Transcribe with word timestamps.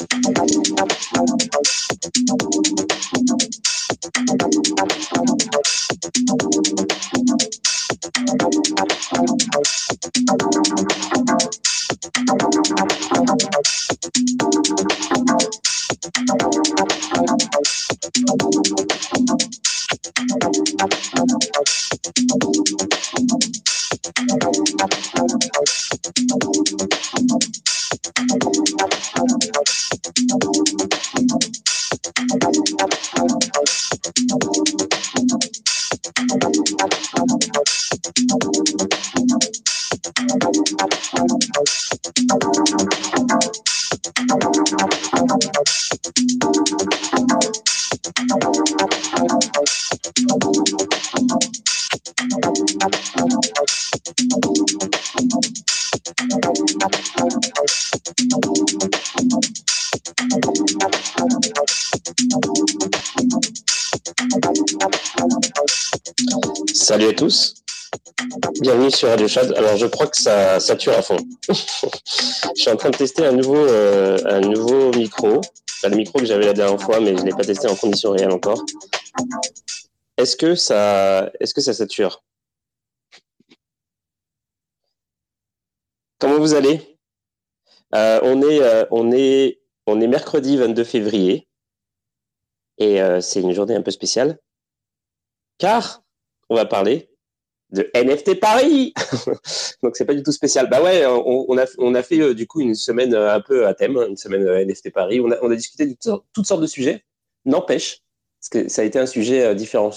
I 0.00 0.06
don't 10.38 10.78
know. 10.80 10.89
Salut 67.00 67.12
à 67.12 67.16
tous. 67.16 67.54
Bienvenue 68.60 68.90
sur 68.90 69.08
Radio 69.08 69.26
Chat. 69.26 69.56
Alors, 69.56 69.74
je 69.78 69.86
crois 69.86 70.06
que 70.06 70.20
ça 70.20 70.60
sature 70.60 70.92
à 70.92 71.00
fond. 71.00 71.16
je 71.48 72.60
suis 72.60 72.70
en 72.70 72.76
train 72.76 72.90
de 72.90 72.96
tester 72.98 73.24
un 73.24 73.32
nouveau, 73.32 73.56
euh, 73.56 74.18
un 74.26 74.40
nouveau 74.40 74.90
micro. 74.90 75.40
le 75.82 75.96
micro 75.96 76.18
que 76.18 76.26
j'avais 76.26 76.44
la 76.44 76.52
dernière 76.52 76.78
fois, 76.78 77.00
mais 77.00 77.16
je 77.16 77.22
ne 77.22 77.24
l'ai 77.24 77.30
pas 77.30 77.42
testé 77.42 77.68
en 77.68 77.74
conditions 77.74 78.10
réelles 78.10 78.32
encore. 78.32 78.62
Est-ce 80.18 80.36
que 80.36 80.54
ça, 80.54 81.32
est-ce 81.40 81.54
que 81.54 81.62
ça 81.62 81.72
sature? 81.72 82.22
Comment 86.18 86.38
vous 86.38 86.52
allez? 86.52 86.98
Euh, 87.94 88.20
on, 88.24 88.42
est, 88.42 88.60
euh, 88.60 88.84
on, 88.90 89.10
est, 89.10 89.62
on 89.86 90.02
est 90.02 90.06
mercredi 90.06 90.58
22 90.58 90.84
février 90.84 91.48
et 92.76 93.00
c'est 93.22 93.40
une 93.40 93.54
journée 93.54 93.74
un 93.74 93.82
peu 93.82 93.90
spéciale 93.90 94.38
car 95.56 95.99
on 96.50 96.56
va 96.56 96.66
parler 96.66 97.08
de 97.72 97.88
NFT 97.94 98.40
Paris. 98.40 98.92
Donc 99.82 99.96
c'est 99.96 100.04
pas 100.04 100.14
du 100.14 100.22
tout 100.22 100.32
spécial. 100.32 100.68
Bah 100.68 100.82
ouais, 100.82 101.06
on, 101.06 101.56
a, 101.56 101.64
on 101.78 101.94
a 101.94 102.02
fait 102.02 102.20
euh, 102.20 102.34
du 102.34 102.46
coup 102.46 102.60
une 102.60 102.74
semaine 102.74 103.14
euh, 103.14 103.32
un 103.32 103.40
peu 103.40 103.66
à 103.66 103.74
thème, 103.74 103.96
une 103.96 104.16
semaine 104.16 104.46
euh, 104.46 104.64
NFT 104.64 104.92
Paris. 104.92 105.20
On 105.20 105.30
a, 105.30 105.36
on 105.42 105.50
a 105.50 105.54
discuté 105.54 105.86
de 105.86 105.96
toutes 106.34 106.46
sortes 106.46 106.60
de 106.60 106.66
sujets. 106.66 107.04
N'empêche, 107.44 108.00
parce 108.40 108.48
que 108.50 108.68
ça 108.68 108.82
a 108.82 108.84
été 108.84 108.98
un 108.98 109.06
sujet 109.06 109.54
différent 109.54 109.90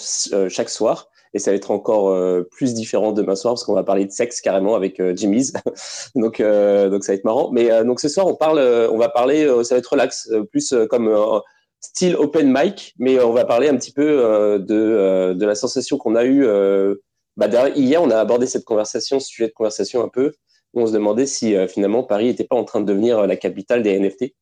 chaque 0.48 0.70
soir. 0.70 1.10
Et 1.36 1.40
ça 1.40 1.50
va 1.50 1.58
être 1.58 1.72
encore 1.72 2.16
plus 2.52 2.76
différent 2.76 3.12
demain 3.12 3.36
soir 3.36 3.56
parce 3.56 3.64
qu'on 3.64 3.74
va 3.74 3.84
parler 3.84 4.06
de 4.06 4.12
sexe 4.12 4.40
carrément 4.40 4.76
avec 4.76 5.02
Jimmy's. 5.16 5.52
donc, 6.16 6.40
donc 6.40 7.04
ça 7.04 7.12
va 7.12 7.16
être 7.16 7.24
marrant. 7.26 7.52
Mais 7.52 7.84
donc 7.84 8.00
ce 8.00 8.08
soir, 8.08 8.28
on 8.28 8.36
parle, 8.36 8.60
on 8.60 8.98
va 8.98 9.10
parler, 9.10 9.46
ça 9.64 9.74
va 9.74 9.80
être 9.80 9.88
relax, 9.88 10.30
plus 10.52 10.76
comme 10.90 11.42
style 11.84 12.16
open 12.16 12.52
mic, 12.52 12.96
mais 12.98 13.20
on 13.20 13.34
va 13.34 13.46
parler 13.46 13.70
un 13.70 13.78
petit 13.78 13.92
peu 13.92 14.60
de, 14.60 15.34
de 15.34 15.46
la 15.46 15.56
sensation 15.56 15.98
qu'on 15.98 16.16
a 16.16 16.26
eue 16.26 16.48
bah, 17.38 17.48
hier, 17.70 18.02
on 18.02 18.12
a 18.12 18.20
abordé 18.20 18.46
cette 18.46 18.66
conversation, 18.66 19.20
ce 19.20 19.28
sujet 19.28 19.48
de 19.48 19.54
conversation 19.54 20.04
un 20.04 20.10
peu, 20.10 20.34
où 20.74 20.82
on 20.82 20.88
se 20.88 20.92
demandait 20.92 21.26
si 21.26 21.56
euh, 21.56 21.68
finalement 21.68 22.04
Paris 22.04 22.26
n'était 22.26 22.44
pas 22.44 22.56
en 22.56 22.64
train 22.64 22.82
de 22.82 22.86
devenir 22.86 23.20
euh, 23.20 23.28
la 23.28 23.36
capitale 23.36 23.82
des 23.84 24.00
NFT 24.00 24.36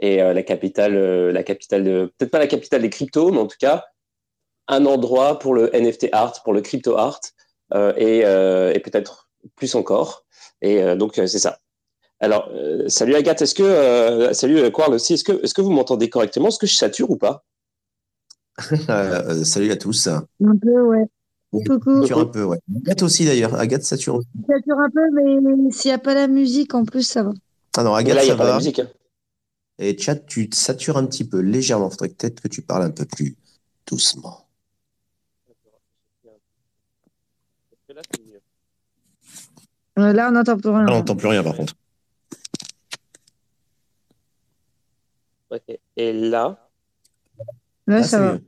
et 0.00 0.22
euh, 0.22 0.32
la 0.32 0.42
capitale, 0.42 0.94
la 1.30 1.42
capitale 1.42 1.84
de, 1.84 2.12
peut-être 2.18 2.30
pas 2.30 2.38
la 2.38 2.46
capitale 2.46 2.82
des 2.82 2.90
cryptos, 2.90 3.32
mais 3.32 3.38
en 3.38 3.46
tout 3.46 3.58
cas 3.58 3.86
un 4.68 4.86
endroit 4.86 5.38
pour 5.38 5.54
le 5.54 5.70
NFT 5.74 6.08
art, 6.12 6.42
pour 6.44 6.52
le 6.52 6.60
crypto 6.60 6.96
art, 6.96 7.20
et 7.96 8.22
peut-être 8.84 9.28
plus 9.56 9.74
encore. 9.74 10.24
Et 10.62 10.94
donc 10.94 11.14
c'est 11.16 11.26
ça. 11.26 11.58
Alors, 12.20 12.50
salut 12.88 13.14
Agathe, 13.14 13.42
est-ce 13.42 13.54
que, 13.54 14.32
salut 14.34 14.70
Quarl 14.70 14.94
aussi, 14.94 15.14
est-ce 15.14 15.24
que, 15.24 15.42
est-ce 15.42 15.54
que 15.54 15.62
vous 15.62 15.70
m'entendez 15.70 16.10
correctement? 16.10 16.48
Est-ce 16.48 16.58
que 16.58 16.66
je 16.66 16.76
sature 16.76 17.10
ou 17.10 17.16
pas? 17.16 17.44
Salut 19.44 19.70
à 19.70 19.76
tous. 19.76 20.06
Un 20.06 20.26
peu, 20.60 20.82
ouais. 20.82 21.06
Coucou. 21.50 22.02
Sature 22.02 22.18
un 22.18 22.26
peu, 22.26 22.44
ouais. 22.44 22.58
Agathe 22.84 23.02
aussi 23.02 23.24
d'ailleurs. 23.24 23.54
Agathe 23.54 23.82
sature 23.82 24.16
aussi. 24.16 24.28
Sature 24.46 24.78
un 24.78 24.90
peu, 24.90 25.10
mais 25.12 25.70
s'il 25.72 25.88
n'y 25.88 25.94
a 25.94 25.98
pas 25.98 26.14
la 26.14 26.28
musique 26.28 26.74
en 26.74 26.84
plus, 26.84 27.02
ça 27.02 27.22
va. 27.22 27.32
Ah 27.76 27.82
non, 27.82 27.94
Agathe, 27.94 28.16
Là, 28.16 28.24
ça 28.24 28.34
va. 28.34 28.44
La 28.44 28.56
musique. 28.56 28.82
Et 29.78 29.96
chat, 29.96 30.16
tu 30.16 30.48
te 30.48 30.56
satures 30.56 30.98
un 30.98 31.06
petit 31.06 31.24
peu 31.24 31.40
légèrement. 31.40 31.88
Il 31.88 31.92
faudrait 31.92 32.08
peut-être 32.10 32.40
que 32.42 32.48
tu 32.48 32.62
parles 32.62 32.82
un 32.82 32.90
peu 32.90 33.06
plus 33.06 33.36
doucement. 33.86 34.46
Euh, 39.98 40.12
là, 40.12 40.28
on 40.28 40.32
n'entend 40.32 40.56
plus 40.56 40.70
rien. 40.70 40.86
on 40.86 40.92
n'entend 40.92 41.16
plus 41.16 41.28
rien 41.28 41.42
par 41.42 41.56
contre. 41.56 41.74
Ok. 45.50 45.78
Et 45.96 46.12
là 46.12 46.70
Là, 47.86 48.02
ça 48.02 48.20
va. 48.20 48.38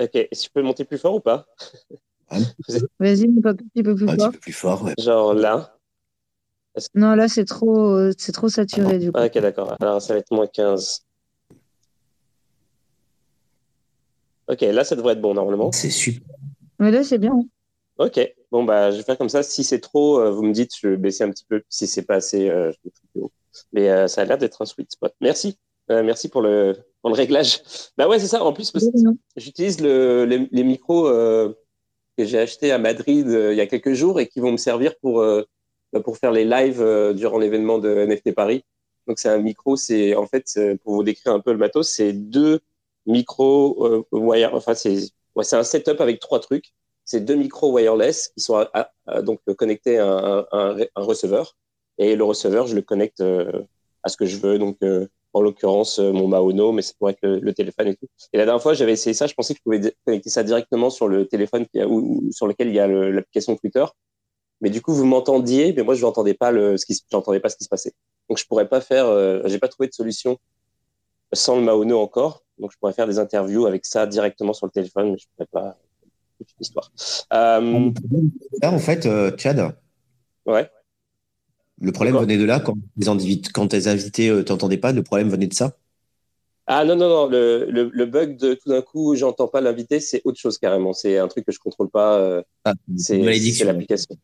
Ok, 0.00 0.28
tu 0.32 0.50
peux 0.50 0.62
monter 0.62 0.84
plus 0.84 0.96
fort 0.98 1.16
ou 1.16 1.20
pas 1.20 1.46
Vas-y, 2.98 3.28
monte 3.28 3.46
un 3.46 3.54
petit 3.54 3.82
peu 3.82 3.94
plus 3.94 4.06
fort. 4.06 4.14
Un 4.14 4.16
petit 4.16 4.30
peu 4.30 4.38
plus 4.38 4.52
fort, 4.52 4.82
ouais. 4.84 4.94
Genre 4.98 5.34
là 5.34 5.76
Non, 6.94 7.14
là, 7.14 7.28
c'est 7.28 7.44
trop, 7.44 8.10
c'est 8.16 8.32
trop 8.32 8.48
saturé, 8.48 8.98
du 8.98 9.12
coup. 9.12 9.18
Ah, 9.18 9.26
ok, 9.26 9.38
d'accord. 9.38 9.76
Alors, 9.80 10.00
ça 10.00 10.14
va 10.14 10.20
être 10.20 10.30
moins 10.30 10.46
15. 10.46 11.04
Ok, 14.48 14.60
là, 14.62 14.84
ça 14.84 14.96
devrait 14.96 15.14
être 15.14 15.20
bon, 15.20 15.34
normalement. 15.34 15.70
C'est 15.72 15.90
super. 15.90 16.26
Mais 16.78 16.90
là, 16.90 17.04
c'est 17.04 17.18
bien. 17.18 17.38
Ok, 17.98 18.18
bon, 18.50 18.64
bah, 18.64 18.90
je 18.90 18.96
vais 18.96 19.02
faire 19.02 19.18
comme 19.18 19.28
ça. 19.28 19.42
Si 19.42 19.64
c'est 19.64 19.80
trop, 19.80 20.20
euh, 20.20 20.30
vous 20.30 20.42
me 20.42 20.52
dites, 20.52 20.72
je 20.80 20.88
vais 20.88 20.96
baisser 20.96 21.24
un 21.24 21.30
petit 21.30 21.44
peu. 21.44 21.62
Si 21.68 21.86
c'est 21.86 22.02
pas 22.02 22.14
assez, 22.16 22.48
euh, 22.48 22.72
je 22.72 22.78
vais 22.84 22.90
plus 22.90 23.20
haut. 23.20 23.32
Mais 23.72 23.90
euh, 23.90 24.06
ça 24.08 24.22
a 24.22 24.24
l'air 24.24 24.38
d'être 24.38 24.62
un 24.62 24.64
sweet 24.64 24.90
spot. 24.90 25.14
Merci. 25.20 25.58
Merci 25.90 26.28
pour 26.28 26.42
le, 26.42 26.76
réglage. 27.04 27.62
Bah 27.96 28.08
ouais, 28.08 28.18
c'est 28.18 28.26
ça. 28.26 28.42
En 28.42 28.52
plus, 28.52 28.72
j'utilise 29.36 29.80
le, 29.80 30.24
les, 30.24 30.64
micros 30.64 31.08
euh, 31.08 31.52
que 32.16 32.24
j'ai 32.24 32.38
achetés 32.38 32.72
à 32.72 32.78
Madrid 32.78 33.26
euh, 33.28 33.52
il 33.52 33.56
y 33.56 33.60
a 33.60 33.66
quelques 33.66 33.94
jours 33.94 34.20
et 34.20 34.28
qui 34.28 34.40
vont 34.40 34.52
me 34.52 34.56
servir 34.56 34.96
pour, 35.00 35.20
euh, 35.20 35.42
pour 36.04 36.18
faire 36.18 36.32
les 36.32 36.44
lives 36.44 37.14
durant 37.14 37.38
l'événement 37.38 37.78
de 37.78 37.88
NFT 37.88 38.34
Paris. 38.34 38.64
Donc, 39.06 39.18
c'est 39.18 39.28
un 39.28 39.38
micro, 39.38 39.76
c'est 39.76 40.14
en 40.14 40.26
fait, 40.26 40.58
pour 40.84 40.94
vous 40.94 41.02
décrire 41.02 41.32
un 41.32 41.40
peu 41.40 41.52
le 41.52 41.58
matos, 41.58 41.88
c'est 41.88 42.12
deux 42.12 42.60
micros 43.06 44.06
wire, 44.12 44.54
enfin, 44.54 44.74
c'est 44.74 45.10
ouais, 45.34 45.54
un 45.54 45.64
setup 45.64 46.00
avec 46.00 46.20
trois 46.20 46.38
trucs. 46.38 46.72
C'est 47.04 47.20
deux 47.20 47.34
micros 47.34 47.72
wireless 47.72 48.28
qui 48.28 48.40
sont 48.40 48.64
donc 49.22 49.40
connectés 49.56 49.98
à 49.98 50.06
un, 50.06 50.46
un, 50.52 50.76
un, 50.94 51.02
receveur. 51.02 51.56
Et 51.98 52.14
le 52.14 52.22
receveur, 52.22 52.68
je 52.68 52.76
le 52.76 52.82
connecte 52.82 53.20
à 53.20 54.08
ce 54.08 54.16
que 54.16 54.26
je 54.26 54.36
veux. 54.36 54.58
Donc, 54.58 54.78
en 55.32 55.42
l'occurrence 55.42 55.98
euh, 55.98 56.12
mon 56.12 56.28
Maono, 56.28 56.72
mais 56.72 56.82
ça 56.82 56.92
pourrait 56.98 57.12
être 57.12 57.22
le, 57.22 57.52
téléphone 57.54 57.88
et 57.88 57.96
tout. 57.96 58.06
Et 58.32 58.38
la 58.38 58.44
dernière 58.44 58.62
fois, 58.62 58.74
j'avais 58.74 58.92
essayé 58.92 59.14
ça, 59.14 59.26
je 59.26 59.34
pensais 59.34 59.54
que 59.54 59.58
je 59.58 59.62
pouvais 59.62 59.94
connecter 60.04 60.30
ça 60.30 60.42
directement 60.42 60.90
sur 60.90 61.08
le 61.08 61.26
téléphone 61.26 61.66
qui 61.66 61.80
a, 61.80 61.86
ou, 61.88 62.28
sur 62.32 62.46
lequel 62.46 62.68
il 62.68 62.74
y 62.74 62.80
a 62.80 62.88
l'application 62.88 63.56
Twitter. 63.56 63.84
Mais 64.60 64.70
du 64.70 64.82
coup, 64.82 64.92
vous 64.92 65.04
m'entendiez, 65.04 65.72
mais 65.72 65.82
moi, 65.82 65.94
je 65.94 66.02
n'entendais 66.02 66.34
pas 66.34 66.50
le, 66.50 66.76
ce 66.76 66.84
qui, 66.84 66.98
j'entendais 67.10 67.40
pas 67.40 67.48
ce 67.48 67.56
qui 67.56 67.64
se 67.64 67.68
passait. 67.68 67.92
Donc, 68.28 68.38
je 68.38 68.46
pourrais 68.46 68.68
pas 68.68 68.80
faire, 68.80 69.06
euh, 69.06 69.42
j'ai 69.46 69.58
pas 69.58 69.68
trouvé 69.68 69.88
de 69.88 69.94
solution 69.94 70.38
sans 71.32 71.56
le 71.56 71.62
Maono 71.62 71.98
encore. 71.98 72.42
Donc, 72.58 72.72
je 72.72 72.78
pourrais 72.78 72.92
faire 72.92 73.06
des 73.06 73.18
interviews 73.18 73.66
avec 73.66 73.86
ça 73.86 74.06
directement 74.06 74.52
sur 74.52 74.66
le 74.66 74.72
téléphone, 74.72 75.12
mais 75.12 75.18
je 75.18 75.26
pourrais 75.34 75.48
pas 75.50 75.78
toute 76.38 76.48
l'histoire. 76.58 76.90
Euh... 77.32 77.90
en 78.62 78.78
fait, 78.78 79.06
euh, 79.06 79.30
Chad. 79.36 79.74
Ouais. 80.46 80.68
Le 81.80 81.92
problème 81.92 82.16
venait 82.16 82.36
de 82.36 82.44
là 82.44 82.60
quand 82.60 82.76
les, 82.96 83.08
invités, 83.08 83.50
quand 83.52 83.72
les 83.72 83.88
invités 83.88 84.28
euh, 84.28 84.44
t'entendaient 84.44 84.76
pas, 84.76 84.92
le 84.92 85.02
problème 85.02 85.30
venait 85.30 85.46
de 85.46 85.54
ça? 85.54 85.76
Ah 86.66 86.84
non, 86.84 86.94
non, 86.94 87.08
non, 87.08 87.26
le, 87.26 87.64
le, 87.68 88.06
bug 88.06 88.36
de 88.36 88.54
tout 88.54 88.68
d'un 88.68 88.82
coup, 88.82 89.16
j'entends 89.16 89.48
pas 89.48 89.60
l'invité, 89.60 89.98
c'est 89.98 90.20
autre 90.24 90.38
chose 90.38 90.58
carrément. 90.58 90.92
C'est 90.92 91.18
un 91.18 91.26
truc 91.26 91.44
que 91.46 91.52
je 91.52 91.58
contrôle 91.58 91.90
pas. 91.90 92.18
Euh, 92.18 92.42
ah, 92.64 92.74
c'est 92.96 93.18
l'application. 93.64 94.16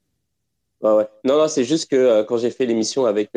Ouais. 0.82 1.08
Non, 1.24 1.38
non, 1.38 1.48
c'est 1.48 1.64
juste 1.64 1.90
que 1.90 1.96
euh, 1.96 2.24
quand 2.24 2.36
j'ai 2.36 2.50
fait 2.50 2.66
l'émission 2.66 3.06
avec, 3.06 3.30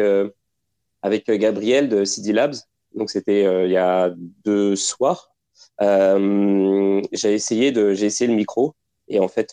avec 1.01 1.31
Gabriel 1.31 1.89
de 1.89 2.03
CD 2.03 2.33
Labs, 2.33 2.55
donc 2.93 3.09
c'était 3.09 3.65
il 3.65 3.71
y 3.71 3.77
a 3.77 4.13
deux 4.43 4.75
soirs, 4.75 5.31
j'ai 5.79 7.33
essayé, 7.33 7.71
de, 7.71 7.93
j'ai 7.93 8.05
essayé 8.05 8.27
le 8.27 8.35
micro 8.35 8.75
et 9.07 9.19
en 9.19 9.27
fait, 9.29 9.51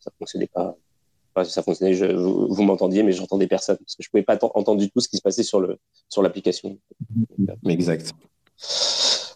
ça 0.00 0.10
fonctionnait 0.18 0.50
pas 0.52 0.76
ça 1.44 1.62
fonctionnait, 1.62 1.94
je, 1.94 2.06
vous, 2.06 2.62
m'entendiez, 2.62 3.02
mais 3.02 3.12
j'entendais 3.12 3.46
personne 3.46 3.76
parce 3.76 3.96
que 3.96 4.02
je 4.02 4.10
pouvais 4.10 4.22
pas 4.22 4.38
entendre 4.54 4.80
du 4.80 4.90
tout 4.90 5.00
ce 5.00 5.08
qui 5.08 5.16
se 5.16 5.22
passait 5.22 5.42
sur 5.42 5.60
le 5.60 5.78
sur 6.08 6.22
l'application. 6.22 6.78
Exact. 7.66 8.12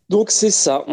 Donc 0.08 0.30
c'est 0.30 0.50
ça. 0.50 0.84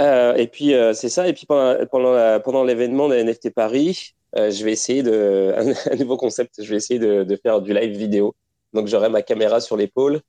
Euh, 0.00 0.34
et 0.34 0.46
puis 0.46 0.74
euh, 0.74 0.92
c'est 0.92 1.08
ça. 1.08 1.28
Et 1.28 1.32
puis 1.32 1.46
pendant 1.46 1.76
pendant, 1.86 2.40
pendant 2.40 2.64
l'événement 2.64 3.08
de 3.08 3.16
NFT 3.16 3.50
Paris, 3.50 4.14
euh, 4.36 4.50
je 4.50 4.64
vais 4.64 4.72
essayer 4.72 5.02
de 5.02 5.54
un, 5.92 5.96
nouveau 5.96 6.16
concept. 6.16 6.62
Je 6.62 6.70
vais 6.70 6.76
essayer 6.76 6.98
de, 6.98 7.22
de, 7.24 7.36
faire 7.36 7.60
du 7.60 7.72
live 7.74 7.96
vidéo. 7.96 8.34
Donc 8.72 8.86
j'aurai 8.86 9.08
ma 9.08 9.22
caméra 9.22 9.60
sur 9.60 9.76
l'épaule 9.76 10.20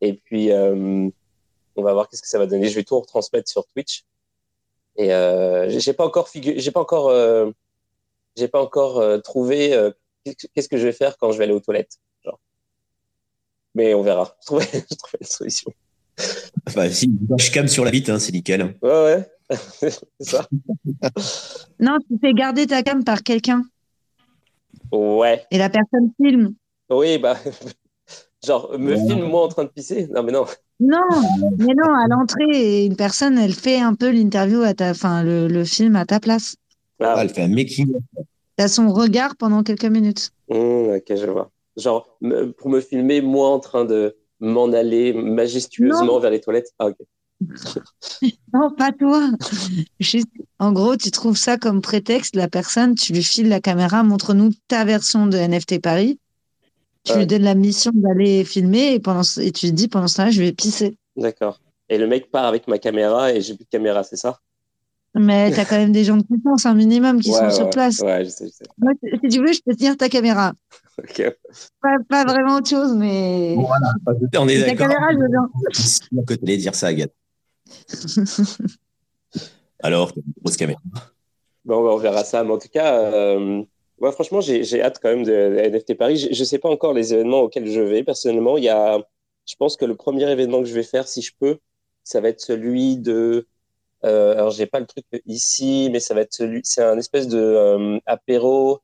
et 0.00 0.12
puis 0.12 0.50
on 0.52 1.82
va 1.82 1.92
voir 1.92 2.08
qu'est-ce 2.08 2.22
que 2.22 2.28
ça 2.28 2.38
va 2.38 2.46
donner. 2.46 2.68
Je 2.68 2.74
vais 2.74 2.84
tout 2.84 2.98
retransmettre 2.98 3.48
sur 3.48 3.66
Twitch. 3.66 4.04
Et 4.96 5.08
j'ai 5.68 5.92
pas 5.92 6.06
encore 6.06 6.28
j'ai 6.32 6.70
pas 6.70 6.80
encore 6.80 7.10
j'ai 8.38 8.48
pas 8.48 8.62
encore 8.62 9.22
trouvé 9.22 9.92
qu'est-ce 10.24 10.68
que 10.68 10.76
je 10.76 10.84
vais 10.84 10.92
faire 10.92 11.16
quand 11.18 11.32
je 11.32 11.38
vais 11.38 11.44
aller 11.44 11.52
aux 11.52 11.60
toilettes. 11.60 11.98
Genre. 12.24 12.40
Mais 13.74 13.94
on 13.94 14.02
verra. 14.02 14.36
Je 14.40 14.46
trouverai, 14.46 14.66
je 14.72 14.96
trouverai 14.96 15.18
une 15.20 15.26
solution. 15.26 15.72
Bah, 16.74 16.90
si, 16.90 17.10
je 17.38 17.50
cam 17.52 17.68
sur 17.68 17.84
la 17.84 17.90
vitre, 17.90 18.10
hein, 18.10 18.18
c'est 18.18 18.32
nickel. 18.32 18.76
Ouais, 18.82 18.90
ouais. 18.90 19.30
c'est 19.80 20.00
ça. 20.20 20.48
Non, 21.78 21.98
tu 22.00 22.18
fais 22.20 22.34
garder 22.34 22.66
ta 22.66 22.82
cam 22.82 23.04
par 23.04 23.22
quelqu'un. 23.22 23.62
Ouais. 24.92 25.44
Et 25.50 25.58
la 25.58 25.70
personne 25.70 26.10
filme. 26.20 26.54
Oui, 26.90 27.18
bah. 27.18 27.36
Genre, 28.46 28.78
me 28.78 28.96
filme 28.96 29.24
moi 29.24 29.44
en 29.44 29.48
train 29.48 29.64
de 29.64 29.68
pisser 29.68 30.06
Non, 30.08 30.22
mais 30.22 30.32
non. 30.32 30.44
Non, 30.80 31.08
mais 31.58 31.74
non, 31.74 31.92
à 31.92 32.06
l'entrée, 32.08 32.84
une 32.84 32.94
personne, 32.94 33.36
elle 33.36 33.52
fait 33.52 33.80
un 33.80 33.94
peu 33.94 34.10
l'interview 34.10 34.62
à 34.62 34.74
ta, 34.74 34.90
enfin, 34.90 35.24
le, 35.24 35.48
le, 35.48 35.64
film 35.64 35.96
à 35.96 36.06
ta 36.06 36.20
place. 36.20 36.56
Ah, 37.00 37.16
elle 37.20 37.30
fait 37.30 37.42
un 37.42 37.48
making. 37.48 37.94
T'as 38.56 38.68
son 38.68 38.92
regard 38.92 39.36
pendant 39.36 39.62
quelques 39.62 39.84
minutes. 39.84 40.32
Mmh, 40.48 40.96
ok, 40.96 41.16
je 41.16 41.26
vois. 41.26 41.50
Genre, 41.76 42.18
pour 42.56 42.70
me 42.70 42.80
filmer, 42.80 43.20
moi 43.20 43.50
en 43.50 43.60
train 43.60 43.84
de, 43.84 44.16
m'en 44.40 44.72
aller 44.72 45.12
majestueusement 45.12 46.18
vers 46.18 46.30
les 46.30 46.40
toilettes 46.40 46.72
Ah, 46.78 46.86
ok. 46.86 46.96
non, 48.52 48.70
pas 48.76 48.90
toi. 48.92 49.30
en 50.58 50.72
gros, 50.72 50.96
tu 50.96 51.10
trouves 51.10 51.36
ça 51.36 51.56
comme 51.56 51.80
prétexte, 51.80 52.34
la 52.34 52.48
personne, 52.48 52.94
tu 52.94 53.12
lui 53.12 53.22
files 53.22 53.48
la 53.48 53.60
caméra, 53.60 54.02
montre-nous 54.02 54.50
ta 54.66 54.84
version 54.84 55.26
de 55.26 55.36
NFT 55.38 55.80
Paris. 55.80 56.18
Tu 57.04 57.16
lui 57.16 57.26
donnes 57.26 57.44
la 57.44 57.54
mission 57.54 57.92
d'aller 57.94 58.44
filmer 58.44 58.92
et, 58.94 59.00
pendant, 59.00 59.22
et 59.40 59.52
tu 59.52 59.66
lui 59.66 59.72
dis 59.72 59.88
pendant 59.88 60.08
ce 60.08 60.16
temps-là, 60.16 60.30
je 60.30 60.42
vais 60.42 60.52
pisser. 60.52 60.96
D'accord. 61.16 61.60
Et 61.88 61.96
le 61.96 62.06
mec 62.06 62.30
part 62.30 62.44
avec 62.44 62.68
ma 62.68 62.78
caméra 62.78 63.32
et 63.32 63.40
j'ai 63.40 63.54
plus 63.54 63.64
de 63.64 63.70
caméra, 63.70 64.02
c'est 64.02 64.16
ça? 64.16 64.40
Mais 65.14 65.50
tu 65.52 65.58
as 65.58 65.64
quand 65.64 65.76
même 65.76 65.92
des 65.92 66.04
gens 66.04 66.16
de 66.16 66.22
confiance, 66.22 66.66
un 66.66 66.74
minimum, 66.74 67.20
qui 67.20 67.32
sont 67.32 67.50
sur 67.50 67.70
place. 67.70 68.00
Ouais, 68.00 68.24
je 68.24 68.30
sais, 68.30 68.46
je 68.46 68.50
sais. 68.50 68.64
si 69.22 69.28
tu 69.28 69.40
veux, 69.40 69.52
je 69.52 69.60
peux 69.64 69.74
tenir 69.74 69.96
ta 69.96 70.08
caméra. 70.08 70.52
Pas, 72.08 72.24
vraiment 72.24 72.56
autre 72.56 72.68
chose, 72.68 72.94
mais. 72.94 73.54
voilà, 73.54 73.94
on 74.38 74.48
est 74.48 74.60
d'accord. 74.60 74.88
La 74.88 74.94
caméra, 74.94 76.56
dire 76.56 76.74
ça, 76.74 76.88
Agathe. 76.88 77.12
Alors, 79.80 80.12
grosse 80.42 80.56
caméra. 80.56 80.80
Bon, 81.64 81.88
on 81.88 81.96
verra 81.98 82.24
ça. 82.24 82.42
Mais 82.44 82.52
en 82.52 82.58
tout 82.58 82.68
cas, 82.68 82.98
euh, 83.00 83.62
franchement, 84.12 84.40
j'ai 84.40 84.82
hâte 84.82 84.98
quand 85.00 85.10
même 85.10 85.24
de, 85.24 85.32
NFT 85.32 85.94
Paris. 85.94 86.28
Je 86.32 86.38
ne 86.38 86.44
sais 86.44 86.58
pas 86.58 86.68
encore 86.68 86.92
les 86.94 87.14
événements 87.14 87.42
auxquels 87.42 87.70
je 87.70 87.80
vais. 87.80 88.02
Personnellement, 88.02 88.56
il 88.56 88.64
y 88.64 88.68
a, 88.68 88.98
je 89.46 89.54
pense 89.56 89.76
que 89.76 89.84
le 89.84 89.94
premier 89.94 90.30
événement 90.30 90.60
que 90.60 90.68
je 90.68 90.74
vais 90.74 90.82
faire, 90.82 91.06
si 91.06 91.22
je 91.22 91.32
peux, 91.38 91.58
ça 92.04 92.20
va 92.20 92.28
être 92.28 92.40
celui 92.40 92.96
de. 92.96 93.46
Euh, 94.04 94.32
alors, 94.32 94.50
j'ai 94.50 94.66
pas 94.66 94.80
le 94.80 94.86
truc 94.86 95.04
ici, 95.26 95.88
mais 95.90 96.00
ça 96.00 96.14
va 96.14 96.20
être 96.20 96.32
celui. 96.32 96.60
C'est 96.64 96.82
un 96.82 96.96
espèce 96.98 97.28
de 97.28 97.38
euh, 97.38 97.98
apéro 98.06 98.80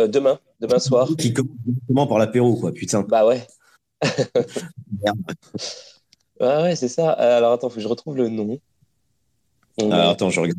euh, 0.00 0.06
demain, 0.06 0.38
demain 0.60 0.78
soir. 0.78 1.08
Qui 1.18 1.32
commence 1.32 1.56
directement 1.64 2.06
par 2.06 2.18
l'apéro, 2.18 2.56
quoi, 2.56 2.72
putain. 2.72 3.02
Bah 3.02 3.26
ouais. 3.26 3.46
Merde. 5.02 5.18
Ah 6.40 6.64
ouais, 6.64 6.74
c'est 6.74 6.88
ça. 6.88 7.12
Alors 7.12 7.52
attends, 7.52 7.68
faut 7.70 7.76
que 7.76 7.80
je 7.80 7.86
retrouve 7.86 8.16
le 8.16 8.28
nom. 8.28 8.58
Alors, 9.80 10.10
attends, 10.10 10.30
je 10.30 10.40
regarde. 10.40 10.58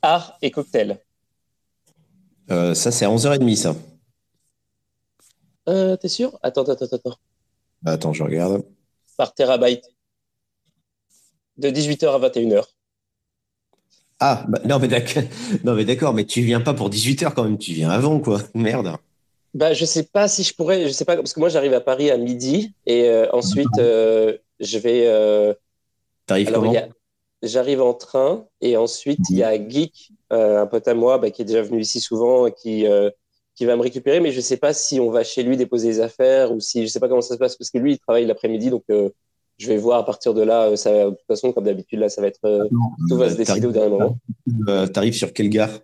Art 0.00 0.38
et 0.42 0.52
cocktail. 0.52 1.00
Ça, 2.48 2.92
c'est 2.92 3.04
à 3.04 3.08
11h30, 3.08 3.56
ça. 3.56 3.74
Euh, 5.68 5.96
T'es 5.96 6.08
sûr? 6.08 6.38
Attends, 6.42 6.62
attends, 6.62 6.86
attends. 6.86 7.16
Attends, 7.84 8.12
je 8.12 8.22
regarde. 8.22 8.62
Par 9.16 9.34
terabyte. 9.34 9.84
De 11.56 11.68
18h 11.68 12.08
à 12.08 12.28
21h. 12.28 12.64
Ah, 14.20 14.44
bah, 14.48 14.60
non, 14.66 14.78
mais 14.78 14.88
d'accord, 15.84 16.12
mais 16.12 16.22
mais 16.22 16.24
tu 16.26 16.42
viens 16.42 16.60
pas 16.60 16.74
pour 16.74 16.90
18h 16.90 17.32
quand 17.32 17.44
même, 17.44 17.58
tu 17.58 17.72
viens 17.72 17.90
avant, 17.90 18.20
quoi. 18.20 18.40
Merde. 18.54 18.96
Bah, 19.54 19.72
je 19.72 19.84
sais 19.84 20.04
pas 20.04 20.28
si 20.28 20.42
je 20.42 20.54
pourrais, 20.54 20.86
je 20.86 20.92
sais 20.92 21.04
pas, 21.04 21.16
parce 21.16 21.32
que 21.32 21.40
moi 21.40 21.48
j'arrive 21.48 21.74
à 21.74 21.80
Paris 21.80 22.08
à 22.10 22.16
midi 22.16 22.72
et 22.86 23.08
euh, 23.08 23.26
ensuite 23.32 23.78
euh, 23.78 24.36
je 24.60 24.78
vais. 24.78 25.06
Euh, 25.08 25.54
T'arrives 26.26 26.52
comment 26.52 26.72
J'arrive 27.42 27.80
en 27.80 27.94
train 27.94 28.44
et 28.60 28.76
ensuite 28.76 29.18
il 29.30 29.38
y 29.38 29.42
a 29.42 29.56
Geek, 29.56 30.12
un 30.30 30.66
pote 30.66 30.86
à 30.86 30.94
moi 30.94 31.16
bah, 31.16 31.30
qui 31.30 31.40
est 31.42 31.46
déjà 31.46 31.62
venu 31.62 31.80
ici 31.80 31.98
souvent 31.98 32.46
et 32.46 32.52
qui, 32.52 32.86
qui 33.60 33.66
va 33.66 33.76
me 33.76 33.82
récupérer, 33.82 34.20
mais 34.20 34.32
je 34.32 34.40
sais 34.40 34.56
pas 34.56 34.72
si 34.72 35.00
on 35.00 35.10
va 35.10 35.22
chez 35.22 35.42
lui 35.42 35.58
déposer 35.58 35.88
les 35.88 36.00
affaires 36.00 36.50
ou 36.50 36.60
si 36.60 36.86
je 36.86 36.90
sais 36.90 36.98
pas 36.98 37.08
comment 37.10 37.20
ça 37.20 37.34
se 37.34 37.38
passe 37.38 37.56
parce 37.56 37.68
que 37.68 37.76
lui 37.76 37.92
il 37.92 37.98
travaille 37.98 38.24
l'après-midi 38.24 38.70
donc 38.70 38.84
je 39.58 39.66
vais 39.68 39.76
voir 39.76 39.98
à 39.98 40.06
partir 40.06 40.32
de 40.32 40.40
là. 40.40 40.74
Ça, 40.78 40.90
de 40.90 41.10
toute 41.10 41.26
façon, 41.26 41.52
comme 41.52 41.64
d'habitude, 41.64 41.98
là, 41.98 42.08
ça 42.08 42.22
va 42.22 42.28
être 42.28 42.40
euh, 42.46 42.66
tout 43.06 43.18
va 43.18 43.28
se 43.28 43.36
décider 43.36 43.66
au 43.66 43.72
dernier 43.72 43.90
moment. 43.90 44.16
Euh, 44.66 44.86
T'arrives 44.86 45.12
sur 45.12 45.34
quelle 45.34 45.50
gare? 45.50 45.80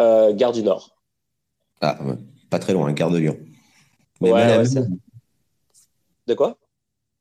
Euh, 0.00 0.34
Gare 0.34 0.50
du 0.50 0.64
Nord. 0.64 0.96
Ah, 1.80 1.96
pas 2.50 2.58
très 2.58 2.72
loin, 2.72 2.92
gare 2.92 3.10
de 3.10 3.18
Lyon. 3.18 3.38
Mais 4.20 4.32
ouais, 4.32 4.64
de 6.26 6.34
quoi? 6.34 6.58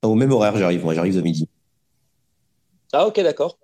Au 0.01 0.15
même 0.15 0.31
horaire, 0.31 0.57
j'arrive. 0.57 0.83
Moi, 0.83 0.95
j'arrive 0.95 1.15
de 1.15 1.21
midi. 1.21 1.47
Ah, 2.91 3.05
ok, 3.05 3.19
d'accord. 3.21 3.59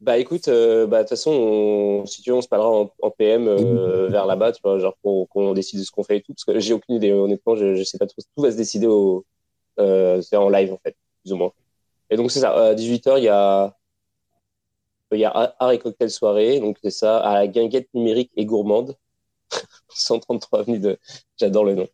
Bah 0.00 0.16
écoute, 0.18 0.46
bah, 0.46 0.52
de 0.52 0.98
toute 1.00 1.08
façon, 1.08 2.04
si 2.06 2.22
tu 2.22 2.30
veux, 2.30 2.36
on 2.36 2.40
se 2.40 2.48
parlera 2.48 2.90
en, 3.00 3.10
PM 3.10 3.46
vers 4.10 4.26
là-bas, 4.26 4.52
tu 4.52 4.60
vois, 4.62 4.78
genre 4.78 4.96
pour 5.02 5.28
qu'on 5.28 5.52
décide 5.54 5.80
de 5.80 5.84
ce 5.84 5.90
qu'on 5.90 6.04
fait 6.04 6.18
et 6.18 6.22
tout, 6.22 6.34
parce 6.34 6.44
que 6.44 6.58
j'ai 6.60 6.72
aucune 6.72 6.96
idée, 6.96 7.12
honnêtement, 7.12 7.56
je, 7.56 7.74
je 7.74 7.82
sais 7.82 7.98
pas 7.98 8.06
trop. 8.06 8.22
Tout 8.36 8.42
va 8.42 8.52
se 8.52 8.56
décider 8.56 8.86
au, 8.86 9.24
c'est 9.76 10.36
en 10.36 10.48
live 10.48 10.72
en 10.72 10.78
fait 10.78 10.96
plus 11.22 11.32
ou 11.32 11.36
moins. 11.36 11.52
Et 12.10 12.16
donc, 12.16 12.30
c'est 12.30 12.40
ça. 12.40 12.52
À 12.52 12.74
18h, 12.74 13.18
il 13.18 13.24
y 13.24 13.28
a, 13.28 13.76
il 15.12 15.18
y 15.20 15.24
a 15.24 15.54
art 15.58 15.72
et 15.72 15.78
cocktail 15.78 16.10
soirée. 16.10 16.60
Donc, 16.60 16.78
c'est 16.82 16.90
ça. 16.90 17.18
À 17.18 17.34
la 17.34 17.48
guinguette 17.48 17.88
numérique 17.94 18.30
et 18.36 18.44
gourmande. 18.46 18.96
133 19.88 20.60
avenue 20.60 20.78
de. 20.80 20.98
J'adore 21.38 21.64
le 21.64 21.74
nom. 21.74 21.88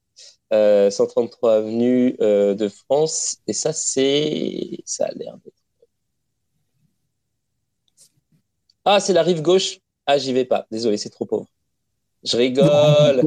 133 0.51 1.51
euh, 1.51 1.59
avenue 1.59 2.17
euh, 2.21 2.55
de 2.55 2.69
France. 2.69 3.39
Et 3.47 3.53
ça, 3.53 3.73
c'est. 3.73 4.79
Ça 4.85 5.07
a 5.07 5.13
l'air 5.13 5.37
d'être. 5.45 5.54
Ah, 8.85 9.01
c'est 9.01 9.13
la 9.13 9.23
rive 9.23 9.43
gauche. 9.43 9.79
Ah, 10.07 10.19
j'y 10.19 10.33
vais 10.33 10.45
pas. 10.45 10.67
Désolé, 10.71 10.97
c'est 10.97 11.11
trop 11.11 11.25
pauvre. 11.25 11.47
Je 12.23 12.37
rigole. 12.37 13.23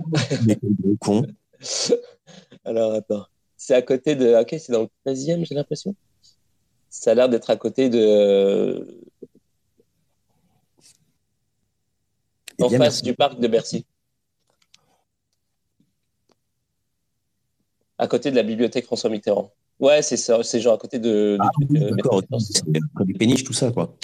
con. 0.99 1.25
Alors, 2.65 2.93
attends. 2.93 3.25
C'est 3.55 3.73
à 3.73 3.81
côté 3.81 4.15
de. 4.15 4.35
Ok, 4.35 4.55
c'est 4.59 4.71
dans 4.71 4.81
le 4.83 4.89
13e, 5.11 5.45
j'ai 5.45 5.55
l'impression. 5.55 5.95
Ça 6.89 7.11
a 7.11 7.13
l'air 7.15 7.29
d'être 7.29 7.49
à 7.49 7.55
côté 7.55 7.89
de. 7.89 9.01
Eh 12.59 12.63
en 12.63 12.69
face 12.69 13.01
du 13.01 13.13
parc 13.13 13.39
de 13.39 13.47
Bercy. 13.47 13.85
À 17.99 18.07
côté 18.07 18.29
de 18.29 18.35
la 18.35 18.43
bibliothèque 18.43 18.85
François 18.85 19.09
Mitterrand. 19.09 19.51
Ouais, 19.79 20.01
c'est 20.01 20.17
ça. 20.17 20.41
C'est 20.43 20.59
genre 20.59 20.75
à 20.75 20.77
côté 20.77 20.99
de. 20.99 21.37
Ah, 21.39 21.49
du 21.59 21.81
euh, 21.81 21.91
D'accord, 21.91 22.21
du 23.05 23.13
péniche, 23.13 23.43
tout 23.43 23.53
ça, 23.53 23.71
quoi. 23.71 23.95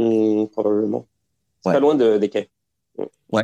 Mmh, 0.00 0.46
probablement. 0.48 1.06
C'est 1.62 1.72
pas 1.72 1.80
loin 1.80 1.94
de, 1.94 2.16
des 2.16 2.30
quais. 2.30 2.48
Ouais. 3.30 3.42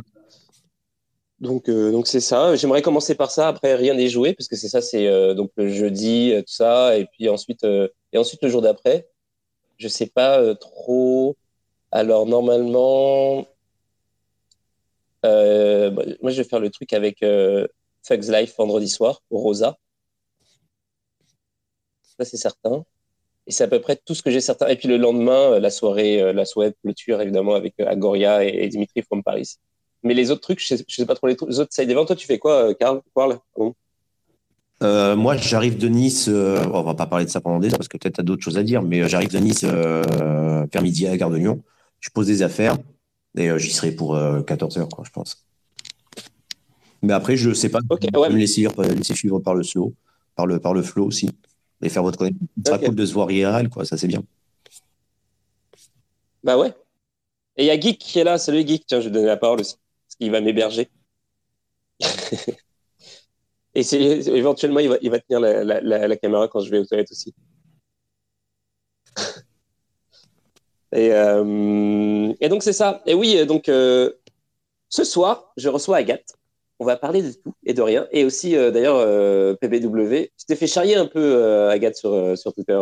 Donc, 1.39 1.69
euh, 1.69 1.91
donc 1.91 2.07
c'est 2.07 2.19
ça. 2.19 2.55
J'aimerais 2.55 2.81
commencer 2.81 3.13
par 3.13 3.29
ça. 3.29 3.47
Après, 3.47 3.75
rien 3.75 3.93
n'est 3.93 4.09
joué 4.09 4.33
parce 4.33 4.47
que 4.47 4.55
c'est 4.55 4.69
ça. 4.69 4.81
C'est 4.81 5.05
euh, 5.07 5.35
donc 5.35 5.51
le 5.55 5.69
jeudi, 5.69 6.33
euh, 6.33 6.41
tout 6.41 6.51
ça, 6.51 6.97
et 6.97 7.05
puis 7.05 7.29
ensuite, 7.29 7.63
et 7.63 8.17
ensuite 8.17 8.41
le 8.41 8.49
jour 8.49 8.63
d'après. 8.63 9.07
Je 9.77 9.87
sais 9.87 10.07
pas 10.07 10.55
trop. 10.55 11.37
Alors 11.91 12.25
normalement, 12.25 13.45
moi 15.23 16.31
je 16.31 16.37
vais 16.37 16.43
faire 16.43 16.59
le 16.59 16.71
truc 16.71 16.91
avec 16.93 17.19
Fugs 17.19 18.31
Life 18.31 18.55
vendredi 18.57 18.89
soir 18.89 19.21
au 19.29 19.37
Rosa. 19.37 19.77
Ça 22.17 22.25
c'est 22.25 22.37
certain. 22.37 22.83
Et 23.47 23.51
c'est 23.51 23.63
à 23.63 23.67
peu 23.67 23.79
près 23.79 23.95
tout 23.95 24.13
ce 24.13 24.21
que 24.21 24.29
j'ai 24.29 24.41
certain. 24.41 24.67
Et 24.67 24.75
puis 24.75 24.87
le 24.87 24.97
lendemain, 24.97 25.59
la 25.59 25.69
soirée, 25.69 26.33
la 26.33 26.45
soirée 26.45 26.73
clôture 26.83 27.21
évidemment 27.21 27.55
avec 27.55 27.79
Agoria 27.79 28.43
et, 28.43 28.49
et 28.49 28.67
Dimitri 28.67 29.01
from 29.01 29.23
Paris. 29.23 29.55
Mais 30.03 30.13
les 30.13 30.31
autres 30.31 30.41
trucs, 30.41 30.59
je 30.59 30.67
sais, 30.67 30.85
sais 30.87 31.05
pas 31.05 31.15
trop 31.15 31.27
les, 31.27 31.35
autres 31.41 31.73
side 31.73 31.89
events. 31.89 32.05
Toi, 32.05 32.15
tu 32.15 32.27
fais 32.27 32.39
quoi, 32.39 32.73
Carl 32.75 33.01
moi, 34.79 35.35
j'arrive 35.37 35.77
de 35.77 35.87
Nice. 35.87 36.27
on 36.27 36.83
va 36.83 36.93
pas 36.93 37.07
parler 37.07 37.25
de 37.25 37.29
ça 37.31 37.41
pendant 37.41 37.59
des 37.59 37.69
heures 37.69 37.77
parce 37.77 37.87
que 37.87 37.97
peut-être 37.97 38.15
tu 38.15 38.21
as 38.21 38.23
d'autres 38.23 38.43
choses 38.43 38.57
à 38.57 38.63
dire, 38.63 38.83
mais 38.83 39.07
j'arrive 39.09 39.31
de 39.31 39.39
Nice 39.39 39.63
vers 39.63 40.81
midi 40.83 41.07
à 41.07 41.11
la 41.11 41.17
gare 41.17 41.31
de 41.31 41.37
Lyon. 41.37 41.63
Je 41.99 42.09
pose 42.11 42.27
des 42.27 42.43
affaires 42.43 42.77
et 43.35 43.49
j'y 43.57 43.71
serai 43.71 43.91
pour 43.91 44.17
14 44.45 44.77
heures, 44.77 44.89
quoi, 44.89 45.03
je 45.05 45.11
pense. 45.11 45.47
Mais 47.01 47.13
après, 47.13 47.37
je 47.37 47.53
sais 47.53 47.69
pas. 47.69 47.79
Okay, 47.89 48.09
ouais. 48.15 48.29
me 48.29 48.37
laisser, 48.37 48.67
laisser, 48.95 49.15
suivre 49.15 49.39
par 49.39 49.55
le 49.55 49.63
slow, 49.63 49.93
par 50.35 50.45
le, 50.45 50.59
par 50.59 50.73
le 50.73 50.81
flow 50.81 51.05
aussi. 51.05 51.29
Et 51.81 51.89
faire 51.89 52.03
votre 52.03 52.17
cool 52.17 52.31
de 52.55 53.05
se 53.05 53.13
voir 53.13 53.29
IRL, 53.31 53.69
quoi. 53.69 53.85
Ça, 53.85 53.97
c'est 53.97 54.07
bien. 54.07 54.23
Bah 56.43 56.57
ouais. 56.57 56.73
Et 57.57 57.63
il 57.63 57.67
y 57.67 57.71
a 57.71 57.79
Geek 57.79 57.99
qui 57.99 58.19
est 58.19 58.23
là. 58.23 58.37
Salut 58.37 58.65
Geek. 58.65 58.85
Tiens, 58.87 58.99
je 58.99 59.05
vais 59.05 59.11
donner 59.11 59.27
la 59.27 59.37
parole 59.37 59.59
aussi. 59.59 59.75
Parce 60.07 60.15
qu'il 60.19 60.31
va 60.31 60.41
m'héberger. 60.41 60.89
Et 63.75 63.83
c'est, 63.83 64.01
éventuellement, 64.01 64.79
il 64.79 64.89
va, 64.89 64.97
il 65.03 65.11
va 65.11 65.19
tenir 65.19 65.39
la, 65.39 65.63
la, 65.63 66.07
la, 66.07 66.17
caméra 66.17 66.47
quand 66.47 66.61
je 66.61 66.71
vais 66.71 66.79
aux 66.79 66.85
toilettes 66.85 67.11
aussi. 67.11 67.35
et, 70.91 71.11
euh, 71.13 72.33
et, 72.41 72.49
donc, 72.49 72.63
c'est 72.63 72.73
ça. 72.73 73.03
Et 73.05 73.13
oui, 73.13 73.45
donc, 73.45 73.69
euh, 73.69 74.11
ce 74.89 75.03
soir, 75.03 75.53
je 75.57 75.69
reçois 75.69 75.97
Agathe 75.97 76.37
on 76.79 76.85
va 76.85 76.95
parler 76.95 77.21
de 77.21 77.31
tout 77.31 77.53
et 77.65 77.73
de 77.73 77.81
rien. 77.81 78.07
Et 78.11 78.23
aussi, 78.23 78.55
euh, 78.55 78.71
d'ailleurs, 78.71 78.97
euh, 78.97 79.55
PBW, 79.55 80.31
tu 80.37 80.45
t'es 80.47 80.55
fait 80.55 80.67
charrier 80.67 80.95
un 80.95 81.07
peu, 81.07 81.19
euh, 81.19 81.69
Agathe, 81.69 81.95
sur, 81.95 82.37
sur 82.37 82.53
Twitter, 82.53 82.79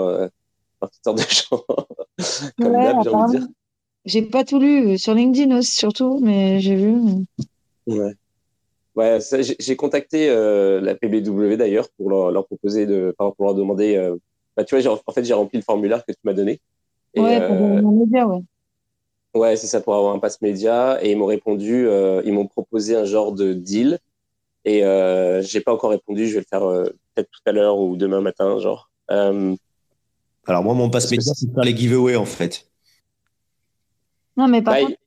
par 0.80 0.90
toutes 0.90 1.04
sortes 1.04 1.18
de 1.18 1.24
gens. 1.24 1.64
Comme 2.62 3.04
j'ai 3.04 3.10
envie 3.10 3.34
de 3.34 3.40
dire. 3.40 3.48
J'ai 4.06 4.22
pas 4.22 4.44
tout 4.44 4.60
lu, 4.60 4.98
sur 4.98 5.14
LinkedIn 5.14 5.58
aussi, 5.58 5.76
surtout, 5.76 6.20
mais 6.22 6.60
j'ai 6.60 6.76
vu. 6.76 6.96
Ouais. 7.88 8.14
Ouais, 8.96 9.20
j'ai 9.60 9.76
contacté 9.76 10.28
la 10.30 10.96
PBW 10.96 11.56
d'ailleurs 11.56 11.90
pour 11.98 12.10
leur, 12.10 12.46
proposer 12.46 12.86
de, 12.86 13.14
pour 13.18 13.46
leur 13.46 13.56
demander. 13.56 14.14
bah, 14.56 14.64
tu 14.64 14.78
vois, 14.78 15.02
en 15.06 15.12
fait, 15.12 15.24
j'ai 15.24 15.34
rempli 15.34 15.58
le 15.58 15.64
formulaire 15.64 16.06
que 16.06 16.12
tu 16.12 16.20
m'as 16.24 16.34
donné. 16.34 16.62
Et, 17.14 17.22
ouais, 17.22 17.48
pour 17.48 17.92
média, 17.92 18.28
ouais. 18.28 18.42
Ouais, 19.36 19.58
c'est 19.58 19.68
ça 19.68 19.82
pour 19.82 19.94
avoir 19.96 20.16
un 20.16 20.20
pass 20.20 20.42
média. 20.42 20.98
Et 21.04 21.12
ils 21.12 21.18
m'ont 21.18 21.26
répondu, 21.26 21.88
euh, 21.88 22.22
ils 22.26 22.34
m'ont 22.34 22.48
proposé 22.48 22.96
un 22.96 23.04
genre 23.04 23.34
de 23.34 23.54
deal. 23.54 24.00
Et 24.64 24.84
euh, 24.84 25.42
j'ai 25.42 25.60
pas 25.60 25.74
encore 25.74 25.92
répondu. 25.92 26.28
Je 26.28 26.36
vais 26.36 26.40
le 26.40 26.46
faire 26.50 26.64
euh, 26.64 26.86
peut-être 27.14 27.30
tout 27.30 27.42
à 27.46 27.52
l'heure 27.52 27.78
ou 27.78 27.98
demain 27.98 28.22
matin, 28.22 28.58
genre. 28.60 28.90
Euh, 29.12 29.56
Alors 30.48 30.64
moi, 30.64 30.74
mon 30.74 30.90
pass 30.90 31.12
média, 31.12 31.34
c'est 31.36 31.54
faire 31.54 31.64
les 31.64 31.76
giveaways 31.76 32.16
en 32.16 32.26
fait. 32.26 32.66
Non, 34.38 34.48
mais 34.48 34.62
par 34.62 34.76
bah, 34.76 34.82
contre, 34.82 34.98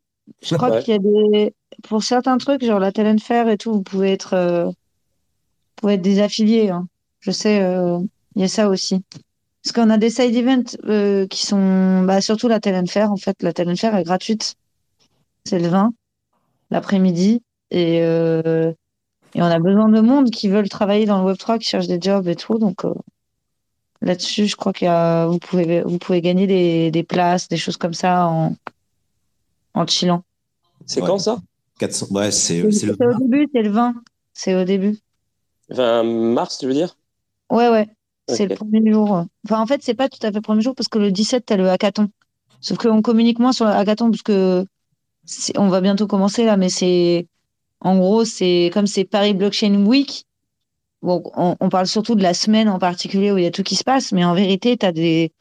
je 0.42 0.56
crois 0.56 0.82
qu'il 0.82 0.94
y 0.94 0.96
a 0.96 1.00
des, 1.00 1.54
pour 1.82 2.02
certains 2.02 2.36
trucs, 2.36 2.64
genre 2.64 2.78
la 2.78 2.92
Talent 2.92 3.18
Fair 3.18 3.48
et 3.48 3.56
tout, 3.56 3.72
vous 3.72 3.82
pouvez 3.82 4.12
être, 4.12 4.36
vous 4.66 4.74
pouvez 5.76 5.94
être 5.94 6.02
des 6.02 6.20
affiliés. 6.20 6.68
Hein. 6.68 6.86
Je 7.20 7.30
sais, 7.30 7.58
il 8.36 8.42
y 8.42 8.44
a 8.44 8.48
ça 8.48 8.68
aussi. 8.68 9.02
Parce 9.62 9.72
qu'on 9.72 9.90
a 9.90 9.98
des 9.98 10.10
side 10.10 10.34
events 10.34 10.76
euh, 10.86 11.26
qui 11.26 11.44
sont 11.44 12.02
bah, 12.04 12.20
surtout 12.20 12.48
la 12.48 12.60
Talent 12.60 12.86
Fair. 12.86 13.10
En 13.10 13.16
fait, 13.16 13.42
la 13.42 13.52
Talent 13.52 13.76
Fair 13.76 13.94
est 13.96 14.04
gratuite. 14.04 14.54
C'est 15.44 15.58
le 15.58 15.68
20, 15.68 15.90
l'après-midi. 16.70 17.42
Et, 17.70 18.00
euh, 18.02 18.72
et 19.34 19.42
on 19.42 19.46
a 19.46 19.58
besoin 19.58 19.88
de 19.88 20.00
monde 20.00 20.30
qui 20.30 20.48
veulent 20.48 20.68
travailler 20.68 21.06
dans 21.06 21.22
le 21.22 21.32
Web3, 21.32 21.58
qui 21.58 21.68
cherchent 21.68 21.88
des 21.88 22.00
jobs 22.00 22.28
et 22.28 22.36
tout. 22.36 22.58
Donc 22.58 22.84
euh, 22.84 22.94
là-dessus, 24.00 24.46
je 24.46 24.56
crois 24.56 24.72
que 24.72 25.26
vous 25.26 25.38
pouvez, 25.38 25.82
vous 25.82 25.98
pouvez 25.98 26.20
gagner 26.20 26.46
des, 26.46 26.90
des, 26.90 27.02
places, 27.02 27.48
des 27.48 27.56
choses 27.56 27.76
comme 27.76 27.94
ça 27.94 28.26
en, 28.26 28.54
en 29.74 29.86
chillant. 29.86 30.22
C'est 30.86 31.00
quand 31.00 31.18
ça? 31.18 31.38
400... 31.78 32.06
Ouais, 32.10 32.30
c'est 32.30 32.62
le... 32.62 32.68
au 32.68 33.18
début, 33.18 33.48
c'est 33.54 33.62
le 33.62 33.70
20. 33.70 33.94
C'est 34.32 34.54
au 34.54 34.64
début. 34.64 34.98
20 35.70 36.02
mars, 36.04 36.58
tu 36.58 36.66
veux 36.66 36.74
dire? 36.74 36.96
Ouais, 37.50 37.68
ouais. 37.68 37.88
C'est 38.28 38.46
le 38.46 38.54
premier 38.54 38.92
jour. 38.92 39.24
Enfin, 39.44 39.60
en 39.60 39.66
fait, 39.66 39.82
c'est 39.82 39.94
pas 39.94 40.08
tout 40.08 40.18
à 40.22 40.28
fait 40.28 40.36
le 40.36 40.42
premier 40.42 40.60
jour 40.60 40.74
parce 40.74 40.88
que 40.88 40.98
le 40.98 41.10
17, 41.10 41.46
tu 41.46 41.52
as 41.52 41.56
le 41.56 41.68
hackathon. 41.70 42.08
Sauf 42.60 42.78
qu'on 42.78 43.02
communique 43.02 43.38
moins 43.38 43.52
sur 43.52 43.64
le 43.64 43.72
hackathon 43.72 44.10
parce 44.10 44.22
que 44.22 44.66
on 45.56 45.68
va 45.68 45.80
bientôt 45.80 46.06
commencer 46.06 46.44
là, 46.44 46.56
mais 46.56 46.68
c'est 46.68 47.26
en 47.80 47.96
gros, 47.98 48.24
c'est 48.24 48.70
comme 48.72 48.86
c'est 48.86 49.04
Paris 49.04 49.34
Blockchain 49.34 49.84
Week. 49.86 50.24
Bon, 51.00 51.22
on, 51.36 51.68
parle 51.68 51.86
surtout 51.86 52.16
de 52.16 52.22
la 52.22 52.34
semaine 52.34 52.68
en 52.68 52.80
particulier 52.80 53.30
où 53.30 53.38
il 53.38 53.44
y 53.44 53.46
a 53.46 53.52
tout 53.52 53.62
qui 53.62 53.76
se 53.76 53.84
passe, 53.84 54.10
mais 54.10 54.24
en 54.24 54.34
vérité, 54.34 54.76
tu 54.76 54.84
as 54.84 54.92
des 54.92 55.32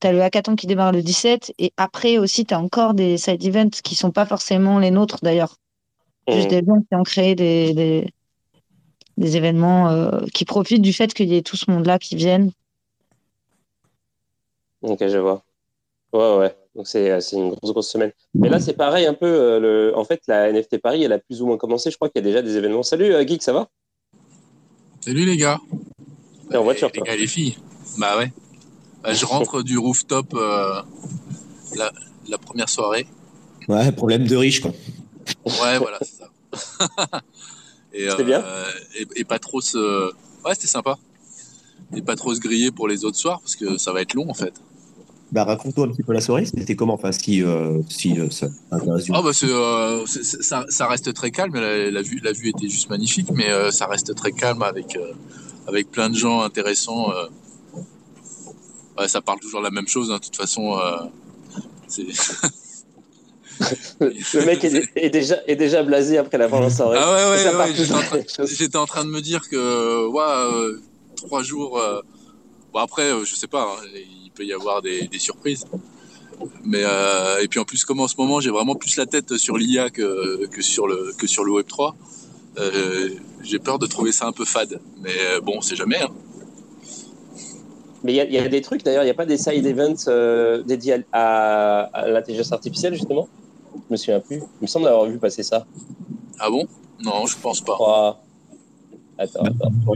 T'as 0.00 0.12
le 0.12 0.20
hackathon 0.20 0.54
qui 0.54 0.66
démarre 0.66 0.92
le 0.92 1.02
17 1.02 1.54
et 1.58 1.72
après 1.76 2.18
aussi, 2.18 2.44
tu 2.44 2.52
as 2.52 2.60
encore 2.60 2.92
des 2.94 3.16
side 3.16 3.42
events 3.42 3.80
qui 3.82 3.94
sont 3.94 4.10
pas 4.10 4.26
forcément 4.26 4.78
les 4.78 4.90
nôtres 4.90 5.20
d'ailleurs. 5.22 5.56
Juste 6.28 6.48
mmh. 6.48 6.50
des 6.50 6.66
gens 6.66 6.80
qui 6.80 6.94
ont 6.94 7.02
créé 7.04 7.34
des, 7.34 7.72
des 7.72 8.12
événements 9.22 9.88
euh, 9.88 10.20
qui 10.32 10.44
profitent 10.44 10.82
du 10.82 10.92
fait 10.92 11.12
qu'il 11.14 11.28
y 11.28 11.36
ait 11.36 11.42
tout 11.42 11.56
ce 11.56 11.70
monde-là 11.70 11.98
qui 11.98 12.16
viennent. 12.16 12.50
Ok, 14.82 15.06
je 15.06 15.18
vois. 15.18 15.42
Ouais, 16.12 16.36
ouais. 16.36 16.56
Donc 16.74 16.86
c'est 16.86 17.08
une 17.32 17.50
grosse, 17.50 17.72
grosse 17.72 17.90
semaine. 17.90 18.12
Mais 18.34 18.48
là, 18.48 18.60
c'est 18.60 18.74
pareil 18.74 19.06
un 19.06 19.14
peu. 19.14 19.26
Euh, 19.26 19.60
le... 19.60 19.96
En 19.96 20.04
fait, 20.04 20.22
la 20.26 20.52
NFT 20.52 20.78
Paris, 20.78 21.02
elle 21.04 21.12
a 21.12 21.18
plus 21.18 21.42
ou 21.42 21.46
moins 21.46 21.56
commencé. 21.56 21.90
Je 21.90 21.96
crois 21.96 22.08
qu'il 22.08 22.20
y 22.20 22.24
a 22.24 22.26
déjà 22.26 22.42
des 22.42 22.56
événements. 22.56 22.82
Salut, 22.82 23.12
euh, 23.12 23.26
Geek, 23.26 23.42
ça 23.42 23.52
va? 23.52 23.68
Salut 25.00 25.24
les 25.24 25.36
gars. 25.36 25.60
T'es 26.50 26.56
en 26.56 26.64
voiture, 26.64 26.90
Les 26.94 27.00
gars 27.00 27.16
les 27.16 27.26
filles. 27.26 27.56
Bah 27.98 28.18
ouais. 28.18 28.32
Bah, 29.02 29.12
je 29.12 29.24
rentre 29.24 29.62
du 29.62 29.78
rooftop 29.78 30.32
la, 30.32 31.92
la, 32.28 32.38
première 32.38 32.68
soirée. 32.68 33.06
Ouais, 33.68 33.92
problème 33.92 34.26
de 34.26 34.36
riche, 34.36 34.60
quoi. 34.60 34.72
Ouais, 35.44 35.78
voilà, 35.78 35.98
c'est 36.00 36.16
ça. 36.16 37.20
Et, 37.94 38.10
c'était 38.10 38.24
bien 38.24 38.42
euh, 38.42 38.64
et, 39.14 39.24
pas 39.24 39.38
trop 39.38 39.60
se. 39.60 40.12
Ouais, 40.44 40.54
c'était 40.54 40.66
sympa. 40.66 40.98
Et 41.94 42.02
pas 42.02 42.16
trop 42.16 42.34
se 42.34 42.40
griller 42.40 42.72
pour 42.72 42.88
les 42.88 43.04
autres 43.04 43.16
soirs 43.16 43.40
parce 43.40 43.54
que 43.54 43.78
ça 43.78 43.92
va 43.92 44.02
être 44.02 44.14
long 44.14 44.28
en 44.28 44.34
fait. 44.34 44.52
Bah, 45.30 45.44
raconte-nous 45.44 45.84
un 45.84 45.88
petit 45.88 46.02
peu 46.02 46.12
la 46.12 46.20
soirée, 46.20 46.44
c'était 46.44 46.76
comment 46.76 46.94
Enfin, 46.94 47.10
si, 47.12 47.42
euh, 47.42 47.80
si 47.88 48.18
euh, 48.20 48.30
ça 48.30 48.46
intéresse 48.70 49.06
ah, 49.12 49.22
bah, 49.22 49.32
ça, 49.32 50.64
ça, 50.68 50.86
reste 50.86 51.12
très 51.14 51.30
calme. 51.30 51.54
La, 51.54 51.90
la, 51.90 52.02
vue, 52.02 52.20
la 52.22 52.32
vue 52.32 52.50
était 52.50 52.68
juste 52.68 52.90
magnifique, 52.90 53.30
mais 53.32 53.48
ça 53.70 53.86
reste 53.86 54.14
très 54.14 54.32
calme 54.32 54.62
avec, 54.62 54.98
avec 55.66 55.90
plein 55.90 56.10
de 56.10 56.16
gens 56.16 56.42
intéressants. 56.42 57.12
Ouais, 58.98 59.08
ça 59.08 59.20
parle 59.22 59.40
toujours 59.40 59.60
la 59.60 59.70
même 59.70 59.88
chose, 59.88 60.10
hein, 60.10 60.18
de 60.18 60.24
toute 60.24 60.36
façon. 60.36 60.78
c'est. 61.88 62.06
le 64.00 64.44
mec 64.46 64.64
est, 64.64 65.10
déjà, 65.10 65.36
est 65.46 65.56
déjà 65.56 65.82
blasé 65.82 66.18
après 66.18 66.38
la 66.38 66.52
en 66.52 66.70
soirée. 66.70 66.98
Ah 67.00 67.12
ouais, 67.12 67.36
ouais, 67.36 67.56
ouais 67.56 68.24
j'étais 68.46 68.76
en, 68.76 68.86
train 68.86 69.04
de 69.04 69.10
me 69.10 69.20
dire 69.20 69.48
que, 69.48 70.06
ouais, 70.06 70.22
euh, 70.22 70.80
trois 71.16 71.42
jours. 71.42 71.78
Euh, 71.78 72.00
bon, 72.72 72.80
après, 72.80 73.12
euh, 73.12 73.24
je 73.24 73.34
sais 73.34 73.46
pas, 73.46 73.62
hein, 73.62 73.86
il 73.94 74.30
peut 74.32 74.44
y 74.44 74.52
avoir 74.52 74.82
des, 74.82 75.06
des 75.08 75.18
surprises. 75.18 75.64
Mais 76.64 76.82
et 77.42 77.48
puis 77.48 77.60
en 77.60 77.64
plus, 77.64 77.84
comme 77.84 78.00
en 78.00 78.08
ce 78.08 78.16
moment, 78.18 78.40
j'ai 78.40 78.50
vraiment 78.50 78.74
plus 78.74 78.96
la 78.96 79.06
tête 79.06 79.36
sur 79.36 79.56
l'IA 79.56 79.90
que, 79.90 80.46
que, 80.46 80.62
sur 80.62 80.88
le, 80.88 81.12
que 81.16 81.26
sur 81.28 81.44
le 81.44 81.52
Web 81.52 81.66
3. 81.66 81.96
j'ai 83.42 83.58
peur 83.60 83.78
de 83.78 83.86
trouver 83.86 84.10
ça 84.10 84.26
un 84.26 84.32
peu 84.32 84.44
fade. 84.44 84.80
Mais 85.00 85.14
bon, 85.42 85.60
c'est 85.60 85.76
jamais. 85.76 86.02
Hein. 86.02 86.10
Mais 88.02 88.14
il 88.14 88.16
y, 88.16 88.34
y, 88.34 88.38
a 88.38 88.48
des 88.48 88.60
trucs, 88.60 88.82
d'ailleurs, 88.82 89.04
il 89.04 89.06
n'y 89.06 89.12
a 89.12 89.14
pas 89.14 89.24
des 89.24 89.38
side 89.38 89.64
events 89.64 90.10
dédiés 90.66 91.04
à, 91.12 91.82
à 91.94 92.08
l'intelligence 92.08 92.52
artificielle, 92.52 92.94
justement? 92.94 93.28
Je 93.74 93.92
me 93.92 93.96
souviens 93.96 94.20
plus. 94.20 94.38
Il 94.38 94.62
me 94.62 94.66
semble 94.66 94.86
avoir 94.88 95.06
vu 95.06 95.18
passer 95.18 95.42
ça. 95.42 95.66
Ah 96.38 96.48
bon? 96.50 96.66
Non, 97.02 97.26
je 97.26 97.36
pense 97.38 97.60
pas. 97.60 97.76
Oh. 97.78 98.12
Attends, 99.18 99.44
attends. 99.44 99.70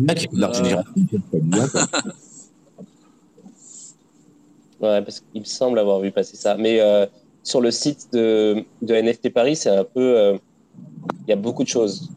ouais, 4.80 5.02
parce 5.02 5.20
qu'il 5.20 5.40
me 5.40 5.46
semble 5.46 5.78
avoir 5.78 6.00
vu 6.00 6.10
passer 6.10 6.36
ça. 6.36 6.56
Mais 6.56 6.80
euh, 6.80 7.06
sur 7.42 7.60
le 7.60 7.70
site 7.70 8.08
de, 8.12 8.64
de 8.82 8.94
NFT 8.94 9.32
Paris, 9.32 9.56
c'est 9.56 9.70
un 9.70 9.84
peu. 9.84 10.18
Euh, 10.18 10.38
il 11.26 11.30
y 11.30 11.32
a 11.32 11.36
beaucoup 11.36 11.64
de 11.64 11.68
choses. 11.68 12.10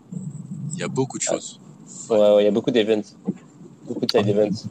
Il 0.74 0.80
y 0.80 0.84
a 0.84 0.88
beaucoup 0.88 1.18
de 1.18 1.24
choses. 1.24 1.60
Ouais, 2.10 2.18
ouais, 2.18 2.44
il 2.44 2.46
y 2.46 2.48
a 2.48 2.52
beaucoup 2.52 2.72
d'events. 2.72 3.02
Beaucoup 3.88 4.06
de 4.06 4.12
side 4.12 4.28
events. 4.28 4.68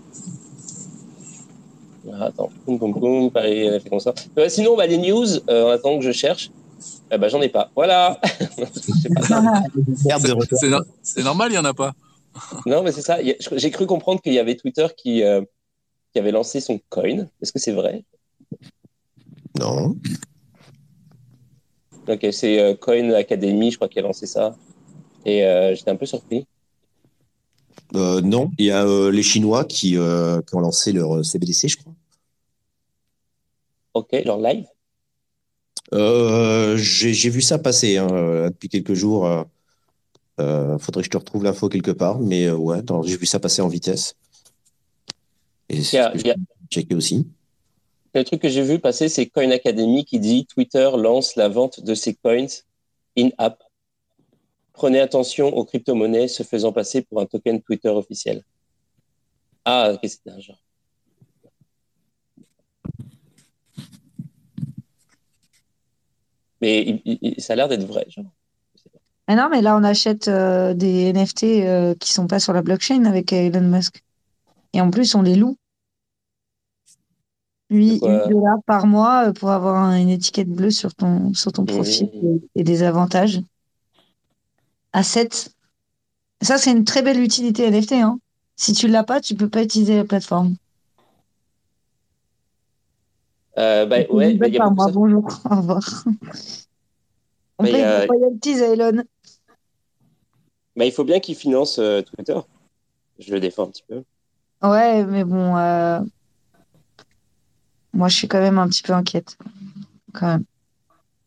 Ah, 2.13 2.27
attends, 2.27 2.51
boum, 2.67 2.79
boum, 2.79 2.93
boum, 2.93 3.31
Paris 3.31 3.69
NFT 3.69 3.89
Concert. 3.91 4.15
Euh, 4.39 4.49
sinon, 4.49 4.77
bah, 4.77 4.87
les 4.87 4.99
news, 4.99 5.27
euh, 5.49 5.67
en 5.67 5.71
attendant 5.71 5.99
que 5.99 6.05
je 6.05 6.13
cherche. 6.13 6.51
Eh 7.11 7.19
ben, 7.19 7.29
j'en 7.29 7.43
ai 7.43 7.49
pas. 7.49 7.71
Voilà. 7.75 8.21
c'est 11.03 11.23
normal, 11.23 11.51
il 11.51 11.53
n'y 11.53 11.59
en 11.59 11.65
a 11.65 11.75
pas. 11.75 11.93
non, 12.67 12.83
mais 12.83 12.93
c'est 12.93 13.03
ça. 13.03 13.19
J'ai 13.23 13.71
cru 13.71 13.87
comprendre 13.87 14.21
qu'il 14.21 14.33
y 14.33 14.39
avait 14.39 14.55
Twitter 14.55 14.87
qui, 14.97 15.25
euh, 15.25 15.43
qui 16.13 16.21
avait 16.21 16.31
lancé 16.31 16.61
son 16.61 16.81
coin. 16.89 17.27
Est-ce 17.43 17.53
que 17.53 17.59
c'est 17.59 17.73
vrai? 17.73 18.05
Non. 19.59 19.97
Ok, 22.09 22.27
c'est 22.31 22.61
euh, 22.61 22.75
Coin 22.75 23.11
Academy, 23.11 23.73
je 23.73 23.77
crois, 23.77 23.89
qui 23.89 23.99
a 23.99 24.03
lancé 24.03 24.27
ça. 24.27 24.57
Et 25.25 25.45
euh, 25.45 25.75
j'étais 25.75 25.91
un 25.91 25.97
peu 25.97 26.07
surpris. 26.07 26.47
non, 27.93 28.51
il 28.57 28.67
y 28.67 28.71
a 28.71 28.85
les 29.11 29.23
Chinois 29.23 29.65
qui, 29.65 29.91
qui, 29.91 29.99
ont 29.99 30.61
lancé 30.61 30.93
leur 30.93 31.25
CBDC, 31.25 31.69
je 31.69 31.77
crois. 31.77 31.93
Ok, 33.95 34.13
leur 34.25 34.39
live? 34.39 34.67
Euh, 35.93 36.77
j'ai 36.77 37.31
vu 37.31 37.41
ça 37.41 37.59
passer 37.59 37.99
hein, 37.99 38.07
depuis 38.51 38.69
quelques 38.69 38.95
jours. 38.95 39.27
Euh, 39.27 39.45
Euh, 40.41 40.79
faudrait 40.79 41.03
que 41.03 41.05
je 41.05 41.11
te 41.11 41.19
retrouve 41.19 41.45
l'info 41.45 41.69
quelque 41.69 41.91
part, 41.91 42.19
mais 42.19 42.47
euh, 42.47 42.57
ouais, 42.57 42.81
j'ai 43.05 43.19
vu 43.19 43.27
ça 43.27 43.39
passer 43.39 43.61
en 43.61 43.69
vitesse. 43.69 44.15
Et 45.69 45.83
c'est 45.83 46.01
checké 46.71 46.95
aussi. 46.95 47.27
Le 48.15 48.25
truc 48.25 48.41
que 48.41 48.49
j'ai 48.49 48.63
vu 48.63 48.79
passer, 48.79 49.11
c'est 49.11 49.27
Coin 49.27 49.51
Academy 49.51 50.07
qui 50.07 50.19
dit 50.19 50.47
Twitter 50.47 50.89
lance 50.97 51.37
la 51.37 51.49
vente 51.49 51.85
de 51.85 51.95
ses 51.95 52.15
coins 52.15 52.47
in-app. 53.19 53.63
Prenez 54.73 55.01
attention 55.01 55.55
aux 55.55 55.67
crypto-monnaies 55.67 56.29
se 56.29 56.43
faisant 56.43 56.73
passer 56.73 57.03
pour 57.03 57.21
un 57.21 57.27
token 57.27 57.61
Twitter 57.61 57.91
officiel. 57.91 58.43
Ah, 59.67 59.99
qu'est-ce 60.01 60.17
que 60.17 60.23
c'est 60.25 60.33
un 60.33 60.41
genre 60.41 60.63
Mais 66.61 67.03
ça 67.39 67.55
a 67.55 67.57
l'air 67.57 67.69
d'être 67.69 67.87
vrai, 67.87 68.07
genre. 68.09 68.27
Ah 69.27 69.37
non, 69.37 69.49
mais 69.49 69.63
là, 69.63 69.77
on 69.77 69.85
achète 69.85 70.27
euh, 70.27 70.75
des 70.75 71.13
NFT 71.13 71.45
euh, 71.45 71.95
qui 71.95 72.13
sont 72.13 72.27
pas 72.27 72.41
sur 72.41 72.53
la 72.53 72.63
blockchain 72.63 73.05
avec 73.05 73.33
Elon 73.33 73.61
Musk. 73.61 74.03
Et 74.73 74.81
en 74.81 74.91
plus, 74.91 75.15
on 75.15 75.23
les 75.23 75.37
loue. 75.37 75.57
Lui, 77.71 78.01
8 78.01 78.01
dollars 78.01 78.59
par 78.67 78.89
mois 78.89 79.29
euh, 79.29 79.33
pour 79.33 79.51
avoir 79.51 79.93
une 79.93 80.09
étiquette 80.09 80.49
bleue 80.49 80.73
sur 80.73 80.97
ton, 80.97 81.33
sur 81.33 81.53
ton 81.53 81.65
profil 81.65 82.11
et, 82.57 82.65
des 82.65 82.83
avantages. 82.83 83.41
À 84.93 85.05
7. 85.05 85.55
Ça, 86.43 86.59
c'est 86.59 86.73
une 86.73 86.85
très 86.85 87.03
belle 87.03 87.21
utilité 87.21 87.71
NFT. 87.71 87.93
Hein. 87.93 88.19
Si 88.57 88.73
tu 88.73 88.89
l'as 88.89 89.05
pas, 89.05 89.21
tu 89.21 89.37
peux 89.37 89.49
pas 89.49 89.63
utiliser 89.63 89.95
la 89.95 90.05
plateforme. 90.05 90.57
Euh, 93.61 93.85
bah, 93.85 93.99
ouais, 94.11 94.35
bah. 94.35 94.49
Bonjour, 94.93 95.29
au 95.51 95.57
revoir. 95.57 96.05
On 97.59 97.65
paye 97.65 97.75
des 97.75 98.07
royalties 98.07 98.63
à 98.63 98.69
Elon. 98.69 99.05
Bah, 100.77 100.87
il 100.87 100.93
faut 100.93 101.05
bien 101.05 101.21
qu'il 101.21 101.35
finance 101.35 101.79
euh, 101.79 102.01
Twitter. 102.01 102.39
Je 103.19 103.35
le 103.35 103.41
défends 103.41 103.65
un 103.65 103.71
petit 103.71 103.85
peu. 103.87 104.03
Ouais, 104.63 105.05
mais 105.05 105.25
bon, 105.25 105.57
euh, 105.59 106.01
moi, 107.93 108.09
je 108.09 108.17
suis 108.17 108.29
quand 108.29 108.41
même 108.41 108.59
un 108.59 108.69
petit 108.69 108.83
peu 108.83 108.95
inquiète. 108.95 109.37
Quand 110.15 110.27
même. 110.27 110.45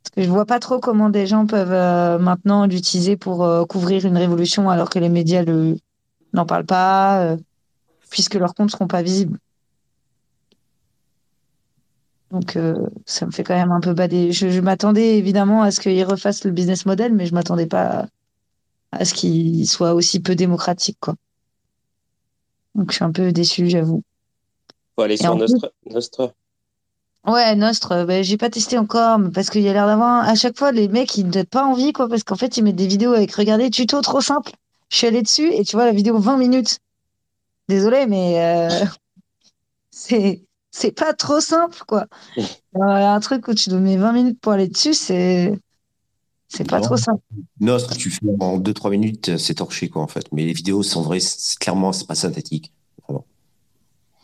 Parce 0.02 0.16
que 0.16 0.24
je 0.24 0.30
vois 0.30 0.46
pas 0.46 0.60
trop 0.60 0.80
comment 0.80 1.10
des 1.10 1.28
gens 1.28 1.46
peuvent 1.46 1.72
euh, 1.72 2.18
maintenant 2.18 2.66
l'utiliser 2.66 3.16
pour 3.16 3.48
couvrir 3.68 4.06
une 4.06 4.18
révolution 4.18 4.72
alors 4.72 4.90
que 4.90 4.98
les 4.98 5.10
médias 5.10 5.44
le... 5.44 5.78
n'en 6.34 6.48
parlent 6.48 6.66
pas, 6.66 7.38
puisque 8.10 8.34
leurs 8.34 8.56
comptes 8.56 8.72
seront 8.72 8.88
pas 8.88 9.04
visibles. 9.04 9.38
Donc, 12.34 12.58
ça 13.06 13.28
me 13.28 13.32
fait 13.32 13.44
quand 13.44 13.54
même 13.54 13.72
un 13.72 13.80
peu 13.80 13.94
bader. 13.94 14.32
Je, 14.32 14.60
m'attendais 14.60 15.20
évidemment 15.20 15.62
à 15.62 15.70
ce 15.70 15.80
qu'ils 15.80 16.04
refassent 16.04 16.44
le 16.44 16.52
business 16.52 16.88
model, 16.88 17.14
mais 17.14 17.28
je 17.28 17.34
m'attendais 17.36 17.68
pas 17.68 18.08
à, 18.92 19.06
ce 19.06 19.14
qu'il 19.14 19.68
soit 19.70 19.94
aussi 19.94 20.20
peu 20.20 20.34
démocratique, 20.34 20.98
quoi. 21.00 21.14
Donc, 22.74 22.90
je 22.90 22.96
suis 22.96 23.06
un 23.06 23.12
peu 23.12 23.32
déçu, 23.32 23.70
j'avoue. 23.70 24.02
Faut 24.96 25.04
aller 25.04 25.16
sur 25.16 25.36
Nostra. 25.36 26.34
Ouais, 27.28 27.56
Nostre, 27.56 28.04
ben, 28.06 28.24
j'ai 28.24 28.38
pas 28.38 28.50
testé 28.50 28.80
encore, 28.80 29.20
mais 29.20 29.30
parce 29.30 29.52
qu'il 29.52 29.62
y 29.62 29.70
a 29.70 29.74
l'air 29.74 29.86
d'avoir. 29.86 30.28
À 30.28 30.34
chaque 30.34 30.58
fois, 30.58 30.72
les 30.72 30.88
mecs, 30.88 31.16
ils 31.16 31.28
ne 31.28 31.32
donnent 31.32 31.46
pas 31.46 31.64
envie, 31.64 31.94
quoi, 31.94 32.10
parce 32.10 32.24
qu'en 32.24 32.36
fait, 32.36 32.58
ils 32.58 32.64
mettent 32.64 32.76
des 32.76 32.88
vidéos 32.88 33.14
avec 33.14 33.32
regardez, 33.36 33.70
tuto 33.70 34.02
trop 34.02 34.22
simple. 34.22 34.54
Je 34.90 34.98
suis 34.98 35.08
allé 35.08 35.22
dessus 35.22 35.54
et 35.54 35.64
tu 35.64 35.76
vois 35.76 35.86
la 35.86 35.92
vidéo 35.92 36.18
20 36.18 36.38
minutes. 36.38 36.80
Désolé, 37.70 38.08
mais 38.08 38.44
euh, 38.44 38.86
c'est 39.92 40.44
c'est 40.76 40.92
pas 40.92 41.14
trop 41.14 41.40
simple, 41.40 41.78
quoi. 41.88 42.08
un 42.76 43.20
truc 43.20 43.48
où 43.48 43.54
tu 43.54 43.70
dois 43.70 43.80
mettre 43.80 44.02
20 44.02 44.12
minutes 44.12 44.40
pour 44.42 44.54
aller 44.54 44.68
dessus, 44.68 44.96
c'est 44.96 45.58
c'est 46.48 46.68
pas 46.68 46.82
trop 46.82 46.98
simple. 46.98 47.22
Nostre, 47.60 47.96
tu 47.96 48.10
fais 48.10 48.26
en 48.40 48.60
2-3 48.60 48.90
minutes, 48.90 49.38
c'est 49.38 49.56
torché, 49.56 49.90
quoi, 49.90 50.02
en 50.02 50.08
fait. 50.08 50.26
Mais 50.32 50.46
les 50.46 50.54
vidéos 50.54 50.84
sont 50.84 51.02
vraies, 51.02 51.20
clairement, 51.60 51.94
c'est 51.94 52.08
pas 52.08 52.16
synthétique. 52.16 52.72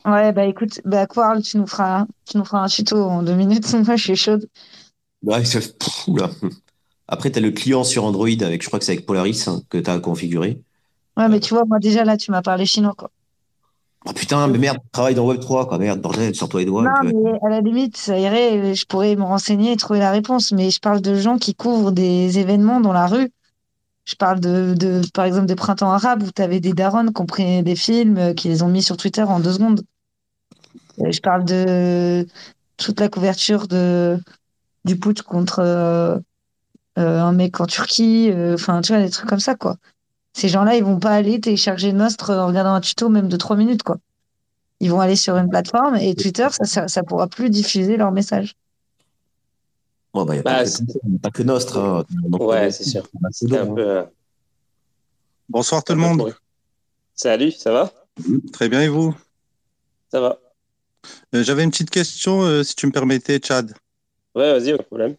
Ouais, 0.05 0.31
bah 0.31 0.45
écoute, 0.45 0.79
bah 0.85 1.05
Quarl, 1.07 1.41
tu 1.41 1.57
nous 1.57 1.67
feras, 1.67 2.05
tu 2.25 2.37
nous 2.37 2.45
feras 2.45 2.63
un 2.63 2.67
tuto 2.67 2.97
en 2.97 3.21
deux 3.21 3.35
minutes. 3.35 3.71
Moi, 3.85 3.95
je 3.95 4.03
suis 4.03 4.15
chaude. 4.15 4.47
Ouais, 5.21 5.43
Après, 7.07 7.31
tu 7.31 7.39
as 7.39 7.41
le 7.41 7.51
client 7.51 7.83
sur 7.83 8.05
Android 8.05 8.29
avec, 8.29 8.63
je 8.63 8.67
crois 8.67 8.79
que 8.79 8.85
c'est 8.85 8.93
avec 8.93 9.05
Polaris 9.05 9.43
hein, 9.47 9.61
que 9.69 9.77
tu 9.77 9.89
as 9.89 9.99
configuré. 9.99 10.61
Ouais, 11.17 11.27
mais 11.27 11.41
tu 11.41 11.53
vois, 11.53 11.65
moi 11.65 11.79
déjà 11.79 12.05
là, 12.05 12.15
tu 12.15 12.31
m'as 12.31 12.41
parlé 12.41 12.65
chinois, 12.65 12.93
quoi. 12.97 13.11
Oh 14.05 14.13
putain, 14.13 14.47
mais 14.47 14.57
merde, 14.57 14.77
travaille 14.91 15.15
dans 15.15 15.31
Web3, 15.31 15.67
quoi. 15.67 15.77
Merde, 15.77 15.99
bordel, 15.99 16.33
sors-toi 16.33 16.61
les 16.61 16.65
doigts. 16.65 16.83
Non, 16.83 16.91
mais 17.03 17.39
à 17.45 17.49
la 17.49 17.61
limite, 17.61 17.97
ça 17.97 18.17
irait, 18.17 18.73
je 18.73 18.85
pourrais 18.85 19.15
me 19.15 19.23
renseigner 19.23 19.73
et 19.73 19.75
trouver 19.75 19.99
la 19.99 20.11
réponse. 20.11 20.51
Mais 20.53 20.71
je 20.71 20.79
parle 20.79 21.01
de 21.01 21.15
gens 21.15 21.37
qui 21.37 21.53
couvrent 21.53 21.91
des 21.91 22.39
événements 22.39 22.79
dans 22.79 22.93
la 22.93 23.07
rue. 23.07 23.29
Je 24.05 24.15
parle 24.15 24.39
de, 24.39 24.73
de 24.73 25.01
par 25.13 25.25
exemple, 25.25 25.45
des 25.45 25.55
printemps 25.55 25.91
arabes 25.91 26.23
où 26.23 26.31
tu 26.31 26.41
avais 26.41 26.59
des 26.59 26.73
darons 26.73 27.11
qui 27.11 27.21
ont 27.21 27.25
pris 27.25 27.61
des 27.61 27.75
films, 27.75 28.17
euh, 28.17 28.33
qui 28.33 28.47
les 28.47 28.63
ont 28.63 28.69
mis 28.69 28.81
sur 28.81 28.97
Twitter 28.97 29.23
en 29.23 29.39
deux 29.39 29.53
secondes. 29.53 29.81
Euh, 31.01 31.11
je 31.11 31.21
parle 31.21 31.45
de 31.45 32.25
toute 32.77 32.99
la 32.99 33.09
couverture 33.09 33.67
de, 33.67 34.17
du 34.85 34.97
putsch 34.97 35.21
contre 35.21 35.59
euh, 35.59 36.17
euh, 36.97 37.21
un 37.21 37.33
mec 37.33 37.59
en 37.59 37.65
Turquie. 37.65 38.31
Enfin, 38.53 38.81
tu 38.81 38.93
vois, 38.93 39.01
des 39.01 39.09
trucs 39.09 39.29
comme 39.29 39.39
ça, 39.39 39.55
quoi. 39.55 39.75
Ces 40.33 40.47
gens-là, 40.47 40.75
ils 40.75 40.83
vont 40.83 40.99
pas 40.99 41.11
aller 41.11 41.39
télécharger 41.39 41.91
Nostre 41.91 42.33
en 42.33 42.47
regardant 42.47 42.73
un 42.73 42.81
tuto 42.81 43.09
même 43.09 43.27
de 43.27 43.37
trois 43.37 43.55
minutes, 43.55 43.83
quoi. 43.83 43.97
Ils 44.79 44.89
vont 44.89 45.01
aller 45.01 45.15
sur 45.15 45.35
une 45.35 45.49
plateforme 45.49 45.95
et 45.97 46.15
Twitter, 46.15 46.47
ça, 46.51 46.87
ça, 46.87 47.03
pourra 47.03 47.27
plus 47.27 47.49
diffuser 47.49 47.97
leur 47.97 48.11
message. 48.11 48.55
Bon, 50.13 50.23
bah, 50.23 50.33
n'y 50.33 50.39
a 50.39 50.43
pas, 50.43 50.63
bah, 51.03 51.29
que 51.31 51.43
Nostre. 51.43 51.77
Hein. 51.77 52.05
ouais, 52.39 52.71
c'est 52.71 52.85
sûr. 52.85 53.07
Peu... 53.75 54.05
Bonsoir 55.49 55.83
tout 55.83 55.93
le 55.93 55.99
monde. 55.99 56.33
Salut, 57.13 57.51
ça 57.51 57.71
va? 57.73 57.91
Très 58.53 58.69
bien 58.69 58.81
et 58.81 58.87
vous? 58.87 59.13
Ça 60.09 60.21
va. 60.21 60.39
Euh, 61.35 61.43
j'avais 61.43 61.63
une 61.63 61.71
petite 61.71 61.89
question, 61.89 62.41
euh, 62.41 62.63
si 62.63 62.75
tu 62.75 62.87
me 62.87 62.91
permettais, 62.91 63.39
Chad. 63.43 63.73
Ouais, 64.35 64.57
vas-y, 64.57 64.71
pas 64.71 64.77
de 64.77 64.83
problème. 64.83 65.15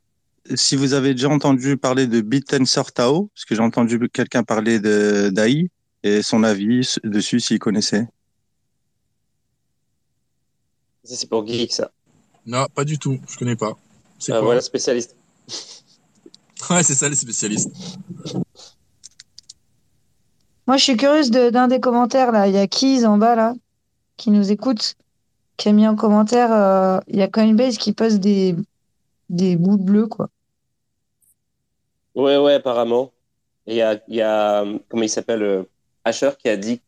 Si 0.55 0.75
vous 0.77 0.95
avez 0.95 1.13
déjà 1.13 1.29
entendu 1.29 1.77
parler 1.77 2.07
de 2.07 2.21
BitTensor 2.21 2.93
Tao, 2.93 3.31
parce 3.35 3.45
que 3.45 3.55
j'ai 3.55 3.63
entendu 3.63 3.99
quelqu'un 4.09 4.43
parler 4.43 4.81
de 4.81 5.31
d'AI 5.31 5.71
et 6.03 6.23
son 6.23 6.43
avis 6.43 6.97
dessus, 7.05 7.41
s'il 7.41 7.59
connaissait. 7.59 8.07
Ça, 11.05 11.17
c'est 11.17 11.29
pour 11.29 11.47
geek, 11.47 11.73
ça. 11.73 11.91
Non, 12.47 12.67
pas 12.75 12.85
du 12.85 12.99
tout. 12.99 13.19
Je 13.29 13.37
connais 13.37 13.57
pas. 13.57 13.77
C'est 14.19 14.33
ah, 14.33 14.41
voilà, 14.41 14.61
spécialiste. 14.61 15.15
ouais, 16.71 16.83
c'est 16.83 16.95
ça, 16.95 17.09
les 17.09 17.17
spécialistes. 17.17 17.71
Moi, 20.67 20.77
je 20.77 20.85
suis 20.85 20.97
curieuse 20.97 21.31
d'un 21.31 21.69
des 21.69 21.81
commentaires, 21.81 22.33
là. 22.33 22.47
Il 22.47 22.55
y 22.55 22.59
a 22.59 22.67
Keys 22.67 23.05
en 23.05 23.19
bas, 23.19 23.35
là, 23.35 23.55
qui 24.17 24.31
nous 24.31 24.51
écoute 24.51 24.97
qui 25.61 25.69
a 25.69 25.73
mis 25.73 25.87
en 25.87 25.95
commentaire, 25.95 26.51
euh, 26.53 27.01
il 27.07 27.17
y 27.17 27.23
a 27.23 27.29
Coinbase 27.29 27.77
qui 27.77 27.93
poste 27.93 28.17
des, 28.17 28.57
des 29.31 29.57
bouts 29.57 29.79
bleus, 29.79 30.07
quoi. 30.07 30.29
Ouais, 32.15 32.37
ouais, 32.37 32.55
apparemment. 32.55 33.13
Et 33.67 33.75
il 33.75 33.77
y 33.77 33.83
a, 33.83 34.01
y 34.09 34.21
a, 34.21 34.65
comment 34.89 35.03
il 35.03 35.09
s'appelle, 35.09 35.43
euh, 35.43 35.63
Asher, 36.05 36.31
qui 36.39 36.49
a 36.49 36.57
dit 36.57 36.81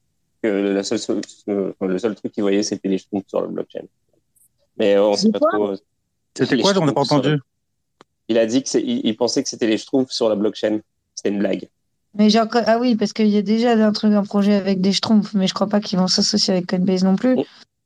que 0.43 0.49
le 0.49 0.83
seul, 0.83 1.21
le 1.47 1.99
seul 1.99 2.15
truc 2.15 2.33
qu'il 2.33 2.43
voyait, 2.43 2.63
c'était 2.63 2.89
les 2.89 2.99
schtroumpfs 2.99 3.29
sur 3.29 3.41
le 3.41 3.49
blockchain. 3.49 3.85
Mais 4.77 4.99
on 4.99 5.15
sait 5.15 5.31
pas 5.31 5.39
trop. 5.39 5.75
C'était 6.37 6.59
quoi, 6.59 6.75
j'en 6.75 6.89
ai 6.89 6.93
pas 6.93 7.03
entendu. 7.03 7.39
Il 8.29 8.39
a 8.39 8.47
dit 8.47 8.63
qu'il 8.63 9.07
il 9.07 9.17
pensait 9.17 9.43
que 9.43 9.49
c'était 9.49 9.67
les 9.67 9.79
schtroumpfs 9.79 10.13
sur 10.13 10.29
la 10.29 10.35
blockchain. 10.35 10.81
C'était 11.15 11.29
une 11.29 11.39
blague. 11.39 11.69
Mais 12.15 12.29
genre, 12.29 12.47
ah 12.53 12.79
oui, 12.79 12.97
parce 12.97 13.13
qu'il 13.13 13.29
y 13.29 13.39
a 13.39 13.43
déjà 13.43 13.73
un 13.73 13.93
truc, 13.93 14.13
un 14.13 14.25
projet 14.25 14.55
avec 14.55 14.81
des 14.81 14.93
schtroumpfs, 14.93 15.35
mais 15.35 15.47
je 15.47 15.55
crois 15.55 15.69
pas 15.69 15.81
qu'ils 15.81 15.99
vont 15.99 16.09
s'associer 16.09 16.55
avec 16.55 16.67
Coinbase 16.67 17.05
non 17.05 17.17
plus. 17.17 17.37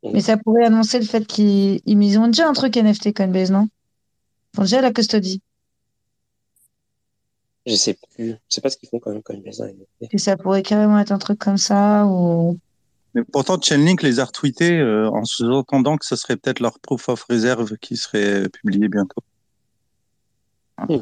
Mais 0.03 0.21
ça 0.21 0.37
pourrait 0.37 0.65
annoncer 0.65 0.99
le 0.99 1.05
fait 1.05 1.27
qu'ils 1.27 1.81
ils 1.85 2.19
ont 2.19 2.29
déjà 2.29 2.49
un 2.49 2.53
truc 2.53 2.77
NFT 2.77 3.15
Coinbase, 3.15 3.51
non? 3.51 3.69
Ils 4.57 4.61
ont 4.61 4.63
déjà 4.63 4.81
la 4.81 4.93
custody. 4.93 5.43
Je 7.67 7.75
sais 7.75 7.95
plus. 8.15 8.31
Je 8.31 8.37
sais 8.49 8.61
pas 8.61 8.71
ce 8.71 8.77
qu'ils 8.77 8.89
font 8.89 9.01
quand 9.01 9.13
même 9.13 9.23
Coinbase. 9.23 9.61
Hein, 9.61 9.71
Et 10.13 10.19
ça 10.19 10.37
pourrait 10.37 10.63
carrément 10.63 10.99
être 10.99 11.13
un 11.13 11.19
truc 11.19 11.39
comme 11.39 11.59
ça 11.59 12.07
ou. 12.07 12.59
Mais 13.15 13.25
pourtant, 13.25 13.61
Chainlink 13.61 14.03
les 14.03 14.21
a 14.21 14.25
retweetés 14.25 14.79
euh, 14.79 15.09
en 15.11 15.25
sous-entendant 15.25 15.97
que 15.97 16.05
ce 16.05 16.17
serait 16.17 16.37
peut-être 16.37 16.61
leur 16.61 16.79
proof 16.79 17.09
of 17.09 17.23
reserve 17.25 17.77
qui 17.79 17.97
serait 17.97 18.49
publié 18.51 18.89
bientôt. 18.89 19.23
Hmm. 20.89 20.99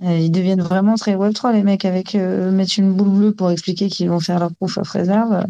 Ils 0.00 0.32
deviennent 0.32 0.60
vraiment 0.60 0.96
très 0.96 1.14
Web3, 1.14 1.52
les 1.52 1.62
mecs, 1.62 1.84
avec 1.84 2.16
euh, 2.16 2.50
mettre 2.50 2.72
une 2.78 2.92
boule 2.92 3.16
bleue 3.16 3.34
pour 3.34 3.50
expliquer 3.50 3.88
qu'ils 3.88 4.10
vont 4.10 4.18
faire 4.20 4.40
leur 4.40 4.52
proof 4.52 4.76
of 4.78 4.90
reserve. 4.90 5.46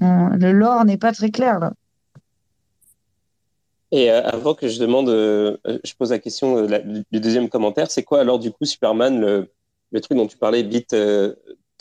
Le 0.00 0.52
lore 0.52 0.84
n'est 0.84 0.96
pas 0.96 1.12
très 1.12 1.30
clair 1.30 1.58
là. 1.58 1.72
Et 3.90 4.10
euh, 4.10 4.22
avant 4.22 4.54
que 4.54 4.68
je 4.68 4.78
demande, 4.78 5.08
euh, 5.08 5.56
je 5.64 5.92
pose 5.94 6.10
la 6.10 6.18
question 6.18 6.58
euh, 6.58 6.78
du 7.10 7.20
deuxième 7.20 7.48
commentaire, 7.48 7.90
c'est 7.90 8.02
quoi 8.02 8.20
alors 8.20 8.38
du 8.38 8.50
coup 8.50 8.64
Superman, 8.64 9.20
le, 9.20 10.00
truc 10.00 10.16
dont 10.18 10.26
tu 10.26 10.36
parlais, 10.36 10.62
Bit, 10.62 10.94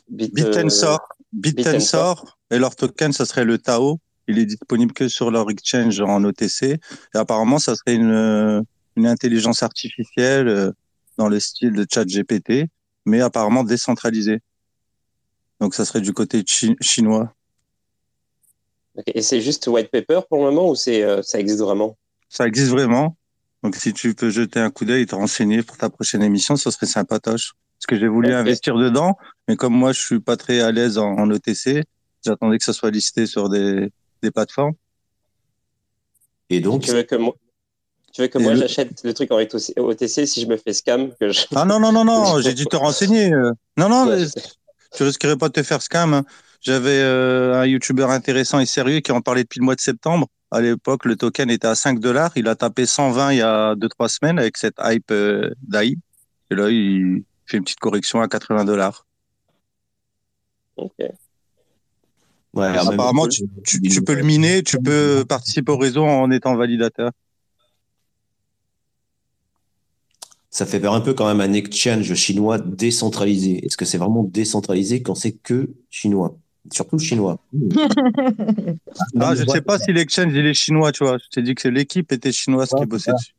Bit, 0.09 0.33
Bitensor, 0.33 0.99
Bitensor, 1.33 2.37
et 2.49 2.59
leur 2.59 2.75
token, 2.75 3.11
ça 3.11 3.25
serait 3.25 3.43
le 3.43 3.57
Tao. 3.57 3.99
Il 4.29 4.39
est 4.39 4.45
disponible 4.45 4.93
que 4.93 5.07
sur 5.07 5.31
leur 5.31 5.49
exchange 5.49 6.01
en 6.01 6.23
OTC. 6.23 6.63
Et 6.63 6.79
apparemment, 7.13 7.59
ça 7.59 7.75
serait 7.75 7.95
une, 7.95 8.63
une 8.97 9.07
intelligence 9.07 9.63
artificielle 9.63 10.73
dans 11.17 11.29
le 11.29 11.39
style 11.39 11.73
de 11.73 11.85
ChatGPT, 11.89 12.67
mais 13.05 13.21
apparemment 13.21 13.63
décentralisé. 13.63 14.39
Donc 15.59 15.73
ça 15.75 15.85
serait 15.85 16.01
du 16.01 16.13
côté 16.13 16.43
chinois. 16.45 17.33
Et 19.05 19.21
c'est 19.21 19.41
juste 19.41 19.67
white 19.67 19.91
paper 19.91 20.21
pour 20.27 20.39
le 20.39 20.45
moment 20.45 20.69
ou 20.69 20.75
c'est 20.75 21.03
euh, 21.03 21.21
ça 21.21 21.39
existe 21.39 21.59
vraiment? 21.59 21.97
Ça 22.29 22.47
existe 22.47 22.69
vraiment. 22.69 23.15
Donc 23.63 23.75
si 23.75 23.93
tu 23.93 24.13
peux 24.13 24.29
jeter 24.29 24.59
un 24.59 24.69
coup 24.69 24.85
d'œil 24.85 25.03
et 25.03 25.05
te 25.05 25.15
renseigner 25.15 25.63
pour 25.63 25.77
ta 25.77 25.89
prochaine 25.89 26.23
émission, 26.23 26.55
ce 26.55 26.71
serait 26.71 26.85
sympatoche. 26.85 27.53
Parce 27.77 27.85
que 27.87 27.99
j'ai 27.99 28.07
voulu 28.07 28.33
investir 28.33 28.75
dedans, 28.75 29.17
mais 29.47 29.55
comme 29.55 29.73
moi 29.73 29.93
je 29.93 30.01
suis 30.01 30.19
pas 30.19 30.35
très 30.35 30.61
à 30.61 30.71
l'aise 30.71 30.97
en, 30.97 31.29
OTC, 31.29 31.83
j'attendais 32.25 32.57
que 32.57 32.63
ça 32.63 32.73
soit 32.73 32.89
listé 32.89 33.27
sur 33.27 33.49
des, 33.49 33.91
des 34.23 34.31
plateformes. 34.31 34.73
Et 36.49 36.59
donc 36.59 36.83
tu 36.83 36.91
veux 36.91 37.03
que 37.03 37.15
moi, 37.15 37.35
tu 38.13 38.21
veux 38.21 38.27
que 38.27 38.39
moi 38.39 38.55
j'achète 38.55 39.03
le 39.03 39.13
truc 39.13 39.31
en 39.31 39.37
OTC 39.37 40.25
si 40.25 40.41
je 40.41 40.47
me 40.47 40.57
fais 40.57 40.73
scam 40.73 41.13
que 41.19 41.29
je... 41.29 41.41
Ah 41.55 41.65
non 41.65 41.79
non 41.79 41.91
non 41.91 42.03
non, 42.03 42.41
j'ai 42.41 42.55
dû 42.55 42.65
te 42.65 42.75
renseigner. 42.75 43.29
Non 43.77 43.89
non, 43.89 44.25
tu 44.95 45.03
risquerais 45.03 45.37
pas 45.37 45.49
de 45.49 45.53
te 45.53 45.63
faire 45.63 45.81
scam. 45.81 46.13
Hein. 46.15 46.25
J'avais 46.67 46.99
euh, 46.99 47.61
un 47.61 47.65
YouTuber 47.65 48.07
intéressant 48.09 48.59
et 48.59 48.65
sérieux 48.65 48.99
qui 48.99 49.13
en 49.13 49.21
parlait 49.21 49.43
depuis 49.43 49.61
le 49.61 49.63
mois 49.63 49.75
de 49.75 49.79
septembre. 49.79 50.27
À 50.51 50.59
l'époque, 50.59 51.05
le 51.05 51.15
token 51.15 51.49
était 51.49 51.65
à 51.65 51.75
5 51.75 52.01
dollars. 52.01 52.33
Il 52.35 52.49
a 52.49 52.55
tapé 52.55 52.85
120 52.85 53.31
il 53.31 53.37
y 53.37 53.41
a 53.41 53.73
2-3 53.75 54.09
semaines 54.09 54.37
avec 54.37 54.57
cette 54.57 54.75
hype 54.83 55.09
euh, 55.11 55.49
d'AI. 55.61 55.95
Et 56.51 56.55
là, 56.55 56.69
il 56.69 57.23
fait 57.45 57.55
une 57.55 57.63
petite 57.63 57.79
correction 57.79 58.19
à 58.19 58.27
80 58.27 58.65
dollars. 58.65 59.05
Ok. 60.75 60.91
Ouais, 62.53 62.65
apparemment, 62.65 63.29
tu, 63.29 63.43
tu, 63.63 64.01
peux 64.01 64.15
le 64.15 64.23
miner, 64.23 64.61
tu 64.61 64.77
peux 64.77 65.23
participer 65.23 65.71
au 65.71 65.77
réseau 65.77 66.03
en 66.03 66.29
étant 66.31 66.53
validateur. 66.57 67.11
Ça 70.49 70.65
fait 70.65 70.81
peur 70.81 70.93
un 70.93 71.01
peu 71.01 71.13
quand 71.13 71.27
même 71.33 71.39
un 71.39 71.53
exchange 71.53 72.13
chinois 72.15 72.57
décentralisé. 72.59 73.65
Est-ce 73.65 73.77
que 73.77 73.85
c'est 73.85 73.97
vraiment 73.97 74.23
décentralisé 74.23 75.01
quand 75.01 75.15
c'est 75.15 75.31
que 75.31 75.73
chinois? 75.89 76.37
Surtout 76.71 76.99
chinois. 76.99 77.39
ah, 79.19 79.35
je 79.35 79.43
ne 79.43 79.47
sais 79.47 79.61
pas 79.61 79.79
si 79.79 79.93
l'exchange 79.93 80.33
il 80.33 80.45
est 80.45 80.53
chinois, 80.53 80.91
tu 80.91 81.03
vois. 81.03 81.17
Je 81.17 81.29
t'ai 81.29 81.41
dit 81.41 81.55
que 81.55 81.67
l'équipe 81.67 82.11
était 82.11 82.31
chinoise 82.31 82.69
qui 82.77 82.85
bossait 82.85 83.11
dessus. 83.11 83.33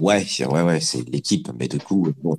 Ouais, 0.00 0.24
ouais, 0.46 0.62
ouais, 0.62 0.80
c'est 0.80 1.06
l'équipe, 1.08 1.48
mais 1.58 1.68
du 1.68 1.78
coup, 1.78 2.08
bon, 2.22 2.38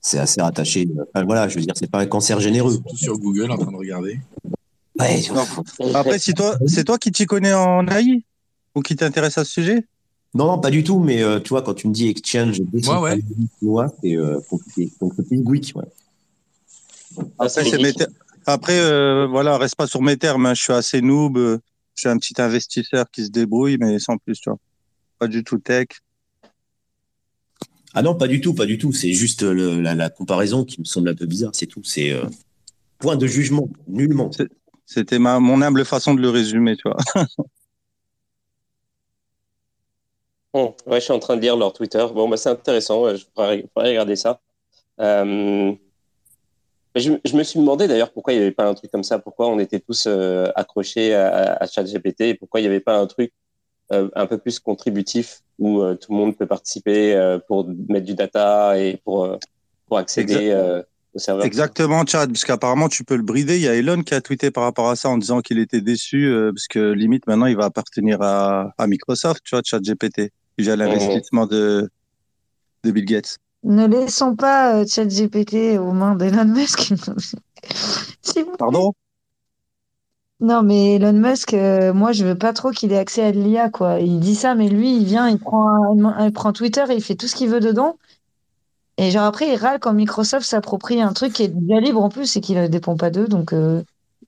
c'est 0.00 0.18
assez 0.18 0.40
rattaché. 0.40 0.88
voilà, 1.14 1.48
je 1.48 1.56
veux 1.56 1.64
dire, 1.64 1.74
c'est 1.76 1.90
pas 1.90 2.00
un 2.00 2.06
cancer 2.06 2.40
généreux. 2.40 2.78
Tout 2.88 2.96
sur 2.96 3.18
Google 3.18 3.50
en 3.50 3.56
train 3.58 3.70
de 3.70 3.76
regarder. 3.76 4.20
Ouais, 4.98 5.22
Après, 5.94 6.18
si 6.18 6.34
toi, 6.34 6.58
c'est 6.66 6.84
toi 6.84 6.98
qui 6.98 7.12
t'y 7.12 7.26
connais 7.26 7.54
en 7.54 7.86
AI 7.86 8.24
ou 8.74 8.82
qui 8.82 8.96
t'intéresse 8.96 9.38
à 9.38 9.44
ce 9.44 9.52
sujet? 9.52 9.84
Non, 10.34 10.46
non, 10.46 10.58
pas 10.58 10.70
du 10.70 10.84
tout, 10.84 11.00
mais 11.00 11.22
euh, 11.22 11.40
tu 11.40 11.48
vois, 11.50 11.62
quand 11.62 11.74
tu 11.74 11.88
me 11.88 11.92
dis 11.92 12.08
exchange, 12.08 12.60
ouais, 12.72 13.18
ouais. 13.62 13.86
c'est 14.02 14.16
euh, 14.16 14.40
compliqué. 14.48 14.92
Donc, 15.00 15.12
c'est 15.16 15.36
ouais. 15.36 15.84
Après, 17.38 17.48
c'est 17.48 18.06
après, 18.46 18.78
euh, 18.78 19.26
voilà, 19.26 19.58
reste 19.58 19.76
pas 19.76 19.86
sur 19.86 20.02
mes 20.02 20.16
termes. 20.16 20.46
Hein. 20.46 20.54
Je 20.54 20.62
suis 20.62 20.72
assez 20.72 21.00
noob. 21.00 21.36
Euh, 21.36 21.58
je 21.94 22.02
suis 22.02 22.08
un 22.08 22.18
petit 22.18 22.40
investisseur 22.40 23.10
qui 23.10 23.24
se 23.24 23.30
débrouille, 23.30 23.76
mais 23.78 23.98
sans 23.98 24.16
plus, 24.16 24.40
tu 24.40 24.48
vois. 24.50 24.58
Pas 25.18 25.28
du 25.28 25.44
tout 25.44 25.58
tech. 25.58 25.88
Ah 27.92 28.02
non, 28.02 28.14
pas 28.14 28.28
du 28.28 28.40
tout, 28.40 28.54
pas 28.54 28.66
du 28.66 28.78
tout. 28.78 28.92
C'est 28.92 29.12
juste 29.12 29.42
la, 29.42 30.10
comparaison 30.10 30.64
qui 30.64 30.80
me 30.80 30.84
semble 30.84 31.08
un 31.08 31.14
peu 31.14 31.26
bizarre, 31.26 31.50
c'est 31.54 31.66
tout. 31.66 31.82
C'est 31.84 32.12
euh, 32.12 32.24
point 32.98 33.16
de 33.16 33.26
jugement, 33.26 33.68
nullement. 33.88 34.30
C'était 34.86 35.18
ma 35.18 35.40
mon 35.40 35.60
humble 35.60 35.84
façon 35.84 36.14
de 36.14 36.22
le 36.22 36.30
résumer, 36.30 36.76
tu 36.76 36.88
vois. 36.88 36.96
bon, 40.54 40.74
ouais, 40.86 41.00
je 41.00 41.04
suis 41.04 41.12
en 41.12 41.18
train 41.18 41.36
de 41.36 41.42
lire 41.42 41.56
leur 41.56 41.72
Twitter. 41.72 42.06
Bon, 42.14 42.28
bah, 42.28 42.36
c'est 42.36 42.48
intéressant. 42.48 43.14
Je 43.14 43.24
pourrais, 43.34 43.68
regarder 43.76 44.16
ça. 44.16 44.40
Euh, 45.00 45.74
je, 46.96 47.12
je, 47.24 47.36
me 47.36 47.42
suis 47.42 47.60
demandé 47.60 47.86
d'ailleurs 47.86 48.12
pourquoi 48.12 48.32
il 48.32 48.36
n'y 48.36 48.42
avait 48.42 48.52
pas 48.52 48.66
un 48.66 48.74
truc 48.74 48.90
comme 48.90 49.04
ça, 49.04 49.18
pourquoi 49.18 49.48
on 49.48 49.58
était 49.58 49.80
tous 49.80 50.04
euh, 50.06 50.46
accrochés 50.54 51.14
à, 51.14 51.54
à 51.54 51.66
ChatGPT, 51.66 52.20
et 52.22 52.34
pourquoi 52.34 52.60
il 52.60 52.64
n'y 52.64 52.68
avait 52.68 52.80
pas 52.80 52.98
un 52.98 53.06
truc 53.06 53.32
euh, 53.92 54.08
un 54.14 54.26
peu 54.26 54.38
plus 54.38 54.58
contributif 54.58 55.40
où 55.58 55.82
euh, 55.82 55.94
tout 55.94 56.12
le 56.12 56.18
monde 56.18 56.36
peut 56.36 56.46
participer 56.46 57.38
pour 57.46 57.68
mettre 57.88 58.06
du 58.06 58.14
data 58.14 58.78
et 58.78 59.00
pour, 59.04 59.38
pour 59.86 59.98
accéder 59.98 60.54
au 61.12 61.18
serveur. 61.18 61.44
Exactement, 61.44 62.04
Chad, 62.06 62.30
parce 62.30 62.44
qu'apparemment 62.44 62.88
tu 62.88 63.04
peux 63.04 63.16
le 63.16 63.22
brider. 63.22 63.56
Il 63.56 63.62
y 63.62 63.68
a 63.68 63.74
Elon 63.74 64.02
qui 64.02 64.14
a 64.14 64.20
tweeté 64.20 64.50
par 64.50 64.64
rapport 64.64 64.88
à 64.90 64.96
ça 64.96 65.08
en 65.08 65.18
disant 65.18 65.40
qu'il 65.40 65.58
était 65.58 65.80
déçu 65.80 66.32
parce 66.54 66.68
que 66.68 66.92
limite 66.92 67.26
maintenant 67.26 67.46
il 67.46 67.56
va 67.56 67.64
appartenir 67.64 68.22
à, 68.22 68.72
à 68.78 68.86
Microsoft, 68.86 69.42
tu 69.44 69.54
vois, 69.54 69.62
ChatGPT. 69.64 70.30
Il 70.58 70.70
a 70.70 70.76
l'investissement 70.76 71.46
de, 71.46 71.90
de 72.84 72.90
Bill 72.90 73.04
Gates. 73.04 73.38
Ne 73.62 73.86
laissons 73.86 74.36
pas 74.36 74.76
euh, 74.76 74.86
ChatGPT 74.86 75.78
aux 75.78 75.92
mains 75.92 76.16
d'Elon 76.16 76.46
Musk. 76.46 76.92
Pardon? 78.58 78.92
Non, 80.40 80.62
mais 80.62 80.94
Elon 80.94 81.12
Musk, 81.12 81.52
euh, 81.52 81.92
moi, 81.92 82.12
je 82.12 82.24
veux 82.24 82.38
pas 82.38 82.54
trop 82.54 82.70
qu'il 82.70 82.92
ait 82.92 82.98
accès 82.98 83.22
à 83.22 83.30
l'IA, 83.30 83.68
quoi. 83.68 84.00
Il 84.00 84.20
dit 84.20 84.34
ça, 84.34 84.54
mais 84.54 84.68
lui, 84.68 84.96
il 84.96 85.04
vient, 85.04 85.28
il 85.28 85.38
prend, 85.38 85.94
il 85.94 86.32
prend 86.32 86.52
Twitter 86.54 86.84
et 86.88 86.94
il 86.94 87.02
fait 87.02 87.14
tout 87.14 87.28
ce 87.28 87.36
qu'il 87.36 87.50
veut 87.50 87.60
dedans. 87.60 87.98
Et 88.96 89.10
genre 89.10 89.24
après, 89.24 89.52
il 89.52 89.56
râle 89.56 89.78
quand 89.80 89.92
Microsoft 89.92 90.46
s'approprie 90.46 91.02
un 91.02 91.12
truc 91.12 91.34
qui 91.34 91.44
est 91.44 91.54
bien 91.54 91.80
libre 91.80 92.02
en 92.02 92.08
plus 92.08 92.36
et 92.36 92.40
qui 92.40 92.54
ne 92.54 92.66
dépend 92.68 92.96
pas 92.96 93.10
d'eux. 93.10 93.28
Donc, 93.28 93.52
euh, 93.52 93.82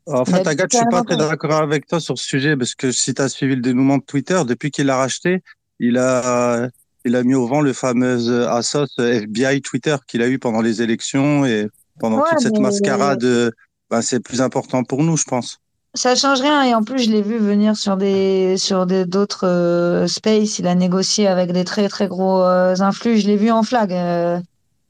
en 0.07 0.25
fait, 0.25 0.47
Agathe, 0.47 0.73
je 0.73 0.79
suis 0.79 0.87
pas 0.87 1.03
très 1.03 1.17
d'accord 1.17 1.63
avec 1.63 1.87
toi 1.87 2.01
sur 2.01 2.19
ce 2.19 2.27
sujet 2.27 2.57
parce 2.57 2.75
que 2.75 2.93
si 2.93 3.15
tu 3.15 3.23
as 3.23 3.29
suivi 3.29 3.55
le 3.55 3.63
dénouement 3.63 3.99
de 3.99 4.03
Twitter, 4.03 4.43
depuis 4.47 4.71
qu'il 4.71 4.87
l'a 4.87 4.97
racheté, 4.97 5.43
il 5.79 5.97
a 5.97 6.69
il 7.05 7.17
a 7.17 7.23
mis 7.23 7.35
au 7.35 7.47
vent 7.47 7.61
le 7.61 7.73
fameux 7.73 8.29
euh, 8.29 8.51
Asos 8.51 8.87
euh, 8.99 9.21
FBI 9.23 9.61
Twitter 9.61 9.97
qu'il 10.07 10.23
a 10.23 10.29
eu 10.29 10.39
pendant 10.39 10.61
les 10.61 10.83
élections 10.83 11.45
et 11.45 11.69
pendant 11.99 12.23
toute 12.23 12.41
cette 12.41 12.59
mascarade. 12.59 13.25
Euh, 13.25 13.51
ben, 13.91 14.03
c'est 14.03 14.21
plus 14.21 14.41
important 14.41 14.85
pour 14.85 15.03
nous, 15.03 15.17
je 15.17 15.25
pense. 15.25 15.59
Ça 15.95 16.15
change 16.15 16.41
rien 16.41 16.63
et 16.63 16.75
en 16.75 16.83
plus 16.83 17.01
je 17.01 17.11
l'ai 17.11 17.21
vu 17.21 17.37
venir 17.37 17.77
sur 17.77 17.99
des 17.99 18.57
sur 18.57 18.87
des 18.87 19.05
d'autres 19.05 20.07
space. 20.09 20.59
Il 20.59 20.67
a 20.67 20.75
négocié 20.75 21.27
avec 21.27 21.53
des 21.53 21.65
très 21.65 21.87
très 21.91 22.09
gros 22.09 22.43
influx. 22.43 23.19
Je 23.19 23.27
l'ai 23.27 23.37
vu 23.37 23.51
en 23.51 23.63
flag. 23.63 23.91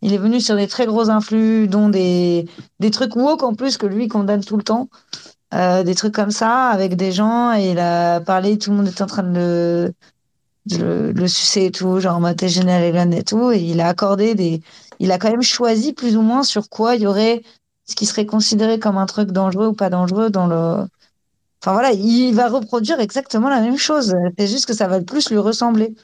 il 0.02 0.14
est 0.14 0.18
venu 0.18 0.40
sur 0.40 0.54
des 0.54 0.68
très 0.68 0.86
gros 0.86 1.10
influx, 1.10 1.66
dont 1.66 1.88
des 1.88 2.46
des 2.78 2.92
trucs 2.92 3.16
woke 3.16 3.42
en 3.42 3.54
plus 3.54 3.78
que 3.78 3.86
lui 3.86 4.06
condamne 4.06 4.44
tout 4.44 4.56
le 4.56 4.62
temps. 4.62 4.88
des 5.50 5.94
trucs 5.96 6.14
comme 6.14 6.30
ça 6.30 6.68
avec 6.68 6.94
des 6.94 7.10
gens 7.10 7.52
et 7.52 7.72
il 7.72 7.80
a 7.80 8.20
parlé. 8.20 8.56
Tout 8.56 8.70
le 8.70 8.76
monde 8.76 8.86
était 8.86 9.02
en 9.02 9.06
train 9.06 9.24
de 9.24 9.34
le 9.34 9.94
le, 10.70 11.12
le 11.12 11.28
sucer 11.28 11.66
et 11.66 11.70
tout, 11.70 12.00
genre 12.00 12.20
Maté 12.20 12.48
Général 12.48 13.12
et 13.14 13.24
tout, 13.24 13.50
et 13.50 13.58
il 13.58 13.80
a 13.80 13.88
accordé 13.88 14.34
des. 14.34 14.60
Il 14.98 15.10
a 15.10 15.18
quand 15.18 15.30
même 15.30 15.42
choisi 15.42 15.92
plus 15.92 16.16
ou 16.16 16.22
moins 16.22 16.42
sur 16.42 16.68
quoi 16.68 16.94
il 16.94 17.02
y 17.02 17.06
aurait 17.06 17.42
ce 17.84 17.94
qui 17.94 18.06
serait 18.06 18.26
considéré 18.26 18.78
comme 18.78 18.96
un 18.96 19.06
truc 19.06 19.32
dangereux 19.32 19.68
ou 19.68 19.72
pas 19.72 19.90
dangereux 19.90 20.30
dans 20.30 20.46
le. 20.46 20.86
Enfin 21.62 21.72
voilà, 21.72 21.92
il 21.92 22.32
va 22.32 22.48
reproduire 22.48 23.00
exactement 23.00 23.48
la 23.48 23.60
même 23.60 23.78
chose. 23.78 24.14
C'est 24.38 24.48
juste 24.48 24.66
que 24.66 24.74
ça 24.74 24.88
va 24.88 25.00
plus 25.00 25.30
lui 25.30 25.38
ressembler. 25.38 25.94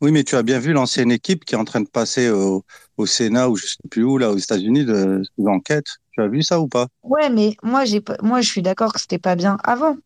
Oui, 0.00 0.12
mais 0.12 0.24
tu 0.24 0.36
as 0.36 0.42
bien 0.42 0.58
vu 0.58 0.72
l'ancienne 0.72 1.10
équipe 1.10 1.44
qui 1.44 1.54
est 1.54 1.58
en 1.58 1.64
train 1.64 1.80
de 1.80 1.88
passer 1.88 2.28
au, 2.28 2.64
au 2.98 3.06
Sénat 3.06 3.48
ou 3.48 3.56
je 3.56 3.66
sais 3.66 3.76
plus 3.90 4.04
où, 4.04 4.18
là, 4.18 4.30
aux 4.30 4.36
États-Unis, 4.36 4.84
de, 4.84 5.22
l'enquête. 5.38 5.86
Tu 6.12 6.20
as 6.20 6.28
vu 6.28 6.42
ça 6.42 6.60
ou 6.60 6.68
pas? 6.68 6.88
Ouais, 7.02 7.30
mais 7.30 7.56
moi, 7.62 7.84
j'ai, 7.84 8.02
moi, 8.20 8.40
je 8.40 8.50
suis 8.50 8.62
d'accord 8.62 8.92
que 8.92 9.00
c'était 9.00 9.18
pas 9.18 9.36
bien 9.36 9.56
avant. 9.64 9.96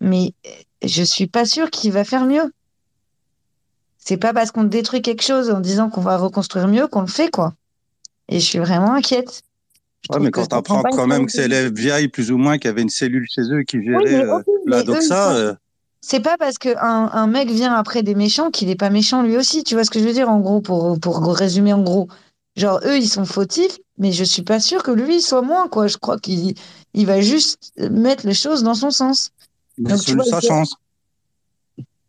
Mais 0.00 0.34
je 0.82 1.02
suis 1.02 1.26
pas 1.26 1.44
sûr 1.44 1.70
qu'il 1.70 1.92
va 1.92 2.04
faire 2.04 2.26
mieux. 2.26 2.52
C'est 4.04 4.18
pas 4.18 4.34
parce 4.34 4.50
qu'on 4.50 4.64
détruit 4.64 5.00
quelque 5.00 5.22
chose 5.22 5.50
en 5.50 5.60
disant 5.60 5.88
qu'on 5.88 6.02
va 6.02 6.18
reconstruire 6.18 6.68
mieux 6.68 6.86
qu'on 6.86 7.00
le 7.00 7.06
fait, 7.06 7.30
quoi. 7.30 7.54
Et 8.28 8.38
je 8.38 8.44
suis 8.44 8.58
vraiment 8.58 8.92
inquiète. 8.92 9.42
Ouais, 10.10 10.20
mais 10.20 10.30
quand 10.30 10.46
tu 10.46 10.54
apprends 10.54 10.82
quand 10.82 11.06
même 11.06 11.24
que 11.24 11.32
c'est 11.32 11.48
l'FBI 11.48 12.08
plus 12.08 12.30
ou 12.30 12.36
moins 12.36 12.58
qui 12.58 12.68
avait 12.68 12.82
une 12.82 12.90
cellule 12.90 13.26
chez 13.26 13.42
eux 13.50 13.62
qui 13.62 13.82
gérait 13.82 14.26
euh, 14.26 14.40
la 14.66 14.82
doxa. 14.82 15.32
Euh. 15.34 15.54
C'est 16.02 16.20
pas 16.20 16.36
parce 16.36 16.58
qu'un 16.58 16.76
un 17.10 17.26
mec 17.26 17.50
vient 17.50 17.72
après 17.72 18.02
des 18.02 18.14
méchants 18.14 18.50
qu'il 18.50 18.68
est 18.68 18.76
pas 18.76 18.90
méchant 18.90 19.22
lui 19.22 19.38
aussi. 19.38 19.64
Tu 19.64 19.74
vois 19.74 19.84
ce 19.84 19.90
que 19.90 19.98
je 19.98 20.04
veux 20.04 20.12
dire 20.12 20.28
en 20.28 20.40
gros 20.40 20.60
pour, 20.60 21.00
pour 21.00 21.34
résumer 21.34 21.72
en 21.72 21.82
gros. 21.82 22.08
Genre 22.56 22.80
eux 22.84 22.98
ils 22.98 23.08
sont 23.08 23.24
fautifs, 23.24 23.78
mais 23.96 24.12
je 24.12 24.24
suis 24.24 24.42
pas 24.42 24.60
sûre 24.60 24.82
que 24.82 24.90
lui 24.90 25.22
soit 25.22 25.40
moins 25.40 25.68
quoi. 25.68 25.86
Je 25.86 25.96
crois 25.96 26.18
qu'il 26.18 26.54
il 26.92 27.06
va 27.06 27.22
juste 27.22 27.72
mettre 27.78 28.26
les 28.26 28.34
choses 28.34 28.62
dans 28.62 28.74
son 28.74 28.90
sens. 28.90 29.30
Donc, 29.78 30.00
tu 30.04 30.14
vois, 30.14 30.24
sa 30.24 30.42
chance. 30.42 30.74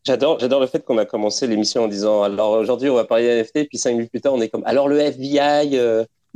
J'adore, 0.06 0.40
j'adore 0.40 0.62
le 0.62 0.68
fait 0.68 0.86
qu'on 0.86 0.98
a 0.98 1.06
commencé 1.06 1.48
l'émission 1.48 1.86
en 1.86 1.88
disant 1.88 2.22
alors 2.22 2.52
aujourd'hui 2.52 2.90
on 2.90 2.96
va 2.96 3.06
parler 3.06 3.42
NFT, 3.42 3.68
puis 3.68 3.78
cinq 3.78 3.92
minutes 3.92 4.12
plus 4.12 4.22
tard 4.22 4.34
on 4.34 4.42
est 4.42 4.50
comme 4.50 4.64
alors 4.66 4.88
le 4.88 5.00
FBI. 5.00 5.78
Euh, 5.78 6.06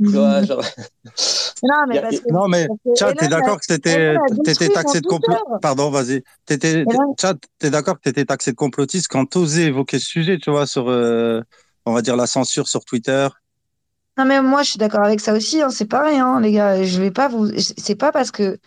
Non, 1.62 1.84
mais, 1.86 2.00
parce 2.00 2.20
que, 2.20 2.32
non, 2.32 2.48
mais 2.48 2.66
Chad, 2.98 3.14
t'es 3.18 3.28
d'accord 3.28 3.58
que 3.58 3.66
c'était, 3.68 4.16
t'étais 4.44 4.70
taxé 4.70 5.02
de 5.02 5.06
complotiste. 5.06 5.44
Pardon, 5.60 5.90
vas-y. 5.90 6.22
T'étais, 6.46 6.84
Chad, 7.20 7.38
t'es 7.58 7.68
d'accord 7.68 7.96
que 7.96 8.02
t'étais 8.02 8.24
taxé 8.24 8.52
de 8.52 8.56
complotiste 8.56 9.08
quand 9.08 9.26
t'osais 9.26 9.64
évoquer 9.64 9.98
ce 9.98 10.06
sujet, 10.06 10.38
tu 10.38 10.50
vois, 10.50 10.66
sur, 10.66 10.88
euh, 10.88 11.42
on 11.84 11.92
va 11.92 12.00
dire, 12.00 12.16
la 12.16 12.26
censure 12.26 12.66
sur 12.66 12.82
Twitter? 12.86 13.28
Non, 14.16 14.24
mais 14.24 14.40
moi, 14.40 14.62
je 14.62 14.70
suis 14.70 14.78
d'accord 14.78 15.04
avec 15.04 15.20
ça 15.20 15.34
aussi, 15.34 15.60
hein, 15.60 15.68
c'est 15.68 15.84
pareil, 15.84 16.18
hein, 16.18 16.40
les 16.40 16.52
gars. 16.52 16.82
Je 16.82 16.98
vais 16.98 17.10
pas 17.10 17.28
vous, 17.28 17.50
c'est 17.58 17.94
pas 17.94 18.10
parce 18.10 18.30
que 18.30 18.58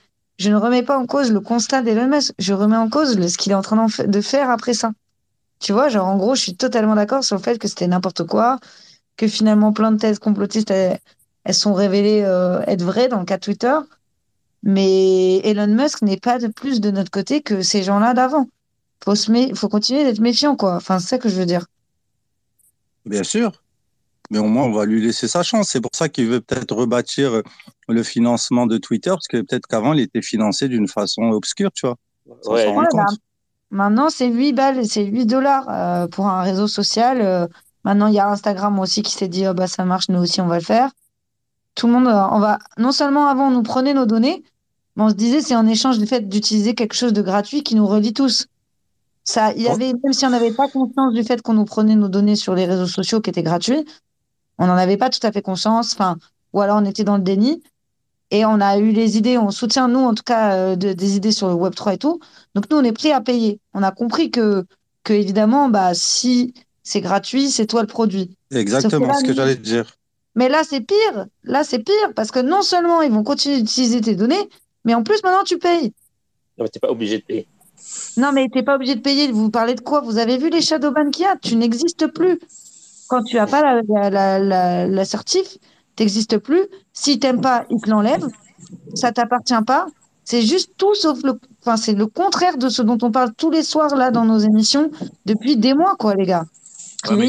je 0.44 0.50
ne 0.50 0.58
remets 0.58 0.84
pas 0.84 0.98
en 0.98 1.06
cause 1.06 1.32
le 1.32 1.40
constat 1.40 1.84
d'Elon 1.84 2.08
Musk, 2.08 2.34
je 2.38 2.54
remets 2.54 2.76
en 2.76 2.90
cause 2.90 3.16
ce 3.28 3.38
qu'il 3.38 3.54
est 3.54 3.56
en 3.56 3.62
train 3.62 3.88
de 4.06 4.22
faire 4.22 4.50
après 4.50 4.74
ça. 4.74 4.92
Tu 5.62 5.72
vois, 5.72 5.88
genre 5.88 6.06
en 6.06 6.18
gros, 6.18 6.36
je 6.36 6.42
suis 6.42 6.58
totalement 6.58 6.96
d'accord 6.96 7.24
sur 7.24 7.38
le 7.38 7.42
fait 7.42 7.58
que 7.58 7.70
c'était 7.70 7.88
n'importe 7.88 8.26
quoi, 8.26 8.60
que 9.16 9.26
finalement 9.26 9.72
plein 9.72 9.94
de 9.94 9.98
thèses 9.98 10.20
complotistes 10.20 10.70
elles 10.70 11.54
sont 11.54 11.74
révélées 11.74 12.28
être 12.68 12.82
vraies 12.82 13.08
dans 13.08 13.20
le 13.20 13.26
cas 13.26 13.38
Twitter. 13.38 13.78
Mais 14.64 15.38
Elon 15.46 15.68
Musk 15.68 16.02
n'est 16.02 16.20
pas 16.20 16.40
de 16.40 16.48
plus 16.48 16.82
de 16.82 16.92
notre 16.92 17.12
côté 17.12 17.42
que 17.42 17.62
ces 17.62 17.82
gens-là 17.82 18.14
d'avant. 18.14 18.50
Faut 19.06 19.16
faut 19.56 19.70
continuer 19.70 20.04
d'être 20.04 20.20
méfiant, 20.20 20.58
quoi. 20.58 20.76
Enfin, 20.76 21.00
c'est 21.00 21.08
ça 21.08 21.18
que 21.20 21.30
je 21.30 21.36
veux 21.36 21.46
dire. 21.46 21.66
Bien 23.06 23.24
sûr. 23.24 23.63
Mais 24.34 24.40
au 24.40 24.48
moins, 24.48 24.64
on 24.64 24.72
va 24.72 24.86
lui 24.86 25.00
laisser 25.00 25.28
sa 25.28 25.44
chance. 25.44 25.70
C'est 25.70 25.80
pour 25.80 25.92
ça 25.94 26.10
qu'il 26.10 26.26
veut 26.26 26.42
peut-être 26.42 26.76
rebâtir 26.76 27.44
le 27.88 28.04
financement 28.04 28.66
de 28.66 28.80
Twitter, 28.80 29.12
parce 29.12 29.28
que 29.28 29.38
peut-être 29.38 29.68
qu'avant, 29.68 29.94
il 29.94 30.00
était 30.00 30.24
financé 30.24 30.68
d'une 30.68 30.88
façon 30.88 31.22
obscure, 31.30 31.72
tu 31.72 31.86
vois. 31.86 31.98
Ouais. 32.48 32.74
Bah, 32.74 33.06
maintenant, 33.70 34.10
c'est 34.10 34.28
8 34.28 34.54
balles, 34.54 34.88
c'est 34.88 35.06
8 35.06 35.28
dollars 35.28 35.70
euh, 35.70 36.08
pour 36.08 36.26
un 36.26 36.42
réseau 36.42 36.68
social. 36.68 37.22
Euh, 37.22 37.46
maintenant, 37.84 38.08
il 38.08 38.16
y 38.16 38.20
a 38.20 38.28
Instagram 38.28 38.80
aussi 38.80 39.04
qui 39.04 39.12
s'est 39.12 39.28
dit, 39.28 39.48
oh, 39.48 39.54
bah, 39.54 39.68
ça 39.68 39.86
marche, 39.86 40.10
nous 40.10 40.20
aussi, 40.20 40.42
on 40.42 40.48
va 40.48 40.58
le 40.58 40.64
faire. 40.64 40.90
Tout 41.76 41.86
le 41.86 41.94
monde, 41.94 42.08
euh, 42.08 42.28
on 42.32 42.40
va, 42.40 42.58
non 42.80 42.92
seulement 42.92 43.28
avant, 43.28 43.50
on 43.50 43.52
nous 43.52 43.62
prenait 43.62 43.94
nos 43.94 44.08
données, 44.08 44.44
mais 44.96 45.04
on 45.04 45.10
se 45.10 45.16
disait, 45.16 45.42
c'est 45.42 45.56
en 45.56 45.68
échange 45.68 46.00
du 46.00 46.08
fait 46.08 46.28
d'utiliser 46.28 46.74
quelque 46.74 46.96
chose 46.96 47.14
de 47.14 47.22
gratuit 47.22 47.62
qui 47.62 47.76
nous 47.76 47.86
relie 47.86 48.14
tous. 48.14 48.48
Ça, 49.26 49.54
il 49.54 49.62
y 49.62 49.68
avait, 49.68 49.94
même 50.04 50.12
si 50.12 50.26
on 50.26 50.32
n'avait 50.32 50.52
pas 50.52 50.68
conscience 50.68 51.14
du 51.14 51.24
fait 51.24 51.42
qu'on 51.42 51.54
nous 51.54 51.66
prenait 51.66 51.96
nos 51.96 52.10
données 52.10 52.36
sur 52.36 52.56
les 52.56 52.66
réseaux 52.66 52.88
sociaux 52.88 53.22
qui 53.22 53.30
étaient 53.30 53.44
gratuits, 53.44 53.86
on 54.58 54.68
n'en 54.68 54.76
avait 54.76 54.98
pas 54.98 55.10
tout 55.10 55.26
à 55.26 55.32
fait 55.32 55.42
conscience, 55.42 55.94
enfin, 55.94 56.18
ou 56.54 56.62
alors 56.62 56.78
on 56.82 56.86
était 56.86 57.04
dans 57.04 57.18
le 57.18 57.24
déni. 57.24 57.64
Et 58.32 58.46
on 58.46 58.60
a 58.62 58.78
eu 58.78 58.92
les 58.92 59.18
idées, 59.18 59.38
on 59.38 59.52
soutient, 59.52 59.88
nous, 59.88 60.00
en 60.00 60.16
tout 60.16 60.24
cas, 60.24 60.56
euh, 60.56 60.76
des 60.76 61.16
idées 61.16 61.32
sur 61.32 61.50
le 61.50 61.54
Web3 61.54 61.94
et 61.94 61.98
tout. 62.00 62.20
Donc, 62.56 62.66
nous, 62.72 62.78
on 62.78 62.84
est 62.84 62.92
prêt 62.92 63.12
à 63.12 63.22
payer. 63.22 63.60
On 63.76 63.84
a 63.84 63.92
compris 63.92 64.32
que, 64.32 64.66
que 65.04 65.14
évidemment, 65.14 65.70
bah, 65.70 65.94
si 65.94 66.56
c'est 66.82 67.02
gratuit, 67.02 67.52
c'est 67.52 67.68
toi 67.68 67.82
le 67.82 67.88
produit. 67.88 68.36
Exactement 68.52 69.14
ce 69.14 69.24
que 69.24 69.34
j'allais 69.34 69.56
te 69.56 69.62
dire. 69.62 69.98
Mais 70.36 70.50
là, 70.50 70.64
c'est 70.68 70.82
pire. 70.82 71.28
Là, 71.44 71.64
c'est 71.64 71.80
pire 71.80 72.14
parce 72.16 72.32
que 72.32 72.40
non 72.40 72.64
seulement 72.64 73.04
ils 73.04 73.12
vont 73.12 73.24
continuer 73.24 73.58
d'utiliser 73.58 74.02
tes 74.02 74.16
données, 74.16 74.50
mais 74.84 74.96
en 74.96 75.04
plus, 75.04 75.22
maintenant, 75.24 75.44
tu 75.44 75.60
payes. 75.60 75.94
Non, 76.58 76.64
mais 76.64 76.70
t'es 76.70 76.80
pas 76.80 76.90
obligé 76.90 77.20
de 77.20 77.24
payer. 77.24 77.48
Non, 78.18 78.32
mais 78.32 78.48
t'es 78.50 78.64
pas 78.64 78.76
obligé 78.76 78.96
de 78.96 79.02
payer. 79.02 79.32
Vous 79.32 79.52
parlez 79.52 79.76
de 79.76 79.82
quoi? 79.82 80.02
Vous 80.02 80.18
avez 80.18 80.38
vu 80.38 80.50
les 80.50 80.62
Shadowban 80.62 81.12
qu'il 81.12 81.26
y 81.26 81.28
a? 81.28 81.36
Tu 81.36 81.56
n'existes 81.56 82.08
plus. 82.08 82.40
Quand 83.08 83.24
tu 83.24 83.36
n'as 83.36 83.48
pas 83.48 83.62
la, 83.62 84.10
la, 84.10 84.40
la, 84.40 84.88
la 84.88 85.06
certif, 85.06 85.58
n'existes 86.00 86.38
plus. 86.38 86.64
Si 86.94 87.20
t'aimes 87.20 87.42
pas, 87.42 87.66
ils 87.70 87.82
te 87.82 87.90
l'enlèvent. 87.90 88.28
Ça 88.96 89.12
t'appartient 89.12 89.54
pas. 89.66 89.88
C'est 90.26 90.42
juste 90.42 90.72
tout 90.78 90.96
sauf 90.96 91.22
le. 91.24 91.40
Enfin, 91.62 91.78
c'est 91.78 91.94
le 91.94 92.08
contraire 92.08 92.58
de 92.58 92.70
ce 92.70 92.82
dont 92.82 92.98
on 93.02 93.12
parle 93.12 93.34
tous 93.34 93.52
les 93.52 93.64
soirs 93.64 93.96
là 93.96 94.12
dans 94.12 94.26
nos 94.26 94.38
émissions 94.38 94.90
depuis 95.26 95.58
des 95.58 95.74
mois, 95.74 95.96
quoi, 95.98 96.16
les 96.16 96.26
gars. 96.26 96.46
Il 97.12 97.26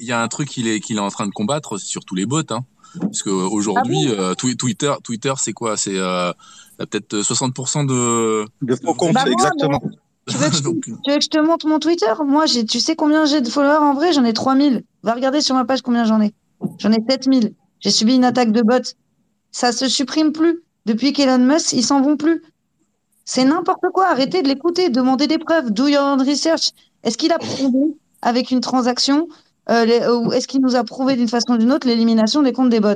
y, 0.00 0.12
a 0.12 0.22
un 0.22 0.28
truc 0.28 0.48
qu'il 0.48 0.66
est, 0.66 0.80
qu'il 0.80 0.96
est 0.96 1.00
en 1.00 1.10
train 1.10 1.26
de 1.26 1.32
combattre 1.32 1.76
sur 1.76 2.02
tous 2.04 2.14
les 2.14 2.24
bots. 2.24 2.40
Hein. 2.48 2.64
Parce 2.98 3.22
qu'aujourd'hui, 3.22 4.08
ah 4.08 4.20
euh, 4.20 4.34
Twitter, 4.34 4.92
Twitter 5.04 5.32
c'est 5.36 5.52
quoi? 5.52 5.76
C'est 5.76 5.96
euh, 5.96 6.32
peut-être 6.78 7.16
60% 7.16 7.86
de. 7.86 8.46
De 8.62 8.76
faux 8.76 8.94
comptes, 8.94 9.12
bah, 9.12 9.24
exactement. 9.26 9.82
Tu 10.28 10.36
veux, 10.36 10.48
que 10.48 10.56
je, 10.56 10.62
tu 10.62 11.10
veux, 11.10 11.16
que 11.16 11.20
je, 11.20 11.28
te 11.28 11.38
montre 11.38 11.66
mon 11.66 11.78
Twitter? 11.78 12.12
Moi, 12.24 12.46
tu 12.46 12.80
sais 12.80 12.96
combien 12.96 13.24
j'ai 13.24 13.40
de 13.40 13.48
followers 13.48 13.78
en 13.78 13.94
vrai? 13.94 14.12
J'en 14.12 14.24
ai 14.24 14.32
3000. 14.32 14.84
Va 15.02 15.14
regarder 15.14 15.40
sur 15.40 15.54
ma 15.54 15.64
page 15.64 15.82
combien 15.82 16.04
j'en 16.04 16.20
ai. 16.20 16.32
J'en 16.78 16.92
ai 16.92 17.02
7000. 17.08 17.54
J'ai 17.80 17.90
subi 17.90 18.14
une 18.14 18.24
attaque 18.24 18.52
de 18.52 18.62
bots. 18.62 18.94
Ça 19.50 19.72
se 19.72 19.88
supprime 19.88 20.32
plus. 20.32 20.62
Depuis 20.86 21.12
qu'Elon 21.12 21.38
Musk, 21.38 21.72
ils 21.72 21.84
s'en 21.84 22.00
vont 22.00 22.16
plus. 22.16 22.42
C'est 23.24 23.44
n'importe 23.44 23.84
quoi. 23.92 24.06
Arrêtez 24.06 24.42
de 24.42 24.48
l'écouter. 24.48 24.90
Demandez 24.90 25.26
des 25.26 25.38
preuves. 25.38 25.70
Do 25.70 25.88
your 25.88 26.02
own 26.02 26.20
research. 26.22 26.70
Est-ce 27.02 27.18
qu'il 27.18 27.32
a 27.32 27.38
prouvé 27.38 27.96
avec 28.22 28.50
une 28.50 28.60
transaction 28.60 29.28
euh, 29.70 30.16
ou 30.16 30.32
est-ce 30.32 30.48
qu'il 30.48 30.60
nous 30.60 30.74
a 30.74 30.84
prouvé 30.84 31.14
d'une 31.14 31.28
façon 31.28 31.54
ou 31.54 31.56
d'une 31.56 31.72
autre 31.72 31.86
l'élimination 31.86 32.42
des 32.42 32.52
comptes 32.52 32.70
des 32.70 32.80
bots? 32.80 32.94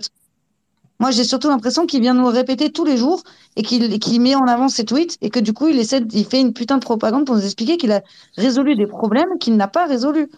Moi, 0.99 1.11
j'ai 1.11 1.25
surtout 1.25 1.49
l'impression 1.49 1.87
qu'il 1.87 2.01
vient 2.01 2.15
nous 2.15 2.27
répéter 2.27 2.71
tous 2.73 2.85
les 2.85 2.97
jours 2.97 3.23
et 3.57 3.63
qu'il 3.63 4.21
met 4.21 4.35
en 4.35 4.47
avant 4.47 4.69
ses 4.69 4.85
tweets 4.85 5.19
et 5.21 5.31
que 5.31 5.41
du 5.41 5.53
coup, 5.53 5.69
il 5.69 5.79
essaie, 5.79 6.03
il 6.13 6.25
fait 6.25 6.41
une 6.41 6.53
putain 6.53 6.77
de 6.79 6.83
propagande 6.83 7.27
pour 7.27 7.37
nous 7.37 7.45
expliquer 7.45 7.77
qu'il 7.77 7.93
a 7.93 8.03
résolu 8.37 8.77
des 8.77 8.87
problèmes 8.87 9.39
qu'il 9.39 9.57
n'a 9.57 9.69
pas 9.69 9.87
résolus. 9.87 10.31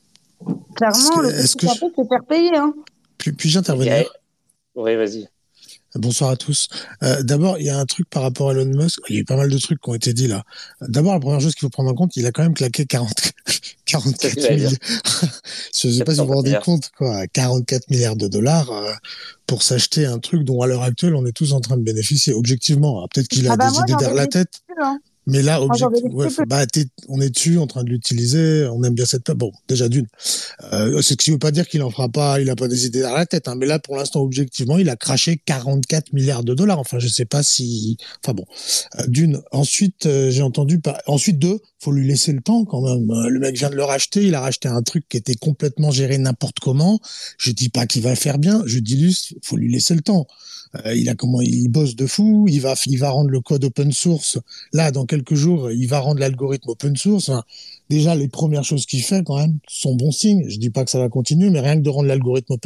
Clairement, 0.74 1.20
le 1.20 1.30
plus 1.30 1.54
que 1.54 1.66
c'est 1.66 2.08
faire 2.08 2.24
payer. 2.28 2.56
Hein. 2.56 2.74
Puis-je 3.18 3.58
intervenir 3.58 4.04
Oui, 4.74 4.96
vas-y. 4.96 5.28
Bonsoir 5.94 6.30
à 6.30 6.36
tous. 6.36 6.68
Euh, 7.02 7.22
D'abord, 7.22 7.58
il 7.58 7.66
y 7.66 7.70
a 7.70 7.78
un 7.78 7.86
truc 7.86 8.08
par 8.10 8.22
rapport 8.22 8.50
à 8.50 8.52
Elon 8.52 8.66
Musk. 8.66 9.00
Il 9.08 9.14
y 9.14 9.18
a 9.18 9.20
eu 9.22 9.24
pas 9.24 9.36
mal 9.36 9.48
de 9.48 9.58
trucs 9.58 9.80
qui 9.80 9.90
ont 9.90 9.94
été 9.94 10.12
dit 10.12 10.28
là. 10.28 10.44
D'abord, 10.82 11.14
la 11.14 11.20
première 11.20 11.40
chose 11.40 11.54
qu'il 11.54 11.62
faut 11.62 11.70
prendre 11.70 11.90
en 11.90 11.94
compte, 11.94 12.14
il 12.16 12.26
a 12.26 12.30
quand 12.30 12.42
même 12.42 12.54
claqué 12.54 12.84
40, 12.84 13.10
44 13.88 14.50
milliards. 14.50 14.72
Je 15.74 15.90
sais 15.90 16.04
pas 16.04 16.14
si 16.14 16.20
vous 16.20 16.26
vous 16.26 16.34
rendez 16.34 16.58
compte, 16.62 16.90
quoi. 16.96 17.26
44 17.26 17.90
milliards 17.90 18.16
de 18.16 18.28
dollars 18.28 18.70
euh, 18.70 18.92
pour 19.46 19.62
s'acheter 19.62 20.04
un 20.04 20.18
truc 20.18 20.44
dont 20.44 20.60
à 20.60 20.66
l'heure 20.66 20.82
actuelle, 20.82 21.14
on 21.14 21.24
est 21.26 21.32
tous 21.32 21.52
en 21.52 21.60
train 21.60 21.76
de 21.76 21.82
bénéficier. 21.82 22.34
Objectivement, 22.34 23.06
peut-être 23.08 23.28
qu'il 23.28 23.48
a 23.48 23.52
ah 23.52 23.56
bah 23.56 23.70
des 23.70 23.78
idées 23.78 23.94
derrière 23.98 24.14
la 24.14 24.26
tête. 24.26 24.60
Hein. 24.80 25.00
Mais 25.28 25.42
là, 25.42 25.60
bah, 26.46 26.64
on 27.08 27.20
est 27.20 27.28
dessus, 27.28 27.58
en 27.58 27.66
train 27.66 27.84
de 27.84 27.90
l'utiliser, 27.90 28.66
on 28.72 28.82
aime 28.82 28.94
bien 28.94 29.04
cette 29.04 29.30
Bon, 29.30 29.52
déjà 29.68 29.90
d'une. 29.90 30.06
Euh, 30.72 31.02
ce 31.02 31.12
qui 31.12 31.30
ne 31.30 31.34
veut 31.34 31.38
pas 31.38 31.50
dire 31.50 31.68
qu'il 31.68 31.82
en 31.82 31.90
fera 31.90 32.08
pas, 32.08 32.40
il 32.40 32.48
a 32.48 32.56
pas 32.56 32.66
des 32.66 32.86
idées 32.86 33.02
dans 33.02 33.12
la 33.12 33.26
tête. 33.26 33.46
Hein, 33.46 33.54
mais 33.56 33.66
là, 33.66 33.78
pour 33.78 33.96
l'instant, 33.96 34.22
objectivement, 34.22 34.78
il 34.78 34.88
a 34.88 34.96
craché 34.96 35.36
44 35.44 36.14
milliards 36.14 36.44
de 36.44 36.54
dollars. 36.54 36.78
Enfin, 36.78 36.98
je 36.98 37.08
sais 37.08 37.26
pas 37.26 37.42
si. 37.42 37.98
Enfin 38.24 38.32
bon, 38.32 38.46
euh, 38.98 39.06
d'une. 39.06 39.42
Ensuite, 39.52 40.06
euh, 40.06 40.30
j'ai 40.30 40.40
entendu. 40.40 40.80
Ensuite, 41.06 41.38
deux, 41.38 41.60
faut 41.78 41.92
lui 41.92 42.06
laisser 42.06 42.32
le 42.32 42.40
temps 42.40 42.64
quand 42.64 42.80
même. 42.80 43.10
Euh, 43.10 43.28
le 43.28 43.38
mec 43.38 43.56
vient 43.56 43.70
de 43.70 43.76
le 43.76 43.84
racheter, 43.84 44.24
il 44.24 44.34
a 44.34 44.40
racheté 44.40 44.68
un 44.68 44.82
truc 44.82 45.08
qui 45.08 45.16
était 45.16 45.34
complètement 45.34 45.90
géré 45.90 46.18
n'importe 46.18 46.58
comment. 46.58 47.00
Je 47.38 47.52
dis 47.52 47.68
pas 47.68 47.86
qu'il 47.86 48.02
va 48.02 48.16
faire 48.16 48.38
bien, 48.38 48.62
je 48.66 48.78
dis 48.78 48.98
juste, 48.98 49.34
faut 49.42 49.56
lui 49.56 49.70
laisser 49.70 49.94
le 49.94 50.00
temps. 50.00 50.26
Euh, 50.84 50.94
il 50.94 51.08
a 51.08 51.14
comment 51.14 51.40
il 51.40 51.68
bosse 51.68 51.96
de 51.96 52.06
fou, 52.06 52.46
il 52.48 52.60
va 52.60 52.74
il 52.86 52.98
va 52.98 53.10
rendre 53.10 53.30
le 53.30 53.40
code 53.40 53.64
open 53.64 53.92
source. 53.92 54.38
Là, 54.72 54.90
dans 54.90 55.06
quelques 55.06 55.34
jours, 55.34 55.70
il 55.70 55.86
va 55.86 56.00
rendre 56.00 56.20
l'algorithme 56.20 56.70
open 56.70 56.96
source. 56.96 57.30
déjà, 57.90 58.14
les 58.14 58.28
premières 58.28 58.64
choses 58.64 58.86
qu'il 58.86 59.02
fait 59.02 59.22
quand 59.24 59.36
même 59.36 59.58
sont 59.68 59.94
bons 59.94 60.12
signes. 60.12 60.44
Je 60.48 60.58
dis 60.58 60.70
pas 60.70 60.84
que 60.84 60.90
ça 60.90 60.98
va 60.98 61.08
continuer, 61.08 61.50
mais 61.50 61.60
rien 61.60 61.76
que 61.76 61.82
de 61.82 61.90
rendre 61.90 62.08
l'algorithme 62.08 62.56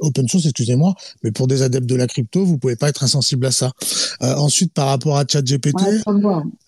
open 0.00 0.28
source, 0.28 0.44
excusez-moi, 0.46 0.94
mais 1.22 1.30
pour 1.30 1.46
des 1.46 1.62
adeptes 1.62 1.86
de 1.86 1.94
la 1.94 2.06
crypto, 2.06 2.44
vous 2.44 2.58
pouvez 2.58 2.76
pas 2.76 2.88
être 2.88 3.04
insensible 3.04 3.46
à 3.46 3.50
ça. 3.50 3.72
Euh, 4.22 4.34
ensuite, 4.36 4.72
par 4.72 4.88
rapport 4.88 5.16
à 5.16 5.24
ChatGPT, 5.26 5.82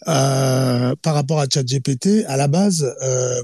euh, 0.09 0.95
par 1.03 1.15
rapport 1.15 1.41
à 1.41 1.47
ChatGPT, 1.49 2.25
à 2.27 2.37
la 2.37 2.49
base. 2.49 2.87
Euh, 3.03 3.43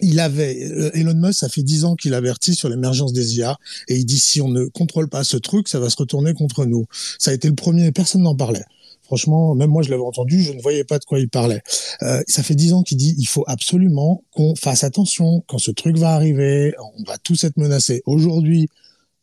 il 0.00 0.20
avait 0.20 0.70
euh, 0.70 0.90
Elon 0.94 1.14
Musk, 1.14 1.40
ça 1.40 1.48
fait 1.48 1.62
dix 1.62 1.84
ans 1.84 1.94
qu'il 1.94 2.14
avertit 2.14 2.54
sur 2.54 2.68
l'émergence 2.68 3.12
des 3.12 3.36
IA 3.36 3.56
et 3.88 3.96
il 3.96 4.04
dit 4.04 4.18
si 4.18 4.40
on 4.40 4.48
ne 4.48 4.66
contrôle 4.66 5.08
pas 5.08 5.24
ce 5.24 5.36
truc, 5.36 5.68
ça 5.68 5.80
va 5.80 5.90
se 5.90 5.96
retourner 5.96 6.34
contre 6.34 6.64
nous. 6.64 6.86
Ça 7.18 7.30
a 7.30 7.34
été 7.34 7.48
le 7.48 7.54
premier, 7.54 7.92
personne 7.92 8.22
n'en 8.22 8.34
parlait. 8.34 8.64
Franchement, 9.02 9.54
même 9.54 9.70
moi 9.70 9.82
je 9.82 9.90
l'avais 9.90 10.02
entendu, 10.02 10.42
je 10.42 10.52
ne 10.52 10.60
voyais 10.60 10.84
pas 10.84 10.98
de 10.98 11.04
quoi 11.04 11.18
il 11.18 11.30
parlait. 11.30 11.62
Euh, 12.02 12.22
ça 12.28 12.42
fait 12.42 12.54
dix 12.54 12.74
ans 12.74 12.82
qu'il 12.82 12.98
dit 12.98 13.14
il 13.18 13.26
faut 13.26 13.44
absolument 13.46 14.22
qu'on 14.32 14.54
fasse 14.54 14.84
attention 14.84 15.42
quand 15.46 15.58
ce 15.58 15.70
truc 15.70 15.96
va 15.96 16.10
arriver, 16.10 16.74
on 16.98 17.04
va 17.04 17.16
tous 17.16 17.44
être 17.44 17.56
menacés. 17.56 18.02
Aujourd'hui, 18.04 18.68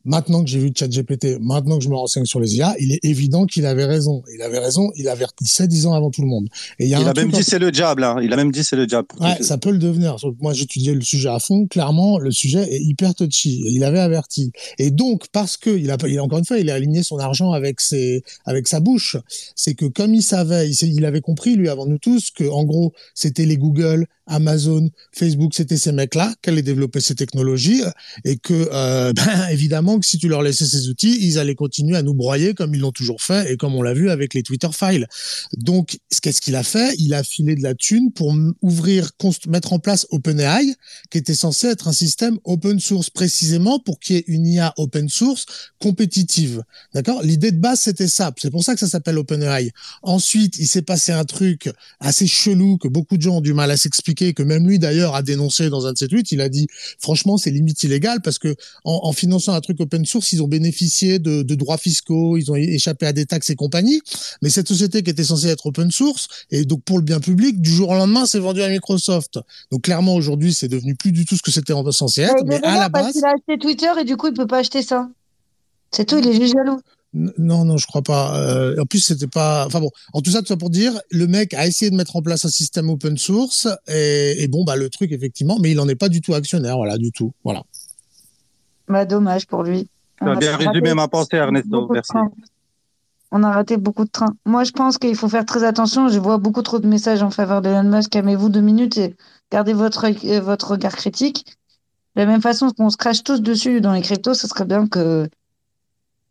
Maintenant 0.06 0.44
que 0.44 0.48
j'ai 0.48 0.60
vu 0.60 0.70
ChatGPT, 0.74 1.38
maintenant 1.40 1.78
que 1.78 1.84
je 1.84 1.88
me 1.88 1.96
renseigne 1.96 2.24
sur 2.24 2.38
les 2.38 2.56
IA, 2.56 2.76
il 2.78 2.92
est 2.92 3.04
évident 3.04 3.44
qu'il 3.44 3.66
avait 3.66 3.84
raison. 3.84 4.22
Il 4.32 4.40
avait 4.40 4.60
raison, 4.60 4.92
il 4.94 5.08
avertissait 5.08 5.66
dix 5.66 5.86
ans 5.86 5.94
avant 5.94 6.10
tout 6.10 6.22
le 6.22 6.28
monde. 6.28 6.48
Et 6.78 6.84
il, 6.84 6.90
y 6.90 6.94
a 6.94 7.00
il 7.00 7.08
a 7.08 7.12
même 7.12 7.30
dit 7.30 7.42
c'est 7.42 7.58
le 7.58 7.72
diable. 7.72 8.04
Hein. 8.04 8.18
Il 8.22 8.32
a 8.32 8.36
même 8.36 8.52
dit 8.52 8.62
c'est 8.62 8.76
le 8.76 8.86
diable. 8.86 9.08
Ouais, 9.20 9.42
ça 9.42 9.58
peut 9.58 9.72
le 9.72 9.78
devenir. 9.78 10.16
Moi, 10.40 10.52
j'étudiais 10.52 10.94
le 10.94 11.00
sujet 11.00 11.28
à 11.28 11.40
fond. 11.40 11.66
Clairement, 11.66 12.18
le 12.18 12.30
sujet 12.30 12.72
est 12.72 12.80
hyper 12.80 13.14
touchy. 13.14 13.64
Il 13.66 13.82
avait 13.82 13.98
averti. 13.98 14.52
Et 14.78 14.92
donc, 14.92 15.26
parce 15.32 15.56
que 15.56 15.70
il 15.70 15.90
a, 15.90 15.96
il, 16.06 16.20
encore 16.20 16.38
une 16.38 16.44
fois, 16.44 16.58
il 16.58 16.70
a 16.70 16.74
aligné 16.74 17.02
son 17.02 17.18
argent 17.18 17.50
avec 17.50 17.80
ses, 17.80 18.22
avec 18.44 18.68
sa 18.68 18.78
bouche. 18.78 19.16
C'est 19.56 19.74
que 19.74 19.86
comme 19.86 20.14
il 20.14 20.22
savait, 20.22 20.70
il, 20.70 20.94
il 20.94 21.04
avait 21.04 21.20
compris 21.20 21.56
lui 21.56 21.68
avant 21.68 21.86
nous 21.86 21.98
tous 21.98 22.30
que 22.30 22.44
en 22.48 22.64
gros, 22.64 22.92
c'était 23.14 23.44
les 23.44 23.56
Google, 23.56 24.06
Amazon, 24.26 24.90
Facebook, 25.12 25.54
c'était 25.54 25.76
ces 25.76 25.92
mecs-là 25.92 26.32
qui 26.42 26.50
allaient 26.50 26.62
développer 26.62 27.00
ces 27.00 27.14
technologies 27.14 27.82
et 28.24 28.36
que, 28.36 28.68
euh, 28.72 29.12
ben, 29.16 29.48
évidemment, 29.50 29.95
que 29.98 30.06
si 30.06 30.18
tu 30.18 30.28
leur 30.28 30.42
laissais 30.42 30.66
ces 30.66 30.88
outils, 30.88 31.18
ils 31.20 31.38
allaient 31.38 31.54
continuer 31.54 31.96
à 31.96 32.02
nous 32.02 32.14
broyer 32.14 32.54
comme 32.54 32.74
ils 32.74 32.80
l'ont 32.80 32.92
toujours 32.92 33.22
fait 33.22 33.52
et 33.52 33.56
comme 33.56 33.74
on 33.74 33.82
l'a 33.82 33.94
vu 33.94 34.10
avec 34.10 34.34
les 34.34 34.42
Twitter 34.42 34.68
files. 34.72 35.06
Donc, 35.56 35.98
qu'est-ce 36.22 36.40
qu'il 36.40 36.56
a 36.56 36.62
fait? 36.62 36.94
Il 36.98 37.14
a 37.14 37.22
filé 37.22 37.54
de 37.54 37.62
la 37.62 37.74
thune 37.74 38.12
pour 38.12 38.34
ouvrir, 38.62 39.10
mettre 39.48 39.72
en 39.72 39.78
place 39.78 40.06
OpenAI, 40.10 40.74
qui 41.10 41.18
était 41.18 41.34
censé 41.34 41.68
être 41.68 41.88
un 41.88 41.92
système 41.92 42.38
open 42.44 42.80
source 42.80 43.10
précisément 43.10 43.78
pour 43.78 44.00
qu'il 44.00 44.16
y 44.16 44.18
ait 44.18 44.24
une 44.26 44.46
IA 44.46 44.74
open 44.76 45.08
source 45.08 45.46
compétitive. 45.80 46.62
D'accord? 46.94 47.22
L'idée 47.22 47.52
de 47.52 47.58
base, 47.58 47.80
c'était 47.80 48.08
ça. 48.08 48.32
C'est 48.38 48.50
pour 48.50 48.64
ça 48.64 48.74
que 48.74 48.80
ça 48.80 48.88
s'appelle 48.88 49.18
OpenAI. 49.18 49.70
Ensuite, 50.02 50.58
il 50.58 50.66
s'est 50.66 50.82
passé 50.82 51.12
un 51.12 51.24
truc 51.24 51.70
assez 52.00 52.26
chelou 52.26 52.78
que 52.78 52.88
beaucoup 52.88 53.16
de 53.16 53.22
gens 53.22 53.36
ont 53.36 53.40
du 53.40 53.54
mal 53.54 53.70
à 53.70 53.76
s'expliquer 53.76 54.34
que 54.34 54.42
même 54.42 54.66
lui 54.66 54.78
d'ailleurs 54.78 55.14
a 55.14 55.22
dénoncé 55.22 55.70
dans 55.70 55.86
un 55.86 55.92
de 55.92 55.98
ses 55.98 56.08
tweets. 56.08 56.32
Il 56.32 56.40
a 56.40 56.48
dit 56.48 56.66
franchement 56.98 57.36
c'est 57.36 57.50
limite 57.50 57.82
illégal 57.82 58.20
parce 58.22 58.38
que 58.38 58.54
en, 58.84 59.12
finançant 59.12 59.54
un 59.54 59.60
truc 59.60 59.80
open 59.86 60.04
source, 60.04 60.32
ils 60.32 60.42
ont 60.42 60.48
bénéficié 60.48 61.18
de, 61.18 61.42
droits 61.54 61.78
fiscaux, 61.78 62.36
ils 62.36 62.50
ont 62.50 62.54
échappé 62.54 63.06
à 63.06 63.12
des 63.12 63.26
taxes 63.26 63.50
et 63.50 63.54
compagnie. 63.54 64.00
Mais 64.42 64.50
cette 64.50 64.68
société 64.68 65.02
qui 65.02 65.10
était 65.10 65.24
censée 65.24 65.48
être 65.48 65.66
open 65.66 65.90
source 65.90 66.28
et 66.50 66.64
donc 66.64 66.82
pour 66.82 66.98
le 66.98 67.04
bien 67.04 67.20
public, 67.20 67.60
du 67.60 67.70
jour 67.70 67.90
au 67.90 67.94
lendemain, 67.94 68.26
c'est 68.26 68.38
vendu 68.38 68.62
à 68.62 68.68
Microsoft. 68.68 69.38
Donc 69.70 69.82
clairement 69.82 70.14
aujourd'hui, 70.14 70.52
c'est 70.52 70.68
devenu 70.68 70.94
plus 70.94 71.12
du 71.12 71.24
tout 71.24 71.36
ce 71.36 71.42
que 71.42 71.50
c'était 71.50 71.72
censé 71.92 72.22
être. 72.22 72.44
mais 72.46 72.62
à 72.62 72.78
la 72.78 72.88
base, 72.88 73.16
il 73.16 73.24
a 73.24 73.28
acheté 73.28 73.58
Twitter 73.58 73.90
et 74.00 74.04
du 74.04 74.16
coup 74.16 74.28
il 74.28 74.34
peut 74.34 74.46
pas 74.46 74.58
acheter 74.58 74.82
ça. 74.82 75.08
C'est 75.90 76.04
tout, 76.04 76.18
il 76.18 76.26
est 76.28 76.34
juste 76.34 76.54
jaloux. 76.54 76.80
Non, 77.14 77.64
non, 77.64 77.78
je 77.78 77.86
crois 77.86 78.02
pas. 78.02 78.38
Euh, 78.38 78.76
en 78.78 78.84
plus, 78.84 79.00
c'était 79.00 79.26
pas. 79.26 79.64
Enfin 79.66 79.80
bon, 79.80 79.90
en 80.12 80.20
tout 80.20 80.30
ça, 80.30 80.40
tout 80.40 80.48
ça 80.48 80.56
pour 80.56 80.68
dire, 80.68 81.00
le 81.10 81.26
mec 81.26 81.54
a 81.54 81.66
essayé 81.66 81.90
de 81.90 81.96
mettre 81.96 82.16
en 82.16 82.22
place 82.22 82.44
un 82.44 82.50
système 82.50 82.90
open 82.90 83.16
source 83.16 83.68
et, 83.88 84.46
bon, 84.48 84.64
bah 84.64 84.76
le 84.76 84.90
truc 84.90 85.12
effectivement, 85.12 85.58
mais 85.60 85.70
il 85.70 85.80
en 85.80 85.88
est 85.88 85.94
pas 85.94 86.10
du 86.10 86.20
tout 86.20 86.34
actionnaire, 86.34 86.76
voilà, 86.76 86.98
du 86.98 87.12
tout, 87.12 87.32
voilà. 87.42 87.62
Bah 88.88 89.04
dommage 89.04 89.46
pour 89.46 89.62
lui. 89.62 89.88
Tu 90.20 90.28
as 90.28 90.34
bien 90.36 90.56
résumé 90.56 90.94
ma 90.94 91.08
pensée, 91.08 91.36
Ernesto. 91.36 91.88
Merci. 91.90 92.12
On 93.32 93.42
a 93.42 93.50
raté 93.50 93.76
beaucoup 93.76 94.04
de 94.04 94.10
trains. 94.10 94.34
Moi, 94.44 94.64
je 94.64 94.70
pense 94.70 94.98
qu'il 94.98 95.16
faut 95.16 95.28
faire 95.28 95.44
très 95.44 95.64
attention. 95.64 96.08
Je 96.08 96.18
vois 96.18 96.38
beaucoup 96.38 96.62
trop 96.62 96.78
de 96.78 96.86
messages 96.86 97.22
en 97.22 97.30
faveur 97.30 97.60
d'Elon 97.60 97.82
Musk. 97.82 98.10
Calmez-vous 98.10 98.48
deux 98.48 98.60
minutes 98.60 98.96
et 98.98 99.16
gardez 99.50 99.72
votre, 99.72 100.06
euh, 100.06 100.40
votre 100.40 100.70
regard 100.70 100.94
critique. 100.94 101.44
De 102.14 102.22
la 102.22 102.26
même 102.26 102.40
façon 102.40 102.70
qu'on 102.70 102.88
se 102.88 102.96
crache 102.96 103.24
tous 103.24 103.42
dessus 103.42 103.80
dans 103.80 103.92
les 103.92 104.00
cryptos, 104.00 104.34
ce 104.34 104.46
serait 104.46 104.64
bien 104.64 104.86
que 104.86 105.28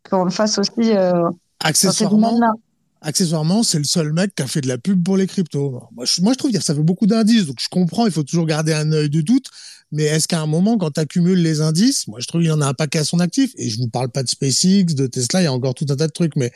qu'on 0.08 0.24
le 0.24 0.30
fasse 0.30 0.58
aussi. 0.58 0.96
Euh, 0.96 1.30
accessoirement, 1.60 2.54
accessoirement, 3.00 3.62
c'est 3.62 3.78
le 3.78 3.84
seul 3.84 4.12
mec 4.12 4.34
qui 4.34 4.42
a 4.42 4.46
fait 4.46 4.60
de 4.60 4.68
la 4.68 4.78
pub 4.78 5.02
pour 5.02 5.16
les 5.16 5.26
cryptos. 5.26 5.82
Moi, 5.94 6.04
je, 6.04 6.20
moi, 6.22 6.32
je 6.32 6.38
trouve 6.38 6.52
que 6.52 6.60
ça 6.60 6.74
fait 6.74 6.82
beaucoup 6.82 7.06
d'indices, 7.06 7.46
donc 7.46 7.56
je 7.60 7.68
comprends, 7.68 8.06
il 8.06 8.12
faut 8.12 8.22
toujours 8.22 8.46
garder 8.46 8.72
un 8.72 8.90
œil 8.92 9.10
de 9.10 9.20
doute. 9.20 9.46
Mais 9.92 10.04
est-ce 10.04 10.26
qu'à 10.26 10.40
un 10.40 10.46
moment, 10.46 10.78
quand 10.78 10.90
tu 10.90 11.00
accumules 11.00 11.40
les 11.40 11.60
indices, 11.60 12.08
moi, 12.08 12.18
je 12.20 12.26
trouve 12.26 12.40
qu'il 12.40 12.50
y 12.50 12.52
en 12.52 12.60
a 12.60 12.66
un 12.66 12.74
paquet 12.74 12.98
à 12.98 13.04
son 13.04 13.20
actif. 13.20 13.52
Et 13.56 13.70
je 13.70 13.78
vous 13.78 13.88
parle 13.88 14.10
pas 14.10 14.22
de 14.22 14.28
SpaceX, 14.28 14.94
de 14.94 15.06
Tesla, 15.06 15.42
il 15.42 15.44
y 15.44 15.46
a 15.46 15.52
encore 15.52 15.74
tout 15.74 15.86
un 15.88 15.96
tas 15.96 16.08
de 16.08 16.12
trucs, 16.12 16.34
mais 16.34 16.50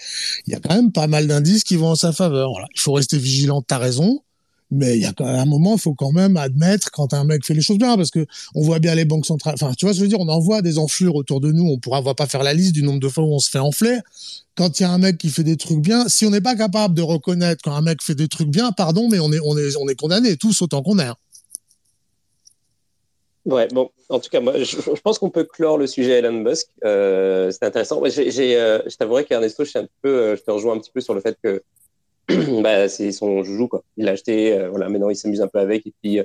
il 0.46 0.52
y 0.52 0.56
a 0.56 0.60
quand 0.60 0.74
même 0.74 0.90
pas 0.90 1.06
mal 1.06 1.28
d'indices 1.28 1.62
qui 1.62 1.76
vont 1.76 1.90
en 1.90 1.96
sa 1.96 2.12
faveur. 2.12 2.50
Voilà. 2.50 2.66
Il 2.74 2.80
faut 2.80 2.92
rester 2.92 3.18
vigilant, 3.18 3.62
t'as 3.62 3.78
raison. 3.78 4.22
Mais 4.70 4.96
il 4.96 5.02
y 5.02 5.06
a 5.06 5.12
quand 5.12 5.24
même 5.24 5.36
un 5.36 5.46
moment, 5.46 5.74
il 5.74 5.80
faut 5.80 5.94
quand 5.94 6.12
même 6.12 6.36
admettre 6.36 6.90
quand 6.92 7.12
un 7.12 7.24
mec 7.24 7.44
fait 7.44 7.54
les 7.54 7.60
choses 7.60 7.78
bien, 7.78 7.96
parce 7.96 8.10
que 8.10 8.24
on 8.54 8.62
voit 8.62 8.78
bien 8.78 8.94
les 8.94 9.04
banques 9.04 9.26
centrales. 9.26 9.54
Enfin, 9.54 9.72
tu 9.76 9.84
vois, 9.84 9.92
je 9.92 10.00
veux 10.00 10.08
dire, 10.08 10.20
on 10.20 10.28
en 10.28 10.38
voit 10.38 10.62
des 10.62 10.78
enflures 10.78 11.16
autour 11.16 11.40
de 11.40 11.50
nous. 11.50 11.64
On 11.64 11.78
pourra, 11.78 12.02
pas 12.14 12.26
faire 12.26 12.42
la 12.42 12.54
liste 12.54 12.72
du 12.72 12.82
nombre 12.82 13.00
de 13.00 13.08
fois 13.08 13.24
où 13.24 13.34
on 13.34 13.38
se 13.40 13.50
fait 13.50 13.58
enfler. 13.58 13.98
Quand 14.56 14.78
il 14.78 14.82
y 14.84 14.86
a 14.86 14.90
un 14.90 14.98
mec 14.98 15.18
qui 15.18 15.28
fait 15.30 15.44
des 15.44 15.56
trucs 15.56 15.80
bien, 15.80 16.08
si 16.08 16.26
on 16.26 16.30
n'est 16.30 16.40
pas 16.40 16.54
capable 16.54 16.94
de 16.94 17.02
reconnaître 17.02 17.62
quand 17.64 17.74
un 17.74 17.80
mec 17.80 18.02
fait 18.02 18.14
des 18.14 18.28
trucs 18.28 18.48
bien, 18.48 18.72
pardon, 18.72 19.08
mais 19.10 19.18
on 19.18 19.32
est, 19.32 19.40
on 19.44 19.56
est, 19.58 19.76
on 19.80 19.88
est 19.88 19.94
condamné 19.94 20.36
tous 20.36 20.62
autant 20.62 20.82
qu'on 20.82 20.98
est. 20.98 21.04
Hein. 21.04 21.16
Ouais, 23.46 23.68
bon, 23.68 23.90
en 24.10 24.20
tout 24.20 24.28
cas, 24.28 24.40
moi, 24.40 24.58
je, 24.58 24.76
pense 25.02 25.18
qu'on 25.18 25.30
peut 25.30 25.44
clore 25.44 25.78
le 25.78 25.86
sujet 25.86 26.18
Elon 26.18 26.32
Musk. 26.32 26.68
Euh, 26.84 27.50
c'est 27.50 27.64
intéressant. 27.64 28.02
J'ai, 28.04 28.56
euh, 28.56 28.80
je 28.86 28.96
t'avouerai 28.96 29.24
qu'Ernesto, 29.24 29.62
euh, 29.62 30.36
je 30.36 30.42
te 30.42 30.50
rejoins 30.50 30.74
un 30.74 30.78
petit 30.78 30.90
peu 30.92 31.00
sur 31.00 31.14
le 31.14 31.20
fait 31.20 31.38
que 31.42 31.62
bah, 32.62 32.88
c'est 32.88 33.12
son 33.12 33.42
joujou 33.42 33.68
quoi. 33.68 33.82
Il 33.96 34.04
l'a 34.04 34.12
acheté, 34.12 34.52
euh, 34.58 34.68
voilà, 34.70 34.88
maintenant 34.88 35.10
il 35.10 35.16
s'amuse 35.16 35.40
un 35.42 35.48
peu 35.48 35.58
avec 35.58 35.86
et 35.86 35.92
puis 36.02 36.20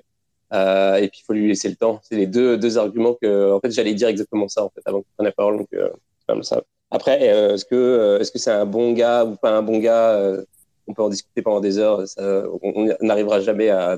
euh, 0.54 0.96
et 0.96 1.08
puis 1.10 1.20
il 1.22 1.26
faut 1.26 1.34
lui 1.34 1.48
laisser 1.48 1.70
le 1.70 1.76
temps. 1.76 2.00
C'est 2.04 2.16
les 2.16 2.28
deux 2.28 2.58
deux 2.58 2.78
arguments 2.78 3.16
que 3.22 3.52
en 3.52 3.60
fait 3.60 3.72
j'allais 3.72 3.94
dire 3.94 4.08
exactement 4.08 4.48
ça 4.48 4.64
en 4.64 4.70
fait 4.70 4.82
avant 4.86 5.02
que 5.02 5.06
tu 5.06 5.12
prennes 5.16 5.26
la 5.26 5.32
parole 5.32 5.58
donc 5.58 5.70
euh, 5.74 5.90
ça. 6.44 6.62
Après 6.92 7.22
est-ce 7.24 7.66
que 7.66 8.18
est-ce 8.22 8.32
que 8.32 8.40
c'est 8.40 8.52
un 8.52 8.66
bon 8.66 8.94
gars 8.94 9.26
ou 9.26 9.36
pas 9.36 9.52
un 9.52 9.62
bon 9.62 9.80
gars 9.80 10.38
on 10.88 10.94
peut 10.94 11.02
en 11.02 11.10
discuter 11.10 11.42
pendant 11.42 11.62
des 11.62 11.80
heures, 11.80 12.08
ça, 12.08 12.44
on 12.62 12.88
n'arrivera 13.02 13.40
jamais 13.40 13.70
à 13.70 13.98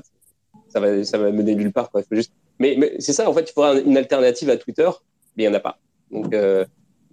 ça 0.68 0.80
va 0.80 1.04
ça 1.04 1.18
va 1.18 1.30
mener 1.30 1.54
nulle 1.54 1.72
part 1.72 1.90
quoi. 1.90 2.02
Faut 2.02 2.14
juste 2.14 2.32
mais, 2.58 2.76
mais 2.78 2.94
c'est 2.98 3.12
ça 3.12 3.28
en 3.28 3.32
fait, 3.32 3.48
il 3.48 3.52
faudra 3.52 3.74
une 3.78 3.96
alternative 3.96 4.50
à 4.50 4.56
Twitter, 4.56 4.88
mais 5.36 5.44
il 5.44 5.46
y 5.46 5.48
en 5.48 5.54
a 5.54 5.60
pas. 5.60 5.78
Donc 6.10 6.34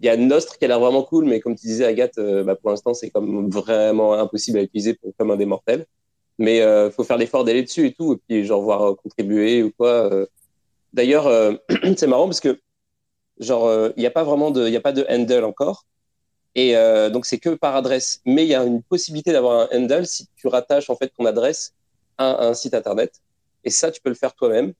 il 0.06 0.10
y 0.10 0.12
a 0.12 0.18
Nostre 0.18 0.60
qui 0.60 0.66
a 0.66 0.68
l'air 0.68 0.80
vraiment 0.80 1.02
cool, 1.02 1.26
mais 1.26 1.40
comme 1.40 1.56
tu 1.56 1.66
disais, 1.66 1.84
Agathe, 1.84 2.20
euh, 2.20 2.44
bah, 2.44 2.56
pour 2.56 2.70
l'instant, 2.70 2.94
c'est 2.94 3.10
comme 3.10 3.50
vraiment 3.50 4.14
impossible 4.14 4.60
à 4.60 4.62
utiliser 4.62 4.94
pour, 4.94 5.12
comme 5.18 5.32
un 5.32 5.36
des 5.36 5.48
mortels. 5.48 5.88
Mais 6.38 6.58
il 6.58 6.62
euh, 6.62 6.92
faut 6.92 7.04
faire 7.04 7.18
l'effort 7.18 7.44
d'aller 7.44 7.64
dessus 7.64 7.88
et 7.88 7.94
tout, 7.94 8.14
et 8.14 8.18
puis 8.18 8.46
genre 8.46 8.62
voir 8.62 8.84
euh, 8.84 8.94
contribuer 8.94 9.64
ou 9.64 9.72
quoi. 9.72 10.28
D'ailleurs, 10.94 11.28
c'est 11.98 12.06
marrant 12.06 12.26
parce 12.26 12.40
que 12.40 12.60
genre 13.40 13.90
il 13.98 14.00
n'y 14.00 14.06
a 14.06 14.12
pas 14.12 14.24
vraiment 14.24 14.52
de, 14.52 14.68
il 14.68 14.76
a 14.76 14.82
pas 14.82 14.92
de 14.94 15.06
handle 15.10 15.44
encore, 15.44 15.86
et 16.54 16.74
donc 17.12 17.26
c'est 17.26 17.40
que 17.40 17.50
par 17.56 17.76
adresse. 17.76 18.22
Mais 18.26 18.44
il 18.46 18.50
y 18.50 18.56
a 18.56 18.64
une 18.64 18.84
possibilité 18.84 19.32
d'avoir 19.32 19.62
un 19.62 19.78
handle 19.78 20.06
si 20.06 20.28
tu 20.36 20.48
rattaches 20.48 20.90
en 20.90 20.96
fait 20.96 21.12
ton 21.18 21.26
adresse 21.26 21.74
à 22.18 22.46
un 22.48 22.54
site 22.54 22.76
internet, 22.76 23.22
et 23.64 23.72
ça 23.72 23.92
tu 23.92 24.02
peux 24.02 24.10
le 24.10 24.16
faire 24.16 24.36
toi-même. 24.36 24.74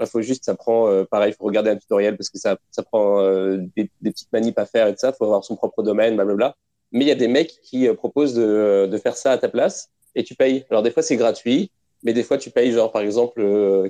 Il 0.00 0.06
faut 0.06 0.22
juste, 0.22 0.44
ça 0.44 0.54
prend, 0.54 0.88
euh, 0.88 1.04
pareil, 1.04 1.32
il 1.32 1.36
faut 1.36 1.44
regarder 1.44 1.70
un 1.70 1.76
tutoriel 1.76 2.16
parce 2.16 2.30
que 2.30 2.38
ça, 2.38 2.56
ça 2.70 2.82
prend 2.82 3.20
euh, 3.20 3.58
des, 3.76 3.90
des, 4.00 4.10
petites 4.10 4.32
manips 4.32 4.58
à 4.58 4.66
faire 4.66 4.86
et 4.86 4.92
tout 4.92 5.00
ça. 5.00 5.12
Faut 5.12 5.24
avoir 5.24 5.44
son 5.44 5.56
propre 5.56 5.82
domaine, 5.82 6.14
blablabla. 6.14 6.56
Mais 6.92 7.04
il 7.04 7.08
y 7.08 7.12
a 7.12 7.16
des 7.16 7.28
mecs 7.28 7.60
qui 7.62 7.88
euh, 7.88 7.94
proposent 7.94 8.34
de, 8.34 8.88
de, 8.90 8.98
faire 8.98 9.16
ça 9.16 9.32
à 9.32 9.38
ta 9.38 9.48
place 9.48 9.90
et 10.14 10.24
tu 10.24 10.34
payes. 10.34 10.64
Alors 10.70 10.82
des 10.82 10.90
fois 10.90 11.02
c'est 11.02 11.16
gratuit, 11.16 11.70
mais 12.04 12.12
des 12.12 12.22
fois 12.22 12.38
tu 12.38 12.50
payes 12.50 12.72
genre 12.72 12.92
par 12.92 13.02
exemple 13.02 13.42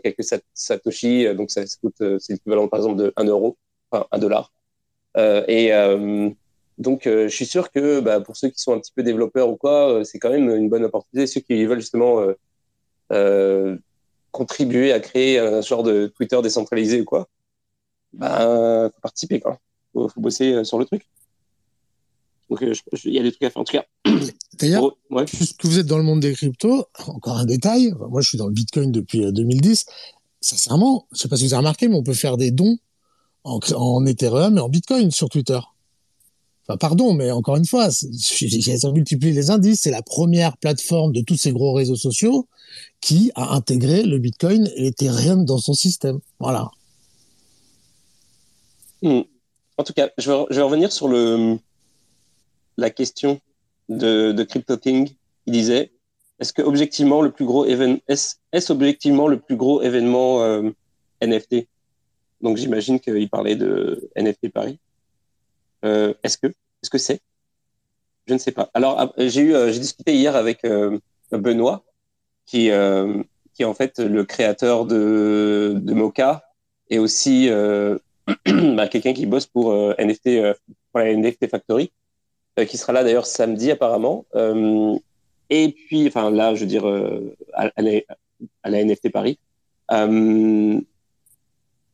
quelques 0.03 0.25
satoshi, 0.55 1.35
donc 1.35 1.51
ça, 1.51 1.63
coûte, 1.81 2.03
c'est 2.19 2.35
l'équivalent 2.35 2.69
par 2.69 2.81
exemple 2.81 2.97
de 2.97 3.13
1 3.17 3.25
euro, 3.25 3.57
enfin 3.91 4.07
1 4.11 4.19
dollar. 4.19 4.53
et 5.17 5.71
donc 6.79 7.03
je 7.05 7.29
suis 7.29 7.47
sûr 7.47 7.71
que 7.71 8.01
bah, 8.01 8.21
pour 8.21 8.37
ceux 8.37 8.49
qui 8.49 8.61
sont 8.61 8.75
un 8.75 8.81
petit 8.81 8.93
peu 8.95 9.03
développeurs 9.03 9.49
ou 9.49 9.57
quoi, 9.57 10.03
c'est 10.05 10.19
quand 10.19 10.31
même 10.31 10.51
une 10.51 10.69
bonne 10.69 10.85
opportunité. 10.85 11.27
Ceux 11.27 11.41
qui 11.41 11.65
veulent 11.65 11.81
justement 11.81 12.27
contribuer 14.39 14.93
à 14.93 15.01
créer 15.01 15.39
un 15.39 15.61
genre 15.61 15.83
de 15.83 16.13
Twitter 16.17 16.41
décentralisé 16.43 17.01
ou 17.01 17.05
quoi, 17.05 17.29
ben, 18.13 18.91
faut 18.95 19.01
participer, 19.01 19.41
quoi. 19.41 19.59
Faut, 19.93 20.09
faut 20.09 20.21
bosser 20.21 20.53
euh, 20.53 20.65
sur 20.65 20.79
le 20.79 20.85
truc. 20.85 21.03
Donc, 22.49 22.63
euh, 22.63 22.73
il 23.05 23.13
y 23.13 23.19
a 23.19 23.23
des 23.23 23.31
trucs 23.31 23.43
à 23.43 23.51
faire. 23.51 23.61
En 23.61 23.65
tout 23.65 23.77
cas. 23.77 23.85
D'ailleurs, 24.59 24.97
ouais. 25.11 25.25
puisque 25.25 25.65
vous 25.65 25.79
êtes 25.79 25.87
dans 25.87 25.99
le 25.99 26.05
monde 26.05 26.21
des 26.21 26.33
cryptos, 26.33 26.87
encore 27.07 27.37
un 27.37 27.45
détail. 27.45 27.93
Moi, 28.09 28.21
je 28.21 28.29
suis 28.29 28.39
dans 28.39 28.47
le 28.47 28.53
Bitcoin 28.53 28.93
depuis 28.93 29.31
2010. 29.33 29.87
Euh, 29.87 29.93
Sincèrement, 30.41 31.09
je 31.13 31.19
sais 31.19 31.29
pas 31.29 31.37
si 31.37 31.45
vous 31.47 31.55
avez 31.55 31.59
remarqué, 31.59 31.89
mais 31.89 31.97
on 31.97 32.05
peut 32.05 32.15
faire 32.15 32.37
des 32.37 32.53
dons 32.53 32.79
en, 33.43 33.59
en 33.75 34.07
Ethereum 34.07 34.57
et 34.57 34.61
en 34.61 34.69
Bitcoin 34.69 35.11
sur 35.11 35.29
Twitter. 35.29 35.59
Pardon, 36.77 37.15
mais 37.15 37.31
encore 37.31 37.57
une 37.57 37.65
fois, 37.65 37.89
j'ai 38.13 38.77
multiplié 38.93 39.33
les 39.33 39.51
indices. 39.51 39.81
C'est 39.83 39.91
la 39.91 40.03
première 40.03 40.57
plateforme 40.59 41.13
de 41.13 41.23
tous 41.23 41.37
ces 41.37 41.53
gros 41.53 41.73
réseaux 41.73 41.97
sociaux 41.97 42.47
qui 43.01 43.31
a 43.35 43.55
intégré 43.55 44.03
le 44.03 44.19
Bitcoin 44.19 44.69
et 44.77 44.83
l'Ethereum 44.83 45.45
dans 45.45 45.59
son 45.59 45.75
système. 45.75 46.19
Voilà. 46.39 46.71
Hmm. 49.03 49.21
En 49.79 49.85
tout 49.85 49.93
cas, 49.93 50.11
je 50.19 50.31
vais, 50.31 50.63
revenir 50.63 50.93
sur 50.93 51.09
la 52.77 52.91
question 52.91 53.41
de, 53.89 54.33
de 54.33 54.43
Crypto 54.43 54.77
King. 54.77 55.11
Il 55.47 55.53
disait 55.53 55.93
est-ce 56.41 56.53
que 56.53 56.63
objectivement 56.63 57.23
le 57.23 57.31
plus 57.31 57.45
gros 57.45 57.65
événement 57.65 57.99
est-ce 58.09 58.73
objectivement 58.73 59.29
le 59.29 59.41
plus 59.41 59.57
gros 59.57 59.83
événement 59.83 60.43
euh, 60.43 60.71
NFT 61.23 61.67
Donc 62.41 62.57
j'imagine 62.57 63.01
qu'il 63.01 63.29
parlait 63.29 63.57
de 63.57 64.09
NFT 64.17 64.53
Paris. 64.53 64.79
Euh, 65.85 66.15
est-ce 66.23 66.39
que 66.39 66.47
est-ce 66.47 66.91
que 66.91 66.99
c'est? 66.99 67.21
Je 68.27 68.35
ne 68.35 68.39
sais 68.39 68.53
pas. 68.53 68.71
Alors 68.75 69.13
j'ai 69.19 69.41
eu 69.43 69.55
euh, 69.55 69.73
j'ai 69.73 69.81
discuté 69.81 70.15
hier 70.15 70.37
avec 70.37 70.67
Benoît 71.33 71.85
qui, 72.47 72.71
euh, 72.71 73.23
qui 73.53 73.63
est 73.63 73.67
en 73.67 73.75
fait 73.75 73.99
le 73.99 74.25
créateur 74.25 74.87
de, 74.87 75.75
de 75.77 75.93
Mocha 75.95 76.45
et 76.89 76.99
aussi 76.99 77.49
euh, 77.51 77.99
bah, 78.75 78.89
quelqu'un 78.89 79.13
qui 79.13 79.27
bosse 79.27 79.47
pour 79.47 79.73
euh, 79.73 79.95
NFT, 79.99 80.29
euh, 80.29 80.55
pour 80.91 81.01
la 81.01 81.15
NFT 81.15 81.49
Factory, 81.49 81.93
euh, 82.59 82.65
qui 82.65 82.77
sera 82.79 82.93
là 82.93 83.05
d'ailleurs 83.05 83.27
samedi 83.27 83.71
apparemment. 83.71 84.25
et 85.51 85.75
puis, 85.87 86.07
enfin 86.09 86.31
là, 86.31 86.55
je 86.55 86.61
veux 86.61 86.67
dire, 86.67 86.87
à, 87.55 87.71
la, 88.71 88.85
NFT 88.85 89.11
Paris. 89.11 89.39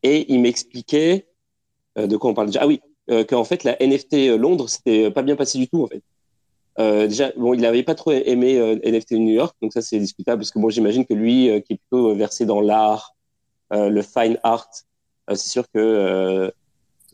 et 0.02 0.32
il 0.32 0.40
m'expliquait 0.40 1.26
de 1.96 2.16
quoi 2.16 2.30
on 2.30 2.34
parle 2.34 2.48
déjà. 2.48 2.60
Ah 2.62 2.66
oui, 2.66 2.80
qu'en 3.28 3.44
fait 3.44 3.64
la 3.64 3.76
NFT 3.80 4.38
Londres, 4.38 4.68
c'était 4.68 5.10
pas 5.10 5.22
bien 5.22 5.36
passé 5.36 5.58
du 5.58 5.68
tout 5.68 5.82
en 5.82 5.86
fait. 5.86 6.02
Euh, 6.78 7.06
déjà, 7.06 7.30
bon, 7.36 7.54
il 7.54 7.60
n'avait 7.60 7.84
pas 7.84 7.94
trop 7.94 8.10
aimé 8.10 8.58
euh, 8.58 8.76
NFT 8.84 9.12
New 9.12 9.32
York, 9.32 9.56
donc 9.62 9.72
ça 9.72 9.80
c'est 9.80 9.98
discutable 9.98 10.40
parce 10.40 10.50
que 10.50 10.58
bon, 10.58 10.70
j'imagine 10.70 11.06
que 11.06 11.14
lui, 11.14 11.48
euh, 11.48 11.60
qui 11.60 11.74
est 11.74 11.76
plutôt 11.76 12.14
versé 12.14 12.46
dans 12.46 12.60
l'art, 12.60 13.14
euh, 13.72 13.88
le 13.88 14.02
fine 14.02 14.38
art, 14.42 14.68
c'est 15.28 15.48
sûr 15.48 15.64
que 15.72 16.52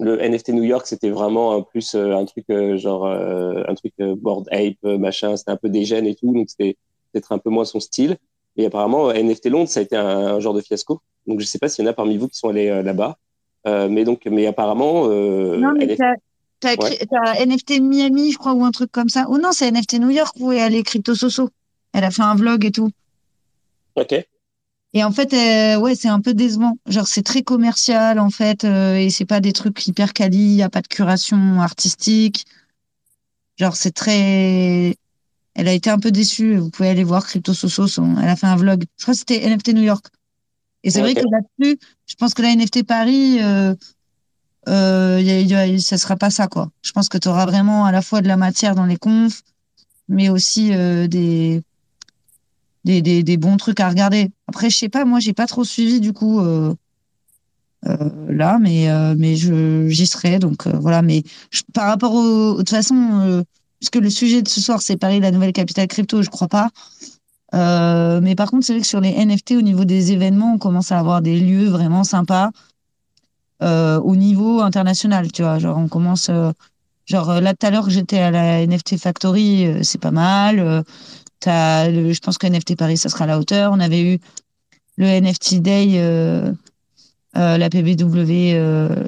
le 0.01 0.17
NFT 0.17 0.49
New 0.51 0.65
York 0.65 0.87
c'était 0.87 1.11
vraiment 1.11 1.53
un 1.53 1.63
plus 1.63 1.95
un 1.95 2.25
truc 2.25 2.47
genre 2.77 3.07
un 3.07 3.75
truc 3.75 3.93
board 3.99 4.49
ape 4.51 4.83
machin, 4.83 5.37
c'était 5.37 5.53
un 5.53 5.57
peu 5.57 5.69
dégène 5.69 6.07
et 6.07 6.17
tout, 6.17 6.33
donc 6.33 6.51
c'était 6.51 6.77
peut-être 7.13 7.31
un 7.33 7.39
peu 7.39 7.51
moins 7.51 7.65
son 7.65 7.79
style. 7.79 8.17
Et 8.57 8.67
apparemment 8.67 9.13
NFT 9.13 9.47
Londres 9.51 9.69
ça 9.69 9.79
a 9.81 9.83
été 9.85 9.97
un, 9.97 10.07
un 10.07 10.41
genre 10.41 10.55
de 10.55 10.61
fiasco. 10.61 11.01
Donc 11.27 11.39
je 11.41 11.47
sais 11.47 11.61
pas 11.61 11.69
s'il 11.69 11.85
y 11.85 11.89
en 11.89 11.91
a 11.91 11.95
parmi 11.95 12.17
vous 12.17 12.27
qui 12.27 12.37
sont 12.37 12.49
allés 12.49 12.83
là-bas, 12.83 13.17
mais 13.67 14.05
donc 14.05 14.27
mais 14.27 14.47
apparemment. 14.47 15.09
non 15.09 15.73
mais 15.73 15.87
NFT... 15.87 16.03
T'as 16.61 16.77
as 17.25 17.47
NFT 17.47 17.81
Miami, 17.81 18.33
je 18.33 18.39
crois, 18.39 18.53
ou 18.53 18.65
un 18.65 18.71
truc 18.71 18.93
comme 18.93 19.09
ça. 19.09 19.25
Oh 19.29 19.39
non, 19.39 19.51
c'est 19.53 19.71
NFT 19.71 19.95
New 19.95 20.11
York 20.11 20.37
où 20.39 20.53
elle 20.53 20.75
est 20.75 20.83
crypto 20.83 21.15
soso. 21.15 21.49
Elle 21.95 22.05
a 22.05 22.11
fait 22.11 22.23
un 22.23 22.35
vlog 22.35 22.65
et 22.65 22.71
tout. 22.71 22.91
Ok. 23.97 24.15
Et 24.93 25.05
en 25.05 25.13
fait, 25.13 25.33
euh, 25.33 25.81
ouais, 25.81 25.95
c'est 25.95 26.09
un 26.09 26.21
peu 26.21 26.35
décevant. 26.35 26.77
Genre, 26.87 27.07
c'est 27.07 27.23
très 27.23 27.43
commercial, 27.43 28.19
en 28.19 28.31
fait, 28.31 28.65
euh, 28.65 28.97
et 28.97 29.09
c'est 29.09 29.25
pas 29.25 29.41
des 29.41 29.53
trucs 29.53 29.87
hyper 29.87 30.13
quali, 30.13 30.37
il 30.37 30.57
n'y 30.57 30.63
a 30.63 30.69
pas 30.69 30.83
de 30.83 30.89
curation 30.89 31.61
artistique. 31.61 32.45
Genre, 33.57 33.77
c'est 33.77 33.93
très. 33.93 34.97
Elle 35.55 35.69
a 35.69 35.73
été 35.73 35.91
un 35.91 35.99
peu 35.99 36.11
déçue. 36.11 36.57
Vous 36.57 36.71
pouvez 36.71 36.89
aller 36.89 37.05
voir 37.05 37.27
Crypto 37.27 37.55
Soso. 37.55 37.87
Son... 37.87 38.17
Elle 38.19 38.29
a 38.29 38.37
fait 38.37 38.47
un 38.47 38.57
vlog. 38.57 38.85
Je 38.99 39.05
crois 39.05 39.15
que 39.15 39.19
c'était 39.19 39.49
NFT 39.49 39.75
New 39.75 39.83
York. 39.83 40.07
Et 40.83 40.91
c'est 40.91 41.01
vrai 41.01 41.15
que 41.15 41.21
là-dessus, 41.21 41.79
je 42.07 42.15
pense 42.15 42.35
que 42.35 42.43
la 42.43 42.55
NFT 42.55 42.85
Paris, 42.85 43.39
euh, 43.43 43.75
euh, 44.69 45.19
y 45.21 45.31
a, 45.31 45.67
y 45.67 45.75
a, 45.75 45.79
ça 45.79 45.99
sera 45.99 46.17
pas 46.17 46.31
ça, 46.31 46.47
quoi. 46.47 46.71
Je 46.83 46.93
pense 46.93 47.09
que 47.09 47.19
tu 47.19 47.29
auras 47.29 47.47
vraiment 47.47 47.85
à 47.85 47.93
la 47.93 48.03
fois 48.03 48.21
de 48.21 48.29
la 48.29 48.37
matière 48.37 48.75
dans 48.75 48.87
les 48.87 48.97
confs, 48.97 49.43
mais 50.09 50.29
aussi 50.29 50.75
euh, 50.75 51.07
des, 51.07 51.63
des, 52.85 53.01
des, 53.01 53.23
des, 53.23 53.37
bons 53.37 53.57
trucs 53.57 53.81
à 53.81 53.89
regarder. 53.89 54.31
Après, 54.49 54.69
je 54.69 54.77
sais 54.77 54.89
pas, 54.89 55.05
moi, 55.05 55.21
j'ai 55.21 55.33
pas 55.33 55.47
trop 55.47 55.65
suivi, 55.65 56.01
du 56.01 56.13
coup, 56.13 56.41
euh, 56.41 56.75
euh, 57.87 58.11
là, 58.29 58.59
mais, 58.61 58.89
mais 59.17 59.37
je, 59.37 59.89
j'y 59.89 60.07
serai. 60.07 60.39
Donc, 60.39 60.67
voilà. 60.67 61.01
Mais 61.01 61.23
je, 61.51 61.63
par 61.73 61.87
rapport 61.87 62.13
au, 62.13 62.53
de 62.53 62.59
toute 62.59 62.71
façon, 62.71 63.45
puisque 63.79 63.97
le 63.97 64.11
sujet 64.11 64.43
de 64.43 64.49
ce 64.49 64.61
soir, 64.61 64.83
c'est 64.83 64.97
Paris, 64.97 65.21
la 65.21 65.31
nouvelle 65.31 65.53
capitale 65.53 65.87
crypto, 65.87 66.23
je 66.23 66.29
crois 66.29 66.49
pas. 66.49 66.71
Euh, 67.55 68.21
mais 68.23 68.35
par 68.35 68.51
contre, 68.51 68.65
c'est 68.67 68.73
vrai 68.75 68.83
que 68.83 68.87
sur 68.87 69.01
les 69.01 69.13
NFT, 69.13 69.53
au 69.53 69.63
niveau 69.63 69.85
des 69.85 70.13
événements, 70.13 70.55
on 70.55 70.59
commence 70.59 70.93
à 70.93 70.99
avoir 70.99 71.21
des 71.21 71.39
lieux 71.39 71.69
vraiment 71.69 72.05
sympas 72.05 72.51
euh, 73.63 74.01
au 74.01 74.17
niveau 74.17 74.61
international, 74.61 75.31
tu 75.33 75.43
vois. 75.43 75.59
Genre, 75.59 75.77
on 75.77 75.89
commence, 75.89 76.29
euh, 76.31 76.53
genre 77.07 77.41
là 77.41 77.55
tout 77.55 77.67
à 77.67 77.71
l'heure, 77.71 77.91
j'étais 77.91 78.19
à 78.19 78.31
la 78.31 78.67
NFT 78.67 78.97
Factory, 78.99 79.67
euh, 79.67 79.81
c'est 79.83 80.01
pas 80.01 80.11
mal. 80.11 80.61
Euh, 80.61 80.83
t'as, 81.41 81.89
le, 81.89 82.13
je 82.13 82.21
pense 82.21 82.39
que 82.39 82.47
NFT 82.47 82.77
Paris, 82.77 82.97
ça 82.97 83.09
sera 83.09 83.25
à 83.25 83.27
la 83.27 83.39
hauteur. 83.39 83.73
On 83.73 83.81
avait 83.81 84.15
eu 84.15 84.19
le 84.97 85.07
NFT 85.07 85.57
Day, 85.57 85.93
euh, 85.97 86.53
la 87.35 87.71
PBW 87.71 88.55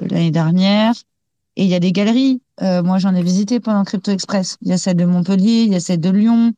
l'année 0.09 0.31
dernière. 0.31 0.93
Et 1.55 1.63
il 1.63 1.69
y 1.69 1.75
a 1.75 1.79
des 1.79 1.91
galeries. 1.91 2.41
moi, 2.61 2.97
j'en 2.97 3.13
ai 3.13 3.21
visité 3.21 3.59
pendant 3.59 3.83
Crypto 3.83 4.11
Express. 4.11 4.57
Il 4.61 4.69
y 4.69 4.73
a 4.73 4.77
celle 4.77 4.97
de 4.97 5.05
Montpellier, 5.05 5.63
il 5.63 5.71
y 5.71 5.75
a 5.75 5.79
celle 5.79 5.99
de 5.99 6.09
Lyon. 6.09 6.53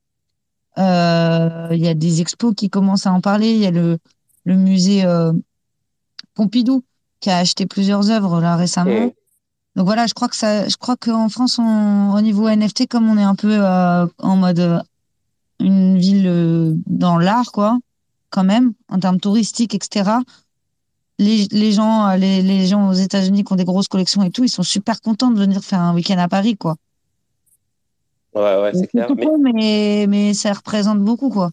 Euh, 0.78 1.70
il 1.72 1.80
y 1.80 1.88
a 1.88 1.94
des 1.94 2.22
expos 2.22 2.54
qui 2.56 2.70
commencent 2.70 3.08
à 3.08 3.14
en 3.14 3.22
parler. 3.22 3.52
Il 3.52 3.60
y 3.60 3.66
a 3.66 3.72
le, 3.72 3.98
le 4.44 4.56
musée 4.56 5.06
euh, 5.06 5.32
Pompidou 6.34 6.84
qui 7.20 7.30
a 7.30 7.38
acheté 7.38 7.66
plusieurs 7.66 8.12
œuvres 8.12 8.42
là 8.42 8.56
récemment. 8.56 9.08
Mmh. 9.08 9.12
Donc 9.76 9.86
voilà, 9.86 10.08
je 10.08 10.14
crois 10.14 10.30
que 10.30 10.36
ça, 10.36 10.68
je 10.68 10.78
crois 10.78 10.96
qu'en 10.96 11.28
France, 11.28 11.60
on, 11.60 12.14
au 12.14 12.22
niveau 12.22 12.48
NFT, 12.48 12.88
comme 12.88 13.10
on 13.10 13.18
est 13.18 13.24
un 13.24 13.36
peu 13.36 13.58
euh, 13.60 14.08
en 14.20 14.38
mode 14.38 14.60
euh, 14.60 14.80
une 15.60 15.98
ville 15.98 16.28
euh, 16.28 16.74
dans 16.86 17.18
l'art, 17.18 17.52
quoi, 17.52 17.78
quand 18.30 18.46
même, 18.46 18.74
en 18.90 19.00
termes 19.00 19.20
touristiques, 19.20 19.76
etc. 19.76 20.12
Les, 21.20 21.48
les 21.52 21.72
gens, 21.74 22.14
les, 22.16 22.42
les 22.42 22.68
gens 22.68 22.90
aux 22.90 22.94
États-Unis 22.94 23.44
qui 23.44 23.52
ont 23.52 23.58
des 23.58 23.66
grosses 23.66 23.88
collections 23.88 24.24
et 24.24 24.32
tout, 24.32 24.44
ils 24.46 24.50
sont 24.50 24.64
super 24.64 25.02
contents 25.02 25.32
de 25.32 25.40
venir 25.40 25.62
faire 25.62 25.82
un 25.82 25.94
week-end 25.94 26.18
à 26.18 26.30
Paris, 26.30 26.56
quoi. 26.56 26.76
Ouais, 28.36 28.62
ouais, 28.62 28.72
c'est 28.74 28.88
clair. 28.88 29.10
Mais... 29.16 29.26
mais... 29.40 30.08
Mais, 30.08 30.34
ça 30.34 30.54
représente 30.54 31.00
beaucoup, 31.00 31.30
quoi. 31.30 31.52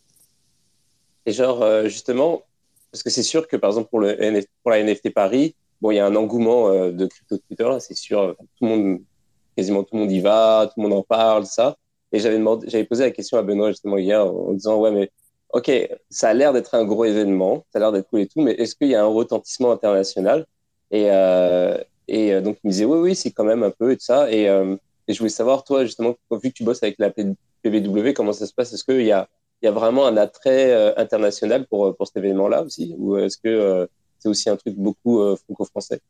Et 1.25 1.33
genre, 1.33 1.63
euh, 1.63 1.85
justement, 1.85 2.43
parce 2.91 3.05
que 3.05 3.11
c'est 3.11 3.23
sûr 3.23 3.47
que, 3.47 3.57
par 3.57 3.71
exemple, 3.71 3.89
pour, 3.89 4.01
le 4.01 4.17
NFT, 4.21 4.49
pour 4.63 4.73
la 4.73 4.83
NFT 4.83 5.15
Paris, 5.15 5.55
bon, 5.81 5.93
il 5.93 5.97
y 5.97 6.01
a 6.01 6.07
un 6.07 6.17
engouement 6.17 6.69
euh, 6.69 6.91
de 6.91 7.07
crypto 7.07 7.39
Twitter, 7.39 7.71
c'est 7.79 7.97
sûr. 7.97 8.35
Tout 8.37 8.65
le 8.65 8.69
monde, 8.69 9.01
quasiment 9.57 9.85
tout 9.85 9.95
le 9.95 10.01
monde 10.01 10.13
y 10.13 10.21
va, 10.21 10.67
tout 10.67 10.81
le 10.81 10.89
monde 10.89 10.99
en 10.99 11.03
parle, 11.03 11.47
ça. 11.47 11.77
Et 12.11 12.19
j'avais 12.19 12.39
demandé, 12.39 12.69
j'avais 12.69 12.85
posé 12.85 13.05
la 13.05 13.13
question 13.13 13.39
à 13.39 13.43
Benoît, 13.43 13.71
justement, 13.71 13.97
hier, 13.97 14.27
en 14.27 14.53
disant, 14.53 14.81
ouais, 14.81 14.91
mais, 14.91 15.11
OK, 15.51 15.71
ça 16.11 16.31
a 16.31 16.35
l'air 16.35 16.53
d'être 16.53 16.75
un 16.75 16.85
gros 16.85 17.05
événement, 17.05 17.65
ça 17.71 17.79
a 17.79 17.81
l'air 17.81 17.93
d'être 17.93 18.09
cool 18.09 18.21
et 18.21 18.27
tout, 18.27 18.41
mais 18.41 18.53
est-ce 18.53 18.75
qu'il 18.75 18.89
y 18.89 18.95
a 18.97 19.03
un 19.03 19.07
retentissement 19.07 19.71
international? 19.71 20.47
Et, 20.91 21.07
euh, 21.11 21.79
et 22.09 22.41
donc, 22.41 22.59
il 22.65 22.67
me 22.67 22.73
disait, 22.73 22.85
oui, 22.85 22.99
oui, 22.99 23.15
c'est 23.15 23.31
quand 23.31 23.45
même 23.45 23.63
un 23.63 23.71
peu 23.71 23.93
et 23.93 23.97
tout 23.97 24.05
ça. 24.05 24.31
Et, 24.31 24.49
et 25.09 25.15
je 25.15 25.19
voulais 25.19 25.31
savoir, 25.31 25.65
toi, 25.65 25.85
justement, 25.85 26.15
vu 26.31 26.51
que 26.51 26.55
tu 26.55 26.65
bosses 26.65 26.83
avec 26.83 26.97
la 26.99 27.11
PBW, 27.11 28.13
comment 28.15 28.33
ça 28.33 28.47
se 28.47 28.55
passe? 28.55 28.73
Est-ce 28.73 28.85
qu'il 28.85 29.05
y 29.05 29.13
a, 29.13 29.29
il 29.61 29.67
y 29.67 29.69
a 29.69 29.73
vraiment 29.73 30.07
un 30.07 30.17
attrait 30.17 30.73
euh, 30.73 30.93
international 30.97 31.67
pour, 31.67 31.97
pour 31.97 32.07
cet 32.07 32.17
événement-là 32.19 32.63
aussi? 32.63 32.95
Ou 32.99 33.17
est-ce 33.17 33.37
que 33.37 33.49
euh, 33.49 33.87
c'est 34.23 34.29
aussi 34.29 34.49
un 34.49 34.57
truc 34.57 34.77
beaucoup 34.77 35.21
euh, 35.21 35.37
franco-français? 35.37 36.01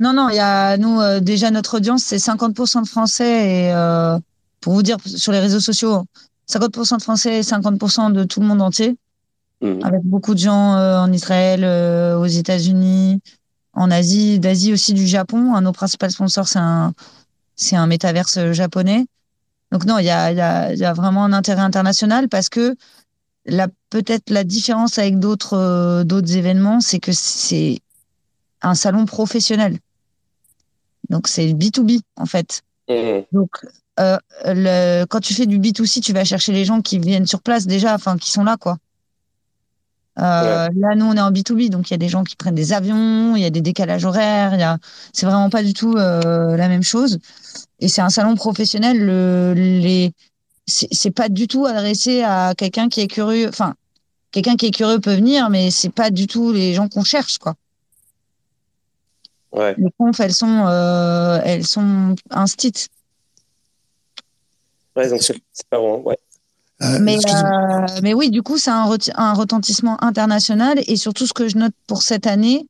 Non, 0.00 0.12
non, 0.12 0.28
il 0.28 0.36
y 0.36 0.40
a, 0.40 0.76
nous, 0.76 1.00
euh, 1.00 1.20
déjà, 1.20 1.50
notre 1.50 1.76
audience, 1.76 2.02
c'est 2.02 2.16
50% 2.16 2.82
de 2.82 2.88
Français. 2.88 3.48
Et 3.48 3.72
euh, 3.72 4.18
pour 4.60 4.72
vous 4.72 4.82
dire, 4.82 4.96
sur 5.04 5.30
les 5.30 5.38
réseaux 5.38 5.60
sociaux, 5.60 6.04
50% 6.50 6.96
de 6.96 7.02
Français 7.02 7.38
et 7.38 7.42
50% 7.42 8.12
de 8.12 8.24
tout 8.24 8.40
le 8.40 8.46
monde 8.46 8.62
entier. 8.62 8.96
Mmh. 9.60 9.84
Avec 9.84 10.00
beaucoup 10.02 10.34
de 10.34 10.40
gens 10.40 10.74
en 10.74 11.12
Israël, 11.12 11.64
aux 12.16 12.26
États-Unis, 12.26 13.20
en 13.74 13.90
Asie, 13.90 14.40
d'Asie 14.40 14.72
aussi, 14.72 14.94
du 14.94 15.06
Japon. 15.06 15.54
Un 15.54 15.60
de 15.60 15.66
nos 15.66 15.72
principaux 15.72 16.08
sponsors, 16.08 16.48
c'est 16.48 16.58
un 16.58 16.94
c'est 17.60 17.76
un 17.76 17.86
métaverse 17.86 18.52
japonais. 18.52 19.06
Donc 19.70 19.84
non, 19.84 19.98
il 19.98 20.06
y 20.06 20.10
a, 20.10 20.32
y, 20.32 20.40
a, 20.40 20.74
y 20.74 20.84
a, 20.84 20.92
vraiment 20.92 21.24
un 21.24 21.32
intérêt 21.32 21.60
international 21.60 22.28
parce 22.28 22.48
que 22.48 22.74
la 23.46 23.68
peut-être 23.90 24.30
la 24.30 24.44
différence 24.44 24.98
avec 24.98 25.18
d'autres 25.18 25.56
euh, 25.56 26.04
d'autres 26.04 26.36
événements, 26.36 26.80
c'est 26.80 26.98
que 26.98 27.12
c'est 27.12 27.80
un 28.62 28.74
salon 28.74 29.04
professionnel. 29.04 29.78
Donc 31.08 31.28
c'est 31.28 31.52
B2B 31.52 32.00
en 32.16 32.26
fait. 32.26 32.62
Mmh. 32.88 33.20
Donc 33.32 33.50
euh, 34.00 34.18
le, 34.46 35.04
quand 35.04 35.20
tu 35.20 35.34
fais 35.34 35.46
du 35.46 35.58
B2C, 35.58 36.00
tu 36.00 36.12
vas 36.12 36.24
chercher 36.24 36.52
les 36.52 36.64
gens 36.64 36.80
qui 36.80 36.98
viennent 36.98 37.26
sur 37.26 37.42
place 37.42 37.66
déjà, 37.66 37.94
enfin 37.94 38.16
qui 38.16 38.30
sont 38.30 38.44
là 38.44 38.56
quoi. 38.56 38.78
Euh, 40.18 40.68
ouais. 40.68 40.74
Là, 40.76 40.94
nous, 40.96 41.06
on 41.06 41.14
est 41.14 41.20
en 41.20 41.30
B2B, 41.30 41.70
donc 41.70 41.90
il 41.90 41.92
y 41.92 41.94
a 41.94 41.98
des 41.98 42.08
gens 42.08 42.24
qui 42.24 42.36
prennent 42.36 42.54
des 42.54 42.72
avions, 42.72 43.36
il 43.36 43.42
y 43.42 43.46
a 43.46 43.50
des 43.50 43.60
décalages 43.60 44.04
horaires, 44.04 44.54
il 44.54 44.60
y 44.60 44.64
a... 44.64 44.78
c'est 45.12 45.26
vraiment 45.26 45.50
pas 45.50 45.62
du 45.62 45.72
tout 45.72 45.94
euh, 45.96 46.56
la 46.56 46.68
même 46.68 46.82
chose. 46.82 47.18
Et 47.78 47.88
c'est 47.88 48.02
un 48.02 48.10
salon 48.10 48.34
professionnel, 48.34 48.98
le, 48.98 49.54
les... 49.54 50.12
c'est 50.66 51.10
pas 51.10 51.28
du 51.28 51.46
tout 51.46 51.64
adressé 51.64 52.22
à 52.22 52.54
quelqu'un 52.56 52.88
qui 52.88 53.00
est 53.00 53.08
curieux. 53.08 53.48
Enfin, 53.48 53.74
quelqu'un 54.32 54.56
qui 54.56 54.66
est 54.66 54.72
curieux 54.72 55.00
peut 55.00 55.14
venir, 55.14 55.48
mais 55.48 55.70
c'est 55.70 55.90
pas 55.90 56.10
du 56.10 56.26
tout 56.26 56.52
les 56.52 56.74
gens 56.74 56.88
qu'on 56.88 57.04
cherche, 57.04 57.38
quoi. 57.38 57.54
Ouais. 59.52 59.74
Les 59.78 59.90
confs, 59.98 60.20
elles 60.20 60.34
sont, 60.34 60.66
euh, 60.66 61.40
elles 61.44 61.66
sont 61.66 62.14
instites. 62.30 62.88
Ouais, 64.94 65.08
donc 65.08 65.22
c'est 65.22 65.40
pas 65.68 65.78
bon, 65.78 66.02
ouais. 66.02 66.18
Euh, 66.82 66.98
mais, 67.00 67.18
euh, 67.18 67.86
mais 68.02 68.14
oui, 68.14 68.30
du 68.30 68.42
coup, 68.42 68.56
c'est 68.56 68.70
un, 68.70 68.88
un, 69.16 69.32
retentissement 69.34 70.02
international. 70.02 70.80
Et 70.86 70.96
surtout, 70.96 71.26
ce 71.26 71.32
que 71.34 71.48
je 71.48 71.58
note 71.58 71.74
pour 71.86 72.02
cette 72.02 72.26
année, 72.26 72.66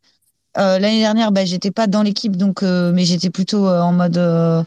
euh, 0.58 0.78
l'année 0.78 0.98
dernière, 0.98 1.30
bah, 1.30 1.44
j'étais 1.44 1.70
pas 1.70 1.86
dans 1.86 2.02
l'équipe, 2.02 2.36
donc, 2.36 2.62
euh, 2.62 2.92
mais 2.92 3.04
j'étais 3.04 3.30
plutôt 3.30 3.68
euh, 3.68 3.80
en 3.80 3.92
mode 3.92 4.66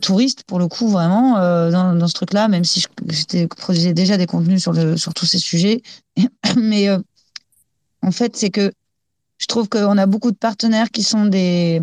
touriste, 0.00 0.44
pour 0.44 0.58
le 0.58 0.68
coup, 0.68 0.88
vraiment, 0.88 1.34
dans, 1.70 1.94
dans, 1.94 2.08
ce 2.08 2.14
truc-là, 2.14 2.48
même 2.48 2.64
si 2.64 2.80
je 2.80 3.46
produisais 3.46 3.92
déjà 3.92 4.16
des 4.16 4.26
contenus 4.26 4.62
sur, 4.62 4.72
le, 4.72 4.96
sur 4.96 5.12
tous 5.12 5.26
ces 5.26 5.38
sujets. 5.38 5.82
mais 6.56 6.88
en 8.00 8.10
fait, 8.10 8.36
c'est 8.36 8.50
que 8.50 8.72
je 9.38 9.46
trouve 9.46 9.68
qu'on 9.68 9.98
a 9.98 10.06
beaucoup 10.06 10.30
de 10.30 10.36
partenaires 10.36 10.90
qui 10.90 11.02
sont 11.02 11.26
des. 11.26 11.82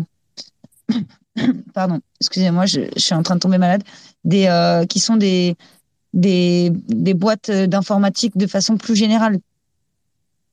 Pardon, 1.74 2.00
excusez-moi, 2.20 2.66
je, 2.66 2.80
je, 2.96 3.00
suis 3.00 3.14
en 3.14 3.22
train 3.22 3.36
de 3.36 3.40
tomber 3.40 3.58
malade. 3.58 3.84
Des, 4.24 4.84
qui 4.88 4.98
sont 4.98 5.16
des 5.16 5.56
des, 6.12 6.70
des 6.88 7.14
boîtes 7.14 7.50
d'informatique 7.50 8.36
de 8.36 8.46
façon 8.46 8.76
plus 8.76 8.96
générale 8.96 9.38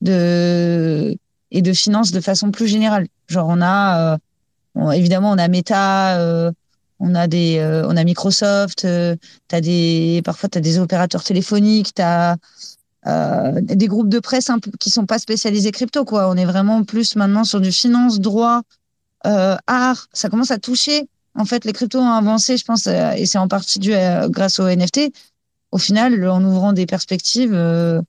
de, 0.01 1.17
et 1.51 1.61
de 1.61 1.73
finances 1.73 2.11
de 2.11 2.21
façon 2.21 2.51
plus 2.51 2.67
générale. 2.67 3.07
Genre, 3.27 3.47
on 3.49 3.61
a, 3.61 4.17
euh, 4.77 4.91
évidemment, 4.91 5.31
on 5.31 5.37
a 5.37 5.47
Meta, 5.47 6.19
euh, 6.19 6.51
on 6.99 7.15
a 7.15 7.27
des, 7.27 7.57
euh, 7.57 7.87
on 7.87 7.95
a 7.97 8.03
Microsoft, 8.03 8.87
t'as 9.47 9.61
des, 9.61 10.21
parfois, 10.23 10.49
tu 10.49 10.61
des 10.61 10.79
opérateurs 10.79 11.23
téléphoniques, 11.23 11.93
tu 11.93 12.03
des 13.61 13.87
groupes 13.87 14.09
de 14.09 14.19
presse 14.19 14.49
un 14.49 14.59
peu, 14.59 14.71
qui 14.79 14.89
sont 14.89 15.05
pas 15.05 15.19
spécialisés 15.19 15.71
crypto, 15.71 16.03
quoi. 16.03 16.29
On 16.29 16.35
est 16.35 16.45
vraiment 16.45 16.83
plus 16.83 17.15
maintenant 17.15 17.43
sur 17.43 17.61
du 17.61 17.71
finance, 17.71 18.19
droit, 18.19 18.63
art. 19.23 20.07
Ça 20.13 20.29
commence 20.29 20.51
à 20.51 20.57
toucher. 20.57 21.07
En 21.35 21.45
fait, 21.45 21.65
les 21.65 21.73
cryptos 21.73 21.99
ont 21.99 22.09
avancé, 22.09 22.57
je 22.57 22.65
pense, 22.65 22.87
et 22.87 23.25
c'est 23.25 23.37
en 23.37 23.47
partie 23.47 23.79
dû 23.79 23.93
grâce 24.29 24.59
aux 24.59 24.67
NFT 24.67 25.11
au 25.71 25.77
final, 25.77 26.27
en 26.27 26.43
ouvrant 26.43 26.73
des 26.73 26.85
perspectives 26.85 27.53
euh, 27.53 28.01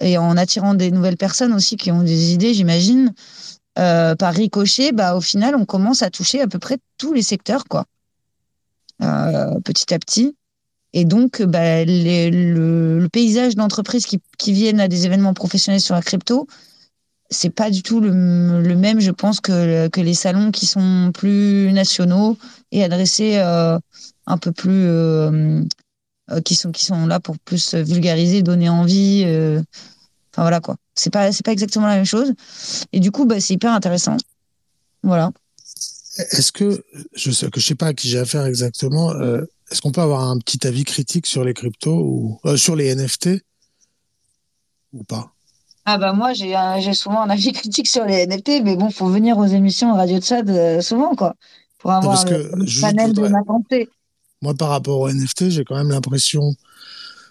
et 0.00 0.18
en 0.18 0.36
attirant 0.36 0.74
des 0.74 0.90
nouvelles 0.90 1.16
personnes 1.16 1.52
aussi 1.52 1.76
qui 1.76 1.90
ont 1.90 2.02
des 2.02 2.32
idées, 2.32 2.54
j'imagine, 2.54 3.12
euh, 3.78 4.14
par 4.14 4.34
ricochet, 4.34 4.92
bah, 4.92 5.16
au 5.16 5.20
final, 5.20 5.54
on 5.54 5.64
commence 5.64 6.02
à 6.02 6.10
toucher 6.10 6.40
à 6.40 6.46
peu 6.46 6.58
près 6.58 6.78
tous 6.98 7.12
les 7.12 7.22
secteurs, 7.22 7.64
quoi, 7.64 7.86
euh, 9.02 9.58
petit 9.60 9.92
à 9.92 9.98
petit. 9.98 10.36
Et 10.92 11.04
donc, 11.04 11.42
bah, 11.42 11.84
le, 11.84 13.06
paysage 13.12 13.54
d'entreprises 13.54 14.06
qui, 14.06 14.20
qui, 14.38 14.52
viennent 14.52 14.80
à 14.80 14.88
des 14.88 15.06
événements 15.06 15.34
professionnels 15.34 15.80
sur 15.80 15.94
la 15.94 16.02
crypto, 16.02 16.46
c'est 17.28 17.50
pas 17.50 17.70
du 17.70 17.82
tout 17.82 18.00
le, 18.00 18.10
le, 18.60 18.76
même, 18.76 19.00
je 19.00 19.12
pense, 19.12 19.40
que, 19.40 19.88
que 19.88 20.00
les 20.00 20.14
salons 20.14 20.50
qui 20.50 20.66
sont 20.66 21.10
plus 21.14 21.72
nationaux 21.72 22.36
et 22.72 22.82
adressés 22.82 23.38
un 23.38 24.38
peu 24.38 24.50
plus 24.50 24.88
qui 26.44 26.54
sont 26.54 26.70
qui 26.72 26.84
sont 26.84 27.06
là 27.06 27.20
pour 27.20 27.38
plus 27.38 27.74
vulgariser, 27.74 28.42
donner 28.42 28.68
envie. 28.68 29.22
Euh, 29.26 29.60
enfin 30.32 30.42
voilà 30.42 30.60
quoi. 30.60 30.76
C'est 30.94 31.10
pas 31.10 31.32
c'est 31.32 31.44
pas 31.44 31.52
exactement 31.52 31.86
la 31.86 31.96
même 31.96 32.04
chose. 32.04 32.32
Et 32.92 33.00
du 33.00 33.10
coup, 33.10 33.24
bah, 33.24 33.40
c'est 33.40 33.54
hyper 33.54 33.72
intéressant. 33.72 34.16
Voilà. 35.02 35.32
Est-ce 36.18 36.52
que 36.52 36.84
je 37.14 37.30
sais 37.30 37.50
que 37.50 37.60
je 37.60 37.66
sais 37.66 37.74
pas 37.74 37.86
à 37.86 37.94
qui 37.94 38.08
j'ai 38.08 38.18
affaire 38.18 38.44
exactement. 38.44 39.12
Euh, 39.12 39.42
Est-ce 39.70 39.80
qu'on 39.80 39.92
peut 39.92 40.00
avoir 40.00 40.28
un 40.28 40.38
petit 40.38 40.66
avis 40.66 40.84
critique 40.84 41.26
sur 41.26 41.44
les 41.44 41.54
cryptos 41.54 41.98
ou 41.98 42.40
euh, 42.44 42.56
sur 42.56 42.76
les 42.76 42.94
NFT 42.94 43.42
ou 44.92 45.04
pas? 45.04 45.32
Ah 45.86 45.98
bah 45.98 46.12
moi 46.12 46.32
j'ai 46.34 46.54
j'ai 46.80 46.94
souvent 46.94 47.22
un 47.22 47.30
avis 47.30 47.52
critique 47.60 47.88
sur 47.88 48.04
les 48.04 48.26
NFT, 48.26 48.62
mais 48.64 48.76
bon, 48.76 48.90
faut 48.90 49.08
venir 49.08 49.38
aux 49.38 49.46
émissions 49.46 49.94
Radio 49.94 50.20
Tchad 50.20 50.48
euh, 50.50 50.80
souvent 50.80 51.14
quoi, 51.14 51.34
pour 51.78 51.92
avoir 51.92 52.24
le, 52.26 52.80
panel 52.80 53.12
de 53.12 53.28
ma 53.28 53.42
pensée. 53.44 53.88
Moi 54.42 54.54
par 54.54 54.70
rapport 54.70 55.00
aux 55.00 55.10
NFT, 55.10 55.50
j'ai 55.50 55.64
quand 55.64 55.76
même 55.76 55.90
l'impression, 55.90 56.54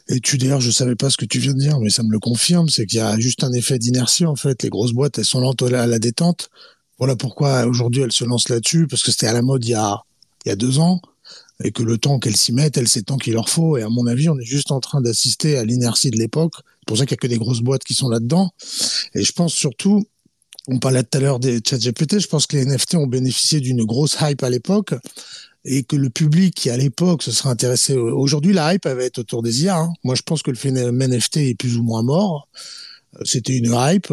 et 0.08 0.20
tu 0.20 0.38
d'ailleurs 0.38 0.62
je 0.62 0.72
savais 0.72 0.96
pas 0.96 1.10
ce 1.10 1.18
que 1.18 1.26
tu 1.26 1.40
viens 1.40 1.54
de 1.54 1.60
dire, 1.60 1.80
mais 1.80 1.90
ça 1.90 2.04
me 2.04 2.12
le 2.12 2.20
confirme, 2.20 2.70
c'est 2.70 2.86
qu'il 2.86 3.00
y 3.00 3.02
a 3.02 3.18
juste 3.20 3.44
un 3.44 3.52
effet 3.54 3.80
d'inertie 3.80 4.26
en 4.26 4.36
fait. 4.36 4.64
Les 4.64 4.70
grosses 4.70 4.94
boîtes 4.94 5.18
elles 5.18 5.26
sont 5.26 5.42
lentes 5.42 5.64
à 5.64 5.88
la 5.88 6.00
détente. 6.00 6.50
Voilà 6.98 7.16
pourquoi 7.16 7.66
aujourd'hui 7.66 8.02
elles 8.02 8.12
se 8.12 8.26
lancent 8.26 8.50
là-dessus 8.50 8.88
parce 8.88 9.04
que 9.04 9.12
c'était 9.12 9.28
à 9.28 9.34
la 9.34 9.42
mode 9.42 9.66
il 9.66 9.72
y 9.72 9.76
a 9.76 10.04
il 10.46 10.50
y 10.50 10.52
a 10.52 10.56
deux 10.56 10.80
ans 10.80 11.02
et 11.64 11.72
que 11.72 11.84
le 11.84 11.98
temps 11.98 12.20
qu'elles 12.20 12.38
s'y 12.38 12.54
mettent, 12.54 12.78
elles, 12.78 12.88
c'est 12.88 13.00
le 13.00 13.06
temps 13.06 13.18
qu'il 13.18 13.34
leur 13.34 13.50
faut. 13.50 13.78
Et 13.78 13.84
à 13.84 13.90
mon 13.90 14.08
avis, 14.08 14.30
on 14.30 14.40
est 14.40 14.46
juste 14.46 14.72
en 14.72 14.80
train 14.80 15.02
d'assister 15.02 15.58
à 15.58 15.66
l'inertie 15.66 16.10
de 16.10 16.18
l'époque. 16.18 16.54
C'est 16.58 16.88
pour 16.88 16.98
ça 16.98 17.06
qu'il 17.06 17.16
n'y 17.16 17.20
a 17.20 17.22
que 17.24 17.28
des 17.28 17.38
grosses 17.38 17.62
boîtes 17.62 17.84
qui 17.84 17.94
sont 17.94 18.10
là-dedans. 18.10 18.52
Et 19.14 19.24
je 19.24 19.32
pense 19.34 19.54
surtout, 19.54 20.06
on 20.68 20.80
parlait 20.80 21.04
tout 21.04 21.18
à 21.18 21.22
l'heure 21.22 21.40
des 21.40 21.60
chat 21.66 21.78
GPT, 21.78 22.20
je 22.20 22.28
pense 22.28 22.48
que 22.48 22.56
les 22.56 22.66
NFT 22.66 22.96
ont 22.96 23.08
bénéficié 23.08 23.60
d'une 23.60 23.84
grosse 23.84 24.18
hype 24.22 24.44
à 24.44 24.50
l'époque 24.50 24.94
et 25.72 25.84
que 25.84 25.96
le 25.96 26.10
public 26.10 26.56
qui 26.56 26.70
à 26.70 26.78
l'époque 26.78 27.24
se 27.24 27.32
serait 27.32 27.50
intéressé 27.50 27.96
aujourd'hui 27.96 28.54
la 28.54 28.74
hype 28.74 28.86
avait 28.86 29.06
être 29.06 29.20
autour 29.20 29.44
des 29.44 29.64
IA 29.64 29.78
hein. 29.78 29.94
moi 30.04 30.16
je 30.16 30.24
pense 30.24 30.42
que 30.42 30.52
le 30.52 30.58
phénomène 30.58 31.12
NFT 31.12 31.38
est 31.38 31.56
plus 31.56 31.78
ou 31.78 31.84
moins 31.84 32.02
mort 32.02 32.48
euh, 33.16 33.22
c'était 33.24 33.56
une 33.56 33.74
hype 33.74 34.12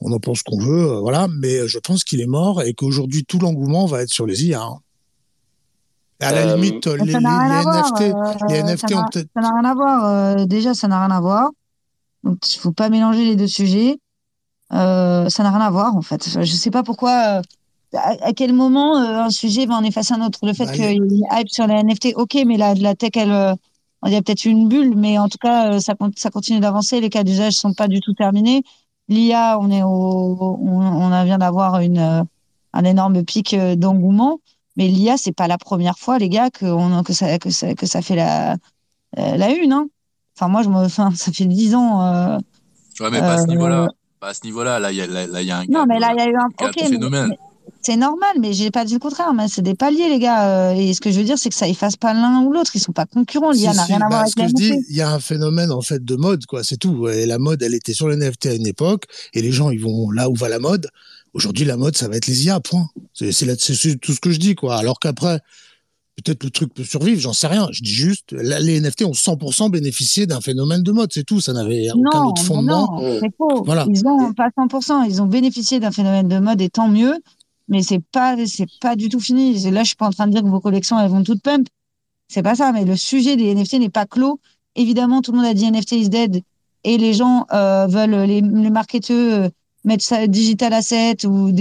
on 0.00 0.12
en 0.12 0.18
pense 0.18 0.42
qu'on 0.42 0.58
veut 0.58 0.90
euh, 0.90 1.00
voilà 1.00 1.28
mais 1.28 1.68
je 1.68 1.78
pense 1.78 2.02
qu'il 2.04 2.20
est 2.20 2.26
mort 2.26 2.62
et 2.62 2.74
qu'aujourd'hui 2.74 3.24
tout 3.24 3.38
l'engouement 3.38 3.86
va 3.86 4.02
être 4.02 4.10
sur 4.10 4.26
les 4.26 4.44
IA 4.46 4.62
hein. 4.62 4.80
À 6.20 6.32
la 6.32 6.42
euh, 6.42 6.56
limite, 6.56 6.86
les, 6.86 7.04
les, 7.06 7.14
NFT, 7.14 8.00
les 8.50 8.62
NFT 8.62 8.94
ont 8.94 9.04
peut-être. 9.10 9.28
Ça 9.34 9.40
n'a 9.40 9.52
rien 9.54 9.64
à 9.64 9.74
voir. 9.74 10.04
Euh, 10.04 10.44
déjà, 10.44 10.74
ça 10.74 10.86
n'a 10.86 10.98
rien 11.06 11.14
à 11.14 11.20
voir. 11.20 11.48
Donc, 12.24 12.38
il 12.54 12.58
faut 12.58 12.72
pas 12.72 12.90
mélanger 12.90 13.24
les 13.24 13.36
deux 13.36 13.46
sujets. 13.46 13.98
Euh, 14.72 15.28
ça 15.30 15.42
n'a 15.42 15.50
rien 15.50 15.60
à 15.60 15.70
voir, 15.70 15.96
en 15.96 16.02
fait. 16.02 16.28
Je 16.28 16.52
sais 16.52 16.70
pas 16.70 16.82
pourquoi. 16.82 17.40
À, 17.92 18.32
quel 18.32 18.52
moment 18.52 18.96
un 18.96 19.30
sujet 19.30 19.66
va 19.66 19.74
en 19.74 19.82
effacer 19.82 20.14
un 20.14 20.24
autre? 20.24 20.38
Le 20.42 20.52
fait 20.52 20.66
bah, 20.66 20.72
qu'il 20.72 20.84
y 20.84 20.86
ait 20.86 20.94
une 20.94 21.24
hype 21.32 21.48
sur 21.48 21.66
les 21.66 21.82
NFT, 21.82 22.14
ok, 22.14 22.38
mais 22.46 22.56
la, 22.56 22.74
la 22.74 22.94
tech, 22.94 23.10
elle, 23.16 23.56
il 24.06 24.12
y 24.12 24.16
a 24.16 24.22
peut-être 24.22 24.44
une 24.44 24.68
bulle, 24.68 24.94
mais 24.96 25.18
en 25.18 25.28
tout 25.28 25.38
cas, 25.38 25.80
ça, 25.80 25.94
ça 26.16 26.30
continue 26.30 26.60
d'avancer. 26.60 27.00
Les 27.00 27.10
cas 27.10 27.24
d'usage 27.24 27.54
sont 27.54 27.74
pas 27.74 27.88
du 27.88 28.00
tout 28.00 28.14
terminés. 28.14 28.62
L'IA, 29.08 29.58
on 29.60 29.70
est 29.70 29.82
au, 29.82 29.88
on, 29.88 30.80
on 30.82 31.24
vient 31.24 31.38
d'avoir 31.38 31.80
une, 31.80 32.24
un 32.72 32.84
énorme 32.84 33.24
pic 33.24 33.56
d'engouement. 33.76 34.38
Mais 34.76 34.88
l'IA, 34.88 35.16
c'est 35.16 35.32
pas 35.32 35.48
la 35.48 35.58
première 35.58 35.98
fois, 35.98 36.18
les 36.18 36.28
gars, 36.28 36.50
que, 36.50 36.66
on, 36.66 37.02
que, 37.02 37.12
ça, 37.12 37.38
que, 37.38 37.50
ça, 37.50 37.74
que 37.74 37.86
ça 37.86 38.02
fait 38.02 38.14
la, 38.16 38.52
euh, 39.18 39.36
la 39.36 39.50
une. 39.50 39.72
Hein. 39.72 39.88
Enfin, 40.36 40.48
moi, 40.48 40.62
je 40.62 40.68
me, 40.68 40.76
enfin, 40.76 41.10
ça 41.14 41.32
fait 41.32 41.44
dix 41.44 41.74
ans. 41.74 42.02
Euh, 42.02 42.38
ouais, 43.00 43.10
mais 43.10 43.20
pas 43.20 43.34
à 43.34 43.38
ce 43.38 43.44
euh, 43.44 43.46
niveau-là. 43.46 43.88
Pas 44.20 44.28
à 44.28 44.34
ce 44.34 44.44
niveau-là. 44.44 44.78
Là, 44.78 44.92
il 44.92 44.96
y, 44.96 45.02
a, 45.02 45.06
là, 45.06 45.42
y 45.42 45.50
a 45.50 45.58
un. 45.58 45.64
Non, 45.68 45.86
mais 45.86 45.98
là, 45.98 46.12
il 46.14 46.20
y 46.20 46.22
a 46.22 46.28
eu 46.28 46.36
un, 46.36 46.66
okay, 46.66 46.86
phénomène. 46.86 47.34
C'est 47.82 47.96
normal, 47.96 48.36
mais 48.40 48.52
j'ai 48.52 48.70
pas 48.70 48.84
dit 48.84 48.94
le 48.94 48.98
contraire. 48.98 49.32
Mais 49.34 49.48
c'est 49.48 49.62
des 49.62 49.74
paliers, 49.74 50.08
les 50.08 50.18
gars. 50.18 50.74
Et 50.74 50.92
ce 50.94 51.00
que 51.00 51.10
je 51.10 51.18
veux 51.18 51.24
dire, 51.24 51.38
c'est 51.38 51.48
que 51.48 51.54
ça 51.54 51.68
efface 51.68 51.96
pas 51.96 52.12
l'un 52.14 52.42
ou 52.42 52.52
l'autre. 52.52 52.70
Ils 52.74 52.80
sont 52.80 52.92
pas 52.92 53.06
concurrents. 53.06 53.52
L'IA 53.52 53.72
n'a 53.74 53.84
rien 53.84 53.96
à 53.96 54.00
bah, 54.00 54.08
voir 54.08 54.20
avec 54.20 54.32
ce 54.32 54.36
que 54.36 54.48
je 54.48 54.54
dis, 54.54 54.72
il 54.88 54.96
y 54.96 55.00
a 55.00 55.10
un 55.10 55.20
phénomène 55.20 55.70
en 55.72 55.82
fait 55.82 56.04
de 56.04 56.16
mode, 56.16 56.46
quoi. 56.46 56.64
C'est 56.64 56.76
tout. 56.76 57.08
Et 57.08 57.26
la 57.26 57.38
mode, 57.38 57.62
elle 57.62 57.74
était 57.74 57.94
sur 57.94 58.08
les 58.08 58.16
NFT 58.16 58.46
à 58.46 58.54
une 58.54 58.66
époque, 58.66 59.04
et 59.34 59.42
les 59.42 59.52
gens, 59.52 59.70
ils 59.70 59.80
vont 59.80 60.10
là 60.10 60.28
où 60.28 60.34
va 60.34 60.48
la 60.48 60.58
mode. 60.58 60.88
Aujourd'hui, 61.32 61.64
la 61.64 61.76
mode, 61.76 61.96
ça 61.96 62.08
va 62.08 62.16
être 62.16 62.26
les 62.26 62.46
IA, 62.46 62.60
point. 62.60 62.88
C'est 63.14 63.30
tout 64.00 64.12
ce 64.12 64.20
que 64.20 64.30
je 64.30 64.38
dis, 64.38 64.54
quoi. 64.54 64.76
Alors 64.76 64.98
qu'après, 64.98 65.40
peut-être 66.16 66.42
le 66.44 66.50
truc 66.50 66.74
peut 66.74 66.84
survivre, 66.84 67.20
j'en 67.20 67.32
sais 67.32 67.46
rien. 67.46 67.68
Je 67.70 67.82
dis 67.82 67.90
juste, 67.90 68.32
les 68.32 68.80
NFT 68.80 69.04
ont 69.04 69.12
100% 69.12 69.70
bénéficié 69.70 70.26
d'un 70.26 70.40
phénomène 70.40 70.82
de 70.82 70.92
mode, 70.92 71.10
c'est 71.12 71.24
tout. 71.24 71.40
Ça 71.40 71.52
n'avait 71.52 71.88
aucun 71.92 72.24
autre 72.24 72.42
fondement. 72.42 73.00
Non, 73.00 73.20
c'est 73.20 73.30
faux. 73.38 73.62
Voilà. 73.64 73.86
Ils 73.88 74.04
ont 74.06 74.32
pas 74.32 74.48
100%, 74.58 75.08
ils 75.08 75.22
ont 75.22 75.26
bénéficié 75.26 75.80
d'un 75.80 75.92
phénomène 75.92 76.28
de 76.28 76.38
mode 76.38 76.60
et 76.60 76.68
tant 76.68 76.88
mieux. 76.88 77.14
Mais 77.70 77.82
c'est 77.82 78.00
pas, 78.12 78.36
c'est 78.46 78.66
pas 78.80 78.96
du 78.96 79.08
tout 79.08 79.20
fini. 79.20 79.58
Là, 79.70 79.82
je 79.82 79.88
suis 79.88 79.96
pas 79.96 80.06
en 80.06 80.10
train 80.10 80.26
de 80.26 80.32
dire 80.32 80.42
que 80.42 80.48
vos 80.48 80.60
collections, 80.60 80.98
elles 81.00 81.10
vont 81.10 81.22
toutes 81.22 81.42
pump. 81.42 81.68
C'est 82.28 82.42
pas 82.42 82.56
ça. 82.56 82.72
Mais 82.72 82.84
le 82.84 82.96
sujet 82.96 83.36
des 83.36 83.54
NFT 83.54 83.74
n'est 83.74 83.88
pas 83.88 84.06
clos. 84.06 84.40
Évidemment, 84.74 85.22
tout 85.22 85.32
le 85.32 85.38
monde 85.38 85.46
a 85.46 85.54
dit 85.54 85.70
NFT 85.70 85.92
is 85.92 86.08
dead 86.10 86.42
et 86.84 86.98
les 86.98 87.14
gens 87.14 87.46
euh, 87.52 87.86
veulent 87.86 88.26
les, 88.26 88.40
les 88.40 88.70
marketeurs 88.70 89.50
mettre 89.84 90.04
ça 90.04 90.26
digital 90.26 90.72
asset 90.72 91.26
ou 91.26 91.52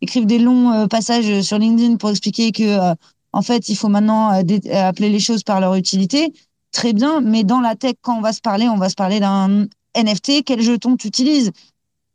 écrivent 0.00 0.26
des 0.26 0.38
longs 0.38 0.72
euh, 0.72 0.86
passages 0.86 1.42
sur 1.42 1.58
LinkedIn 1.58 1.96
pour 1.96 2.10
expliquer 2.10 2.52
que 2.52 2.62
euh, 2.62 2.94
en 3.32 3.42
fait 3.42 3.68
il 3.68 3.76
faut 3.76 3.88
maintenant 3.88 4.32
euh, 4.32 4.42
appeler 4.72 5.08
les 5.08 5.20
choses 5.20 5.42
par 5.42 5.60
leur 5.60 5.74
utilité 5.74 6.32
très 6.72 6.92
bien 6.92 7.20
mais 7.20 7.44
dans 7.44 7.60
la 7.60 7.74
tech 7.74 7.94
quand 8.02 8.18
on 8.18 8.20
va 8.20 8.32
se 8.32 8.40
parler 8.40 8.68
on 8.68 8.76
va 8.76 8.88
se 8.88 8.94
parler 8.94 9.20
d'un 9.20 9.66
NFT 9.96 10.44
quel 10.44 10.60
jeton 10.60 10.96
tu 10.96 11.08
utilises? 11.08 11.52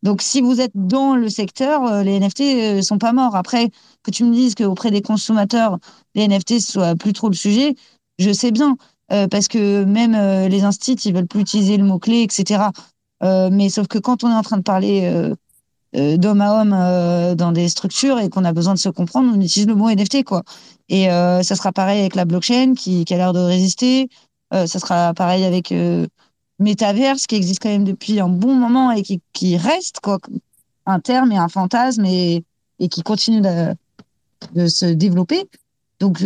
Donc 0.04 0.22
si 0.22 0.41
vous 0.41 0.62
êtes 0.62 0.72
dans 0.76 1.16
le 1.16 1.30
secteur 1.30 2.04
les 2.04 2.20
NFT 2.20 2.82
sont 2.84 2.97
pas 2.97 3.14
morts 3.14 3.36
après 3.36 3.70
que 4.04 4.12
tu 4.12 4.24
me 4.24 4.34
dises 4.34 4.56
qu'auprès 4.56 4.91
des 4.91 5.02
consommateurs 5.02 5.78
les 6.16 6.28
NFT 6.28 6.60
soient 6.60 6.95
plus 6.95 7.14
trop 7.14 7.30
le 7.30 7.36
sujet 7.36 7.76
je 8.18 8.32
sais 8.32 8.52
bien 8.52 8.78
parce 9.10 9.47
que 9.47 9.84
même 9.84 10.14
les 10.47 10.64
instits 10.64 10.93
ils 10.93 11.14
veulent 11.14 11.28
plus 11.28 11.41
utiliser 11.41 11.78
le 11.78 11.84
mot 11.84 12.00
clé 12.00 12.22
etc 12.22 12.70
euh, 13.24 13.50
mais 13.52 13.70
sauf 13.70 13.88
que 13.88 13.97
quand 13.97 14.24
on 14.24 14.30
est 14.30 14.36
en 14.36 14.41
train 14.41 14.58
de 14.58 14.64
parler 14.64 15.02
euh, 15.06 15.36
euh, 15.95 16.18
d'homme 16.18 16.41
à 16.41 16.62
homme 16.62 17.36
dans 17.36 17.52
des 17.52 17.70
structures 17.70 18.20
et 18.20 18.30
qu'on 18.30 18.45
a 18.45 18.54
besoin 18.54 18.74
de 18.74 18.80
se 18.80 18.89
comprendre, 18.89 19.32
on 19.36 19.41
utilise 19.41 19.68
le 19.68 19.76
mot 19.76 19.89
NFT, 19.89 20.24
quoi. 20.24 20.43
Et 20.89 21.06
ça 21.08 21.56
sera 21.56 21.72
pareil 21.72 22.00
avec 22.00 22.16
la 22.16 22.26
blockchain 22.26 22.74
qui, 22.76 23.06
qui 23.06 23.14
a 23.14 23.18
l'air 23.18 23.34
de 23.34 23.39
résister. 23.39 24.10
ça 24.52 24.68
sera 24.68 25.14
pareil 25.14 25.43
avec 25.43 25.74
Metaverse 26.60 27.26
qui 27.26 27.36
existe 27.36 27.62
quand 27.62 27.70
même 27.70 27.86
depuis 27.86 28.20
un 28.20 28.30
bon 28.30 28.53
moment 28.53 28.91
et 28.91 29.01
qui, 29.01 29.22
qui 29.34 29.57
reste, 29.57 29.99
quoi. 30.01 30.20
Un 30.86 30.99
terme 30.99 31.32
et 31.32 31.38
un 31.38 31.49
fantasme 31.49 32.05
et, 32.05 32.43
et 32.80 32.89
qui 32.89 33.03
continue 33.03 33.41
de, 33.41 33.76
de 34.53 34.68
se 34.68 34.86
développer. 34.86 35.47
Donc, 35.99 36.24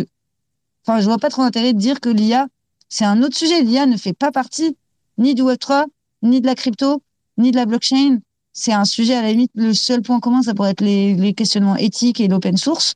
enfin, 0.86 0.99
je 0.99 1.05
vois 1.05 1.17
pas 1.17 1.29
trop 1.29 1.41
l'intérêt 1.41 1.73
de 1.73 1.79
dire 1.79 1.99
que 1.99 2.09
l'IA, 2.09 2.47
c'est 2.89 3.05
un 3.05 3.21
autre 3.23 3.36
sujet. 3.36 3.61
L'IA 3.61 3.86
ne 3.86 3.97
fait 3.97 4.13
pas 4.13 4.31
partie 4.31 4.77
ni 5.17 5.36
du 5.36 5.43
Web3, 5.43 5.86
ni 6.21 6.41
de 6.41 6.45
la 6.45 6.55
crypto, 6.55 7.01
ni 7.38 7.51
de 7.51 7.55
la 7.55 7.65
blockchain. 7.65 8.19
C'est 8.53 8.73
un 8.73 8.86
sujet, 8.86 9.15
à 9.15 9.21
la 9.21 9.31
limite, 9.31 9.51
le 9.55 9.73
seul 9.73 10.01
point 10.01 10.19
commun, 10.19 10.43
ça 10.43 10.53
pourrait 10.53 10.71
être 10.71 10.81
les, 10.81 11.34
questionnements 11.34 11.75
éthiques 11.75 12.19
et 12.19 12.27
l'open 12.27 12.57
source. 12.57 12.95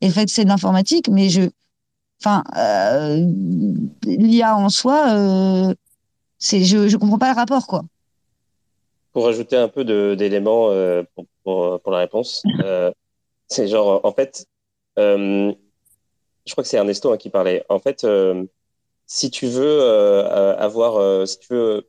Et 0.00 0.08
le 0.08 0.12
fait 0.12 0.26
que 0.26 0.32
c'est 0.32 0.44
de 0.44 0.48
l'informatique, 0.48 1.08
mais 1.08 1.28
je, 1.28 1.42
enfin, 2.20 2.42
euh, 2.56 3.24
l'IA 4.04 4.56
en 4.56 4.68
soi, 4.68 5.08
euh, 5.10 5.74
je, 6.50 6.88
je 6.88 6.96
comprends 6.96 7.18
pas 7.18 7.30
le 7.30 7.36
rapport, 7.36 7.66
quoi. 7.66 7.82
Pour 9.12 9.24
rajouter 9.24 9.56
un 9.56 9.68
peu 9.68 9.84
d'éléments 10.16 10.70
euh, 10.70 11.02
pour, 11.44 11.80
la 11.86 11.98
réponse, 11.98 12.42
c'est 13.48 13.68
genre, 13.68 14.00
en 14.04 14.12
fait, 14.12 14.46
je 14.96 15.54
crois 16.50 16.62
que 16.62 16.68
c'est 16.68 16.76
Ernesto 16.76 17.12
hein, 17.12 17.16
qui 17.16 17.30
parlait. 17.30 17.64
En 17.68 17.78
fait, 17.78 18.06
si 19.06 19.30
tu 19.30 19.46
veux 19.46 19.80
avoir, 19.80 21.26
si 21.26 21.38
tu 21.38 21.54
veux 21.54 21.86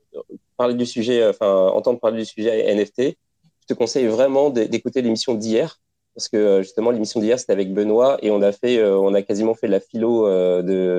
parler 0.58 0.74
du 0.74 0.86
sujet, 0.86 1.22
euh, 1.22 1.30
enfin 1.30 1.68
entendre 1.68 2.00
parler 2.00 2.18
du 2.18 2.26
sujet 2.26 2.74
NFT, 2.76 3.18
je 3.62 3.68
te 3.68 3.74
conseille 3.74 4.08
vraiment 4.08 4.50
d'écouter 4.50 5.02
l'émission 5.02 5.36
d'hier 5.36 5.80
parce 6.16 6.28
que 6.28 6.38
euh, 6.38 6.62
justement 6.64 6.92
l'émission 6.92 7.20
d'hier 7.20 7.40
c'était 7.40 7.54
avec 7.54 7.74
Benoît 7.74 8.18
et 8.22 8.32
on 8.32 8.42
a 8.42 8.52
fait, 8.52 8.80
euh, 8.80 8.98
on 8.98 9.14
a 9.14 9.22
quasiment 9.22 9.54
fait 9.54 9.68
la 9.68 9.80
philo 9.80 10.26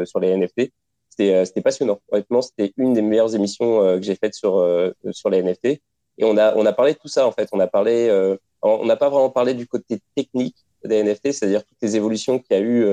sur 0.07 0.21
les 0.21 0.35
NFT. 0.37 0.73
C'était 1.19 1.45
c'était 1.45 1.63
passionnant. 1.63 2.01
Honnêtement, 2.13 2.43
c'était 2.43 2.73
une 2.77 2.95
des 2.95 3.03
meilleures 3.03 3.35
émissions 3.35 3.81
que 3.81 4.03
j'ai 4.03 4.15
faites 4.15 4.35
sur 4.35 4.65
sur 5.11 5.31
les 5.31 5.43
NFT 5.43 5.67
et 5.67 5.81
on 6.23 6.37
a 6.37 6.55
on 6.57 6.65
a 6.65 6.73
parlé 6.73 6.93
de 6.93 6.99
tout 6.99 7.09
ça 7.09 7.27
en 7.27 7.33
fait. 7.33 7.49
On 7.53 7.61
a 7.61 7.67
parlé, 7.67 8.09
on 8.63 8.85
n'a 8.85 8.97
pas 8.97 9.09
vraiment 9.09 9.31
parlé 9.31 9.55
du 9.55 9.67
côté 9.67 10.01
technique 10.15 10.57
des 10.85 11.03
NFT, 11.03 11.33
c'est-à-dire 11.33 11.65
toutes 11.65 11.79
les 11.83 11.97
évolutions 11.97 12.39
qu'il 12.39 12.57
y 12.57 12.61
a 12.61 12.63
eu 12.63 12.87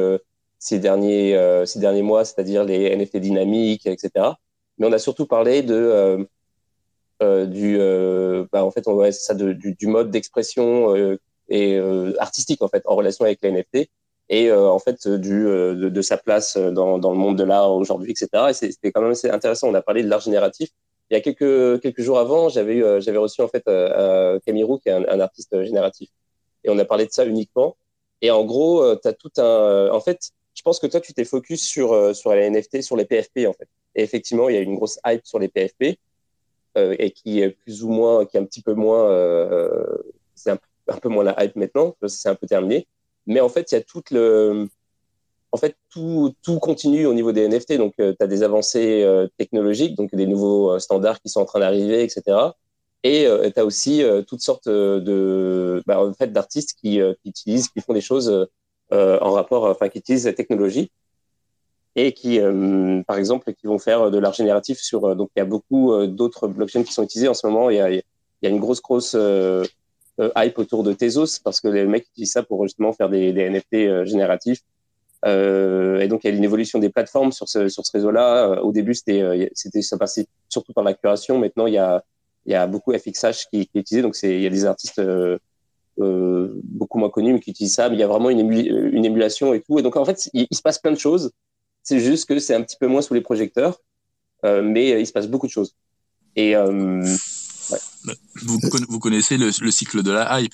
ces 0.57 0.79
derniers 0.79 1.63
ces 1.65 1.79
derniers 1.79 2.01
mois, 2.01 2.25
c'est-à-dire 2.25 2.63
les 2.63 2.95
NFT 2.95 3.17
dynamiques, 3.17 3.85
etc. 3.85 4.31
Mais 4.79 4.87
on 4.87 4.91
a 4.91 4.99
surtout 4.99 5.27
parlé 5.27 5.61
de 5.61 6.27
euh, 7.21 7.45
du, 7.45 7.77
euh, 7.79 8.45
bah, 8.51 8.65
en 8.65 8.71
fait, 8.71 8.87
on 8.87 9.11
ça 9.11 9.33
du, 9.33 9.87
mode 9.87 10.11
d'expression 10.11 10.95
euh, 10.95 11.17
et 11.47 11.79
artistique 12.19 12.63
en 12.63 12.67
fait 12.67 12.81
en 12.85 12.95
relation 12.95 13.23
avec 13.23 13.39
les 13.43 13.51
NFT 13.51 13.89
et 14.29 14.51
en 14.51 14.79
fait 14.79 15.07
du, 15.07 15.43
de, 15.43 15.89
de, 15.89 16.01
sa 16.01 16.17
place 16.17 16.57
dans, 16.57 16.97
dans 16.97 17.11
le 17.11 17.17
monde 17.17 17.37
de 17.37 17.43
l'art 17.43 17.71
aujourd'hui, 17.71 18.11
etc. 18.11 18.27
Et 18.49 18.53
c'était 18.53 18.91
quand 18.91 19.01
même 19.01 19.11
assez 19.11 19.29
intéressant. 19.29 19.69
On 19.69 19.73
a 19.75 19.81
parlé 19.81 20.03
de 20.03 20.09
l'art 20.09 20.21
génératif. 20.21 20.69
Il 21.09 21.13
y 21.13 21.17
a 21.17 21.21
quelques, 21.21 21.81
quelques 21.81 22.01
jours 22.01 22.17
avant, 22.17 22.49
j'avais 22.49 23.01
j'avais 23.01 23.19
reçu 23.19 23.41
en 23.41 23.47
fait 23.47 23.63
euh, 23.67 24.39
Camille 24.45 24.65
qui 24.81 24.89
est 24.89 24.93
un, 24.93 25.05
un, 25.07 25.19
artiste 25.19 25.63
génératif, 25.63 26.09
et 26.63 26.69
on 26.69 26.77
a 26.79 26.85
parlé 26.85 27.05
de 27.05 27.11
ça 27.11 27.25
uniquement. 27.25 27.77
Et 28.21 28.31
en 28.31 28.43
gros, 28.45 28.95
tu 28.95 29.07
as 29.07 29.13
tout 29.13 29.31
un. 29.37 29.89
En 29.91 29.99
fait, 29.99 30.31
je 30.55 30.61
pense 30.63 30.79
que 30.79 30.87
toi, 30.87 31.01
tu 31.01 31.13
t'es 31.13 31.25
focus 31.25 31.61
sur 31.63 32.15
sur 32.15 32.33
les 32.33 32.49
NFT, 32.49 32.81
sur 32.81 32.95
les 32.97 33.05
PFP 33.05 33.45
en 33.47 33.53
fait. 33.53 33.67
Et 33.93 34.01
effectivement, 34.03 34.49
il 34.49 34.55
y 34.55 34.57
a 34.57 34.61
une 34.61 34.75
grosse 34.75 34.99
hype 35.05 35.25
sur 35.25 35.37
les 35.37 35.49
PFP. 35.49 35.99
Euh, 36.77 36.95
et 36.99 37.11
qui 37.11 37.39
est 37.39 37.51
plus 37.51 37.83
ou 37.83 37.89
moins, 37.89 38.25
qui 38.25 38.35
est 38.35 38.39
un 38.39 38.45
petit 38.45 38.61
peu 38.61 38.73
moins, 38.73 39.09
euh, 39.09 39.71
euh, 39.71 40.13
c'est 40.33 40.51
un, 40.51 40.57
peu 40.97 41.07
moins 41.07 41.23
la 41.23 41.41
hype 41.41 41.55
maintenant, 41.55 41.95
c'est 42.07 42.27
un 42.27 42.35
peu 42.35 42.47
terminé. 42.47 42.85
Mais 43.27 43.39
en 43.39 43.49
fait, 43.49 43.71
il 43.71 43.75
y 43.75 43.77
a 43.77 43.81
toute 43.81 44.11
le, 44.11 44.67
en 45.51 45.57
fait, 45.57 45.77
tout, 45.89 46.33
tout 46.43 46.59
continue 46.59 47.05
au 47.05 47.13
niveau 47.13 47.31
des 47.31 47.47
NFT. 47.47 47.77
Donc, 47.77 47.93
tu 47.97 48.15
as 48.19 48.27
des 48.27 48.43
avancées 48.43 49.05
technologiques, 49.37 49.95
donc 49.95 50.13
des 50.13 50.27
nouveaux 50.27 50.77
standards 50.79 51.21
qui 51.21 51.29
sont 51.29 51.39
en 51.39 51.45
train 51.45 51.59
d'arriver, 51.59 52.03
etc. 52.03 52.37
Et 53.03 53.27
tu 53.53 53.59
as 53.59 53.65
aussi 53.65 54.03
toutes 54.27 54.41
sortes 54.41 54.67
de, 54.67 55.81
bah, 55.85 56.03
en 56.03 56.13
fait, 56.13 56.33
d'artistes 56.33 56.77
qui, 56.81 56.99
utilisent, 57.23 57.69
qui 57.69 57.81
font 57.81 57.93
des 57.93 58.01
choses 58.01 58.47
en 58.91 59.31
rapport, 59.31 59.63
enfin, 59.63 59.89
qui 59.89 59.99
utilisent 59.99 60.25
la 60.25 60.33
technologie 60.33 60.91
et 61.95 62.11
qui, 62.11 62.39
par 63.07 63.17
exemple, 63.17 63.53
qui 63.53 63.67
vont 63.67 63.79
faire 63.79 64.11
de 64.11 64.17
l'art 64.17 64.33
génératif 64.33 64.79
sur. 64.79 65.15
donc, 65.15 65.29
il 65.35 65.39
y 65.39 65.41
a 65.41 65.45
beaucoup 65.45 66.05
d'autres 66.05 66.47
blockchains 66.47 66.83
qui 66.83 66.91
sont 66.91 67.03
utilisés 67.03 67.29
en 67.29 67.33
ce 67.33 67.47
moment. 67.47 67.69
Il 67.69 67.77
y 67.77 68.47
a 68.47 68.49
une 68.49 68.59
grosse, 68.59 68.81
grosse 68.81 69.15
hype 70.35 70.57
autour 70.59 70.83
de 70.83 70.93
Tezos 70.93 71.39
parce 71.43 71.59
que 71.59 71.67
les 71.67 71.85
mecs 71.85 72.07
utilisent 72.09 72.31
ça 72.33 72.43
pour 72.43 72.63
justement 72.63 72.93
faire 72.93 73.09
des, 73.09 73.33
des 73.33 73.49
NFT 73.49 74.05
génératifs 74.05 74.61
euh, 75.25 75.99
et 75.99 76.07
donc, 76.07 76.23
il 76.23 76.29
y 76.29 76.33
a 76.33 76.35
une 76.35 76.43
évolution 76.43 76.79
des 76.79 76.89
plateformes 76.89 77.31
sur 77.31 77.49
ce, 77.49 77.67
sur 77.67 77.85
ce 77.85 77.91
réseau-là. 77.91 78.51
Euh, 78.51 78.61
au 78.61 78.71
début, 78.71 78.93
c'était, 78.93 79.21
euh, 79.21 79.47
c'était, 79.53 79.81
ça 79.81 79.97
passait 79.97 80.27
surtout 80.49 80.73
par 80.73 80.83
la 80.83 80.93
curation. 80.93 81.39
Maintenant, 81.39 81.67
il 81.67 81.73
y 81.73 81.77
a, 81.77 82.03
il 82.45 82.51
y 82.51 82.55
a 82.55 82.67
beaucoup 82.67 82.93
FXH 82.93 83.47
qui, 83.51 83.67
qui 83.67 83.77
est 83.77 83.81
utilisé. 83.81 84.01
Donc, 84.01 84.15
c'est, 84.15 84.35
il 84.35 84.41
y 84.41 84.47
a 84.47 84.49
des 84.49 84.65
artistes 84.65 84.99
euh, 84.99 85.39
beaucoup 85.97 86.99
moins 86.99 87.09
connus 87.09 87.33
mais 87.33 87.39
qui 87.39 87.51
utilisent 87.51 87.75
ça. 87.75 87.89
Mais 87.89 87.95
il 87.95 87.99
y 87.99 88.03
a 88.03 88.07
vraiment 88.07 88.29
une, 88.29 88.51
une 88.51 89.05
émulation 89.05 89.53
et 89.53 89.61
tout. 89.61 89.79
Et 89.79 89.81
donc, 89.81 89.95
en 89.95 90.05
fait, 90.05 90.29
il, 90.33 90.47
se 90.51 90.61
passe 90.61 90.79
plein 90.79 90.91
de 90.91 90.99
choses. 90.99 91.31
C'est 91.81 91.99
juste 91.99 92.27
que 92.27 92.37
c'est 92.39 92.55
un 92.55 92.61
petit 92.61 92.77
peu 92.79 92.87
moins 92.87 93.01
sous 93.01 93.13
les 93.13 93.21
projecteurs, 93.21 93.79
euh, 94.43 94.63
mais 94.63 94.99
il 94.99 95.05
se 95.05 95.11
passe 95.11 95.27
beaucoup 95.27 95.45
de 95.47 95.51
choses. 95.51 95.75
Et 96.35 96.53
ouais. 97.71 98.15
vous, 98.43 98.59
vous, 98.89 98.99
connaissez 98.99 99.37
le, 99.37 99.51
le, 99.59 99.71
cycle 99.71 100.03
de 100.03 100.11
la 100.11 100.41
hype. 100.41 100.53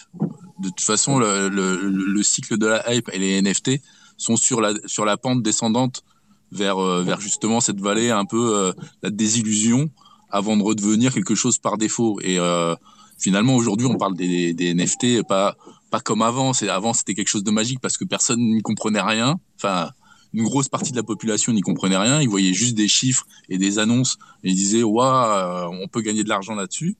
De 0.59 0.70
toute 0.70 0.82
façon, 0.82 1.20
le, 1.20 1.49
le, 1.49 1.78
le 1.78 2.24
cycle 2.24 2.57
de 2.57 2.68
la 2.68 2.93
hype 2.93 3.09
et 3.14 3.20
les 3.20 3.41
NFT, 3.41 3.82
sont 4.22 4.38
sur 4.38 4.62
la, 4.62 4.74
sur 4.86 5.03
la 5.03 5.18
pente 5.18 5.41
descendante 5.41 6.03
vers, 6.51 6.78
euh, 6.78 7.03
vers 7.03 7.20
justement 7.20 7.59
cette 7.59 7.80
vallée 7.80 8.12
un 8.12 8.26
peu 8.26 8.55
euh, 8.55 8.74
la 9.01 9.09
désillusion 9.09 9.89
avant 10.30 10.55
de 10.55 10.64
redevenir 10.64 11.14
quelque 11.14 11.36
chose 11.36 11.57
par 11.57 11.78
défaut. 11.78 12.20
Et 12.22 12.39
euh, 12.39 12.76
finalement, 13.18 13.55
aujourd'hui, 13.55 13.88
on 13.88 13.97
parle 13.97 14.16
des, 14.16 14.53
NFT 14.74 15.24
pas, 15.28 15.57
pas 15.89 15.99
comme 15.99 16.22
avant. 16.22 16.51
Avant, 16.70 16.93
c'était 16.93 17.16
quelque 17.16 17.28
chose 17.28 17.43
de 17.43 17.51
magique 17.51 17.80
parce 17.82 17.97
que 17.97 18.05
personne 18.05 18.39
n'y 18.39 18.62
comprenait 18.62 19.01
rien. 19.01 19.39
Enfin, 19.57 19.89
une 20.34 20.44
grosse 20.44 20.70
partie 20.70 20.92
de 20.92 20.98
la 20.98 21.04
population 21.04 21.54
n'y 21.54 21.62
comprenait 21.62 21.98
rien. 21.98 22.22
Ils 22.22 22.30
voyaient 22.30 22.54
juste 22.54 22.76
des 22.76 22.88
chiffres 22.88 23.26
et 23.50 23.58
des 23.58 23.80
annonces 23.80 24.18
et 24.44 24.50
ils 24.50 24.56
disaient, 24.56 24.84
waouh, 24.84 25.74
on 25.82 25.88
peut 25.88 26.02
gagner 26.02 26.24
de 26.24 26.30
l'argent 26.30 26.56
là-dessus. 26.56 26.96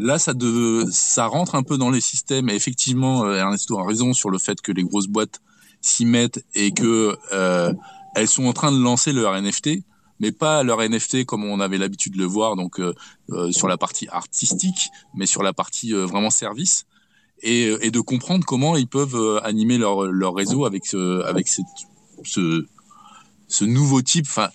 Là, 0.00 0.18
ça, 0.18 0.34
ça 0.90 1.26
rentre 1.26 1.54
un 1.54 1.62
peu 1.62 1.78
dans 1.78 1.90
les 1.90 2.00
systèmes. 2.00 2.50
Et 2.50 2.54
effectivement, 2.54 3.30
Ernesto 3.32 3.78
a 3.78 3.86
raison 3.86 4.12
sur 4.12 4.30
le 4.30 4.38
fait 4.38 4.60
que 4.60 4.72
les 4.72 4.82
grosses 4.82 5.06
boîtes 5.06 5.40
s'y 5.80 6.04
mettent 6.04 6.44
et 6.54 6.72
que 6.72 7.16
euh, 7.32 7.72
elles 8.14 8.28
sont 8.28 8.46
en 8.46 8.52
train 8.52 8.72
de 8.72 8.78
lancer 8.78 9.12
leur 9.12 9.40
NFT, 9.40 9.82
mais 10.20 10.32
pas 10.32 10.62
leur 10.62 10.80
NFT 10.80 11.24
comme 11.24 11.44
on 11.44 11.60
avait 11.60 11.78
l'habitude 11.78 12.14
de 12.14 12.18
le 12.18 12.24
voir, 12.24 12.56
donc 12.56 12.80
euh, 12.80 12.94
euh, 13.30 13.52
sur 13.52 13.68
la 13.68 13.76
partie 13.76 14.08
artistique, 14.08 14.90
mais 15.14 15.26
sur 15.26 15.42
la 15.42 15.52
partie 15.52 15.92
vraiment 15.92 16.30
service, 16.30 16.86
et, 17.40 17.90
de 17.90 18.00
comprendre 18.00 18.44
comment 18.44 18.76
ils 18.76 18.88
peuvent 18.88 19.40
animer 19.44 19.78
leur, 19.78 20.06
leur 20.06 20.34
réseau 20.34 20.64
avec 20.64 20.92
avec 20.92 21.46
cette, 21.46 21.66
ce, 22.24 22.66
ce 23.48 23.64
nouveau 23.64 24.02
type. 24.02 24.26
Enfin, 24.28 24.48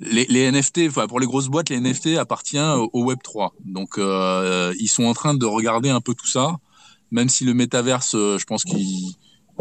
les, 0.00 0.26
les, 0.26 0.50
NFT, 0.50 0.90
pour 1.08 1.20
les 1.20 1.26
grosses 1.26 1.48
boîtes, 1.48 1.68
les 1.68 1.80
NFT 1.80 2.18
appartiennent 2.18 2.86
au 2.92 3.04
Web 3.04 3.18
3. 3.22 3.54
Donc 3.64 3.98
ils 3.98 4.88
sont 4.88 5.04
en 5.04 5.14
train 5.14 5.34
de 5.34 5.46
regarder 5.46 5.90
un 5.90 6.00
peu 6.00 6.14
tout 6.14 6.26
ça, 6.26 6.56
même 7.10 7.28
si 7.28 7.44
le 7.44 7.54
métaverse, 7.54 8.12
je 8.12 8.44
pense 8.44 8.64
qu'ils 8.64 9.14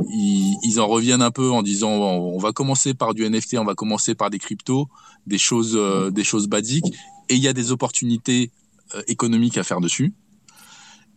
ils, 0.09 0.80
en 0.80 0.88
reviennent 0.88 1.22
un 1.22 1.32
peu 1.32 1.51
en 1.51 1.62
disant 1.62 1.91
on, 1.91 2.38
va 2.38 2.51
commencer 2.51 2.93
par 2.93 3.14
du 3.14 3.28
NFT, 3.30 3.55
on 3.57 3.66
va 3.66 3.76
commencer 3.76 4.16
par 4.16 4.30
des 4.30 4.39
cryptos, 4.39 4.88
des 5.28 5.38
choses, 5.38 5.76
euh, 5.76 6.12
des 6.12 6.24
choses 6.24 6.47
basiques, 6.47 6.93
et 7.30 7.36
il 7.36 7.41
y 7.41 7.47
a 7.47 7.53
des 7.53 7.72
opportunités 7.72 8.51
euh, 8.95 9.01
économiques 9.07 9.57
à 9.57 9.64
faire 9.64 9.82
dessus. 9.82 10.14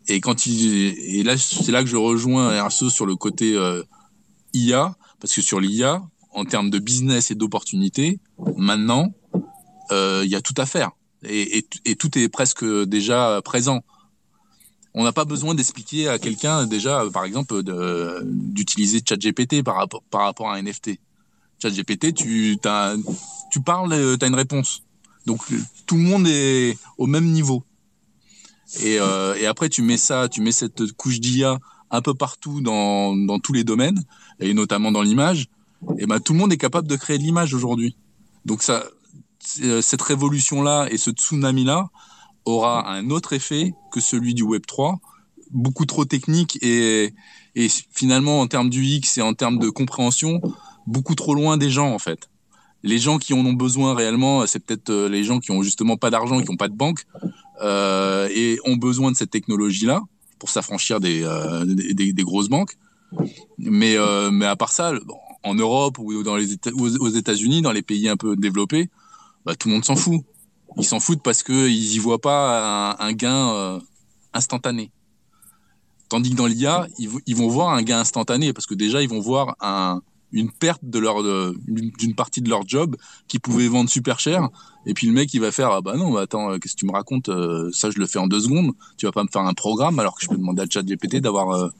Et 0.08 0.20
quand 0.20 0.46
il, 0.46 0.94
et 0.98 1.22
là, 1.22 1.36
c'est 1.38 1.72
là 1.72 1.82
que 1.82 1.88
je 1.88 1.96
rejoins 1.96 2.62
RSE 2.62 2.88
sur 2.88 3.06
le 3.06 3.16
côté 3.16 3.56
euh, 3.56 3.82
IA, 4.52 4.94
parce 5.24 5.36
que 5.36 5.40
sur 5.40 5.58
l'IA, 5.58 6.02
en 6.32 6.44
termes 6.44 6.68
de 6.68 6.78
business 6.78 7.30
et 7.30 7.34
d'opportunités, 7.34 8.20
maintenant, 8.58 9.14
il 9.90 10.26
y 10.26 10.34
a 10.34 10.42
tout 10.42 10.52
à 10.58 10.66
faire. 10.66 10.90
Et, 11.26 11.64
tout 11.98 12.18
est 12.18 12.28
presque 12.28 12.62
déjà 12.62 13.40
présent 13.42 13.82
on 14.96 15.02
n'a 15.02 15.12
pas 15.12 15.24
besoin 15.24 15.54
d'expliquer 15.54 16.08
à 16.08 16.18
quelqu'un 16.18 16.66
déjà, 16.66 17.02
par 17.12 17.24
exemple, 17.24 17.62
d'utiliser 18.22 19.00
ChatGPT 19.02 19.62
par 19.62 19.88
par 20.10 20.24
rapport 20.24 20.50
à 20.50 20.56
un 20.56 20.62
NFT. 20.62 21.00
ChatGPT, 21.60 22.12
tu, 22.12 22.58
tu 23.50 23.60
parles, 23.60 24.18
tu 24.18 24.24
as 24.24 24.28
une 24.28 24.34
réponse. 24.34 24.82
Donc 25.24 25.40
tout 25.86 25.96
le 25.96 26.02
monde 26.02 26.26
est 26.28 26.76
au 26.98 27.06
même 27.06 27.32
niveau. 27.32 27.64
Et, 28.82 28.98
euh, 29.00 29.50
après, 29.50 29.70
tu 29.70 29.80
mets 29.80 29.96
ça, 29.96 30.28
tu 30.28 30.42
mets 30.42 30.52
cette 30.52 30.92
couche 30.92 31.18
d'IA 31.18 31.58
un 31.90 32.02
peu 32.02 32.12
partout 32.12 32.60
dans 32.60 33.38
tous 33.40 33.54
les 33.54 33.64
domaines, 33.64 34.04
et 34.40 34.54
notamment 34.54 34.92
dans 34.92 35.02
l'image. 35.02 35.48
Et 35.98 36.06
ben 36.06 36.20
tout 36.20 36.32
le 36.32 36.38
monde 36.38 36.52
est 36.52 36.58
capable 36.58 36.88
de 36.88 36.96
créer 36.96 37.18
de 37.18 37.22
l'image 37.22 37.54
aujourd'hui. 37.54 37.96
Donc 38.44 38.62
ça, 38.62 38.84
cette 39.40 40.02
révolution-là 40.02 40.88
et 40.90 40.96
ce 40.96 41.10
tsunami-là, 41.10 41.90
aura 42.44 42.90
un 42.90 43.10
autre 43.10 43.32
effet 43.32 43.74
que 43.90 44.00
celui 44.00 44.34
du 44.34 44.42
Web 44.42 44.66
3, 44.66 45.00
beaucoup 45.50 45.86
trop 45.86 46.04
technique 46.04 46.58
et, 46.62 47.12
finalement 47.92 48.40
en 48.40 48.46
termes 48.46 48.70
du 48.70 48.84
X 48.84 49.18
et 49.18 49.22
en 49.22 49.34
termes 49.34 49.58
de 49.58 49.70
compréhension, 49.70 50.40
beaucoup 50.86 51.14
trop 51.14 51.34
loin 51.34 51.56
des 51.56 51.70
gens 51.70 51.92
en 51.92 51.98
fait. 51.98 52.28
Les 52.82 52.98
gens 52.98 53.18
qui 53.18 53.32
en 53.32 53.38
ont 53.46 53.54
besoin 53.54 53.94
réellement, 53.94 54.46
c'est 54.46 54.58
peut-être 54.58 54.90
euh, 54.90 55.08
les 55.08 55.24
gens 55.24 55.40
qui 55.40 55.52
ont 55.52 55.62
justement 55.62 55.96
pas 55.96 56.10
d'argent, 56.10 56.42
qui 56.42 56.50
ont 56.50 56.56
pas 56.56 56.68
de 56.68 56.74
banque 56.74 57.06
euh, 57.62 58.28
et 58.30 58.58
ont 58.66 58.76
besoin 58.76 59.10
de 59.10 59.16
cette 59.16 59.30
technologie-là 59.30 60.02
pour 60.38 60.50
s'affranchir 60.50 60.98
euh, 61.02 61.64
des, 61.64 62.12
des, 62.12 62.22
grosses 62.24 62.50
banques. 62.50 62.76
Mais, 63.58 63.96
euh, 63.96 64.30
mais 64.30 64.46
à 64.46 64.56
part 64.56 64.72
ça, 64.72 64.92
en 65.42 65.54
Europe 65.54 65.98
ou 65.98 66.22
dans 66.22 66.36
les 66.36 66.56
aux 66.76 67.08
États-Unis, 67.08 67.62
dans 67.62 67.72
les 67.72 67.82
pays 67.82 68.08
un 68.08 68.16
peu 68.16 68.36
développés, 68.36 68.90
bah, 69.44 69.54
tout 69.54 69.68
le 69.68 69.74
monde 69.74 69.84
s'en 69.84 69.96
fout. 69.96 70.22
Ils 70.76 70.84
s'en 70.84 71.00
foutent 71.00 71.22
parce 71.22 71.42
qu'ils 71.42 71.94
y 71.94 71.98
voient 71.98 72.20
pas 72.20 72.96
un, 72.98 73.12
gain 73.12 73.50
euh, 73.50 73.80
instantané. 74.32 74.90
Tandis 76.08 76.30
que 76.30 76.36
dans 76.36 76.46
l'IA, 76.46 76.88
ils, 76.98 77.36
vont 77.36 77.48
voir 77.48 77.70
un 77.74 77.82
gain 77.82 78.00
instantané 78.00 78.52
parce 78.52 78.66
que 78.66 78.74
déjà, 78.74 79.00
ils 79.00 79.08
vont 79.08 79.20
voir 79.20 79.56
un, 79.60 80.02
une 80.32 80.50
perte 80.50 80.80
de 80.82 81.00
d'une 81.68 82.14
partie 82.14 82.40
de 82.40 82.50
leur 82.50 82.66
job 82.66 82.96
qui 83.28 83.38
pouvait 83.38 83.68
vendre 83.68 83.88
super 83.88 84.18
cher 84.18 84.48
et 84.84 84.94
puis 84.94 85.06
le 85.06 85.12
mec 85.12 85.32
il 85.32 85.40
va 85.40 85.52
faire 85.52 85.70
ah 85.70 85.80
bah 85.80 85.96
non 85.96 86.10
bah 86.12 86.22
attends 86.22 86.50
euh, 86.50 86.58
qu'est-ce 86.58 86.74
que 86.74 86.80
tu 86.80 86.86
me 86.86 86.92
racontes 86.92 87.30
ça 87.72 87.90
je 87.90 87.98
le 87.98 88.06
fais 88.06 88.18
en 88.18 88.26
deux 88.26 88.40
secondes 88.40 88.72
tu 88.98 89.06
vas 89.06 89.12
pas 89.12 89.22
me 89.22 89.28
faire 89.28 89.42
un 89.42 89.54
programme 89.54 89.98
alors 90.00 90.16
que 90.16 90.24
je 90.24 90.28
peux 90.28 90.36
demander 90.36 90.62
à 90.62 90.66
ChatGPT 90.68 91.20
d'avoir 91.20 91.70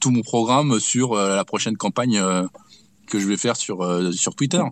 tout 0.00 0.10
mon 0.10 0.22
programme 0.22 0.78
sur 0.80 1.14
la 1.14 1.44
prochaine 1.44 1.76
campagne 1.76 2.22
que 3.06 3.18
je 3.18 3.26
vais 3.26 3.36
faire 3.36 3.56
sur 3.56 4.12
sur 4.12 4.34
Twitter 4.34 4.62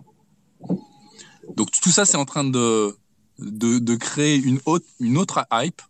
donc 1.55 1.71
tout 1.81 1.89
ça 1.89 2.05
c'est 2.05 2.17
en 2.17 2.25
train 2.25 2.43
de 2.43 2.95
de, 3.41 3.95
créer 3.95 4.37
une 4.37 4.59
autre, 4.65 4.85
une 4.99 5.17
autre 5.17 5.45
hype. 5.51 5.81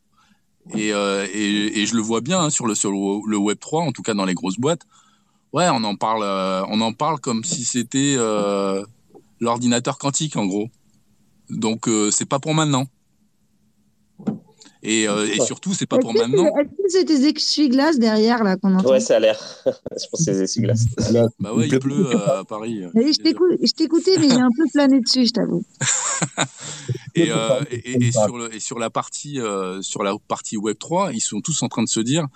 Et, 0.76 0.94
euh, 0.94 1.28
et, 1.34 1.86
je 1.86 1.96
le 1.96 2.02
vois 2.02 2.22
bien 2.22 2.40
hein, 2.40 2.50
sur, 2.50 2.68
le, 2.68 2.76
sur 2.76 2.92
le 2.92 3.38
Web 3.38 3.60
3, 3.60 3.82
en 3.82 3.92
tout 3.92 4.04
cas 4.04 4.14
dans 4.14 4.26
les 4.26 4.36
grosses 4.36 4.60
boîtes. 4.60 4.84
Ouais, 5.54 5.68
on 5.70 5.84
en 5.84 5.96
parle, 5.96 6.24
euh, 6.24 6.64
on 6.70 6.80
en 6.82 6.94
parle 6.94 7.20
comme 7.20 7.44
si 7.44 7.66
c'était 7.66 8.16
euh, 8.18 8.86
l'ordinateur 9.40 9.98
quantique, 9.98 10.38
en 10.38 10.46
gros. 10.46 10.70
Donc, 11.50 11.88
euh, 11.88 12.12
c'est 12.12 12.26
pas 12.26 12.40
pour 12.40 12.54
maintenant. 12.54 12.86
Et, 14.84 15.08
euh, 15.08 15.28
et 15.28 15.40
surtout, 15.42 15.74
c'est 15.74 15.86
pas 15.86 16.00
pour 16.00 16.14
maintenant. 16.14 16.48
Est-ce 16.58 16.70
que 16.70 16.90
c'est 16.90 17.06
tes 17.06 17.28
essuie-glaces 17.28 18.00
derrière 18.00 18.44
là 18.44 18.58
qu'on 18.58 18.76
entend 18.76 18.90
Ouais, 18.90 19.00
ça 19.00 19.18
a 19.18 19.20
l'air. 19.20 19.40
je 19.66 19.72
pense 19.72 20.20
que 20.20 20.24
c'est 20.24 20.34
des 20.34 20.42
essuie-glaces. 20.44 20.86
bah 21.40 21.54
ouais, 21.54 21.68
il 21.68 21.80
pleut 21.80 22.08
euh, 22.08 22.40
à 22.40 22.44
Paris. 22.44 22.82
je 22.96 23.74
t'écoutais, 23.74 24.18
mais 24.18 24.30
j'ai 24.30 24.42
un 24.42 24.50
peu 24.56 24.64
plané 24.74 25.00
dessus, 25.00 25.28
je 25.28 25.34
t'avoue. 25.34 25.64
et, 27.16 27.32
euh, 27.32 27.62
et, 27.70 28.08
et, 28.08 28.12
sur 28.12 28.38
le, 28.38 28.56
et 28.56 28.60
sur 28.60 28.80
la 28.80 28.90
partie 28.90 29.40
euh, 29.40 29.82
sur 29.84 30.02
la 30.02 30.16
partie 30.28 30.58
Web 30.58 30.78
3, 30.80 31.14
ils 31.14 31.22
sont 31.22 31.42
tous 31.42 31.62
en 31.62 31.68
train 31.68 31.84
de 31.84 31.90
se 31.90 32.00
dire. 32.00 32.28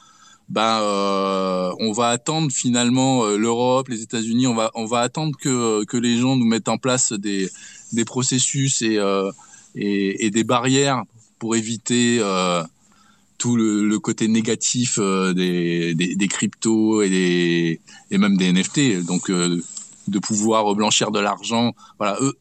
Ben, 0.48 0.80
euh, 0.82 1.72
on 1.80 1.92
va 1.92 2.10
attendre 2.10 2.52
finalement 2.52 3.26
euh, 3.26 3.38
l'Europe, 3.38 3.88
les 3.88 4.04
États-Unis, 4.04 4.46
on 4.46 4.54
va 4.54 4.70
on 4.76 4.86
va 4.86 5.00
attendre 5.00 5.36
que 5.36 5.84
que 5.86 5.98
les 5.98 6.18
gens 6.18 6.36
nous 6.36 6.46
mettent 6.46 6.70
en 6.70 6.78
place 6.78 7.12
des 7.14 7.50
des 7.94 8.06
processus 8.06 8.84
et 8.84 9.00
et, 9.74 10.26
et 10.26 10.30
des 10.30 10.44
barrières 10.44 11.04
pour 11.46 11.56
éviter 11.56 12.18
euh, 12.22 12.64
tout 13.38 13.56
le, 13.56 14.00
côté 14.00 14.28
négatif 14.28 14.98
euh, 14.98 15.32
des, 15.32 15.94
des, 15.94 16.28
cryptos 16.28 17.04
et, 17.04 17.10
des, 17.12 17.82
et 18.10 18.18
même 18.18 18.36
des 18.36 18.52
NFT. 18.52 19.06
Donc, 19.06 19.30
euh, 19.30 19.62
de 20.08 20.18
pouvoir 20.18 20.74
blanchir 20.74 21.12
de 21.12 21.20
l'argent. 21.20 21.76
Voilà, 22.00 22.18
eux, 22.20 22.34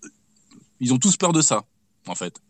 ils 0.80 0.94
ont 0.94 0.98
tous 0.98 1.18
peur 1.18 1.34
de 1.34 1.42
ça, 1.42 1.64
en 2.06 2.14
fait. 2.14 2.40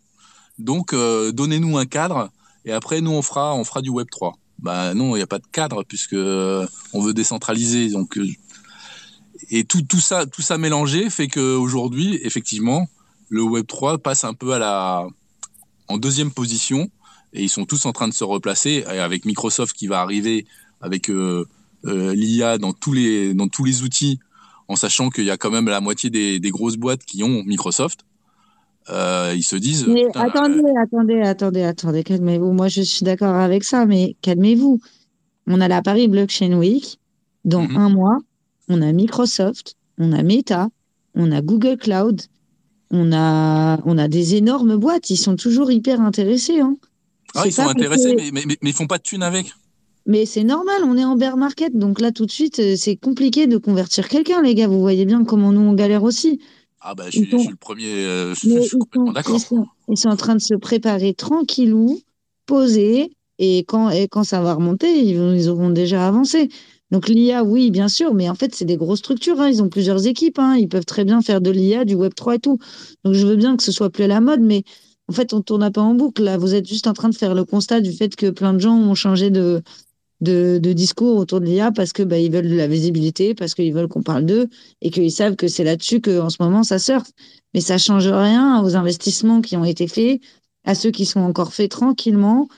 Donc, 0.60 0.94
donnez-nous 0.94 1.76
un 1.76 1.86
cadre 1.86 2.30
et 2.64 2.70
après, 2.70 3.00
nous, 3.00 3.10
on 3.10 3.22
fera, 3.22 3.56
on 3.56 3.64
fera 3.64 3.82
du 3.82 3.90
Web 3.90 4.06
3. 4.08 4.38
Bah 4.60 4.94
non, 4.94 5.16
il 5.16 5.18
n'y 5.18 5.22
a 5.22 5.26
pas 5.26 5.40
de 5.40 5.48
cadre 5.50 5.82
puisque 5.82 6.14
on 6.14 7.00
veut 7.02 7.14
décentraliser. 7.14 7.90
Donc, 7.90 8.16
et 9.50 9.64
tout, 9.64 9.82
tout 9.82 9.98
ça, 9.98 10.24
tout 10.24 10.42
ça 10.42 10.56
mélangé 10.56 11.10
fait 11.10 11.26
qu'aujourd'hui, 11.26 12.20
effectivement, 12.22 12.86
le 13.28 13.42
Web 13.42 13.66
3 13.66 13.98
passe 13.98 14.22
un 14.22 14.34
peu 14.34 14.52
à 14.52 14.60
la, 14.60 15.08
en 15.88 15.98
deuxième 15.98 16.30
position 16.30 16.90
et 17.34 17.42
ils 17.42 17.48
sont 17.48 17.64
tous 17.64 17.84
en 17.86 17.92
train 17.92 18.08
de 18.08 18.14
se 18.14 18.24
replacer 18.24 18.84
avec 18.84 19.24
Microsoft 19.24 19.76
qui 19.76 19.86
va 19.86 20.00
arriver 20.00 20.46
avec 20.80 21.10
euh, 21.10 21.46
euh, 21.84 22.14
l'IA 22.14 22.58
dans 22.58 22.72
tous 22.72 22.92
les 22.92 23.34
dans 23.34 23.48
tous 23.48 23.64
les 23.64 23.82
outils, 23.82 24.20
en 24.68 24.76
sachant 24.76 25.10
qu'il 25.10 25.24
y 25.24 25.30
a 25.30 25.36
quand 25.36 25.50
même 25.50 25.66
la 25.66 25.80
moitié 25.80 26.10
des, 26.10 26.38
des 26.38 26.50
grosses 26.50 26.76
boîtes 26.76 27.04
qui 27.04 27.22
ont 27.24 27.42
Microsoft. 27.44 28.00
Euh, 28.90 29.32
ils 29.34 29.42
se 29.42 29.56
disent. 29.56 29.86
Mais 29.86 30.04
attendez, 30.14 30.62
attendez, 30.80 31.20
attendez, 31.20 31.62
attendez, 31.62 32.04
calmez-vous. 32.04 32.52
Moi, 32.52 32.68
je 32.68 32.82
suis 32.82 33.04
d'accord 33.04 33.34
avec 33.34 33.64
ça, 33.64 33.86
mais 33.86 34.16
calmez-vous. 34.20 34.80
On 35.46 35.60
a 35.60 35.68
la 35.68 35.82
Paris 35.82 36.06
Blockchain 36.08 36.52
Week. 36.52 36.98
Dans 37.44 37.62
mhm. 37.62 37.76
un 37.76 37.88
mois, 37.90 38.18
on 38.68 38.80
a 38.80 38.92
Microsoft, 38.92 39.76
on 39.98 40.12
a 40.12 40.22
Meta, 40.22 40.68
on 41.14 41.30
a 41.30 41.42
Google 41.42 41.76
Cloud, 41.76 42.22
on 42.90 43.12
a, 43.12 43.80
on 43.84 43.98
a 43.98 44.08
des 44.08 44.34
énormes 44.36 44.76
boîtes. 44.76 45.10
Ils 45.10 45.16
sont 45.16 45.36
toujours 45.36 45.70
hyper 45.70 46.00
intéressés. 46.00 46.60
Hein. 46.60 46.76
Ah, 47.34 47.42
ils 47.46 47.52
sont 47.52 47.62
intéressés, 47.66 48.14
mais, 48.14 48.30
mais, 48.32 48.44
mais, 48.46 48.70
ils 48.70 48.72
font 48.72 48.86
pas 48.86 48.98
de 48.98 49.02
thunes 49.02 49.22
avec? 49.22 49.52
Mais 50.06 50.26
c'est 50.26 50.44
normal, 50.44 50.82
on 50.84 50.96
est 50.98 51.04
en 51.04 51.16
bear 51.16 51.36
market, 51.38 51.76
donc 51.76 51.98
là 51.98 52.12
tout 52.12 52.26
de 52.26 52.30
suite, 52.30 52.58
euh, 52.58 52.74
c'est 52.76 52.94
compliqué 52.94 53.46
de 53.46 53.56
convertir 53.56 54.08
quelqu'un, 54.08 54.42
les 54.42 54.54
gars. 54.54 54.68
Vous 54.68 54.80
voyez 54.80 55.06
bien 55.06 55.24
comment 55.24 55.50
nous 55.50 55.62
on 55.62 55.72
galère 55.72 56.02
aussi. 56.02 56.40
Ah 56.80 56.94
bah 56.94 57.04
je, 57.06 57.22
suis, 57.22 57.30
le 57.30 57.56
premier, 57.56 57.86
euh, 57.86 58.34
je, 58.34 58.60
suis 58.60 58.78
complètement 58.78 59.12
d'accord. 59.12 59.40
Ils, 59.88 59.96
sont 59.96 60.08
en 60.10 60.16
train 60.16 60.34
de 60.34 60.42
se 60.42 60.54
préparer 60.54 61.14
tranquillou, 61.14 62.02
poser, 62.44 63.12
et 63.38 63.60
quand, 63.60 63.88
et 63.88 64.06
quand 64.06 64.24
ça 64.24 64.42
va 64.42 64.52
remonter, 64.52 64.94
ils, 64.94 65.16
ils 65.16 65.48
auront 65.48 65.70
déjà 65.70 66.06
avancé. 66.06 66.50
Donc 66.90 67.08
l'IA, 67.08 67.44
oui, 67.44 67.70
bien 67.70 67.88
sûr, 67.88 68.14
mais 68.14 68.28
en 68.28 68.34
fait, 68.34 68.54
c'est 68.54 68.64
des 68.64 68.76
grosses 68.76 69.00
structures. 69.00 69.40
Hein. 69.40 69.48
Ils 69.48 69.62
ont 69.62 69.68
plusieurs 69.68 70.06
équipes. 70.06 70.38
Hein. 70.38 70.56
Ils 70.56 70.68
peuvent 70.68 70.84
très 70.84 71.04
bien 71.04 71.22
faire 71.22 71.40
de 71.40 71.50
l'IA, 71.50 71.84
du 71.84 71.96
Web3 71.96 72.36
et 72.36 72.38
tout. 72.38 72.58
Donc 73.04 73.14
je 73.14 73.26
veux 73.26 73.36
bien 73.36 73.56
que 73.56 73.62
ce 73.62 73.72
soit 73.72 73.90
plus 73.90 74.04
à 74.04 74.08
la 74.08 74.20
mode, 74.20 74.40
mais 74.40 74.64
en 75.08 75.12
fait, 75.12 75.32
on 75.34 75.42
tourne 75.42 75.70
pas 75.70 75.80
en 75.82 75.94
boucle. 75.94 76.22
Là, 76.22 76.36
vous 76.38 76.54
êtes 76.54 76.68
juste 76.68 76.86
en 76.86 76.92
train 76.92 77.08
de 77.08 77.14
faire 77.14 77.34
le 77.34 77.44
constat 77.44 77.80
du 77.80 77.92
fait 77.92 78.14
que 78.16 78.30
plein 78.30 78.54
de 78.54 78.58
gens 78.58 78.76
ont 78.76 78.94
changé 78.94 79.30
de, 79.30 79.62
discours 80.20 81.18
autour 81.18 81.40
de 81.40 81.46
l'IA 81.46 81.72
parce 81.72 81.92
que 81.92 82.02
bah, 82.02 82.16
veulent 82.16 82.48
de 82.48 82.56
la 82.56 82.68
visibilité, 82.68 83.34
parce 83.34 83.54
qu'ils 83.54 83.74
veulent 83.74 83.88
qu'on 83.88 84.02
parle 84.02 84.24
d'eux 84.24 84.48
et 84.80 84.90
qu'ils 84.90 85.12
savent 85.12 85.36
que 85.36 85.48
c'est 85.48 85.64
là-dessus 85.64 86.00
qu'en 86.00 86.30
ce 86.30 86.36
moment 86.40 86.62
ça 86.62 86.78
surfe. 86.78 87.10
Mais 87.52 87.60
ça 87.60 87.78
change 87.78 88.08
rien 88.08 88.62
aux 88.62 88.76
investissements 88.76 89.40
qui 89.40 89.56
ont 89.56 89.64
été 89.64 89.88
faits, 89.88 90.20
à 90.64 90.74
ceux 90.74 90.90
qui 90.90 91.06
sont 91.06 91.20
encore 91.20 91.52
faits 91.52 91.70
tranquillement. 91.70 92.48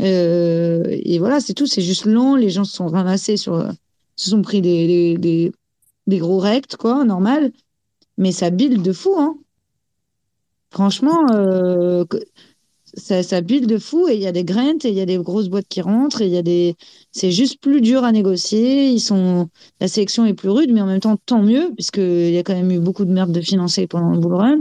Euh, 0.00 0.84
et 0.88 1.18
voilà, 1.18 1.40
c'est 1.40 1.54
tout. 1.54 1.66
C'est 1.66 1.82
juste 1.82 2.04
long. 2.04 2.34
Les 2.34 2.50
gens 2.50 2.64
se 2.64 2.74
sont 2.74 2.86
ramassés 2.86 3.36
sur, 3.36 3.70
se 4.16 4.30
sont 4.30 4.42
pris 4.42 4.60
des, 4.60 5.18
des, 5.18 6.18
gros 6.18 6.38
rects, 6.38 6.76
quoi, 6.76 7.04
normal. 7.04 7.52
Mais 8.18 8.32
ça 8.32 8.50
build 8.50 8.82
de 8.82 8.92
fou, 8.92 9.14
hein. 9.18 9.36
Franchement, 10.72 11.26
euh, 11.32 12.04
ça, 12.94 13.22
ça 13.22 13.40
build 13.40 13.66
de 13.66 13.78
fou 13.78 14.08
et 14.08 14.14
il 14.14 14.20
y 14.20 14.26
a 14.26 14.32
des 14.32 14.44
grants 14.44 14.78
et 14.84 14.88
il 14.88 14.94
y 14.94 15.00
a 15.00 15.06
des 15.06 15.18
grosses 15.18 15.48
boîtes 15.48 15.66
qui 15.68 15.80
rentrent 15.80 16.22
et 16.22 16.26
il 16.26 16.32
y 16.32 16.38
a 16.38 16.42
des, 16.42 16.76
c'est 17.12 17.30
juste 17.30 17.60
plus 17.60 17.80
dur 17.80 18.04
à 18.04 18.12
négocier. 18.12 18.88
Ils 18.88 19.00
sont, 19.00 19.48
la 19.80 19.88
sélection 19.88 20.26
est 20.26 20.34
plus 20.34 20.48
rude, 20.48 20.72
mais 20.72 20.80
en 20.80 20.86
même 20.86 21.00
temps, 21.00 21.16
tant 21.16 21.42
mieux, 21.42 21.72
puisqu'il 21.74 22.30
y 22.30 22.38
a 22.38 22.42
quand 22.42 22.54
même 22.54 22.70
eu 22.70 22.78
beaucoup 22.78 23.04
de 23.04 23.12
merde 23.12 23.32
de 23.32 23.40
financer 23.40 23.86
pendant 23.86 24.10
le 24.10 24.18
bull 24.18 24.34
run. 24.34 24.60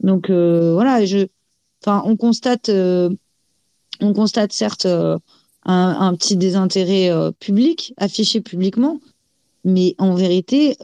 Donc, 0.00 0.30
euh, 0.30 0.72
voilà, 0.74 1.04
je, 1.04 1.26
enfin, 1.82 2.02
on 2.06 2.16
constate, 2.16 2.68
euh, 2.68 3.10
on 4.04 4.12
constate 4.12 4.52
certes 4.52 4.86
euh, 4.86 5.18
un, 5.64 5.96
un, 6.00 6.14
petit 6.14 6.36
désintérêt 6.36 7.10
public 7.40 7.94
affiché 7.96 8.40
publiquement, 8.40 9.00
mais 9.64 9.94
en 9.98 10.14
vérité, 10.14 10.76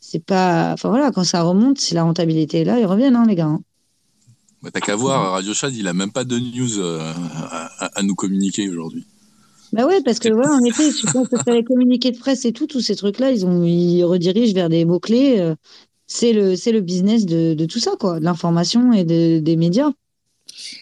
c'est 0.00 0.24
pas, 0.24 0.72
enfin 0.72 0.88
voilà, 0.88 1.10
quand 1.10 1.24
ça 1.24 1.42
remonte, 1.42 1.78
si 1.78 1.92
la 1.92 2.02
rentabilité 2.02 2.62
est 2.62 2.64
là, 2.64 2.80
ils 2.80 2.86
reviennent, 2.86 3.16
hein, 3.16 3.26
les 3.28 3.34
gars. 3.34 3.44
Hein. 3.44 3.60
Bah, 4.62 4.70
T'as 4.72 4.80
qu'à 4.80 4.96
voir, 4.96 5.32
Radio 5.32 5.54
Chad, 5.54 5.74
il 5.76 5.86
a 5.86 5.92
même 5.92 6.10
pas 6.10 6.24
de 6.24 6.38
news 6.38 6.78
euh, 6.78 7.12
à, 7.78 8.02
nous 8.02 8.14
communiquer 8.14 8.68
aujourd'hui. 8.68 9.06
Bah 9.72 9.86
ouais, 9.86 10.00
parce 10.02 10.18
que 10.18 10.30
voilà, 10.30 10.54
en 10.54 10.64
effet, 10.64 10.90
je 10.90 11.12
pense 11.12 11.28
que 11.28 11.50
les 11.50 11.62
communiqués 11.62 12.10
de 12.10 12.18
presse 12.18 12.46
et 12.46 12.52
tout, 12.52 12.66
tous 12.66 12.80
ces 12.80 12.96
trucs-là, 12.96 13.30
ils, 13.30 13.44
ont, 13.44 13.64
ils 13.64 14.02
redirigent 14.02 14.54
vers 14.54 14.70
des 14.70 14.84
mots-clés. 14.84 15.38
Euh, 15.40 15.54
c'est 16.06 16.32
le, 16.32 16.56
c'est 16.56 16.72
le 16.72 16.80
business 16.80 17.26
de, 17.26 17.52
de, 17.52 17.66
tout 17.66 17.78
ça, 17.78 17.92
quoi, 18.00 18.18
de 18.18 18.24
l'information 18.24 18.92
et 18.94 19.04
de, 19.04 19.40
des 19.40 19.56
médias. 19.56 19.92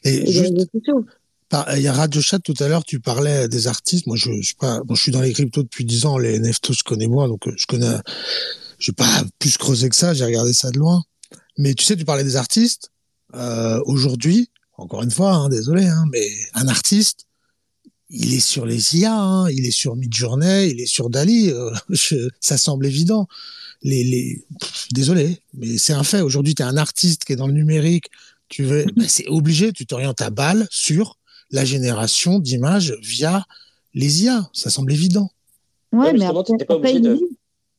Et, 0.04 0.30
juste, 0.30 0.52
il 1.76 1.82
y 1.82 1.88
a 1.88 1.92
Radio 1.92 2.20
Chat 2.20 2.40
tout 2.40 2.54
à 2.58 2.68
l'heure, 2.68 2.84
tu 2.84 3.00
parlais 3.00 3.48
des 3.48 3.66
artistes. 3.68 4.06
Moi, 4.06 4.16
je, 4.16 4.32
je 4.40 4.46
suis 4.46 4.54
pas, 4.54 4.82
bon, 4.84 4.94
je 4.94 5.02
suis 5.02 5.12
dans 5.12 5.20
les 5.20 5.32
cryptos 5.32 5.62
depuis 5.62 5.84
10 5.84 6.06
ans, 6.06 6.18
les 6.18 6.38
NFT, 6.38 6.72
je 6.72 6.82
connais 6.82 7.06
moi, 7.06 7.28
donc 7.28 7.46
euh, 7.46 7.52
je 7.56 7.66
connais, 7.66 7.96
je 8.78 8.90
vais 8.90 8.96
pas 8.96 9.24
plus 9.38 9.56
creuser 9.56 9.88
que 9.88 9.96
ça, 9.96 10.12
j'ai 10.12 10.24
regardé 10.24 10.52
ça 10.52 10.70
de 10.70 10.78
loin. 10.78 11.02
Mais 11.58 11.74
tu 11.74 11.84
sais, 11.84 11.96
tu 11.96 12.04
parlais 12.04 12.24
des 12.24 12.36
artistes. 12.36 12.90
Euh, 13.34 13.80
Aujourd'hui, 13.86 14.50
encore 14.76 15.02
une 15.02 15.10
fois, 15.10 15.34
hein, 15.34 15.48
désolé, 15.48 15.86
hein, 15.86 16.04
mais 16.12 16.28
un 16.54 16.68
artiste, 16.68 17.26
il 18.10 18.34
est 18.34 18.40
sur 18.40 18.66
les 18.66 18.96
IA, 18.96 19.14
hein, 19.14 19.50
il 19.50 19.66
est 19.66 19.72
sur 19.72 19.96
Midjourney, 19.96 20.70
il 20.70 20.80
est 20.80 20.86
sur 20.86 21.10
Dali. 21.10 21.50
Euh, 21.50 21.70
ça 22.40 22.58
semble 22.58 22.86
évident. 22.86 23.26
Les, 23.82 24.04
les... 24.04 24.44
désolé, 24.92 25.38
mais 25.54 25.78
c'est 25.78 25.92
un 25.92 26.02
fait. 26.02 26.20
Aujourd'hui, 26.20 26.54
tu 26.54 26.62
es 26.62 26.64
un 26.64 26.76
artiste 26.76 27.24
qui 27.24 27.32
est 27.32 27.36
dans 27.36 27.46
le 27.46 27.52
numérique. 27.52 28.10
Tu 28.48 28.62
veux, 28.62 28.84
ben, 28.96 29.06
c'est 29.08 29.28
obligé. 29.28 29.72
Tu 29.72 29.86
t'orientes 29.86 30.22
à 30.22 30.30
balle 30.30 30.66
sur 30.70 31.18
la 31.50 31.64
génération 31.64 32.38
d'images 32.38 32.96
via 33.02 33.44
les 33.94 34.24
IA. 34.24 34.48
Ça 34.52 34.70
semble 34.70 34.92
évident. 34.92 35.30
Ouais, 35.92 36.12
mais 36.12 36.26
après, 36.26 36.64
pas 36.66 36.74
obligé 36.74 37.00
de... 37.00 37.18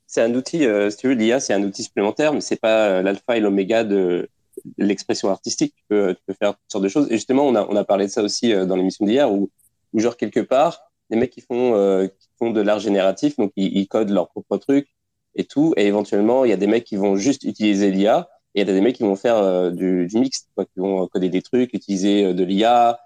C'est 0.07 0.22
un 0.22 0.34
outil, 0.34 0.65
euh, 0.65 0.89
si 0.89 0.97
tu 0.97 1.07
veux, 1.07 1.13
l'IA, 1.13 1.41
c'est 1.41 1.53
un 1.53 1.61
outil 1.63 1.84
supplémentaire, 1.84 2.34
mais 2.34 2.39
c'est 2.39 2.55
pas 2.59 2.88
euh, 2.88 3.01
l'alpha 3.01 3.36
et 3.36 3.41
l'oméga 3.41 3.84
de 3.84 4.30
l'expression 4.78 5.30
artistique. 5.30 5.74
Tu 5.76 5.84
peux, 5.89 6.15
tu 6.15 6.22
peux, 6.26 6.34
faire 6.34 6.53
toutes 6.53 6.72
sortes 6.72 6.84
de 6.84 6.89
choses. 6.89 7.07
Et 7.09 7.15
justement, 7.15 7.45
on 7.45 7.55
a, 7.55 7.65
on 7.68 7.76
a 7.76 7.84
parlé 7.84 8.07
de 8.07 8.11
ça 8.11 8.24
aussi 8.24 8.53
euh, 8.53 8.65
dans 8.65 8.76
l'émission 8.76 9.05
d'hier, 9.05 9.32
où, 9.32 9.49
où, 9.93 9.99
genre, 9.99 10.18
quelque 10.18 10.39
part, 10.39 10.82
les 11.09 11.18
mecs 11.18 11.32
qui 11.32 11.41
font, 11.41 11.76
euh, 11.76 12.07
qui 12.07 12.30
font 12.39 12.51
de 12.51 12.61
l'art 12.61 12.80
génératif, 12.80 13.36
donc 13.38 13.51
ils, 13.55 13.78
ils, 13.78 13.88
codent 13.88 14.09
leur 14.09 14.30
propre 14.30 14.57
truc 14.57 14.88
et 15.36 15.43
tout. 15.43 15.74
Et 15.78 15.86
éventuellement, 15.88 16.45
il 16.45 16.49
y 16.49 16.53
a 16.53 16.57
des 16.57 16.68
mecs 16.68 16.86
qui 16.86 16.95
vont 16.95 17.15
juste 17.15 17.43
utiliser 17.43 17.91
l'IA. 17.91 18.30
Il 18.58 18.68
y 18.68 18.70
a 18.70 18.74
des 18.74 18.82
mecs 18.82 18.95
qui 18.95 19.03
vont 19.03 19.16
faire 19.16 19.38
euh, 19.38 19.72
du, 19.72 20.08
du 20.08 20.20
mix, 20.20 20.47
quoi, 20.55 20.66
qui 20.66 20.80
vont 20.80 21.08
coder 21.08 21.30
des 21.30 21.41
trucs, 21.41 21.74
utiliser 21.74 22.34
de 22.34 22.43
l'IA, 22.43 22.99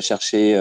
chercher 0.00 0.56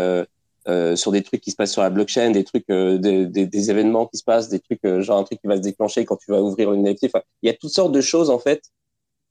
euh, 0.67 0.95
sur 0.95 1.11
des 1.11 1.23
trucs 1.23 1.41
qui 1.41 1.51
se 1.51 1.55
passent 1.55 1.73
sur 1.73 1.81
la 1.81 1.89
blockchain, 1.89 2.31
des 2.31 2.43
trucs, 2.43 2.69
euh, 2.69 2.97
des, 2.97 3.71
événements 3.71 4.07
qui 4.07 4.17
se 4.17 4.23
passent, 4.23 4.49
des 4.49 4.59
trucs, 4.59 4.85
genre 4.99 5.19
un 5.19 5.23
truc 5.23 5.41
qui 5.41 5.47
va 5.47 5.57
se 5.57 5.61
déclencher 5.61 6.05
quand 6.05 6.17
tu 6.17 6.31
vas 6.31 6.41
ouvrir 6.41 6.73
une 6.73 6.83
NFT. 6.83 7.09
Il 7.43 7.47
y 7.47 7.49
a 7.49 7.53
toutes 7.53 7.71
sortes 7.71 7.91
de 7.91 8.01
choses 8.01 8.29
en 8.29 8.39
fait 8.39 8.61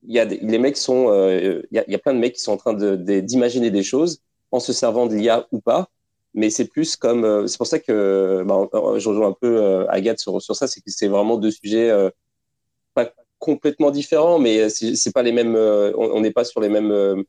il 0.03 0.15
y 0.15 0.19
a 0.19 0.25
les 0.25 0.59
mecs 0.59 0.77
sont, 0.77 1.07
euh, 1.11 1.63
il, 1.71 1.85
y 1.87 1.95
a, 1.95 1.99
plein 1.99 2.15
de 2.15 2.19
mecs 2.19 2.35
qui 2.35 2.41
sont 2.41 2.53
en 2.53 2.57
train 2.57 2.75
d'imaginer 2.75 3.71
des 3.71 3.83
choses 3.83 4.21
en 4.51 4.61
se 4.61 4.73
servant 4.73 5.07
de 5.07 5.15
l'IA 5.15 5.47
ou 5.53 5.61
pas. 5.61 5.89
Mais 6.35 6.51
c'est 6.51 6.67
plus 6.67 6.97
comme, 6.97 7.25
euh, 7.25 7.47
c'est 7.47 7.59
pour 7.59 7.67
ça 7.67 7.79
que 7.79 8.45
bah, 8.47 8.69
je 8.99 9.09
rejoins 9.09 9.29
un 9.29 9.37
peu 9.39 9.63
euh, 9.63 9.87
Agathe 9.89 10.21
sur, 10.21 10.41
ça, 10.43 10.67
c'est 10.67 10.81
que 10.81 10.91
c'est 10.91 11.09
vraiment 11.09 11.37
deux 11.37 11.51
sujets 11.51 11.91
complètement 13.39 13.91
différents, 13.91 14.39
mais 14.39 14.69
c'est, 14.69 14.97
c'est 14.97 15.13
pas 15.13 15.23
les 15.23 15.33
mêmes, 15.33 15.57
on 15.57 16.21
n'est 16.21 16.33
pas 16.33 16.45
sur 16.45 16.61
les 16.61 16.69
mêmes, 16.69 17.25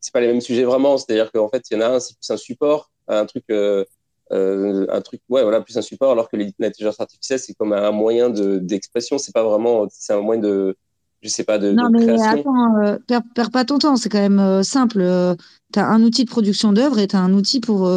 c'est 0.00 0.12
pas 0.12 0.20
les 0.20 0.28
mêmes 0.28 0.40
sujets 0.40 0.64
vraiment. 0.64 0.98
C'est-à-dire 0.98 1.32
qu'en 1.32 1.48
fait, 1.48 1.64
il 1.70 1.74
y 1.74 1.76
en 1.78 1.80
a 1.80 1.88
un, 1.94 2.00
c'est 2.00 2.14
plus 2.16 2.30
un 2.30 2.36
support, 2.36 2.90
un 3.08 3.26
truc, 3.26 3.44
un 3.50 5.00
truc, 5.02 5.20
ouais, 5.28 5.42
voilà, 5.42 5.60
plus 5.60 5.76
un 5.78 5.82
support, 5.82 6.12
alors 6.12 6.28
que 6.28 6.36
l'intelligence 6.58 7.00
artificielle, 7.00 7.38
c'est 7.38 7.54
comme 7.54 7.72
un 7.72 7.90
moyen 7.90 8.30
de, 8.30 8.58
d'expression. 8.58 9.18
C'est 9.18 9.32
pas 9.32 9.44
vraiment, 9.44 9.86
c'est 9.90 10.12
un 10.12 10.20
moyen 10.20 10.40
de 10.40 10.76
je 11.22 11.28
sais 11.28 11.44
pas, 11.44 11.58
de, 11.58 11.72
non, 11.72 11.90
mais 11.90 12.08
attends, 12.22 12.76
euh, 12.82 12.98
perds, 13.34 13.50
pas 13.50 13.64
ton 13.64 13.78
temps, 13.78 13.96
c'est 13.96 14.08
quand 14.08 14.20
même 14.20 14.38
euh, 14.38 14.62
simple. 14.62 15.00
Euh, 15.00 15.34
tu 15.72 15.78
as 15.78 15.86
un 15.86 16.02
outil 16.02 16.24
de 16.24 16.30
production 16.30 16.72
d'œuvre 16.72 16.98
et 16.98 17.08
tu 17.08 17.16
as 17.16 17.20
un 17.20 17.32
outil 17.32 17.60
pour 17.60 17.88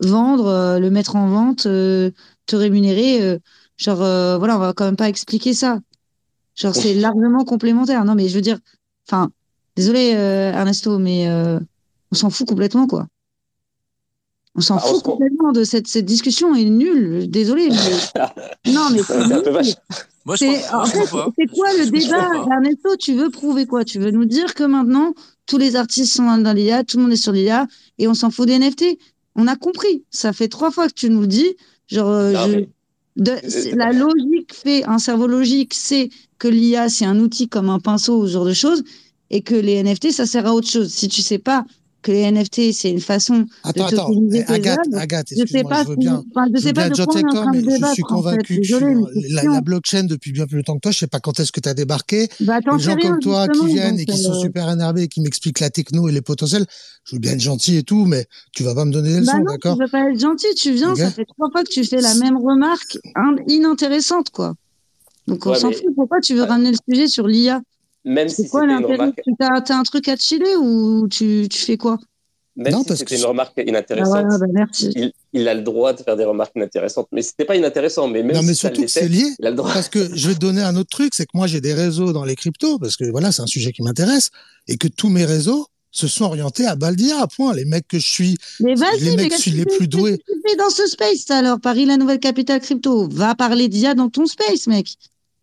vendre, 0.00 0.78
le 0.78 0.90
mettre 0.90 1.16
en 1.16 1.28
vente, 1.28 1.62
te 1.64 2.12
rémunérer. 2.56 3.38
genre, 3.76 3.98
voilà, 4.38 4.56
on 4.56 4.58
va 4.58 4.72
quand 4.72 4.84
même 4.84 4.96
pas 4.96 5.08
expliquer 5.08 5.52
ça. 5.52 5.78
Genre, 6.56 6.74
c'est 6.74 6.94
largement 6.94 7.44
complémentaire. 7.44 8.04
Non, 8.04 8.14
mais 8.14 8.28
je 8.28 8.34
veux 8.34 8.40
dire, 8.40 8.58
enfin, 9.06 9.30
désolé, 9.76 10.10
Ernesto, 10.10 10.98
mais 10.98 11.28
on 12.12 12.14
s'en 12.14 12.30
fout 12.30 12.46
complètement, 12.46 12.86
quoi. 12.86 13.06
On 14.56 14.60
s'en 14.60 14.76
ah, 14.76 14.80
fout 14.80 15.02
complètement 15.02 15.52
de 15.52 15.62
cette, 15.62 15.86
cette 15.86 16.04
discussion 16.04 16.54
est 16.54 16.64
nulle. 16.64 17.30
Désolé. 17.30 17.68
Mais... 17.68 18.72
non, 18.72 18.88
mais 18.90 19.02
c'est 19.02 19.14
un 19.14 19.40
peu 19.40 19.50
vache. 19.50 19.74
Moi, 20.24 20.36
je 20.36 20.44
c'est 20.44 21.46
quoi 21.46 21.72
le 21.72 21.90
débat, 21.90 22.52
Ernesto? 22.52 22.96
Tu 22.96 23.14
veux 23.14 23.30
prouver 23.30 23.66
quoi? 23.66 23.84
Tu 23.84 23.98
veux 23.98 24.10
nous 24.10 24.24
dire 24.24 24.54
que 24.54 24.64
maintenant, 24.64 25.14
tous 25.46 25.56
les 25.56 25.76
artistes 25.76 26.14
sont 26.14 26.36
dans 26.38 26.52
l'IA, 26.52 26.84
tout 26.84 26.96
le 26.98 27.04
monde 27.04 27.12
est 27.12 27.16
sur 27.16 27.32
l'IA, 27.32 27.66
et 27.98 28.06
on 28.08 28.14
s'en 28.14 28.30
fout 28.30 28.46
des 28.46 28.58
NFT 28.58 28.98
On 29.36 29.46
a 29.46 29.56
compris. 29.56 30.04
Ça 30.10 30.32
fait 30.32 30.48
trois 30.48 30.70
fois 30.70 30.88
que 30.88 30.94
tu 30.94 31.10
nous 31.10 31.22
le 31.22 31.26
dis. 31.26 31.56
Genre, 31.86 32.08
euh, 32.08 32.62
de, 33.16 33.32
la 33.76 33.92
logique 33.92 34.54
fait, 34.54 34.84
un 34.84 34.98
cerveau 34.98 35.26
logique 35.26 35.74
sait 35.74 36.10
que 36.38 36.48
l'IA, 36.48 36.88
c'est 36.88 37.04
un 37.04 37.18
outil 37.18 37.48
comme 37.48 37.68
un 37.68 37.80
pinceau 37.80 38.20
ou 38.20 38.26
ce 38.26 38.32
genre 38.32 38.44
de 38.44 38.52
choses, 38.52 38.82
et 39.30 39.42
que 39.42 39.54
les 39.54 39.82
NFT, 39.82 40.10
ça 40.10 40.26
sert 40.26 40.46
à 40.46 40.54
autre 40.54 40.68
chose. 40.68 40.88
Si 40.92 41.08
tu 41.08 41.22
sais 41.22 41.38
pas 41.38 41.64
que 42.02 42.12
les 42.12 42.30
NFT, 42.30 42.72
c'est 42.72 42.90
une 42.90 43.00
façon 43.00 43.46
Attends, 43.62 43.88
de 43.88 43.94
attends, 43.94 44.06
tokeniser 44.08 44.44
tes 44.44 44.52
Agathe, 44.52 44.78
œuvres. 44.88 44.98
Agathe, 44.98 45.26
Je 45.30 45.34
sais 45.36 45.42
excuse-moi, 45.42 45.70
pas, 45.70 45.82
je 45.84 45.88
veux 45.88 45.96
bien. 45.96 46.24
enfin, 46.34 46.46
je 46.54 46.58
Je 46.60 46.62
sais 46.66 46.72
pas 46.72 46.88
de 46.88 46.94
quoi 46.94 47.06
on 47.08 47.18
est 47.18 47.24
en 47.24 47.28
train 47.32 47.50
de 47.50 47.56
mais 47.56 47.62
je 47.62 47.68
débattre, 47.68 47.92
suis 47.94 48.02
en 48.02 48.08
fait. 48.08 48.14
convaincu 48.14 48.56
que 48.60 48.62
je 48.66 49.34
la, 49.34 49.42
la 49.44 49.60
blockchain 49.60 50.04
depuis 50.04 50.32
bien 50.32 50.46
plus 50.46 50.56
longtemps 50.56 50.74
que 50.76 50.80
toi. 50.80 50.92
Je 50.92 50.98
sais 50.98 51.06
pas 51.06 51.20
quand 51.20 51.38
est-ce 51.40 51.52
que 51.52 51.60
tu 51.60 51.68
as 51.68 51.74
débarqué. 51.74 52.28
Bah, 52.40 52.58
Les 52.60 52.78
gens 52.78 52.94
rien, 52.94 53.10
comme 53.10 53.18
toi 53.20 53.48
qui 53.48 53.66
viennent 53.66 53.98
et 53.98 54.04
qui 54.06 54.16
sont 54.18 54.32
euh, 54.32 54.40
super 54.40 54.70
énervés 54.70 55.02
et 55.02 55.08
qui 55.08 55.20
m'expliquent 55.20 55.60
la 55.60 55.70
techno 55.70 56.08
et 56.08 56.12
les 56.12 56.22
potentiels, 56.22 56.66
je 57.04 57.16
veux 57.16 57.20
bien 57.20 57.32
être 57.32 57.40
gentil 57.40 57.76
et 57.76 57.82
tout, 57.82 58.04
mais 58.06 58.26
tu 58.52 58.62
vas 58.62 58.74
pas 58.74 58.84
me 58.84 58.92
donner 58.92 59.08
des 59.10 59.14
Bah 59.16 59.20
leçons, 59.20 59.38
non, 59.38 59.44
d'accord 59.44 59.76
tu 59.76 59.82
veux 59.84 59.90
pas 59.90 60.10
être 60.10 60.18
gentil, 60.20 60.54
tu 60.56 60.72
viens, 60.72 60.94
ça 60.94 61.10
fait 61.10 61.24
trois 61.24 61.50
fois 61.50 61.62
que 61.64 61.70
tu 61.70 61.84
fais 61.84 62.00
la 62.00 62.14
même 62.14 62.36
remarque 62.36 62.98
in- 63.16 63.36
inintéressante, 63.48 64.30
quoi. 64.30 64.54
Donc 65.26 65.44
on 65.46 65.50
Ouais, 65.50 65.58
s'en 65.58 65.68
mais- 65.68 65.74
fout. 65.76 65.84
Pourquoi 65.94 66.20
tu 66.20 66.34
veux 66.34 66.42
Ouais. 66.42 66.48
ramener 66.48 66.72
le 66.72 66.76
sujet 66.92 67.06
sur 67.08 67.26
l'IA 67.26 67.60
Même 68.04 68.28
C'est 68.28 68.44
si 68.44 68.48
quoi 68.48 68.62
c'était 68.62 68.72
une 68.78 68.86
remarque, 68.86 69.20
Tu 69.24 69.32
t'as 69.38 69.60
t'as 69.60 69.76
un 69.76 69.82
truc 69.82 70.08
à 70.08 70.16
te 70.16 70.22
chiller 70.22 70.56
ou 70.56 71.06
tu, 71.08 71.48
tu 71.50 71.58
fais 71.58 71.76
quoi? 71.76 71.98
Même 72.56 72.72
Non, 72.72 72.80
si 72.80 72.86
parce 72.86 72.98
c'était 73.00 73.14
que- 73.16 73.20
une 73.20 73.26
remarque 73.26 73.52
Bah 73.56 73.62
inintéressante, 73.66 74.10
voilà, 74.12 74.38
bah 74.38 74.46
merci. 74.52 74.90
il, 74.96 75.12
il 75.32 75.46
a 75.48 75.54
le 75.54 75.62
droit 75.62 75.92
de 75.92 76.02
faire 76.02 76.16
des 76.16 76.24
remarques 76.24 76.52
inintéressantes. 76.56 77.06
Mais 77.12 77.22
c'était 77.22 77.44
pas 77.44 77.56
inintéressant, 77.56 78.08
mais 78.08 78.22
même 78.22 78.36
Non, 78.36 78.42
mais 78.42 78.54
si 78.54 78.60
ça 78.60 78.68
surtout 78.68 78.82
que 78.82 78.88
c'est 78.88 79.08
lié. 79.08 79.24
il 79.38 79.46
a 79.46 79.50
le 79.50 79.56
droit. 79.56 79.72
Parce 79.72 79.88
que 79.88 80.14
je 80.14 80.28
vais 80.28 80.34
te 80.34 80.40
donner 80.40 80.62
un 80.62 80.74
autre 80.76 80.90
truc, 80.90 81.14
c'est 81.14 81.24
que 81.26 81.30
moi 81.34 81.46
j'ai 81.46 81.60
des 81.60 81.74
réseaux 81.74 82.12
dans 82.12 82.24
les 82.24 82.36
cryptos, 82.36 82.78
parce 82.78 82.96
que 82.96 83.04
voilà, 83.10 83.32
c'est 83.32 83.42
un 83.42 83.46
sujet 83.46 83.72
qui 83.72 83.82
m'intéresse, 83.82 84.30
et 84.66 84.76
que 84.76 84.88
tous 84.88 85.08
mes 85.08 85.24
réseaux 85.24 85.66
se 85.92 86.06
sont 86.08 86.24
orientés 86.24 86.66
à 86.66 86.76
Baldia, 86.76 87.20
à 87.20 87.26
point. 87.26 87.52
Les 87.54 87.64
mecs 87.64 87.86
que 87.88 87.98
je 87.98 88.06
suis, 88.08 88.36
Mais 88.60 88.74
les 88.74 89.10
mais 89.10 89.16
mecs 89.16 89.30
qu'est-ce 89.30 89.42
suis 89.42 89.52
que 89.52 89.56
les 89.56 89.64
plus 89.66 89.88
doués. 89.88 90.18
que 90.18 90.22
tu 90.32 90.40
fais 90.48 90.56
dans 90.56 90.70
ce 90.70 90.86
space 90.86 91.30
alors? 91.30 91.60
Paris, 91.60 91.84
la 91.84 91.96
nouvelle 91.96 92.20
capitale 92.20 92.60
crypto. 92.60 93.08
Va 93.08 93.34
parler 93.34 93.68
d'IA 93.68 93.94
dans 93.94 94.08
ton 94.08 94.26
space, 94.26 94.66
mec. 94.66 94.88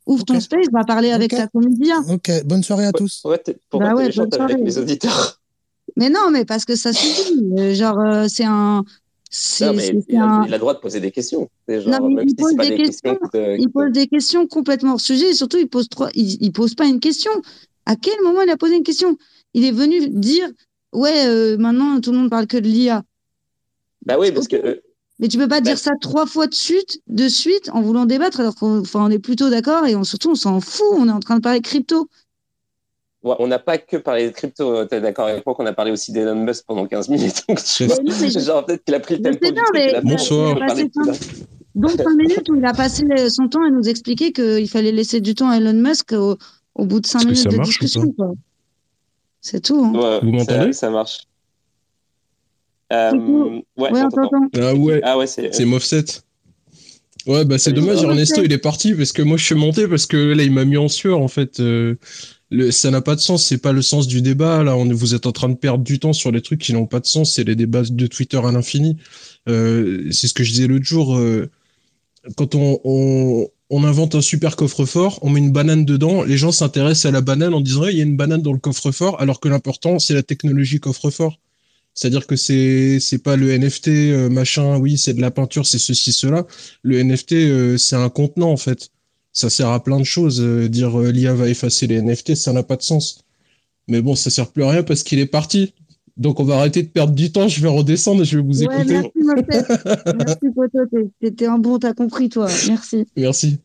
Ouvre 0.07 0.23
ton 0.25 0.39
space, 0.39 0.67
va 0.71 0.83
parler 0.85 1.11
avec 1.11 1.33
Ok. 1.33 1.39
ta 1.39 1.47
d'IA. 1.61 1.99
Ok, 2.09 2.31
bonne 2.45 2.63
soirée 2.63 2.85
à 2.85 2.91
tous. 2.93 3.21
Ouais, 3.25 3.41
pourquoi 3.69 3.89
Bah 3.89 3.95
ouais, 3.95 4.09
avec 4.39 4.59
les 4.63 4.77
auditeurs 4.77 5.41
Mais 5.97 6.09
non, 6.09 6.31
mais 6.31 6.45
parce 6.45 6.63
que 6.65 6.75
ça 6.75 6.93
suffit. 6.93 7.39
Euh, 7.57 7.73
Genre, 7.73 7.99
euh, 7.99 8.25
c'est 8.29 8.45
un. 8.45 8.83
Non, 9.61 9.73
mais 9.73 9.91
il 10.07 10.15
a, 10.17 10.23
un- 10.23 10.45
il 10.45 10.53
a 10.53 10.57
le 10.57 10.59
droit 10.59 10.73
de 10.73 10.79
poser 10.79 11.01
des 11.01 11.11
questions. 11.11 11.49
C'est 11.67 11.81
genre, 11.81 11.99
Non, 11.99 12.07
mais 12.07 12.15
même 12.15 12.23
il 12.25 12.29
si 12.29 12.35
pose 12.35 12.55
des 12.55 12.69
des 12.69 12.77
questions 12.77 13.11
questions. 13.11 13.27
qui 13.27 13.29
te- 13.37 13.55
qui 13.57 13.61
Il 13.63 13.67
te- 13.67 13.71
pose 13.73 13.91
des 13.91 14.07
questions 14.07 14.47
complètement 14.47 14.93
hors 14.93 15.01
sujet 15.01 15.31
et 15.31 15.33
surtout, 15.33 15.57
il 15.57 15.67
pose 15.67 15.89
trois. 15.89 16.09
Il, 16.15 16.37
il 16.41 16.51
pose 16.53 16.73
pas 16.75 16.85
une 16.85 17.01
question. 17.01 17.31
À 17.85 17.97
quel 17.97 18.21
moment 18.23 18.41
il 18.41 18.49
a 18.49 18.55
posé 18.57 18.75
une 18.77 18.83
question? 18.83 19.17
Il 19.53 19.65
est 19.65 19.71
venu 19.71 20.07
dire 20.09 20.49
Ouais, 20.93 21.25
euh, 21.27 21.57
maintenant 21.57 21.99
tout 21.99 22.13
le 22.13 22.17
monde 22.19 22.29
parle 22.29 22.47
que 22.47 22.55
de 22.57 22.65
l'IA. 22.67 23.03
Bah 24.05 24.15
oui, 24.17 24.31
parce 24.31 24.47
que 24.47 24.55
euh, 24.55 24.75
Mais 25.20 25.28
tu 25.28 25.38
peux 25.38 25.47
pas 25.47 25.61
Bah- 25.61 25.61
dire 25.61 25.78
ça 25.80 25.91
trois 25.99 26.26
fois 26.28 26.47
de 26.47 26.53
suite, 26.53 27.01
de 27.07 27.28
suite 27.28 27.70
en 27.74 27.82
voulant 27.82 28.05
débattre 28.05 28.39
alors 28.39 28.55
qu'on 28.55 28.84
on 28.93 29.09
est 29.11 29.20
plutôt 29.20 29.49
d'accord 29.49 29.86
et 29.88 29.95
on, 29.95 30.03
surtout 30.03 30.32
on 30.32 30.36
s'en 30.36 30.59
fout. 30.59 30.86
On 30.97 31.07
est 31.07 31.11
en 31.11 31.20
train 31.20 31.38
de 31.38 31.41
parler 31.41 31.61
crypto. 31.61 32.07
ouais, 33.24 33.36
on 33.39 33.47
n'a 33.47 33.57
pas 33.59 33.80
que 33.80 33.97
parlé 33.97 34.28
de 34.30 34.34
crypto. 34.34 34.86
T'es 34.86 35.01
d'accord 35.01 35.28
avec 35.28 35.43
moi 35.45 35.55
qu'on 35.55 35.65
a 35.65 35.74
parlé 35.74 35.91
aussi 35.91 36.11
d'Elon 36.11 36.36
Musk 36.36 36.65
pendant 36.68 36.86
15 36.86 37.09
minutes. 37.09 37.43
Donc, 37.49 37.63
tu 37.63 37.86
vois, 37.86 37.95
Mais 38.03 38.11
non, 38.11 38.18
mais 38.22 38.30
je- 38.30 38.39
genre, 38.39 38.63
peut-être 38.65 38.84
qu'il 38.86 38.93
a 38.95 38.99
pris 38.99 39.18
le 39.18 39.24
tempo 39.24 39.51
bien, 39.51 39.63
mais 39.74 39.95
a- 39.95 40.01
Bonsoir. 40.01 40.55
donc 41.76 41.91
cinq 41.91 42.15
minutes 42.15 42.49
où 42.49 42.55
il 42.55 42.65
a 42.65 42.74
passé 42.74 43.03
son 43.30 43.47
temps 43.47 43.63
à 43.65 43.70
nous 43.72 43.89
expliquer 43.89 44.32
qu'il 44.32 44.70
fallait 44.70 44.91
laisser 44.91 45.20
du 45.20 45.34
temps 45.34 45.49
à 45.49 45.57
Elon 45.57 45.74
Musk 45.74 46.11
au, 46.13 46.38
au 46.76 46.86
bout 46.86 46.99
de 46.99 47.07
cinq 47.07 47.20
Est-ce 47.20 47.26
que 47.28 47.32
minutes 47.34 47.51
ça 47.51 47.57
de 47.57 47.63
discussion. 47.63 48.15
C'est 49.41 49.61
tout. 49.61 49.84
Hein. 49.84 49.93
Ouais, 49.93 50.20
Vous 50.22 50.74
ça, 50.74 50.89
marche. 50.91 51.24
Euh, 52.93 53.11
ouais, 53.77 53.91
Ouais. 53.91 54.01
Ah 54.61 54.75
ouais, 54.75 55.01
Ah 55.03 55.17
ouais, 55.17 55.27
c'est. 55.27 55.53
c'est 55.53 55.65
Moffset. 55.65 56.05
Ouais, 57.25 57.43
bah 57.43 57.57
c'est 57.57 57.73
dommage. 57.73 58.01
Ernesto 58.03 58.41
il 58.43 58.53
est 58.53 58.57
parti 58.57 58.93
parce 58.93 59.11
que 59.11 59.21
moi 59.21 59.35
je 59.35 59.43
suis 59.43 59.55
monté 59.55 59.85
parce 59.89 60.05
que 60.05 60.15
là 60.15 60.43
il 60.43 60.51
m'a 60.51 60.63
mis 60.63 60.77
en 60.77 60.88
sueur 60.88 61.19
en 61.19 61.27
fait. 61.27 61.59
Euh, 61.59 61.95
le, 62.49 62.71
ça 62.71 62.89
n'a 62.89 63.01
pas 63.01 63.15
de 63.15 63.19
sens, 63.19 63.45
c'est 63.45 63.57
pas 63.57 63.73
le 63.73 63.81
sens 63.81 64.07
du 64.07 64.21
débat. 64.21 64.63
Là, 64.63 64.77
on, 64.77 64.85
vous 64.85 65.13
êtes 65.13 65.25
en 65.25 65.33
train 65.33 65.49
de 65.49 65.55
perdre 65.55 65.83
du 65.83 65.99
temps 65.99 66.13
sur 66.13 66.31
les 66.31 66.41
trucs 66.41 66.61
qui 66.61 66.71
n'ont 66.71 66.85
pas 66.85 67.01
de 67.01 67.05
sens. 67.05 67.33
C'est 67.35 67.43
les 67.43 67.55
débats 67.57 67.81
de 67.83 68.07
Twitter 68.07 68.38
à 68.38 68.51
l'infini. 68.53 68.95
Euh, 69.49 70.07
c'est 70.11 70.27
ce 70.27 70.33
que 70.33 70.45
je 70.45 70.51
disais 70.51 70.67
l'autre 70.67 70.85
jour. 70.85 71.17
euh, 71.17 71.49
quand 72.38 72.55
on, 72.55 72.79
on, 72.85 73.47
on 73.69 73.83
invente 73.83 74.15
un 74.15 74.21
super 74.21 74.55
coffre-fort, 74.55 75.19
on 75.21 75.29
met 75.29 75.39
une 75.39 75.51
banane 75.51 75.83
dedans, 75.83 76.23
les 76.23 76.38
gens 76.38 76.53
s'intéressent 76.53 77.05
à 77.05 77.11
la 77.11 77.19
banane 77.21 77.53
en 77.53 77.59
disant 77.61 77.85
il 77.88 77.97
y 77.97 77.99
a 77.99 78.03
une 78.03 78.15
banane 78.15 78.41
dans 78.41 78.53
le 78.53 78.59
coffre-fort, 78.59 79.19
alors 79.21 79.41
que 79.41 79.49
l'important 79.49 79.99
c'est 79.99 80.13
la 80.13 80.23
technologie 80.23 80.79
coffre-fort. 80.79 81.39
C'est-à-dire 81.97 82.27
que 82.27 82.35
c'est 82.35 82.99
c'est 82.99 83.17
pas 83.17 83.35
le 83.35 83.57
NFT 83.57 83.87
euh, 83.87 84.29
machin, 84.29 84.77
oui, 84.77 84.99
c'est 84.99 85.15
de 85.15 85.21
la 85.21 85.31
peinture, 85.31 85.65
c'est 85.65 85.79
ceci 85.79 86.13
cela. 86.13 86.45
Le 86.83 87.01
NFT 87.03 87.31
euh, 87.33 87.77
c'est 87.77 87.95
un 87.95 88.09
contenant 88.09 88.51
en 88.51 88.57
fait. 88.57 88.89
Ça 89.33 89.49
sert 89.49 89.69
à 89.69 89.83
plein 89.83 89.99
de 89.99 90.03
choses. 90.05 90.39
Euh, 90.39 90.69
dire 90.69 90.95
l'IA 90.99 91.33
va 91.33 91.49
effacer 91.49 91.87
les 91.87 91.99
NFT, 92.01 92.35
ça 92.35 92.53
n'a 92.53 92.61
pas 92.61 92.75
de 92.75 92.83
sens. 92.83 93.23
Mais 93.87 94.01
bon, 94.01 94.13
ça 94.15 94.29
sert 94.29 94.51
plus 94.51 94.63
à 94.63 94.69
rien 94.69 94.83
parce 94.83 95.01
qu'il 95.01 95.17
est 95.17 95.25
parti. 95.25 95.73
Donc 96.17 96.39
on 96.39 96.43
va 96.43 96.57
arrêter 96.59 96.83
de 96.83 96.87
perdre 96.89 97.13
du 97.15 97.31
temps. 97.31 97.47
Je 97.47 97.61
vais 97.61 97.67
redescendre 97.67 98.21
et 98.21 98.25
je 98.25 98.37
vais 98.37 98.43
vous 98.43 98.63
Ouais, 98.63 98.75
écouter. 98.75 98.93
merci, 98.93 99.11
merci, 100.17 100.45
Poto. 100.55 100.85
T'es- 100.91 101.09
T'étais 101.19 101.45
un 101.47 101.57
bon, 101.57 101.79
t'as 101.79 101.93
compris, 101.93 102.29
toi. 102.29 102.47
Merci. 102.67 103.05
Merci. 103.17 103.57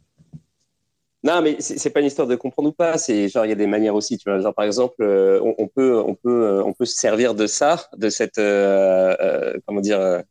Non, 1.25 1.41
mais 1.41 1.61
c'est 1.61 1.91
pas 1.91 2.01
une 2.01 2.07
histoire 2.07 2.27
de 2.27 2.35
comprendre 2.35 2.71
ou 2.71 2.73
pas. 2.73 2.99
C'est 2.99 3.29
genre 3.29 3.47
il 3.47 3.51
y 3.51 3.53
a 3.53 3.55
des 3.55 3.69
manières 3.69 3.95
aussi. 3.95 4.19
Tu 4.19 4.29
vois, 4.29 4.41
genre 4.41 4.55
par 4.55 4.65
exemple, 4.65 4.97
euh, 5.03 5.41
on, 5.59 5.69
peut, 5.69 5.97
on 6.01 6.15
peut, 6.17 6.43
euh, 6.45 6.65
on 6.65 6.73
peut 6.73 6.85
se 6.85 6.97
servir 6.97 7.35
de 7.35 7.47
ça, 7.47 7.89
de 7.97 8.09
cette, 8.09 8.39
euh, 8.39 9.17
euh, 9.21 9.59
comment 9.67 9.81
dire, 9.81 10.23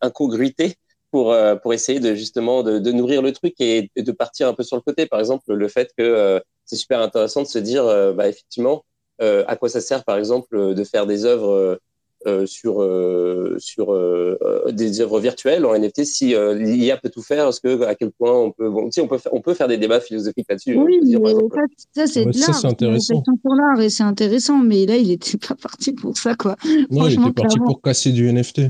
incongruité 0.00 0.76
pour 1.10 1.34
pour 1.62 1.72
essayer 1.74 2.00
de 2.00 2.14
justement 2.14 2.62
de, 2.62 2.92
nourrir 2.92 3.22
le 3.22 3.32
truc 3.32 3.54
et, 3.60 3.90
et 3.96 4.02
de 4.02 4.12
partir 4.12 4.48
un 4.48 4.54
peu 4.54 4.62
sur 4.62 4.76
le 4.76 4.82
côté. 4.82 5.06
Par 5.06 5.20
exemple, 5.20 5.52
le 5.52 5.68
fait 5.68 5.90
que 5.96 6.42
c'est 6.64 6.76
super 6.76 7.00
intéressant 7.00 7.42
de 7.42 7.46
se 7.48 7.58
dire, 7.58 7.84
bah 8.14 8.28
effectivement, 8.28 8.84
à 9.20 9.56
quoi 9.56 9.68
ça 9.68 9.80
sert, 9.80 10.04
par 10.04 10.18
exemple, 10.18 10.74
de 10.74 10.84
faire 10.84 11.06
des 11.06 11.24
œuvres. 11.24 11.80
Euh, 12.26 12.46
sur 12.46 12.82
euh, 12.82 13.54
sur 13.58 13.92
euh, 13.92 14.36
des 14.72 15.00
œuvres 15.00 15.20
virtuelles 15.20 15.64
en 15.64 15.78
NFT 15.78 16.04
si 16.04 16.34
euh, 16.34 16.52
l'IA 16.54 16.96
peut 16.96 17.10
tout 17.10 17.22
faire 17.22 17.46
est-ce 17.48 17.60
que 17.60 17.82
à 17.82 17.94
quel 17.94 18.10
point 18.10 18.32
on 18.32 18.50
peut 18.50 18.68
bon 18.68 18.86
tu 18.86 18.92
sais 18.92 19.00
on 19.00 19.06
peut 19.06 19.18
faire, 19.18 19.32
on 19.34 19.40
peut 19.40 19.54
faire 19.54 19.68
des 19.68 19.76
débats 19.78 20.00
philosophiques 20.00 20.46
là-dessus 20.48 20.76
Oui, 20.76 20.98
dire, 21.02 21.20
mais 21.20 21.30
exemple, 21.30 21.56
ça, 21.94 22.06
c'est 22.08 22.24
Ouais, 22.24 22.32
de 22.32 22.32
ça, 22.32 22.52
l'art. 22.52 22.64
intéressant. 22.66 23.14
réflexion 23.14 23.38
sur 23.40 23.54
l'art 23.54 23.80
et 23.80 23.88
c'est 23.90 24.02
intéressant. 24.02 24.58
Mais 24.58 24.84
là, 24.86 24.96
il 24.96 25.10
était 25.12 25.38
pas 25.48 25.54
parti 25.54 25.92
pour 25.92 26.16
ça, 26.18 26.34
quoi. 26.34 26.56
Non, 26.90 27.06
il 27.06 27.14
était 27.14 27.32
parti 27.32 27.54
clairement. 27.54 27.66
pour 27.66 27.82
casser 27.82 28.10
du 28.12 28.26
NFT. 28.32 28.62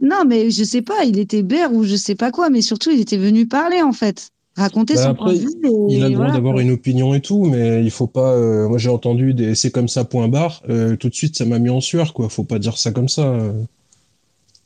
Non, 0.00 0.24
mais 0.26 0.50
je 0.50 0.64
sais 0.64 0.82
pas, 0.82 1.04
il 1.04 1.18
était 1.18 1.42
bert 1.42 1.72
ou 1.74 1.84
je 1.84 1.96
sais 1.96 2.14
pas 2.14 2.30
quoi, 2.30 2.48
mais 2.50 2.62
surtout, 2.62 2.90
il 2.90 3.00
était 3.00 3.18
venu 3.18 3.46
parler, 3.46 3.82
en 3.82 3.92
fait. 3.92 4.30
Raconter 4.60 4.94
Bah 4.94 5.08
son 5.08 5.10
après, 5.10 5.16
point 5.16 5.34
de 5.34 5.40
vue. 5.40 5.48
et 5.64 5.70
Il 5.86 6.04
a 6.04 6.08
le 6.08 6.14
droit 6.14 6.30
voilà, 6.30 6.32
d'avoir 6.32 6.58
quoi. 6.58 6.60
une 6.60 6.70
opinion 6.70 7.14
et 7.14 7.20
tout, 7.20 7.44
mais 7.44 7.82
il 7.84 7.90
faut 7.90 8.06
pas. 8.06 8.32
euh, 8.34 8.68
moi, 8.68 8.78
j'ai 8.78 8.88
entendu 8.90 9.34
des 9.34 9.54
c'est 9.54 9.70
comme 9.70 9.88
ça 9.88 10.04
point 10.04 10.28
barre. 10.28 10.62
euh, 10.68 10.96
tout 10.96 11.08
de 11.08 11.14
suite, 11.14 11.36
ça 11.36 11.44
m'a 11.44 11.58
mis 11.58 11.70
en 11.70 11.80
sueur, 11.80 12.12
quoi. 12.14 12.28
Faut 12.28 12.44
pas 12.44 12.58
dire 12.58 12.76
ça 12.78 12.92
comme 12.92 13.08
ça. 13.08 13.22
euh. 13.24 13.52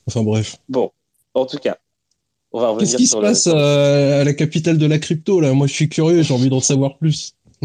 Enfin 0.07 0.23
bref. 0.23 0.57
bon 0.69 0.91
en 1.35 1.47
tout 1.47 1.59
cas 1.59 1.79
on 2.53 2.61
va 2.61 2.71
revenir 2.71 2.91
Qu'est-ce 2.91 2.95
qui 2.97 3.07
se 3.09 3.17
le- 3.17 3.17
passe 3.17 3.47
à, 3.49 4.21
à 4.21 4.25
la 4.25 4.33
capitale 4.35 4.79
de 4.79 4.87
la 4.87 4.99
crypto 4.99 5.41
là? 5.41 5.53
Moi, 5.55 5.67
je 5.67 5.73
suis 5.73 5.89
curieux. 5.89 6.23
J'ai 6.23 6.35
envie 6.35 6.51
d'en 6.51 6.61
savoir 6.61 6.99
plus. 6.99 7.35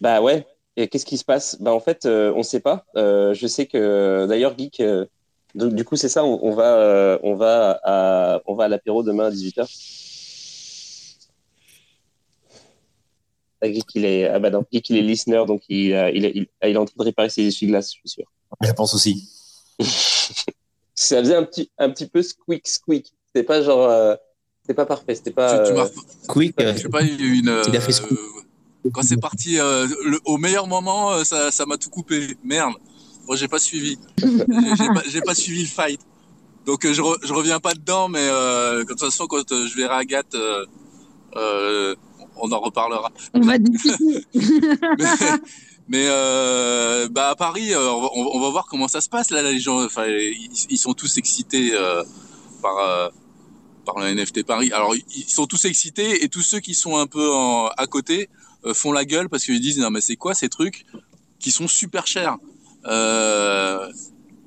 bah 0.00 0.20
ouais 0.22 0.46
et 0.76 0.88
qu'est-ce 0.88 1.06
qui 1.06 1.18
se 1.18 1.24
passe? 1.24 1.56
Bah 1.60 1.72
en 1.72 1.80
fait 1.80 2.04
euh, 2.06 2.32
on 2.36 2.42
sait 2.42 2.60
pas 2.60 2.84
Euh, 2.96 3.34
je 3.34 3.46
sais 3.46 3.66
que 3.66 4.26
d'ailleurs 4.28 4.56
geek 4.58 4.80
euh, 4.80 5.06
donc, 5.54 5.74
du 5.74 5.84
coup 5.84 5.96
c'est 5.96 6.08
ça 6.08 6.24
on, 6.24 6.40
on 6.44 6.52
va 6.54 6.76
euh, 6.78 7.18
on 7.22 7.34
va 7.34 7.78
à 7.84 8.40
on 8.46 8.54
va 8.54 8.64
à 8.64 8.68
l'apéro 8.68 9.02
demain 9.02 9.26
à 9.26 9.30
18h 9.30 9.68
Geek 13.72 13.94
il 13.94 14.04
est 14.04 14.28
ah 14.28 14.38
bah 14.38 14.50
non 14.50 14.64
Geek 14.72 14.90
il 14.90 14.96
est 14.98 15.02
listener 15.02 15.44
donc 15.46 15.62
il, 15.68 15.86
il, 15.86 16.24
est- 16.24 16.32
il, 16.34 16.46
il 16.62 16.68
est 16.70 16.76
en 16.76 16.84
train 16.84 16.94
de 16.98 17.04
réparer 17.04 17.28
ses 17.30 17.42
essuie-glaces 17.46 17.86
je 17.94 17.98
suis 18.00 18.08
sûr 18.08 18.24
Je 18.62 18.72
pense 18.72 18.94
aussi. 18.94 19.28
ça 20.94 21.18
faisait 21.20 21.34
un 21.36 21.42
petit, 21.44 21.70
un 21.78 21.90
petit 21.90 22.06
peu 22.06 22.22
squeak 22.22 22.66
squeak. 22.66 23.12
C'était 23.26 23.44
pas 23.44 23.62
genre, 23.62 23.88
euh, 23.90 24.14
c'était 24.62 24.74
pas 24.74 24.86
parfait, 24.86 25.14
c'était 25.14 25.32
pas. 25.32 25.58
Tu, 25.58 25.72
tu 25.72 25.78
euh, 25.78 25.84
m'as- 25.84 25.90
Quick, 26.28 26.54
euh, 26.60 26.72
je 26.76 26.82
sais 26.82 26.88
pas, 26.88 27.02
il 27.02 27.20
y 27.20 27.24
a 27.24 27.26
eu 27.26 27.38
une. 27.40 27.62
Il 27.68 27.76
a 27.76 27.80
fait 27.80 27.90
euh, 27.90 27.92
scoop. 27.92 28.18
quand 28.92 29.02
c'est 29.02 29.20
parti 29.20 29.58
euh, 29.58 29.86
le- 30.04 30.20
au 30.24 30.36
meilleur 30.38 30.66
moment, 30.66 31.12
euh, 31.12 31.24
ça 31.24 31.50
ça 31.50 31.66
m'a 31.66 31.76
tout 31.76 31.90
coupé. 31.90 32.36
Merde. 32.44 32.74
Moi, 33.26 33.36
j'ai 33.36 33.48
pas 33.48 33.58
suivi. 33.58 33.98
J'ai 34.18 34.26
j'ai 34.78 34.86
pas, 34.86 35.02
j'ai 35.08 35.20
pas 35.22 35.34
suivi 35.34 35.62
le 35.62 35.68
fight. 35.68 36.00
Donc, 36.66 36.84
euh, 36.86 36.92
je, 36.92 37.02
re- 37.02 37.18
je 37.26 37.32
reviens 37.32 37.58
pas 37.58 37.74
dedans, 37.74 38.08
mais 38.08 38.20
euh, 38.22 38.80
de 38.80 38.84
toute 38.84 39.00
façon, 39.00 39.26
quand 39.26 39.50
euh, 39.52 39.66
je 39.66 39.74
verrai 39.76 39.94
Agathe, 39.96 40.34
euh, 40.34 40.64
euh, 41.36 41.94
on 42.36 42.50
en 42.52 42.60
reparlera. 42.60 43.10
On 43.34 43.40
va 43.40 43.58
discuter. 43.58 44.24
mais 44.34 45.06
mais, 45.88 46.06
euh, 46.08 47.08
bah 47.10 47.28
à 47.30 47.36
Paris, 47.36 47.74
euh, 47.74 47.90
on, 47.92 48.00
va, 48.02 48.08
on 48.14 48.40
va 48.40 48.48
voir 48.50 48.66
comment 48.66 48.88
ça 48.88 49.00
se 49.02 49.08
passe 49.08 49.30
là. 49.30 49.42
Les 49.42 49.58
gens, 49.60 49.84
enfin, 49.84 50.06
ils, 50.06 50.48
ils 50.70 50.78
sont 50.78 50.94
tous 50.94 51.18
excités 51.18 51.72
euh, 51.74 52.02
par 52.62 52.78
euh, 52.78 53.08
par 53.84 53.98
le 53.98 54.14
NFT 54.14 54.44
Paris. 54.46 54.72
Alors 54.72 54.94
ils 54.96 55.28
sont 55.28 55.46
tous 55.46 55.64
excités 55.66 56.24
et 56.24 56.28
tous 56.30 56.40
ceux 56.40 56.60
qui 56.60 56.72
sont 56.74 56.96
un 56.96 57.06
peu 57.06 57.30
en- 57.32 57.66
à 57.76 57.86
côté 57.86 58.30
euh, 58.64 58.72
font 58.72 58.92
la 58.92 59.04
gueule 59.04 59.28
parce 59.28 59.44
qu'ils 59.44 59.60
disent 59.60 59.78
non 59.78 59.90
mais 59.90 60.00
c'est 60.00 60.16
quoi 60.16 60.32
ces 60.34 60.48
trucs 60.48 60.86
qui 61.38 61.50
sont 61.50 61.68
super 61.68 62.06
chers? 62.06 62.36
Euh, 62.86 63.86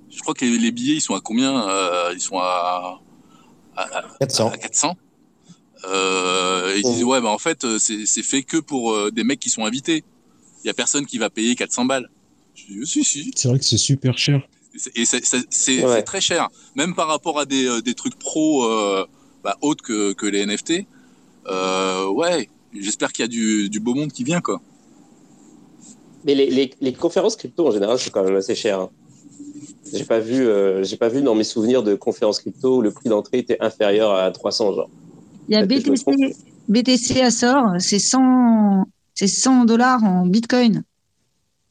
je 0.09 0.19
crois 0.21 0.33
que 0.33 0.43
les, 0.45 0.57
les 0.57 0.71
billets 0.71 0.95
ils 0.95 1.01
sont 1.01 1.13
à 1.13 1.21
combien 1.21 1.67
Euh, 1.69 2.11
Ils 2.15 2.19
sont 2.21 2.39
à, 2.39 2.99
à, 3.75 3.81
à- 3.99 4.03
400. 4.19 4.49
à 4.49 4.57
400. 4.57 4.95
Euh, 5.87 6.73
ils 6.75 6.83
disent 6.83 7.03
ouais 7.03 7.21
bah 7.21 7.29
en 7.29 7.37
fait 7.37 7.63
euh, 7.63 7.79
c'est 7.79 8.05
c'est 8.05 8.23
fait 8.23 8.43
que 8.43 8.57
pour 8.57 8.91
euh, 8.91 9.09
des 9.09 9.23
mecs 9.23 9.39
qui 9.39 9.49
sont 9.49 9.65
invités. 9.65 10.03
Il 10.63 10.67
y 10.67 10.69
a 10.69 10.73
personne 10.73 11.05
qui 11.05 11.17
va 11.17 11.29
payer 11.29 11.55
400 11.55 11.85
balles. 11.85 12.09
Si, 12.83 13.03
si. 13.03 13.31
C'est 13.35 13.47
vrai 13.47 13.59
que 13.59 13.65
c'est 13.65 13.77
super 13.77 14.17
cher. 14.17 14.41
Et 14.95 15.05
c'est 15.05 16.03
très 16.03 16.19
cher. 16.19 16.49
Même 16.75 16.93
par 16.95 17.07
rapport 17.07 17.39
à 17.39 17.45
des, 17.45 17.81
des 17.83 17.93
trucs 17.93 18.17
pro 18.17 18.67
bah, 19.43 19.57
autres 19.61 19.83
que, 19.83 20.13
que, 20.13 20.25
les 20.25 20.45
NFT. 20.45 20.85
ouais, 21.47 22.49
j'espère 22.73 23.13
qu'il 23.13 23.23
y 23.23 23.25
a 23.25 23.29
du, 23.29 23.69
du, 23.69 23.79
beau 23.79 23.93
monde 23.93 24.11
qui 24.11 24.23
vient, 24.23 24.41
quoi. 24.41 24.61
Mais 26.25 26.35
les, 26.35 26.49
les, 26.49 26.71
les 26.81 26.93
conférences 26.93 27.35
crypto, 27.35 27.67
en 27.67 27.71
général, 27.71 27.99
c'est 27.99 28.09
quand 28.09 28.23
même 28.23 28.35
assez 28.35 28.55
cher. 28.55 28.81
Hein. 28.81 28.89
J'ai 29.93 30.03
pas 30.03 30.19
vu, 30.19 30.47
euh, 30.47 30.83
j'ai 30.83 30.97
pas 30.97 31.09
vu 31.09 31.21
dans 31.21 31.35
mes 31.35 31.43
souvenirs 31.43 31.83
de 31.83 31.95
conférences 31.95 32.39
crypto 32.39 32.77
où 32.77 32.81
le 32.81 32.91
prix 32.91 33.09
d'entrée 33.09 33.39
était 33.39 33.57
inférieur 33.61 34.13
à 34.13 34.31
300 34.31 34.73
genre. 34.73 34.89
Il 35.49 35.53
y 35.53 35.57
a 35.57 35.65
BTC, 35.65 36.35
BTC 36.67 37.21
à 37.21 37.31
sort, 37.31 37.75
c'est 37.79 37.99
100, 37.99 38.85
c'est 39.13 39.27
100 39.27 39.65
dollars 39.65 40.03
en 40.03 40.25
Bitcoin. 40.25 40.83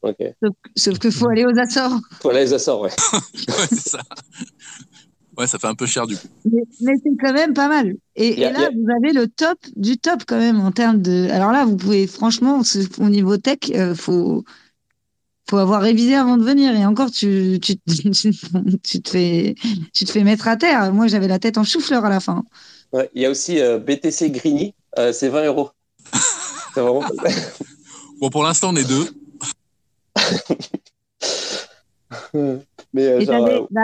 Ok. 0.03 0.17
Sauf, 0.77 0.99
qu'il 0.99 1.13
faut 1.13 1.29
aller 1.29 1.45
aux 1.45 1.59
Açores. 1.59 2.01
Faut 2.21 2.31
aller 2.31 2.49
aux 2.49 2.55
Açores, 2.55 2.81
ouais. 2.83 2.91
ouais, 3.13 3.67
c'est 3.69 3.89
ça. 3.89 4.01
Ouais, 5.37 5.47
ça 5.47 5.59
fait 5.59 5.67
un 5.67 5.75
peu 5.75 5.85
cher 5.85 6.07
du 6.07 6.17
coup. 6.17 6.29
Mais, 6.47 6.95
c'est 7.03 7.11
quand 7.21 7.33
même 7.33 7.53
pas 7.53 7.69
mal. 7.69 7.97
Et, 8.15 8.37
là, 8.37 8.71
vous 8.75 8.91
avez 8.91 9.13
le 9.13 9.27
top 9.27 9.59
du 9.75 9.99
top 9.99 10.23
quand 10.27 10.39
même 10.39 10.61
en 10.61 10.73
termes 10.73 11.03
de. 11.03 11.29
Alors 11.31 11.53
là, 11.53 11.67
vous 11.67 11.77
pouvez 11.77 12.07
franchement, 12.07 12.63
au 12.99 13.09
niveau 13.09 13.37
tech, 13.37 13.59
il 13.69 13.77
euh, 13.77 13.95
faut 13.95 14.45
faut 15.49 15.59
avoir 15.59 15.83
révisé 15.83 16.15
avant 16.15 16.39
de 16.39 16.45
venir. 16.45 16.75
Et 16.75 16.87
encore, 16.87 17.11
tu, 17.11 17.59
tu, 17.63 17.77
tu, 17.77 19.03
te, 19.03 19.11
fais, 19.11 19.55
tu 19.93 20.05
te 20.05 20.11
fais 20.11 20.25
mettre 20.25 20.49
à 20.49 20.57
terre. 20.57 20.93
Moi, 20.95 21.07
j'avais 21.07 21.29
la 21.29 21.39
tête 21.39 21.59
en 21.59 21.65
chou-fleur 21.65 22.05
à 22.05 22.09
la 22.09 22.21
fin. 22.21 22.45
Ouais, 22.93 23.11
il 23.15 23.23
y 23.23 23.27
a 23.27 23.31
aussi 23.31 23.61
euh, 23.61 23.79
BTC 23.79 24.31
Greeny, 24.31 24.75
euh, 24.99 25.13
c'est 25.13 25.29
20 25.29 25.47
euros. 25.47 25.71
Vraiment... 26.75 27.03
bon, 28.21 28.31
pour 28.31 28.45
l'instant, 28.45 28.71
on 28.73 28.77
est 28.77 28.89
deux. 28.89 29.07
mais 32.93 33.07
euh, 33.07 33.21
genre, 33.21 33.69
bah, 33.71 33.83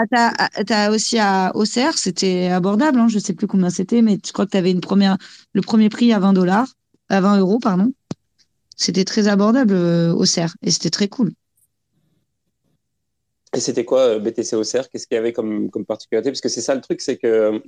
as, 0.69 0.91
aussi 0.91 1.19
à 1.19 1.51
Auxerre, 1.55 1.97
c'était 1.97 2.47
abordable, 2.47 2.99
hein, 2.99 3.07
je 3.07 3.19
sais 3.19 3.33
plus 3.33 3.47
combien 3.47 3.69
c'était, 3.69 4.01
mais 4.01 4.17
je 4.25 4.31
crois 4.31 4.45
que 4.45 4.51
tu 4.51 4.57
avais 4.57 4.71
une 4.71 4.81
première, 4.81 5.17
le 5.53 5.61
premier 5.61 5.89
prix 5.89 6.13
à 6.13 6.19
20 6.19 6.33
dollars, 6.33 6.67
à 7.09 7.21
20 7.21 7.39
euros, 7.39 7.59
pardon. 7.59 7.91
C'était 8.75 9.05
très 9.05 9.27
abordable 9.27 9.75
au 9.75 10.25
CER 10.25 10.47
et 10.61 10.71
c'était 10.71 10.89
très 10.89 11.07
cool. 11.07 11.33
Et 13.55 13.59
c'était 13.59 13.85
quoi 13.85 14.01
euh, 14.01 14.19
BTC 14.19 14.55
Auxerre? 14.55 14.89
Qu'est-ce 14.89 15.07
qu'il 15.07 15.15
y 15.15 15.19
avait 15.19 15.33
comme, 15.33 15.69
comme 15.69 15.85
particularité? 15.85 16.31
Parce 16.31 16.41
que 16.41 16.49
c'est 16.49 16.61
ça 16.61 16.73
le 16.73 16.81
truc, 16.81 17.01
c'est 17.01 17.17
que. 17.17 17.27
Euh, 17.27 17.59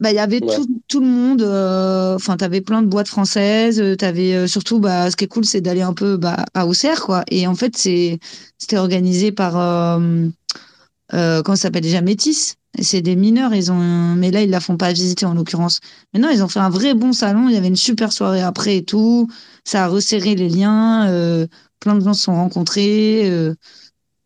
bah, 0.00 0.12
il 0.12 0.16
y 0.16 0.20
avait 0.20 0.40
tout, 0.40 0.66
tout, 0.86 1.00
le 1.00 1.06
monde. 1.06 1.42
Euh, 1.42 2.14
enfin, 2.14 2.36
tu 2.36 2.44
avais 2.44 2.60
plein 2.60 2.82
de 2.82 2.86
boîtes 2.86 3.08
françaises. 3.08 3.82
Tu 3.98 4.04
avais 4.04 4.46
surtout, 4.46 4.78
bah, 4.78 5.10
ce 5.10 5.16
qui 5.16 5.24
est 5.24 5.28
cool, 5.28 5.44
c'est 5.44 5.60
d'aller 5.60 5.82
un 5.82 5.94
peu 5.94 6.16
bah, 6.16 6.44
à 6.54 6.66
Auxerre, 6.66 7.02
quoi. 7.02 7.24
Et 7.30 7.46
en 7.46 7.54
fait, 7.54 7.76
c'était 7.76 8.76
organisé 8.76 9.32
par. 9.32 9.52
comment 11.10 11.56
ça 11.56 11.56
s'appelle 11.56 11.82
déjà 11.82 12.00
Métis. 12.00 12.54
C'est 12.80 13.00
des 13.00 13.16
mineurs, 13.16 13.54
ils 13.54 13.72
ont, 13.72 14.14
mais 14.14 14.30
là 14.30 14.42
ils 14.42 14.50
la 14.50 14.60
font 14.60 14.76
pas 14.76 14.92
visiter 14.92 15.26
en 15.26 15.34
l'occurrence. 15.34 15.80
Mais 16.12 16.20
non, 16.20 16.28
ils 16.30 16.44
ont 16.44 16.48
fait 16.48 16.60
un 16.60 16.70
vrai 16.70 16.94
bon 16.94 17.12
salon. 17.12 17.48
Il 17.48 17.54
y 17.54 17.56
avait 17.56 17.66
une 17.68 17.76
super 17.76 18.12
soirée 18.12 18.42
après 18.42 18.76
et 18.76 18.84
tout. 18.84 19.28
Ça 19.64 19.84
a 19.84 19.88
resserré 19.88 20.34
les 20.36 20.48
liens. 20.48 21.06
plein 21.80 21.94
de 21.96 22.04
gens 22.04 22.14
se 22.14 22.24
sont 22.24 22.34
rencontrés. 22.34 23.28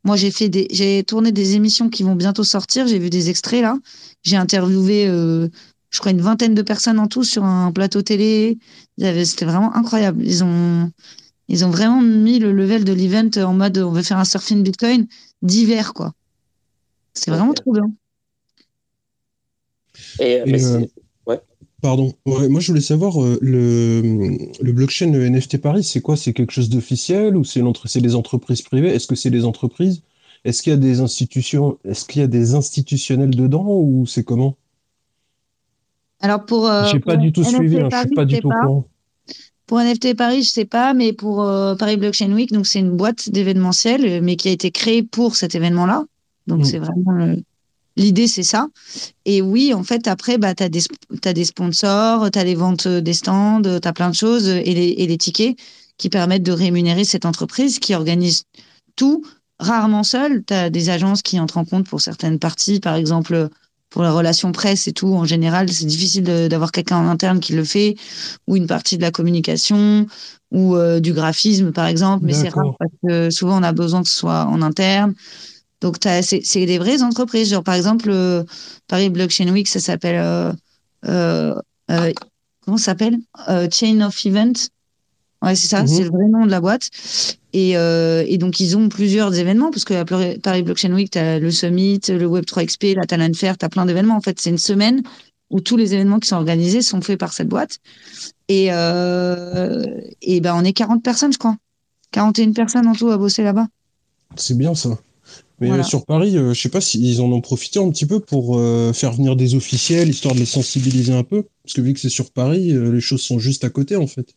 Moi, 0.05 0.17
j'ai 0.17 0.33
fait 0.33 0.49
des, 0.49 0.67
j'ai 0.71 1.05
tourné 1.05 1.31
des 1.31 1.55
émissions 1.55 1.89
qui 1.89 2.03
vont 2.03 2.17
bientôt 2.17 2.45
sortir. 2.45 2.87
J'ai 2.89 2.99
vu 2.99 3.09
des 3.09 3.31
extraits 3.31 3.63
là. 3.63 3.77
J'ai 4.23 4.37
interviewé, 4.37 5.07
euh, 5.09 5.49
je 5.91 5.99
crois, 5.99 6.13
une 6.13 6.21
vingtaine 6.21 6.55
de 6.55 6.63
personnes 6.63 6.99
en 6.99 7.09
tout 7.09 7.25
sur 7.25 7.45
un 7.45 7.73
plateau 7.73 8.03
télé. 8.03 8.59
C'était 8.99 9.45
vraiment 9.45 9.75
incroyable. 9.75 10.23
Ils 10.25 10.45
ont, 10.45 10.91
ils 11.49 11.65
ont 11.65 11.71
vraiment 11.71 12.01
mis 12.01 12.39
le 12.39 12.53
level 12.53 12.85
de 12.85 12.93
l'event 12.93 13.31
en 13.37 13.55
mode 13.55 13.79
on 13.79 13.93
veut 13.93 14.03
faire 14.03 14.19
un 14.19 14.25
surfing 14.25 14.63
Bitcoin 14.63 15.07
d'hiver, 15.43 15.93
quoi. 15.93 16.13
C'est 17.15 17.31
vraiment 17.31 17.53
trop 17.53 17.73
bien. 17.73 17.93
Et, 20.19 20.41
euh, 20.41 20.87
Pardon. 21.83 22.15
moi, 22.25 22.61
je 22.61 22.69
voulais 22.69 22.81
savoir, 22.81 23.21
euh, 23.21 23.39
le, 23.43 24.01
le 24.61 24.73
blockchain 24.73 25.13
NFT 25.13 25.59
Paris, 25.59 25.83
c'est 25.83 26.01
quoi? 26.01 26.17
C'est 26.17 26.33
quelque 26.33 26.53
chose 26.53 26.71
d'officiel 26.71 27.37
ou 27.37 27.43
c'est 27.45 27.61
des 28.01 28.15
entreprises 28.15 28.63
privées? 28.63 28.89
Est-ce 28.89 29.09
que 29.09 29.17
c'est 29.17 29.31
des 29.31 29.45
entreprises 29.45 30.03
Est-ce 30.45 30.63
qu'il 30.63 30.73
y 30.73 30.75
a 30.75 30.79
des 30.79 31.01
institutions 31.01 31.79
Est-ce 31.85 32.05
qu'il 32.05 32.21
y 32.21 32.25
a 32.25 32.29
des 32.29 32.55
institutionnels 32.55 33.35
dedans 33.35 33.67
ou 33.69 34.07
c'est 34.07 34.25
comment? 34.25 34.57
Alors 36.21 36.45
pour. 36.45 36.69
Euh, 36.69 36.85
J'ai 36.91 37.01
pas 37.01 37.17
du 37.17 37.33
tout 37.33 37.45
suivi, 37.45 37.81
hein, 37.81 37.89
je 37.91 37.99
suis 37.99 38.15
pas 38.15 38.25
du 38.25 38.41
tout 38.41 38.49
au 38.49 38.51
courant. 38.51 38.85
Pour 39.67 39.79
NFT 39.81 40.17
Paris, 40.17 40.43
je 40.43 40.51
sais 40.51 40.65
pas, 40.65 40.93
mais 40.93 41.13
pour 41.13 41.43
euh, 41.43 41.75
Paris 41.77 41.97
Blockchain 41.97 42.33
Week, 42.33 42.53
donc 42.53 42.67
c'est 42.67 42.81
une 42.81 42.97
boîte 42.97 43.31
d'événementiel, 43.31 44.21
mais 44.23 44.37
qui 44.37 44.49
a 44.49 44.51
été 44.51 44.71
créée 44.71 45.03
pour 45.03 45.37
cet 45.37 45.55
événement-là. 45.55 46.05
Donc 46.47 46.61
mm. 46.61 46.65
c'est 46.65 46.79
vraiment 46.79 47.37
L'idée, 47.97 48.27
c'est 48.27 48.43
ça. 48.43 48.69
Et 49.27 49.43
oui, 49.43 49.75
en 49.75 49.83
fait, 49.83 50.09
après, 50.09 50.39
bah, 50.39 50.55
tu 50.55 50.63
as, 50.63 50.67
as, 51.25 51.33
des 51.33 51.45
sponsors, 51.45 52.31
tu 52.31 52.39
as 52.39 52.45
les 52.45 52.55
ventes 52.55 52.89
des 52.89 53.13
stands, 53.13 53.61
tu 53.63 53.87
as 53.87 53.93
plein 53.93 54.09
de 54.09 54.15
choses 54.15 54.49
et 54.49 54.63
les, 54.63 54.89
et 54.89 55.07
les, 55.07 55.19
tickets 55.19 55.59
qui 55.99 56.09
permettent 56.09 56.43
de 56.43 56.53
rémunérer 56.53 57.05
cette 57.05 57.27
entreprise 57.27 57.79
qui 57.79 57.95
organise 57.95 58.45
tout, 58.97 59.23
rarement 59.63 60.03
seule. 60.03 60.45
Tu 60.45 60.55
as 60.55 60.71
des 60.71 60.91
agences 60.91 61.23
qui 61.23 61.41
entrent 61.41 61.59
en 61.59 61.65
compte 61.65 61.87
pour 61.87 62.01
certaines 62.01 62.39
parties, 62.39 62.81
par 62.81 62.97
exemple 62.97 63.49
pour 63.93 64.03
la 64.03 64.11
relation 64.11 64.51
presse 64.53 64.89
et 64.89 64.93
tout. 64.93 65.15
En 65.15 65.25
général, 65.25 65.69
c'est 65.69 65.85
difficile 65.85 66.25
d'avoir 66.25 66.73
quelqu'un 66.73 66.97
en 66.97 67.07
interne 67.07 67.41
qui 67.41 67.53
le 67.53 67.63
fait, 67.63 67.95
ou 68.47 68.57
une 68.57 68.67
partie 68.67 68.97
de 68.97 69.03
la 69.03 69.11
communication, 69.11 70.07
ou 70.51 70.77
euh, 70.77 70.99
du 70.99 71.13
graphisme, 71.13 71.73
par 71.73 71.87
exemple. 71.87 72.25
Mais 72.25 72.33
c'est 72.33 72.49
rare 72.49 72.75
parce 72.79 72.93
que 73.07 73.31
souvent, 73.31 73.61
on 73.61 73.63
a 73.63 73.73
besoin 73.73 74.03
que 74.03 74.09
ce 74.09 74.17
soit 74.17 74.47
en 74.47 74.63
interne. 74.63 75.15
Donc, 75.81 75.97
c'est 76.03 76.67
des 76.67 76.79
vraies 76.79 77.03
entreprises. 77.03 77.51
Genre, 77.51 77.63
par 77.63 77.75
exemple, 77.75 78.09
euh, 78.11 78.45
Paris 78.89 79.11
Blockchain 79.11 79.49
Week, 79.49 79.69
ça 79.69 79.81
s'appelle. 79.81 80.21
Euh, 80.21 80.53
euh 81.91 82.13
comment 82.65 82.77
ça 82.77 82.85
s'appelle? 82.85 83.19
Chain 83.71 84.01
of 84.01 84.25
Events? 84.25 84.71
Ouais, 85.43 85.55
c'est 85.57 85.69
ça, 85.69 85.83
mhm. 85.83 85.89
c'est 85.89 86.05
le 86.05 86.11
vrai 86.11 86.29
nom 86.29 86.47
de 86.47 86.51
la 86.51 86.61
boîte. 86.61 86.91
Et, 87.53 87.73
et, 87.73 88.39
donc, 88.39 88.61
ils 88.61 88.77
ont 88.77 88.89
plusieurs 88.89 89.35
événements, 89.35 89.71
parce 89.71 89.85
que 89.85 89.95
à 89.95 90.05
Paris 90.05 90.63
Blockchain 90.63 90.93
Week, 90.95 91.11
tu 91.11 91.19
as 91.19 91.39
le 91.39 91.51
Summit, 91.51 92.01
le 92.09 92.27
Web3 92.27 92.67
XP, 92.67 92.97
la 92.97 93.05
Talent 93.05 93.35
Fair, 93.35 93.59
tu 93.59 93.65
as 93.65 93.69
plein 93.69 93.85
d'événements. 93.85 94.17
En 94.17 94.21
fait, 94.21 94.41
c'est 94.41 94.51
une 94.51 94.59
semaine 94.59 95.03
où 95.51 95.61
tous 95.61 95.77
les 95.77 95.93
événements 95.93 96.19
qui 96.19 96.29
sont 96.29 96.37
organisés 96.37 96.81
sont 96.81 97.03
faits 97.03 97.19
par 97.19 97.33
cette 97.33 97.49
boîte. 97.49 97.79
Et, 98.49 98.67
et 98.67 100.41
ben, 100.41 100.55
on 100.55 100.65
est 100.65 100.73
40 100.73 101.03
personnes, 101.03 101.33
je 101.33 101.39
crois. 101.39 101.57
41 102.13 102.53
personnes 102.53 102.87
en 102.87 102.95
tout 102.95 103.11
à 103.11 103.19
bosser 103.19 103.43
là-bas. 103.43 103.67
C'est 104.37 104.57
bien 104.57 104.75
ça. 104.75 104.99
Mais 105.61 105.71
euh, 105.71 105.83
sur 105.83 106.05
Paris, 106.05 106.37
euh, 106.37 106.55
je 106.55 106.61
sais 106.61 106.69
pas 106.69 106.81
s'ils 106.81 107.21
en 107.21 107.31
ont 107.31 107.41
profité 107.41 107.79
un 107.79 107.89
petit 107.91 108.07
peu 108.07 108.19
pour 108.19 108.59
euh, 108.59 108.93
faire 108.93 109.13
venir 109.13 109.37
des 109.37 109.55
officiels, 109.55 110.09
histoire 110.09 110.35
de 110.35 110.41
les 110.41 110.47
sensibiliser 110.47 111.13
un 111.13 111.23
peu. 111.23 111.45
Parce 111.63 111.75
que 111.75 111.81
vu 111.81 111.93
que 111.95 112.01
c'est 112.01 112.09
sur 112.09 112.33
Paris, 112.33 112.73
les 112.73 113.01
choses 113.01 113.23
sont 113.23 113.39
juste 113.39 113.65
à 113.65 113.71
côté, 113.71 113.95
en 113.97 114.07
fait. 114.07 114.35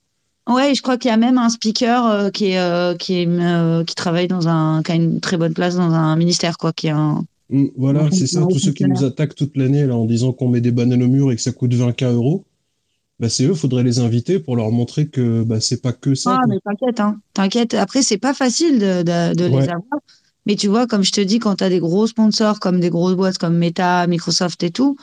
Ouais, 0.47 0.75
je 0.75 0.81
crois 0.81 0.97
qu'il 0.97 1.09
y 1.09 1.13
a 1.13 1.17
même 1.17 1.37
un 1.37 1.49
speaker 1.49 2.31
qui 2.31 2.51
est 2.51 2.97
qui 2.99 3.21
est 3.21 3.85
qui 3.85 3.95
travaille 3.95 4.27
dans 4.27 4.47
un 4.47 4.83
qui 4.83 4.91
a 4.91 4.95
une 4.95 5.19
très 5.19 5.37
bonne 5.37 5.53
place 5.53 5.75
dans 5.75 5.91
un 5.91 6.15
ministère 6.15 6.57
quoi, 6.57 6.71
qui 6.71 6.87
est 6.87 6.91
un 6.91 7.23
mmh, 7.49 7.65
voilà, 7.75 8.09
c'est 8.11 8.27
ça. 8.27 8.45
Tous 8.49 8.59
ceux 8.59 8.71
qui 8.71 8.85
nous 8.85 9.03
attaquent 9.03 9.35
toute 9.35 9.57
l'année 9.57 9.85
là 9.85 9.95
en 9.95 10.05
disant 10.05 10.33
qu'on 10.33 10.49
met 10.49 10.61
des 10.61 10.71
bananes 10.71 11.01
au 11.01 11.07
mur 11.07 11.31
et 11.31 11.35
que 11.35 11.41
ça 11.41 11.51
coûte 11.51 11.73
20k 11.73 12.13
euros, 12.13 12.45
bah 13.19 13.29
c'est 13.29 13.45
eux, 13.45 13.55
faudrait 13.55 13.83
les 13.83 13.99
inviter 13.99 14.39
pour 14.39 14.55
leur 14.55 14.71
montrer 14.71 15.07
que 15.07 15.43
bah 15.43 15.59
c'est 15.59 15.81
pas 15.81 15.93
que 15.93 16.13
ça. 16.13 16.39
Ah 16.39 16.47
mais 16.47 16.59
t'inquiète, 16.59 16.99
hein. 16.99 17.19
t'inquiète. 17.33 17.73
Après 17.73 18.03
c'est 18.03 18.19
pas 18.19 18.33
facile 18.33 18.77
de, 18.79 19.03
de, 19.33 19.45
les 19.45 19.69
avoir 19.69 20.01
mais 20.45 20.55
tu 20.55 20.67
vois, 20.67 20.85
comme 20.85 21.03
je 21.03 21.11
te 21.11 21.21
dis, 21.21 21.39
quand 21.39 21.55
tu 21.55 21.63
as 21.63 21.69
des 21.69 21.79
gros 21.79 22.05
sponsors 22.05 22.59
comme 22.59 22.79
des 22.79 22.89
grosses 22.89 23.15
boîtes 23.15 23.37
comme 23.37 23.57
Meta, 23.57 24.05
Microsoft 24.07 24.61
et 24.63 24.69
tout, 24.69 24.95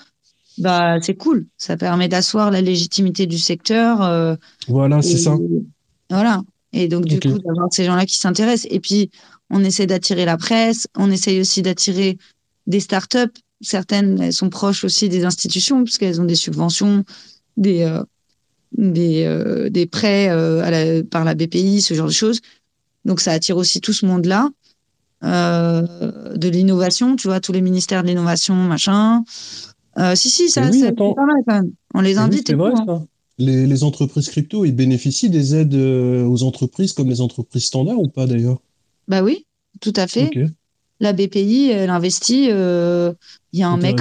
bah 0.58 1.00
c'est 1.00 1.14
cool. 1.14 1.46
Ça 1.56 1.76
permet 1.76 2.08
d'asseoir 2.08 2.50
la 2.50 2.60
légitimité 2.60 3.26
du 3.26 3.38
secteur. 3.38 4.02
Euh, 4.02 4.36
voilà, 4.68 5.02
c'est 5.02 5.18
ça. 5.18 5.36
Voilà. 6.10 6.42
Et 6.72 6.88
donc, 6.88 7.04
du 7.04 7.20
coup, 7.20 7.38
d'avoir 7.38 7.68
ces 7.70 7.84
gens-là 7.84 8.06
qui 8.06 8.18
s'intéressent. 8.18 8.66
Et 8.70 8.80
puis, 8.80 9.10
on 9.50 9.62
essaie 9.62 9.86
d'attirer 9.86 10.24
la 10.24 10.36
presse. 10.36 10.86
On 10.96 11.10
essaye 11.10 11.40
aussi 11.40 11.62
d'attirer 11.62 12.18
des 12.66 12.80
startups. 12.80 13.32
Certaines, 13.60 14.20
elles 14.20 14.32
sont 14.32 14.50
proches 14.50 14.84
aussi 14.84 15.08
des 15.08 15.24
institutions, 15.24 15.84
puisqu'elles 15.84 16.20
ont 16.20 16.24
des 16.24 16.34
subventions, 16.34 17.04
des, 17.56 17.82
euh, 17.82 18.02
des, 18.72 19.24
euh, 19.24 19.68
des 19.68 19.86
prêts 19.86 20.28
par 21.10 21.24
la 21.24 21.34
BPI, 21.34 21.82
ce 21.82 21.94
genre 21.94 22.06
de 22.06 22.12
choses. 22.12 22.40
Donc, 23.04 23.20
ça 23.20 23.32
attire 23.32 23.56
aussi 23.56 23.80
tout 23.80 23.92
ce 23.92 24.06
monde-là. 24.06 24.48
Euh, 25.24 26.34
de 26.36 26.48
l'innovation, 26.48 27.14
tu 27.14 27.28
vois, 27.28 27.40
tous 27.40 27.52
les 27.52 27.60
ministères 27.60 28.02
de 28.02 28.08
l'innovation, 28.08 28.54
machin. 28.54 29.22
Euh, 29.98 30.14
si, 30.14 30.30
si, 30.30 30.48
ça, 30.48 30.70
c'est 30.72 30.92
pas 30.92 31.04
mal 31.16 31.42
quand 31.46 31.54
même. 31.54 31.72
On 31.94 32.00
les 32.00 32.18
invite. 32.18 32.52
vrai, 32.54 32.72
ça. 32.74 33.02
Les, 33.38 33.66
les, 33.66 33.84
entreprises 33.84 34.28
crypto, 34.28 34.64
ils 34.64 34.74
bénéficient 34.74 35.30
des 35.30 35.56
aides 35.56 35.74
euh, 35.74 36.24
aux 36.24 36.42
entreprises 36.44 36.92
comme 36.92 37.08
les 37.08 37.20
entreprises 37.20 37.64
standards 37.64 37.98
ou 37.98 38.08
pas 38.08 38.26
d'ailleurs? 38.26 38.60
Bah 39.08 39.22
oui, 39.22 39.46
tout 39.80 39.92
à 39.96 40.06
fait. 40.06 40.30
La 41.00 41.12
BPI, 41.12 41.70
elle 41.70 41.90
investit. 41.90 42.44
Il 42.44 43.58
y 43.58 43.62
a 43.62 43.68
un 43.68 43.76
mec, 43.76 44.00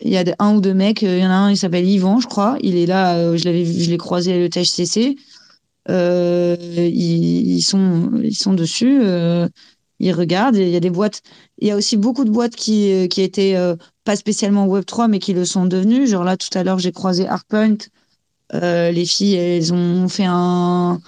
il 0.00 0.10
y 0.10 0.16
a 0.16 0.24
un 0.38 0.54
ou 0.54 0.60
deux 0.60 0.74
mecs. 0.74 1.02
Il 1.02 1.18
y 1.18 1.26
en 1.26 1.30
a 1.30 1.34
un, 1.34 1.50
il 1.50 1.56
s'appelle 1.56 1.86
Yvan, 1.86 2.20
je 2.20 2.28
crois. 2.28 2.56
Il 2.60 2.76
est 2.76 2.86
là. 2.86 3.36
je 3.36 3.44
l'avais, 3.44 3.64
je 3.64 3.90
l'ai 3.90 3.98
croisé 3.98 4.32
à 4.32 4.36
l'ETHCC. 4.36 5.16
ils, 5.88 7.56
ils, 7.56 7.62
sont, 7.62 8.10
ils 8.22 8.36
sont 8.36 8.52
dessus. 8.52 9.00
Ils 10.00 10.12
regardent. 10.12 10.56
Il 10.56 10.68
y 10.68 10.76
a 10.76 10.80
des 10.80 10.90
boîtes, 10.90 11.22
il 11.58 11.68
y 11.68 11.70
a 11.70 11.76
aussi 11.76 11.96
beaucoup 11.96 12.24
de 12.24 12.30
boîtes 12.30 12.56
qui, 12.56 12.92
euh, 12.92 13.06
qui 13.08 13.22
étaient 13.22 13.54
euh, 13.56 13.76
pas 14.04 14.16
spécialement 14.16 14.66
Web3, 14.66 15.08
mais 15.08 15.18
qui 15.20 15.32
le 15.34 15.44
sont 15.44 15.66
devenues. 15.66 16.06
Genre 16.08 16.24
là, 16.24 16.36
tout 16.36 16.48
à 16.58 16.64
l'heure, 16.64 16.78
j'ai 16.80 16.92
croisé 16.92 17.28
Artpoint. 17.28 17.76
Euh, 18.54 18.90
les 18.90 19.06
filles, 19.06 19.34
elles 19.36 19.72
ont 19.72 20.08
fait 20.08 20.24
un, 20.26 21.00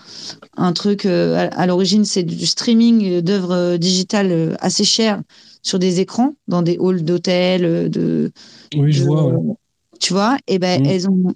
un 0.57 0.72
truc. 0.72 1.07
euh, 1.07 1.36
à, 1.51 1.62
à 1.62 1.66
l'origine, 1.66 2.05
c'est 2.05 2.22
du 2.22 2.47
streaming 2.47 3.20
d'œuvres 3.20 3.76
digitales 3.78 4.57
assez 4.61 4.84
chères 4.84 5.20
sur 5.62 5.78
des 5.80 6.01
écrans, 6.01 6.34
dans 6.49 6.62
des 6.62 6.78
halls 6.80 7.03
d'hôtels, 7.05 7.90
de, 7.90 8.32
Oui, 8.76 8.93
je 8.93 9.03
de- 9.03 9.07
vois. 9.09 9.24
ouais. 9.24 9.55
tu 10.01 10.12
vois, 10.12 10.36
et 10.47 10.59
ben 10.59 10.80
Mm. 10.82 10.86
elles 10.86 11.09
ont 11.11 11.34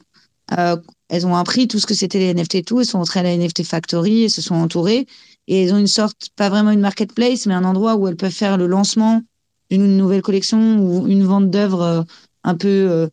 euh, 0.58 0.76
elles 1.08 1.26
ont 1.26 1.36
appris 1.36 1.68
tout 1.68 1.78
ce 1.78 1.86
que 1.86 1.94
c'était 1.94 2.18
les 2.18 2.26
NFT 2.26 2.56
et 2.56 2.62
tout, 2.62 2.80
elles 2.80 2.86
sont 2.86 2.98
entrées 2.98 3.20
à 3.20 3.22
la 3.24 3.32
NFT 3.32 3.64
Factory, 3.64 4.24
elles 4.24 4.30
se 4.30 4.42
sont 4.42 4.54
entourées 4.56 5.06
et 5.48 5.62
elles 5.62 5.74
ont 5.74 5.78
une 5.78 5.86
sorte, 5.86 6.28
pas 6.36 6.48
vraiment 6.48 6.70
une 6.70 6.80
marketplace, 6.80 7.46
mais 7.46 7.54
un 7.54 7.64
endroit 7.64 7.96
où 7.96 8.08
elles 8.08 8.16
peuvent 8.16 8.30
faire 8.30 8.56
le 8.56 8.66
lancement 8.66 9.22
d'une 9.70 9.96
nouvelle 9.96 10.22
collection 10.22 10.78
ou 10.78 11.06
une 11.06 11.24
vente 11.24 11.50
d'œuvres 11.50 11.82
euh, 11.82 12.02
un 12.44 12.54
peu 12.54 12.68
euh, 12.68 13.08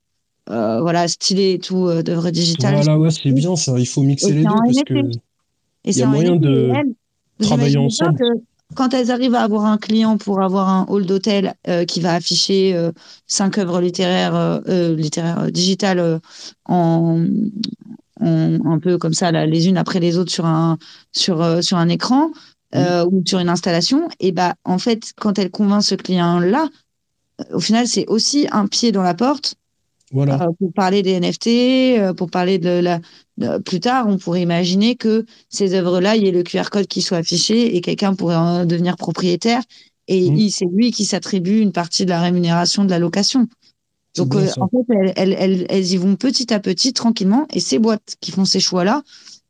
euh, 0.49 0.81
voilà 0.81 1.07
stylées 1.07 1.53
et 1.53 1.59
tout, 1.59 1.87
euh, 1.87 2.03
d'œuvres 2.03 2.29
digitales. 2.29 2.75
Voilà, 2.75 2.97
ouais, 2.97 3.11
c'est 3.11 3.31
bien 3.31 3.55
ça. 3.55 3.77
Il 3.79 3.87
faut 3.87 4.03
mixer 4.03 4.29
Et 4.29 4.33
les 4.33 4.43
deux 4.43 4.49
parce 4.49 4.83
que 4.83 4.93
Et 4.93 5.09
il 5.85 5.89
y 5.91 5.93
c'est 5.93 6.03
a 6.03 6.07
en 6.07 6.11
moyen 6.11 6.35
de 6.35 6.71
elles, 6.75 6.93
travailler 7.39 7.77
ensemble. 7.77 8.17
quand 8.75 8.93
elles 8.93 9.09
arrivent 9.09 9.35
à 9.35 9.41
avoir 9.41 9.65
un 9.65 9.77
client 9.77 10.17
pour 10.17 10.41
avoir 10.41 10.69
un 10.69 10.85
hall 10.89 11.05
d'hôtel 11.05 11.53
euh, 11.67 11.85
qui 11.85 12.01
va 12.01 12.13
afficher 12.13 12.77
cinq 13.25 13.57
œuvres 13.57 13.81
littéraires, 13.81 14.61
littéraires 14.67 15.51
digitales 15.51 16.19
en, 16.65 17.25
un 18.23 18.79
peu 18.79 18.97
comme 18.97 19.13
ça, 19.13 19.31
là, 19.31 19.45
les 19.45 19.67
unes 19.67 19.77
après 19.77 19.99
les 19.99 20.17
autres 20.17 20.31
sur 20.31 20.45
un, 20.45 20.77
sur, 21.11 21.41
euh, 21.41 21.61
sur 21.61 21.77
un 21.77 21.89
écran 21.89 22.31
euh, 22.75 23.05
ou 23.05 23.23
sur 23.25 23.39
une 23.39 23.49
installation, 23.49 24.07
et 24.19 24.31
bah, 24.31 24.55
en 24.63 24.77
fait, 24.79 25.13
quand 25.17 25.37
elle 25.39 25.51
convainc 25.51 25.83
ce 25.83 25.95
client-là, 25.95 26.69
au 27.51 27.59
final, 27.59 27.87
c'est 27.87 28.07
aussi 28.07 28.47
un 28.51 28.67
pied 28.67 28.91
dans 28.91 29.01
la 29.03 29.13
porte 29.13 29.55
Voilà. 30.11 30.43
euh, 30.43 30.51
pour 30.59 30.73
parler 30.73 31.01
des 31.03 31.11
NFT, 31.13 31.99
euh, 31.99 32.13
pour 32.13 32.29
parler 32.29 32.59
de 32.59 32.69
la. 32.69 32.99
de- 33.37 33.57
plus 33.59 33.79
tard, 33.79 34.07
on 34.07 34.17
pourrait 34.17 34.41
imaginer 34.41 34.95
que 34.95 35.25
ces 35.49 35.73
œuvres-là, 35.73 36.15
il 36.15 36.23
y 36.23 36.27
ait 36.27 36.31
le 36.31 36.43
QR 36.43 36.69
code 36.71 36.87
qui 36.87 37.01
soit 37.01 37.17
affiché 37.17 37.75
et 37.75 37.81
quelqu'un 37.81 38.15
pourrait 38.15 38.35
en 38.35 38.65
devenir 38.65 38.95
propriétaire 38.97 39.61
et 40.07 40.17
il- 40.35 40.51
c'est 40.51 40.65
lui 40.65 40.91
qui 40.91 41.05
s'attribue 41.05 41.59
une 41.59 41.71
partie 41.71 42.05
de 42.05 42.09
la 42.11 42.21
rémunération 42.21 42.85
de 42.85 42.89
la 42.91 42.99
location. 42.99 43.47
Donc, 44.15 44.35
euh, 44.35 44.53
en 44.59 44.67
fait, 44.69 44.85
elles, 44.89 45.13
elles, 45.15 45.33
elles, 45.39 45.65
elles 45.69 45.91
y 45.93 45.97
vont 45.97 46.15
petit 46.15 46.53
à 46.53 46.59
petit, 46.59 46.93
tranquillement. 46.93 47.47
Et 47.53 47.59
ces 47.59 47.79
boîtes 47.79 48.15
qui 48.21 48.31
font 48.31 48.45
ces 48.45 48.59
choix-là, 48.59 49.03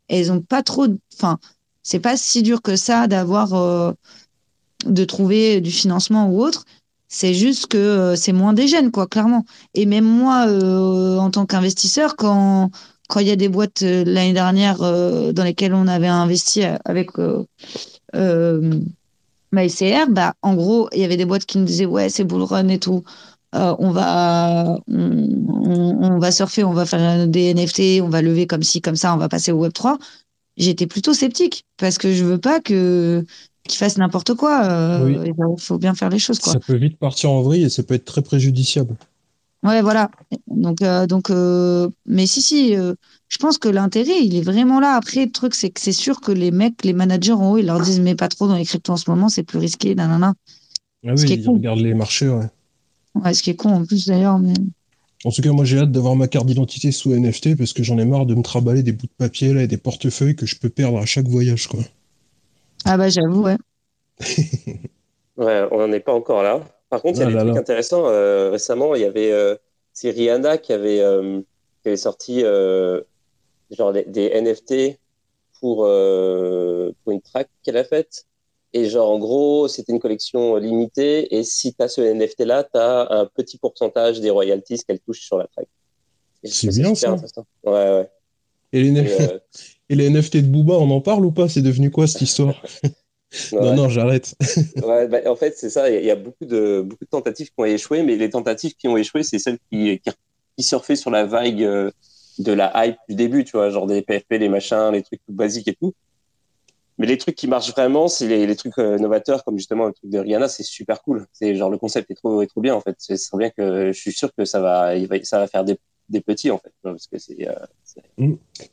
elles 0.09 0.31
ont 0.31 0.41
pas 0.41 0.63
trop. 0.63 0.87
Enfin, 1.15 1.39
c'est 1.83 1.99
pas 1.99 2.17
si 2.17 2.43
dur 2.43 2.61
que 2.61 2.75
ça 2.75 3.07
d'avoir. 3.07 3.53
euh, 3.55 3.93
de 4.85 5.05
trouver 5.05 5.61
du 5.61 5.71
financement 5.71 6.29
ou 6.29 6.41
autre. 6.43 6.65
C'est 7.07 7.33
juste 7.33 7.67
que 7.67 7.77
euh, 7.77 8.15
c'est 8.15 8.33
moins 8.33 8.53
des 8.53 8.67
jeunes, 8.67 8.91
quoi, 8.91 9.07
clairement. 9.07 9.45
Et 9.75 9.85
même 9.85 10.05
moi, 10.05 10.47
en 11.19 11.29
tant 11.31 11.45
qu'investisseur, 11.45 12.15
quand 12.15 12.71
quand 13.09 13.19
il 13.19 13.27
y 13.27 13.31
a 13.31 13.35
des 13.35 13.49
boîtes 13.49 13.81
l'année 13.81 14.33
dernière 14.33 14.79
dans 14.79 15.43
lesquelles 15.43 15.73
on 15.75 15.87
avait 15.87 16.07
investi 16.07 16.63
avec 16.85 17.11
euh, 18.15 18.79
MyCR, 19.51 20.07
bah, 20.09 20.33
en 20.41 20.55
gros, 20.55 20.89
il 20.93 20.99
y 20.99 21.03
avait 21.03 21.17
des 21.17 21.25
boîtes 21.25 21.45
qui 21.45 21.57
nous 21.59 21.65
disaient 21.65 21.85
ouais, 21.85 22.09
c'est 22.09 22.23
bull 22.23 22.41
run 22.43 22.69
et 22.69 22.79
tout. 22.79 23.03
Euh, 23.53 23.75
on 23.79 23.91
va 23.91 24.79
on, 24.87 26.19
va 26.19 26.31
surfer, 26.31 26.63
on 26.63 26.73
va 26.73 26.85
faire 26.85 27.27
des 27.27 27.53
NFT, 27.53 28.01
on 28.01 28.09
va 28.09 28.21
lever 28.21 28.47
comme 28.47 28.63
ci, 28.63 28.81
comme 28.81 28.95
ça, 28.95 29.13
on 29.13 29.17
va 29.17 29.29
passer 29.29 29.51
au 29.51 29.59
Web 29.59 29.73
3. 29.73 29.97
J'étais 30.57 30.87
plutôt 30.87 31.13
sceptique 31.13 31.65
parce 31.77 31.97
que 31.97 32.13
je 32.13 32.23
veux 32.23 32.37
pas 32.37 32.59
que 32.59 33.25
qu'ils 33.67 33.77
fassent 33.77 33.97
n'importe 33.97 34.33
quoi. 34.33 34.65
euh, 34.65 35.05
Oui. 35.05 35.31
Il 35.57 35.61
faut 35.61 35.77
bien 35.77 35.93
faire 35.93 36.09
les 36.09 36.19
choses, 36.19 36.39
quoi. 36.39 36.53
Ça 36.53 36.59
peut 36.59 36.75
vite 36.75 36.97
partir 36.97 37.31
en 37.31 37.41
vrille 37.41 37.63
et 37.63 37.69
ça 37.69 37.83
peut 37.83 37.93
être 37.93 38.05
très 38.05 38.21
préjudiciable. 38.21 38.95
Ouais, 39.63 39.81
voilà. 39.81 40.11
Donc, 40.47 40.81
euh, 40.81 41.07
donc, 41.07 41.29
euh, 41.29 41.89
mais 42.05 42.27
si, 42.27 42.41
si, 42.41 42.75
euh, 42.75 42.93
je 43.29 43.37
pense 43.37 43.57
que 43.57 43.69
l'intérêt, 43.69 44.21
il 44.21 44.35
est 44.35 44.41
vraiment 44.41 44.81
là. 44.81 44.95
Après, 44.95 45.25
le 45.25 45.31
truc, 45.31 45.55
c'est 45.55 45.69
que 45.69 45.79
c'est 45.79 45.93
sûr 45.93 46.19
que 46.19 46.33
les 46.33 46.51
mecs, 46.51 46.83
les 46.83 46.91
managers 46.91 47.31
en 47.31 47.51
haut, 47.51 47.57
ils 47.57 47.65
leur 47.65 47.79
disent, 47.79 48.01
mais 48.01 48.15
pas 48.15 48.27
trop 48.27 48.47
dans 48.47 48.57
les 48.57 48.65
cryptos 48.65 48.91
en 48.91 48.97
ce 48.97 49.09
moment, 49.09 49.29
c'est 49.29 49.43
plus 49.43 49.59
risqué, 49.59 49.95
nanana. 49.95 50.33
Ah 51.07 51.13
oui, 51.17 51.23
ils 51.29 51.49
regardent 51.49 51.79
les 51.79 51.93
marchés, 51.93 52.27
ouais. 52.27 52.49
Ouais, 53.15 53.33
ce 53.33 53.41
qui 53.43 53.49
est 53.51 53.55
con 53.55 53.69
en 53.69 53.85
plus 53.85 54.05
d'ailleurs, 54.07 54.37
mais 54.39 54.53
En 55.25 55.31
tout 55.31 55.41
cas, 55.41 55.51
moi 55.51 55.65
j'ai 55.65 55.79
hâte 55.79 55.91
d'avoir 55.91 56.15
ma 56.15 56.29
carte 56.29 56.45
d'identité 56.45 56.93
sous 56.93 57.11
NFT 57.11 57.57
parce 57.57 57.73
que 57.73 57.83
j'en 57.83 57.97
ai 57.97 58.05
marre 58.05 58.25
de 58.25 58.35
me 58.35 58.41
traballer 58.41 58.83
des 58.83 58.93
bouts 58.93 59.07
de 59.07 59.11
papier 59.17 59.53
là 59.53 59.61
et 59.63 59.67
des 59.67 59.75
portefeuilles 59.77 60.37
que 60.37 60.45
je 60.45 60.55
peux 60.57 60.69
perdre 60.69 60.97
à 60.97 61.05
chaque 61.05 61.27
voyage, 61.27 61.67
quoi. 61.67 61.81
ah 62.85 62.97
bah 62.97 63.09
j'avoue, 63.09 63.43
ouais. 63.43 63.57
Ouais, 65.37 65.67
on 65.71 65.77
n'en 65.79 65.91
est 65.91 65.99
pas 65.99 66.13
encore 66.13 66.43
là. 66.43 66.61
Par 66.89 67.01
contre, 67.01 67.17
il 67.17 67.21
y 67.21 67.23
a 67.23 67.25
Ah 67.25 67.29
des 67.29 67.35
là 67.35 67.43
trucs 67.43 67.55
là. 67.55 67.55
intéressants. 67.55 68.07
Euh, 68.07 68.51
récemment, 68.51 68.93
il 68.95 69.01
y 69.01 69.05
avait 69.05 69.31
euh, 69.31 69.55
c'est 69.93 70.11
Rihanna 70.11 70.57
qui 70.59 70.73
avait, 70.73 70.99
euh, 71.01 71.41
qui 71.81 71.87
avait 71.89 71.97
sorti 71.97 72.43
euh, 72.43 73.01
genre 73.71 73.93
des, 73.93 74.05
des 74.05 74.27
NFT 74.27 74.99
pour, 75.59 75.85
euh, 75.85 76.91
pour 77.03 77.13
une 77.13 77.21
track 77.21 77.49
qu'elle 77.63 77.77
a 77.77 77.83
faite. 77.85 78.27
Et 78.73 78.89
genre, 78.89 79.09
en 79.11 79.19
gros, 79.19 79.67
c'était 79.67 79.91
une 79.93 79.99
collection 79.99 80.55
limitée. 80.57 81.35
Et 81.35 81.43
si 81.43 81.73
tu 81.73 81.81
as 81.83 81.87
ce 81.87 82.01
NFT-là, 82.01 82.63
tu 82.63 82.79
as 82.79 83.07
un 83.11 83.25
petit 83.27 83.57
pourcentage 83.57 84.19
des 84.19 84.29
royalties 84.31 84.79
qu'elle 84.87 84.99
touche 84.99 85.21
sur 85.21 85.37
la 85.37 85.47
track. 85.47 85.67
C'est 86.43 86.69
bien, 86.69 86.93
ça. 86.95 87.15
Ouais, 87.15 87.71
ouais. 87.71 88.09
Et 88.73 88.81
les, 88.81 88.87
Et, 88.87 88.91
NF 88.91 89.19
euh, 89.31 89.39
et 89.89 89.95
les 89.95 90.05
NFT 90.09 90.37
de 90.37 90.47
Booba, 90.47 90.73
on 90.73 90.89
en 90.89 91.01
parle 91.01 91.25
ou 91.25 91.31
pas? 91.31 91.47
C'est 91.47 91.61
devenu 91.61 91.91
quoi 91.91 92.07
cette 92.07 92.21
histoire? 92.21 92.55
Non, 93.51 93.61
ouais. 93.61 93.75
non, 93.75 93.89
j'arrête. 93.89 94.35
Ouais, 94.83 95.07
bah, 95.07 95.19
en 95.25 95.35
fait, 95.35 95.57
c'est 95.57 95.71
ça. 95.71 95.89
Il 95.89 95.95
y 95.95 95.97
a- 95.97 95.99
il 96.01 96.05
y 96.05 96.11
a 96.11 96.15
beaucoup 96.15 96.45
de, 96.45 96.81
beaucoup 96.85 97.03
de 97.05 97.09
tentatives 97.09 97.47
qui 97.47 97.53
ont 97.57 97.65
échoué, 97.65 98.03
mais 98.03 98.15
les 98.15 98.29
tentatives 98.29 98.75
qui 98.75 98.87
ont 98.87 98.95
échoué, 98.95 99.23
c'est 99.23 99.39
celles 99.39 99.57
qui, 99.71 99.99
qui, 99.99 100.11
qui 100.55 100.63
surfaient 100.63 100.95
sur 100.95 101.09
la 101.09 101.25
vague 101.25 101.63
euh, 101.63 101.89
de 102.37 102.51
la 102.51 102.71
hype 102.85 102.97
du 103.09 103.15
début, 103.15 103.43
tu 103.43 103.53
vois, 103.53 103.71
genre 103.71 103.87
des 103.87 104.03
PFP, 104.03 104.37
les 104.37 104.49
machins, 104.49 104.91
les 104.91 105.01
trucs 105.01 105.19
tout 105.25 105.33
basiques 105.33 105.67
et 105.67 105.73
tout. 105.75 105.93
Mais 106.97 107.07
les 107.07 107.17
trucs 107.17 107.35
qui 107.35 107.47
marchent 107.47 107.71
vraiment, 107.71 108.07
c'est 108.07 108.27
les, 108.27 108.45
les 108.45 108.55
trucs 108.55 108.77
euh, 108.77 108.97
novateurs, 108.97 109.43
comme 109.43 109.57
justement 109.57 109.87
le 109.87 109.93
truc 109.93 110.09
de 110.11 110.19
Rihanna, 110.19 110.47
c'est 110.47 110.63
super 110.63 111.01
cool. 111.01 111.25
C'est 111.33 111.55
genre 111.55 111.69
le 111.69 111.77
concept 111.77 112.11
est 112.11 112.15
trop, 112.15 112.41
est 112.41 112.47
trop 112.47 112.61
bien 112.61 112.75
en 112.75 112.81
fait. 112.81 112.95
C'est 112.99 113.17
bien 113.37 113.49
que 113.49 113.91
je 113.91 113.99
suis 113.99 114.11
sûr 114.13 114.29
que 114.37 114.45
ça 114.45 114.59
va, 114.61 114.95
il 114.95 115.07
va, 115.07 115.23
ça 115.23 115.39
va 115.39 115.47
faire 115.47 115.63
des, 115.63 115.77
des 116.09 116.21
petits 116.21 116.51
en 116.51 116.57
fait, 116.59 116.71
parce 116.83 117.07
que 117.07 117.17
c'est. 117.17 117.47
euh, 117.47 117.53
c'est- 117.83 118.01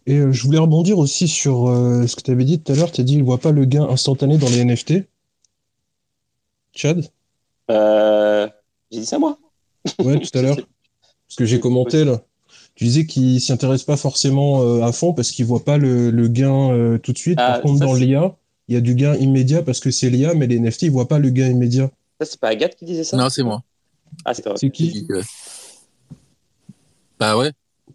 Et 0.06 0.18
euh, 0.18 0.32
je 0.32 0.44
voulais 0.44 0.58
rebondir 0.58 0.98
aussi 0.98 1.28
sur 1.28 1.68
euh, 1.68 2.06
ce 2.06 2.14
que 2.16 2.22
tu 2.22 2.30
avais 2.30 2.44
dit 2.44 2.60
tout 2.60 2.72
à 2.72 2.76
l'heure. 2.76 2.92
Tu 2.92 3.00
as 3.00 3.04
dit 3.04 3.14
il 3.14 3.24
voit 3.24 3.38
pas 3.38 3.52
le 3.52 3.64
gain 3.64 3.88
instantané 3.88 4.36
dans 4.38 4.48
les 4.48 4.58
NFT. 4.58 5.04
Chad? 6.72 7.10
Euh, 7.70 8.48
J'ai 8.90 9.00
dit 9.00 9.06
ça 9.06 9.18
moi? 9.18 9.38
Ouais, 10.04 10.20
tout 10.20 10.38
à 10.38 10.42
l'heure. 10.42 10.56
Parce 11.28 11.36
que 11.36 11.44
j'ai 11.44 11.60
commenté 11.60 12.04
là. 12.04 12.22
Tu 12.74 12.84
disais 12.84 13.04
qu'il 13.06 13.40
s'y 13.40 13.52
intéresse 13.52 13.82
pas 13.82 13.96
forcément 13.96 14.62
euh, 14.62 14.82
à 14.82 14.92
fond 14.92 15.12
parce 15.12 15.30
qu'il 15.32 15.44
voit 15.44 15.64
pas 15.64 15.76
le, 15.76 16.10
le 16.10 16.28
gain 16.28 16.70
euh, 16.72 16.98
tout 16.98 17.12
de 17.12 17.18
suite. 17.18 17.38
Ah, 17.40 17.52
Par 17.52 17.60
contre, 17.62 17.78
ça, 17.80 17.84
dans 17.86 17.94
l'IA, 17.94 18.34
il 18.68 18.74
y 18.74 18.78
a 18.78 18.80
du 18.80 18.94
gain 18.94 19.14
immédiat 19.16 19.62
parce 19.62 19.80
que 19.80 19.90
c'est 19.90 20.08
l'IA, 20.08 20.34
mais 20.34 20.46
les 20.46 20.56
NFT, 20.58 20.82
ils 20.84 20.90
voient 20.90 21.08
pas 21.08 21.18
le 21.18 21.30
gain 21.30 21.48
immédiat. 21.48 21.90
Ça 22.20 22.26
c'est 22.26 22.40
pas 22.40 22.48
Agathe 22.48 22.76
qui 22.76 22.84
disait 22.84 23.04
ça? 23.04 23.16
Non, 23.16 23.28
c'est 23.28 23.42
moi. 23.42 23.62
Ah 24.24 24.34
c'est 24.34 24.42
toi. 24.42 24.54
C'est 24.56 24.70
qui? 24.70 24.90
Geek, 24.92 25.10
ouais. 25.10 25.22
Bah 27.18 27.36
ouais, 27.36 27.52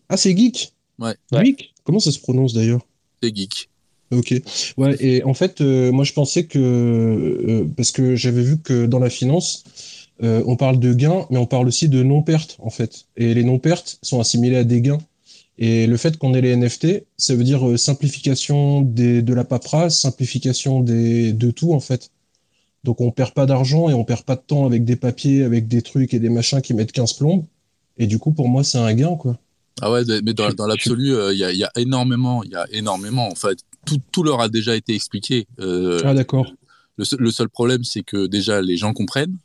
Ah, 0.09 0.17
c'est 0.17 0.35
Geek? 0.37 0.73
Ouais. 0.99 1.15
Geek? 1.31 1.73
Comment 1.83 1.99
ça 1.99 2.11
se 2.11 2.19
prononce 2.19 2.53
d'ailleurs? 2.53 2.81
C'est 3.21 3.35
geek. 3.35 3.69
Ok. 4.11 4.35
Ouais, 4.77 4.95
et 4.99 5.23
en 5.23 5.33
fait, 5.33 5.61
euh, 5.61 5.91
moi 5.91 6.03
je 6.03 6.13
pensais 6.13 6.45
que. 6.45 6.59
euh, 6.59 7.65
parce 7.75 7.91
que 7.91 8.15
j'avais 8.15 8.43
vu 8.43 8.59
que 8.61 8.85
dans 8.85 8.99
la 8.99 9.09
finance, 9.09 9.63
euh, 10.23 10.43
on 10.45 10.55
parle 10.55 10.79
de 10.79 10.93
gains, 10.93 11.25
mais 11.29 11.37
on 11.37 11.45
parle 11.45 11.67
aussi 11.67 11.89
de 11.89 12.01
non-pertes, 12.01 12.57
en 12.59 12.69
fait. 12.69 13.05
Et 13.17 13.33
les 13.33 13.43
non-pertes 13.43 13.99
sont 14.01 14.19
assimilées 14.19 14.57
à 14.57 14.63
des 14.63 14.81
gains. 14.81 14.99
Et 15.57 15.87
le 15.87 15.97
fait 15.97 16.17
qu'on 16.17 16.33
ait 16.33 16.41
les 16.41 16.55
NFT, 16.55 17.05
ça 17.17 17.35
veut 17.35 17.43
dire 17.43 17.67
euh, 17.67 17.77
simplification 17.77 18.81
des, 18.81 19.21
de 19.21 19.33
la 19.33 19.43
paperasse, 19.43 19.99
simplification 19.99 20.81
des, 20.81 21.33
de 21.33 21.51
tout, 21.51 21.73
en 21.73 21.79
fait. 21.79 22.11
Donc 22.83 23.01
on 23.01 23.11
perd 23.11 23.33
pas 23.33 23.45
d'argent 23.45 23.89
et 23.89 23.93
on 23.93 24.03
perd 24.03 24.23
pas 24.23 24.35
de 24.35 24.43
temps 24.45 24.65
avec 24.65 24.85
des 24.85 24.95
papiers, 24.95 25.43
avec 25.43 25.67
des 25.67 25.81
trucs 25.81 26.13
et 26.13 26.19
des 26.19 26.29
machins 26.29 26.61
qui 26.61 26.73
mettent 26.73 26.91
15 26.91 27.13
plombes. 27.13 27.45
Et 27.97 28.07
du 28.07 28.19
coup, 28.19 28.31
pour 28.31 28.47
moi, 28.47 28.63
c'est 28.63 28.77
un 28.77 28.93
gain, 28.93 29.15
quoi. 29.15 29.37
Ah 29.81 29.91
ouais, 29.91 30.03
mais 30.23 30.33
dans, 30.33 30.67
l'absolu, 30.67 31.13
euh, 31.13 31.33
il 31.33 31.39
y, 31.39 31.43
a, 31.43 31.51
il 31.51 31.57
y 31.57 31.63
a 31.63 31.71
énormément, 31.75 32.43
il 32.43 32.51
y 32.51 32.55
a 32.55 32.65
énormément. 32.71 33.27
En 33.27 33.35
fait, 33.35 33.59
tout, 33.85 33.99
tout 34.11 34.23
leur 34.23 34.39
a 34.39 34.47
déjà 34.47 34.75
été 34.75 34.93
expliqué. 34.93 35.47
Ah, 35.59 36.13
d'accord. 36.13 36.53
le 36.97 37.31
seul 37.31 37.49
problème, 37.49 37.83
c'est 37.83 38.03
que 38.03 38.27
déjà 38.27 38.61
les 38.61 38.77
gens 38.77 38.93
comprennent. 38.93 39.37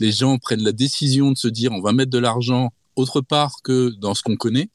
Les 0.00 0.12
gens 0.12 0.38
prennent 0.38 0.62
la 0.62 0.72
décision 0.72 1.30
de 1.32 1.36
se 1.36 1.48
dire, 1.48 1.72
on 1.72 1.80
va 1.80 1.92
mettre 1.92 2.10
de 2.10 2.18
l'argent 2.18 2.72
autre 2.96 3.20
part 3.20 3.56
que 3.62 3.90
dans 4.00 4.14
ce 4.14 4.22
qu'on 4.22 4.36
connaît. 4.36 4.68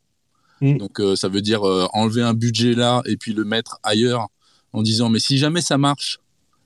Mm. 0.61 0.77
Donc 0.77 0.99
euh, 0.99 1.15
ça 1.15 1.29
veut 1.29 1.41
dire 1.41 1.63
euh, 1.67 1.87
enlever 1.93 2.21
un 2.21 2.33
budget 2.33 2.73
là 2.73 3.01
et 3.05 3.17
puis 3.17 3.33
le 3.33 3.45
mettre 3.45 3.79
ailleurs 3.83 4.27
en 4.73 4.81
disant, 4.81 5.09
mais 5.09 5.19
si 5.19 5.37
jamais 5.37 5.61
ça 5.61 5.77
marche, 5.77 6.19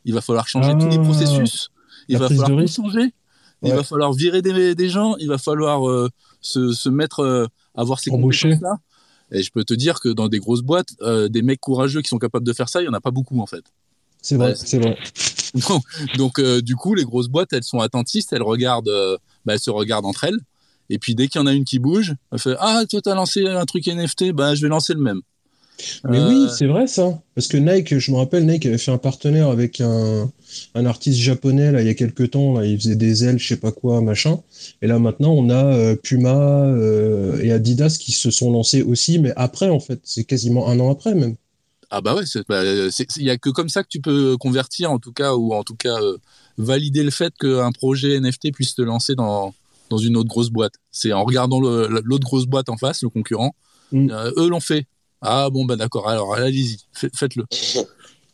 il 0.06 0.14
va 0.14 0.22
falloir 0.22 0.48
changer 0.48 0.72
Ah, 0.74 0.80
tous 0.80 0.90
les 0.90 1.00
processus. 1.00 1.70
Il 2.08 2.18
va 2.18 2.28
falloir 2.28 2.50
tout 2.50 2.68
changer. 2.68 3.14
Il 3.62 3.72
va 3.72 3.84
falloir 3.84 4.12
virer 4.12 4.42
des, 4.42 4.76
des 4.76 4.90
gens. 4.90 5.16
Il 5.18 5.30
va 5.30 5.38
falloir 5.38 5.88
euh, 5.88 6.10
se, 6.42 6.74
se 6.74 6.90
mettre, 6.90 7.50
avoir 7.76 8.00
ces 8.00 8.12
Embaucher. 8.12 8.50
compétences-là. 8.50 8.80
Et 9.32 9.42
je 9.42 9.52
peux 9.52 9.64
te 9.64 9.74
dire 9.74 10.00
que 10.02 10.10
dans 10.10 10.28
des 10.28 10.40
grosses 10.40 10.62
boîtes, 10.62 10.90
des 11.30 11.42
mecs 11.42 11.62
courageux 11.62 12.02
qui 12.02 12.10
sont 12.10 12.20
capables 12.20 12.46
de 12.46 12.54
faire 12.54 12.68
ça, 12.68 12.82
il 12.82 12.86
y 12.86 12.90
en 12.90 12.94
a 12.94 13.00
pas 13.02 13.12
beaucoup 13.12 13.40
en 13.40 13.46
fait. 13.46 13.64
C'est 14.24 14.38
vrai, 14.38 14.56
c'est 14.56 14.80
vrai. 14.80 14.98
Donc, 15.54 15.84
donc 16.18 16.40
euh, 16.40 16.62
du 16.62 16.76
coup, 16.76 16.96
les 16.96 17.04
grosses 17.04 17.28
boîtes, 17.28 17.54
elles 17.54 17.64
sont 17.64 17.80
attentistes, 17.80 18.34
elles 18.34 18.42
regardent, 18.42 18.90
euh, 18.90 19.18
bah, 19.46 19.54
elles 19.54 19.60
se 19.60 19.70
regardent 19.70 20.06
entre 20.06 20.24
elles. 20.24 20.40
Et 20.90 20.98
puis 20.98 21.14
dès 21.14 21.28
qu'il 21.28 21.40
y 21.40 21.44
en 21.44 21.48
a 21.48 21.54
une 21.54 21.66
qui 21.66 21.78
bouge, 21.78 22.16
elle 22.32 22.40
fait 22.40 22.56
Ah, 22.60 22.84
toi, 22.90 23.02
t'as 23.02 23.16
lancé 23.16 23.46
un 23.46 23.66
truc 23.66 23.88
NFT, 23.88 24.32
bah, 24.32 24.56
je 24.56 24.62
vais 24.62 24.70
lancer 24.70 24.94
le 24.94 25.02
même. 25.02 25.22
Mais 26.08 26.20
Euh, 26.20 26.30
oui, 26.30 26.48
c'est 26.56 26.68
vrai 26.68 26.88
ça. 26.88 27.20
Parce 27.36 27.48
que 27.48 27.58
Nike, 27.58 27.98
je 27.98 28.12
me 28.12 28.18
rappelle, 28.18 28.46
Nike 28.46 28.66
avait 28.66 28.78
fait 28.78 28.92
un 28.92 28.98
partenaire 28.98 29.50
avec 29.50 29.82
un, 29.82 30.32
un 30.76 30.86
artiste 30.86 31.20
japonais 31.20 31.72
là, 31.72 31.82
il 31.82 31.88
y 31.88 31.90
a 31.90 31.94
quelques 31.94 32.32
temps. 32.32 32.54
Là, 32.54 32.66
il 32.66 32.78
faisait 32.78 32.96
des 32.96 33.24
ailes, 33.26 33.40
je 33.40 33.48
sais 33.48 33.58
pas 33.58 33.72
quoi, 33.72 34.02
machin. 34.02 34.40
Et 34.82 34.88
là 34.88 35.00
maintenant, 35.00 35.34
on 35.34 35.50
a 35.50 35.66
euh, 35.66 35.96
Puma 35.96 36.36
euh, 36.36 37.42
et 37.42 37.52
Adidas 37.52 37.98
qui 38.00 38.12
se 38.12 38.32
sont 38.32 38.52
lancés 38.52 38.84
aussi, 38.84 39.20
mais 39.20 39.34
après 39.36 39.70
en 39.70 39.80
fait, 39.80 40.00
c'est 40.04 40.24
quasiment 40.24 40.70
un 40.70 40.80
an 40.80 40.92
après 40.92 41.16
même. 41.16 41.36
Ah 41.96 42.02
bah 42.02 42.16
ouais, 42.16 42.26
c'est- 42.26 42.44
bah, 42.50 42.62
c'est- 42.92 43.06
il 43.18 43.24
y 43.24 43.30
a 43.30 43.38
que 43.38 43.50
comme 43.50 43.70
ça 43.70 43.84
que 43.84 43.88
tu 43.90 44.02
peux 44.02 44.36
convertir 44.38 44.92
en 44.92 45.00
tout 45.00 45.14
cas 45.14 45.36
ou 45.36 45.54
en 45.54 45.64
tout 45.64 45.76
cas 45.76 46.02
euh, 46.02 46.18
valider 46.58 47.04
le 47.04 47.12
fait 47.12 47.34
qu'un 47.40 47.72
projet 47.72 48.16
NFT 48.20 48.52
puisse 48.52 48.74
te 48.76 48.82
lancer 48.82 49.16
dans 49.16 49.54
dans 49.90 49.98
une 49.98 50.18
autre 50.18 50.30
grosse 50.30 50.50
boîte. 50.50 50.74
C'est 50.92 51.14
en 51.14 51.24
regardant 51.24 51.60
l'autre 51.60 52.24
grosse 52.26 52.46
boîte 52.48 52.70
en 52.70 52.78
face, 52.78 53.04
le 53.04 53.10
concurrent. 53.10 53.54
Mm. 53.92 54.10
Euh, 54.10 54.32
eux 54.38 54.48
l'ont 54.50 54.60
fait. 54.60 54.88
Ah 55.22 55.50
bon 55.52 55.66
bah 55.66 55.76
d'accord. 55.76 56.10
Alors 56.10 56.34
allez-y, 56.34 56.80
fait- 56.94 57.16
faites-le. 57.16 57.46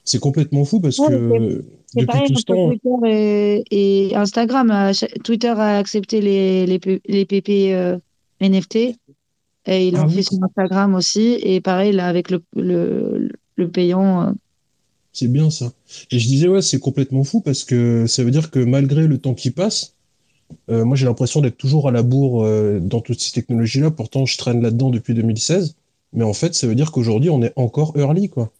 C'est 0.05 0.19
complètement 0.19 0.65
fou 0.65 0.79
parce 0.79 0.97
Ouais, 0.99 1.07
que 1.09 1.65
C'est 1.93 2.05
pareil 2.05 2.29
tout 2.29 2.35
ce 2.35 2.39
entre 2.39 2.45
temps. 2.55 2.69
Twitter 2.69 3.63
et, 3.71 4.09
et 4.09 4.15
Instagram. 4.15 4.71
Euh, 4.71 4.91
Twitter 5.23 5.49
a 5.49 5.77
accepté 5.77 6.21
les, 6.21 6.65
les, 6.65 6.79
les 7.07 7.25
PP 7.25 7.73
euh, 7.73 7.97
NFT 8.41 8.75
et 9.65 9.87
ils 9.87 9.93
l'ont 9.93 10.01
Ah 10.03 10.05
oui. 10.07 10.15
fait 10.15 10.23
sur 10.23 10.37
Instagram 10.43 10.95
aussi. 10.95 11.37
Et 11.43 11.61
pareil, 11.61 11.91
là, 11.91 12.07
avec 12.07 12.31
le, 12.31 12.41
le, 12.55 13.29
le 13.59 13.69
payant. 13.69 14.27
euh, 14.27 14.31
C'est 15.13 15.27
bien 15.27 15.49
ça. 15.51 15.71
Et 16.11 16.19
je 16.19 16.27
disais, 16.27 16.47
ouais, 16.47 16.61
c'est 16.61 16.79
complètement 16.79 17.23
fou 17.23 17.41
parce 17.41 17.63
que 17.63 18.07
ça 18.07 18.23
veut 18.23 18.31
dire 18.31 18.49
que 18.51 18.59
malgré 18.59 19.07
le 19.07 19.17
temps 19.19 19.33
qui 19.35 19.51
passe, 19.51 19.93
euh, 20.71 20.83
moi 20.85 20.95
j'ai 20.97 21.05
l'impression 21.05 21.41
d'être 21.41 21.57
toujours 21.57 21.87
à 21.87 21.91
la 21.91 22.01
bourre 22.03 22.43
euh, 22.43 22.79
dans 22.79 23.01
toutes 23.01 23.19
ces 23.21 23.31
technologies-là. 23.31 23.91
Pourtant, 23.91 24.25
je 24.25 24.37
traîne 24.37 24.61
là-dedans 24.61 24.89
depuis 24.89 25.13
2016. 25.13 25.75
Mais 26.13 26.23
en 26.23 26.33
fait, 26.33 26.55
ça 26.55 26.65
veut 26.65 26.73
dire 26.75 26.91
qu'aujourd'hui, 26.91 27.29
on 27.29 27.43
est 27.43 27.53
encore 27.55 27.95
early, 27.95 28.29
quoi. 28.29 28.51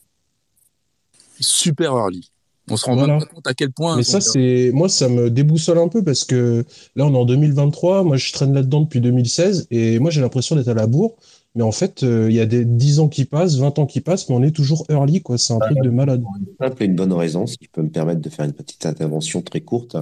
Super 1.39 1.93
early. 1.97 2.29
On 2.71 2.77
se 2.77 2.85
rend 2.85 2.95
Voilà. 2.95 3.13
même 3.13 3.21
pas 3.21 3.33
compte 3.33 3.47
à 3.47 3.53
quel 3.55 3.71
point. 3.71 3.95
Mais 3.95 4.03
ça, 4.03 4.21
c'est 4.21 4.69
moi, 4.73 4.89
ça 4.89 5.09
me 5.09 5.31
déboussole 5.31 5.79
un 5.79 5.87
peu 5.87 6.03
parce 6.03 6.23
que 6.23 6.63
là, 6.95 7.05
on 7.07 7.13
est 7.13 7.17
en 7.17 7.25
2023. 7.25 8.03
Moi, 8.03 8.17
je 8.17 8.31
traîne 8.31 8.53
là-dedans 8.53 8.81
depuis 8.81 9.01
2016 9.01 9.67
et 9.71 9.97
moi, 9.97 10.11
j'ai 10.11 10.21
l'impression 10.21 10.55
d'être 10.55 10.67
à 10.67 10.75
la 10.75 10.85
bourre. 10.85 11.15
Mais 11.55 11.63
en 11.63 11.71
fait, 11.71 12.03
euh, 12.03 12.27
il 12.29 12.35
y 12.35 12.39
a 12.39 12.45
des 12.45 12.63
10 12.63 12.99
ans 12.99 13.09
qui 13.09 13.25
passent, 13.25 13.55
20 13.57 13.79
ans 13.79 13.85
qui 13.85 14.01
passent, 14.01 14.29
mais 14.29 14.35
on 14.35 14.43
est 14.43 14.51
toujours 14.51 14.85
early, 14.89 15.21
quoi. 15.21 15.37
C'est 15.37 15.53
un 15.53 15.59
truc 15.59 15.79
de 15.81 15.89
malade. 15.89 16.23
simple 16.61 16.83
et 16.83 16.85
une 16.85 16.95
bonne 16.95 17.13
raison, 17.13 17.47
si 17.47 17.57
je 17.61 17.67
peux 17.71 17.81
me 17.81 17.89
permettre 17.89 18.21
de 18.21 18.29
faire 18.29 18.45
une 18.45 18.53
petite 18.53 18.85
intervention 18.85 19.41
très 19.41 19.61
courte, 19.61 19.97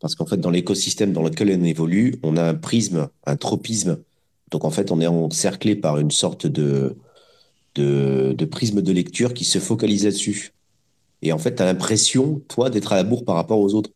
parce 0.00 0.14
qu'en 0.14 0.26
fait, 0.26 0.36
dans 0.36 0.50
l'écosystème 0.50 1.12
dans 1.12 1.22
lequel 1.22 1.56
on 1.58 1.64
évolue, 1.64 2.16
on 2.22 2.36
a 2.36 2.42
un 2.44 2.54
prisme, 2.54 3.08
un 3.24 3.36
tropisme. 3.36 3.98
Donc, 4.50 4.64
en 4.64 4.70
fait, 4.70 4.90
on 4.90 5.00
est 5.00 5.06
encerclé 5.06 5.74
par 5.74 5.98
une 5.98 6.10
sorte 6.10 6.46
de, 6.46 6.96
de, 7.76 8.34
de 8.36 8.44
prisme 8.44 8.82
de 8.82 8.92
lecture 8.92 9.32
qui 9.32 9.44
se 9.44 9.58
focalise 9.58 10.04
là-dessus. 10.04 10.52
Et 11.22 11.32
en 11.32 11.38
fait, 11.38 11.54
tu 11.54 11.62
as 11.62 11.66
l'impression, 11.66 12.42
toi, 12.48 12.70
d'être 12.70 12.92
à 12.92 12.96
la 12.96 13.04
bourre 13.04 13.24
par 13.24 13.36
rapport 13.36 13.58
aux 13.60 13.74
autres. 13.74 13.90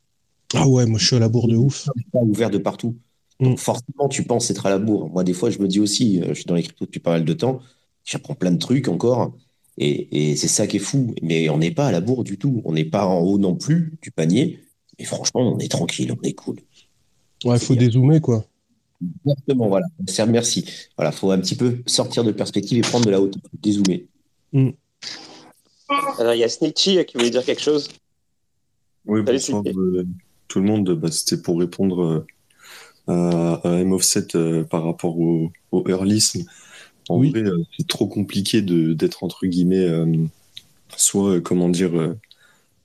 Ah 0.55 0.69
ouais, 0.69 0.87
moi, 0.87 0.99
je 0.99 1.07
suis 1.07 1.17
à 1.17 1.19
la 1.21 1.29
bourre 1.29 1.49
de 1.49 1.57
ouf. 1.57 1.89
pas 2.13 2.21
ouvert 2.21 2.51
de 2.51 2.59
partout. 2.59 2.97
Mm. 3.41 3.45
Donc 3.45 3.59
forcément, 3.59 4.09
tu 4.09 4.23
penses 4.25 4.51
être 4.51 4.67
à 4.67 4.71
la 4.71 4.79
bourre. 4.79 5.09
Moi, 5.11 5.25
des 5.25 5.33
fois, 5.33 5.51
je 5.51 5.59
me 5.59 5.69
dis 5.69 5.81
aussi, 5.81 6.21
euh, 6.23 6.29
je 6.29 6.35
suis 6.35 6.45
dans 6.45 6.55
les 6.55 6.63
cryptos 6.63 6.87
depuis 6.87 7.01
pas 7.01 7.11
mal 7.13 7.25
de 7.25 7.33
temps, 7.33 7.61
j'apprends 8.05 8.35
plein 8.35 8.53
de 8.53 8.59
trucs 8.59 8.89
encore, 8.89 9.33
et, 9.79 10.31
et 10.31 10.37
c'est 10.37 10.49
ça 10.49 10.67
qui 10.67 10.77
est 10.77 10.81
fou. 10.81 11.15
Mais 11.23 11.49
on 11.49 11.59
n'est 11.59 11.73
pas 11.73 11.87
à 11.87 11.93
la 11.93 12.01
bourre 12.01 12.25
du 12.25 12.39
tout. 12.39 12.63
On 12.65 12.73
n'est 12.73 12.85
pas 12.85 13.07
en 13.07 13.19
haut 13.21 13.39
non 13.39 13.55
plus 13.57 13.99
du 14.03 14.11
panier, 14.11 14.61
mais 14.99 15.05
franchement, 15.05 15.41
on 15.41 15.59
est 15.59 15.71
tranquille, 15.71 16.13
on 16.13 16.23
est 16.23 16.35
cool. 16.35 16.57
Ouais, 17.45 17.59
faut 17.59 17.75
dézoomer, 17.75 18.21
quoi. 18.21 18.45
Exactement, 19.27 19.69
voilà. 19.69 19.87
C'est- 20.07 20.25
Merci. 20.27 20.65
Voilà, 20.97 21.13
faut 21.13 21.31
un 21.31 21.39
petit 21.39 21.57
peu 21.57 21.79
sortir 21.87 22.25
de 22.25 22.33
perspective 22.33 22.79
et 22.79 22.83
prendre 22.83 23.05
de 23.05 23.11
la 23.11 23.21
hauteur, 23.21 23.43
dézoomer. 23.61 24.07
Alors, 26.19 26.35
il 26.35 26.39
y 26.39 26.45
a 26.45 26.49
Snitchy 26.49 27.05
qui 27.05 27.17
voulait 27.17 27.31
dire 27.31 27.45
quelque 27.45 27.61
chose. 27.61 27.89
Oui, 29.07 29.21
Salut, 29.27 29.39
bonsoir 29.39 29.63
euh, 29.77 30.07
tout 30.49 30.61
le 30.61 30.67
monde. 30.67 30.91
Bah, 30.93 31.11
C'était 31.11 31.43
pour 31.43 31.59
répondre 31.59 32.25
à, 33.09 33.61
à 33.65 33.71
M-Offset 33.81 34.29
euh, 34.35 34.65
par 34.65 34.85
rapport 34.85 35.19
au, 35.19 35.51
au 35.73 35.89
earlisme. 35.89 36.45
En 37.09 37.19
Oui. 37.19 37.31
vrai, 37.31 37.43
euh, 37.43 37.63
c'est 37.77 37.87
trop 37.87 38.07
compliqué 38.07 38.63
de 38.63 38.95
d'être 38.95 39.25
entre 39.25 39.47
guillemets, 39.47 39.85
euh, 39.85 40.07
soit, 40.97 41.37
euh, 41.37 41.41
comment 41.41 41.69
dire, 41.69 41.99
euh, 41.99 42.17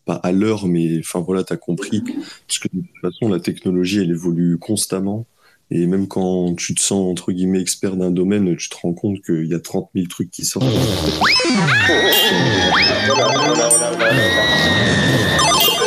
pas 0.05 0.15
à 0.15 0.31
l'heure, 0.31 0.67
mais 0.67 0.99
enfin 0.99 1.19
voilà, 1.21 1.43
tu 1.43 1.53
as 1.53 1.57
compris. 1.57 2.01
Parce 2.47 2.59
que 2.59 2.67
de 2.73 2.81
toute 2.81 3.01
façon, 3.01 3.29
la 3.29 3.39
technologie, 3.39 3.99
elle 3.99 4.11
évolue 4.11 4.57
constamment. 4.57 5.25
Et 5.71 5.85
même 5.85 6.07
quand 6.07 6.55
tu 6.55 6.73
te 6.73 6.81
sens, 6.81 7.11
entre 7.11 7.31
guillemets, 7.31 7.61
expert 7.61 7.95
d'un 7.95 8.09
domaine, 8.09 8.57
tu 8.57 8.69
te 8.69 8.75
rends 8.81 8.93
compte 8.93 9.21
qu'il 9.21 9.45
y 9.45 9.53
a 9.53 9.59
30 9.59 9.89
000 9.93 10.07
trucs 10.07 10.31
qui 10.31 10.43
sortent. 10.43 10.65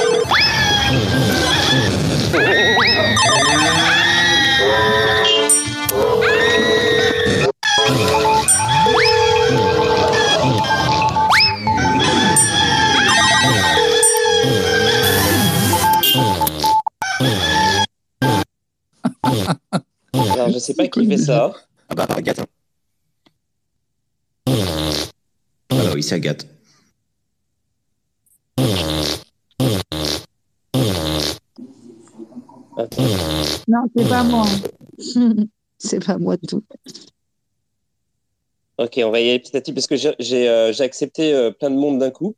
Alors, 20.15 20.51
je 20.51 20.59
sais 20.59 20.75
pas 20.75 20.87
qui 20.89 21.07
fait 21.07 21.17
ça. 21.17 21.53
Ah 21.89 21.95
bah, 21.95 22.07
Agathe. 22.17 22.41
hein. 22.41 22.47
Ah 25.71 25.75
bah 25.77 25.91
oui, 25.95 26.03
c'est 26.03 26.17
Agathe. 26.17 26.47
Attends. 32.77 33.03
Non, 33.69 33.81
c'est 33.95 34.09
pas 34.09 34.23
moi. 34.25 34.47
c'est 35.79 36.05
pas 36.05 36.19
moi 36.19 36.37
de 36.37 36.47
tout. 36.47 36.65
Ok, 38.79 39.01
on 39.05 39.11
va 39.11 39.21
y 39.21 39.29
aller 39.31 39.39
petit 39.39 39.57
à 39.57 39.61
petit 39.61 39.73
parce 39.73 39.87
que 39.87 39.97
j'ai 39.97 40.13
j'ai, 40.19 40.49
euh, 40.49 40.73
accepté 40.81 41.35
euh, 41.35 41.51
plein 41.51 41.71
de 41.71 41.77
monde 41.77 41.99
d'un 41.99 42.11
coup. 42.11 42.35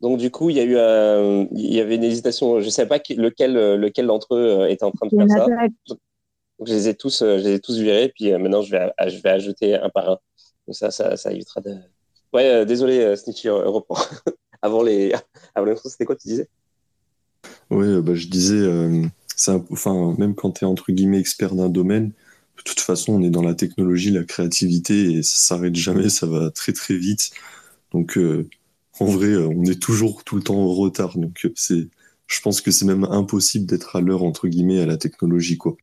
Donc 0.00 0.18
du 0.18 0.30
coup, 0.30 0.50
il 0.50 0.56
y 0.56 0.60
a 0.60 0.64
eu 0.64 0.76
un- 0.78 1.46
il 1.54 1.74
y 1.74 1.80
avait 1.80 1.96
une 1.96 2.04
hésitation. 2.04 2.60
Je 2.60 2.64
ne 2.66 2.70
savais 2.70 2.88
pas 2.88 2.98
qui- 2.98 3.14
lequel 3.14 3.56
euh, 3.56 3.76
lequel 3.76 4.06
d'entre 4.06 4.34
eux 4.34 4.60
euh, 4.62 4.68
était 4.70 4.84
en 4.84 4.90
train 4.90 5.06
de 5.06 5.10
faire 5.16 5.26
ça. 5.36 5.46
Donc 6.58 6.68
je 6.68 6.74
les 6.74 6.88
ai 6.88 6.94
tous, 6.94 7.22
euh, 7.22 7.38
je 7.38 7.44
les 7.44 7.54
ai 7.54 7.60
tous 7.60 7.78
virés. 7.78 8.12
Puis 8.14 8.32
euh, 8.32 8.38
maintenant, 8.38 8.62
je 8.62 8.70
vais, 8.70 8.92
je 9.06 9.20
vais 9.22 9.30
ajouter 9.30 9.74
un 9.74 9.90
par 9.90 10.10
un. 10.10 10.18
Donc 10.66 10.76
ça, 10.76 10.90
ça, 10.90 11.16
ça 11.16 11.32
évitera 11.32 11.60
de. 11.60 11.76
Ouais, 12.32 12.50
euh, 12.50 12.64
désolé, 12.64 13.16
Snitchy, 13.16 13.48
euh, 13.48 13.68
reprends. 13.68 14.02
avant 14.62 14.82
les, 14.82 15.12
avant 15.54 15.66
l'intro, 15.66 15.88
c'était 15.88 16.04
quoi 16.04 16.16
tu 16.16 16.28
disais? 16.28 16.48
Euh, 17.72 18.02
bah, 18.02 18.14
je 18.14 18.26
disais, 18.26 18.66
enfin, 19.70 20.14
même 20.18 20.34
quand 20.34 20.52
tu 20.52 20.64
es 20.64 20.66
entre 20.66 20.92
guillemets 20.92 21.20
expert 21.20 21.54
d'un 21.54 21.68
domaine, 21.68 22.12
de 22.56 22.62
toute 22.62 22.80
façon, 22.80 23.14
on 23.14 23.22
est 23.22 23.30
dans 23.30 23.42
la 23.42 23.54
technologie, 23.54 24.10
la 24.10 24.24
créativité, 24.24 25.12
et 25.12 25.22
ça 25.22 25.36
s'arrête 25.36 25.74
jamais, 25.74 26.08
ça 26.08 26.26
va 26.26 26.50
très 26.50 26.72
très 26.72 26.96
vite. 26.96 27.30
Donc, 27.92 28.16
euh, 28.18 28.48
en 29.00 29.06
vrai, 29.06 29.36
on 29.36 29.64
est 29.64 29.80
toujours 29.80 30.24
tout 30.24 30.36
le 30.36 30.42
temps 30.42 30.56
en 30.56 30.72
retard. 30.72 31.16
Donc, 31.18 31.48
c'est, 31.56 31.88
je 32.26 32.40
pense 32.40 32.60
que 32.60 32.70
c'est 32.70 32.84
même 32.86 33.04
impossible 33.04 33.66
d'être 33.66 33.96
à 33.96 34.00
l'heure 34.00 34.22
entre 34.22 34.48
guillemets 34.48 34.80
à 34.80 34.86
la 34.86 34.96
technologie, 34.96 35.58
quoi. 35.58 35.76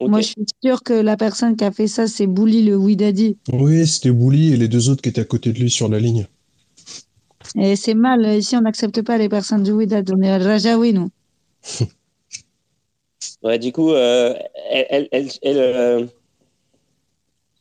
Moi, 0.00 0.20
je 0.20 0.28
suis 0.28 0.46
sûre 0.62 0.82
que 0.82 0.94
la 0.94 1.16
personne 1.16 1.56
qui 1.56 1.64
a 1.64 1.70
fait 1.70 1.86
ça, 1.86 2.06
c'est 2.06 2.26
Bouli 2.26 2.62
le 2.62 2.76
Widadi. 2.76 3.36
Oui, 3.52 3.86
c'était 3.86 4.10
Bouli 4.10 4.52
et 4.52 4.56
les 4.56 4.68
deux 4.68 4.88
autres 4.88 5.02
qui 5.02 5.10
étaient 5.10 5.20
à 5.20 5.24
côté 5.24 5.52
de 5.52 5.58
lui 5.58 5.70
sur 5.70 5.88
la 5.88 5.98
ligne. 5.98 6.26
Et 7.54 7.76
c'est 7.76 7.94
mal. 7.94 8.26
Ici, 8.36 8.56
on 8.56 8.62
n'accepte 8.62 9.02
pas 9.02 9.18
les 9.18 9.28
personnes 9.28 9.62
du 9.62 9.72
Widad. 9.72 10.10
On 10.10 10.22
est 10.22 10.36
Rajaoui, 10.36 10.92
nous. 10.92 11.10
Ouais, 13.42 13.58
du 13.58 13.72
coup, 13.72 13.92
euh, 13.92 14.34
elle, 14.70 14.86
elle, 14.90 15.08
elle, 15.12 15.28
elle, 15.42 15.58
euh, 15.58 16.06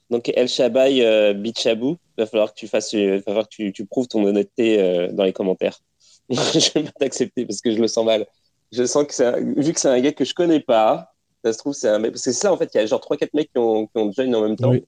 donc 0.10 0.32
El 0.36 0.48
Shabai 0.48 1.06
euh, 1.06 1.34
Bichabou, 1.34 1.98
va 2.18 2.26
falloir 2.26 2.54
que 2.54 2.60
tu 2.60 2.68
fasses, 2.68 2.94
euh, 2.96 3.18
va 3.18 3.22
falloir 3.22 3.48
que 3.48 3.56
tu, 3.56 3.72
tu 3.72 3.86
prouves 3.86 4.08
ton 4.08 4.24
honnêteté 4.24 4.82
euh, 4.82 5.12
dans 5.12 5.24
les 5.24 5.34
commentaires. 5.34 5.80
je 6.30 6.72
vais 6.74 6.84
pas 6.84 6.92
t'accepter 7.00 7.46
parce 7.46 7.62
que 7.62 7.72
je 7.72 7.80
le 7.80 7.88
sens 7.88 8.06
mal. 8.06 8.26
Je 8.72 8.86
sens 8.86 9.06
que 9.06 9.60
vu 9.60 9.74
que 9.74 9.80
c'est 9.80 9.88
un 9.88 10.00
gars 10.00 10.12
que 10.12 10.26
je 10.26 10.34
connais 10.34 10.60
pas, 10.60 11.14
ça 11.44 11.54
se 11.54 11.58
trouve 11.58 11.74
c'est 11.74 11.88
un 11.90 12.00
mec 12.00 12.12
parce 12.12 12.24
que 12.24 12.32
c'est 12.32 12.40
ça 12.40 12.52
en 12.54 12.58
fait, 12.58 12.70
il 12.74 12.78
y 12.78 12.80
a 12.82 12.86
genre 12.86 13.02
trois 13.02 13.18
quatre 13.18 13.34
mecs 13.34 13.52
qui 13.52 13.58
ont, 13.60 13.88
qui 13.88 13.98
ont 13.98 14.12
join 14.12 14.34
en 14.34 14.42
même 14.42 14.56
temps 14.56 14.72
Oui. 14.72 14.86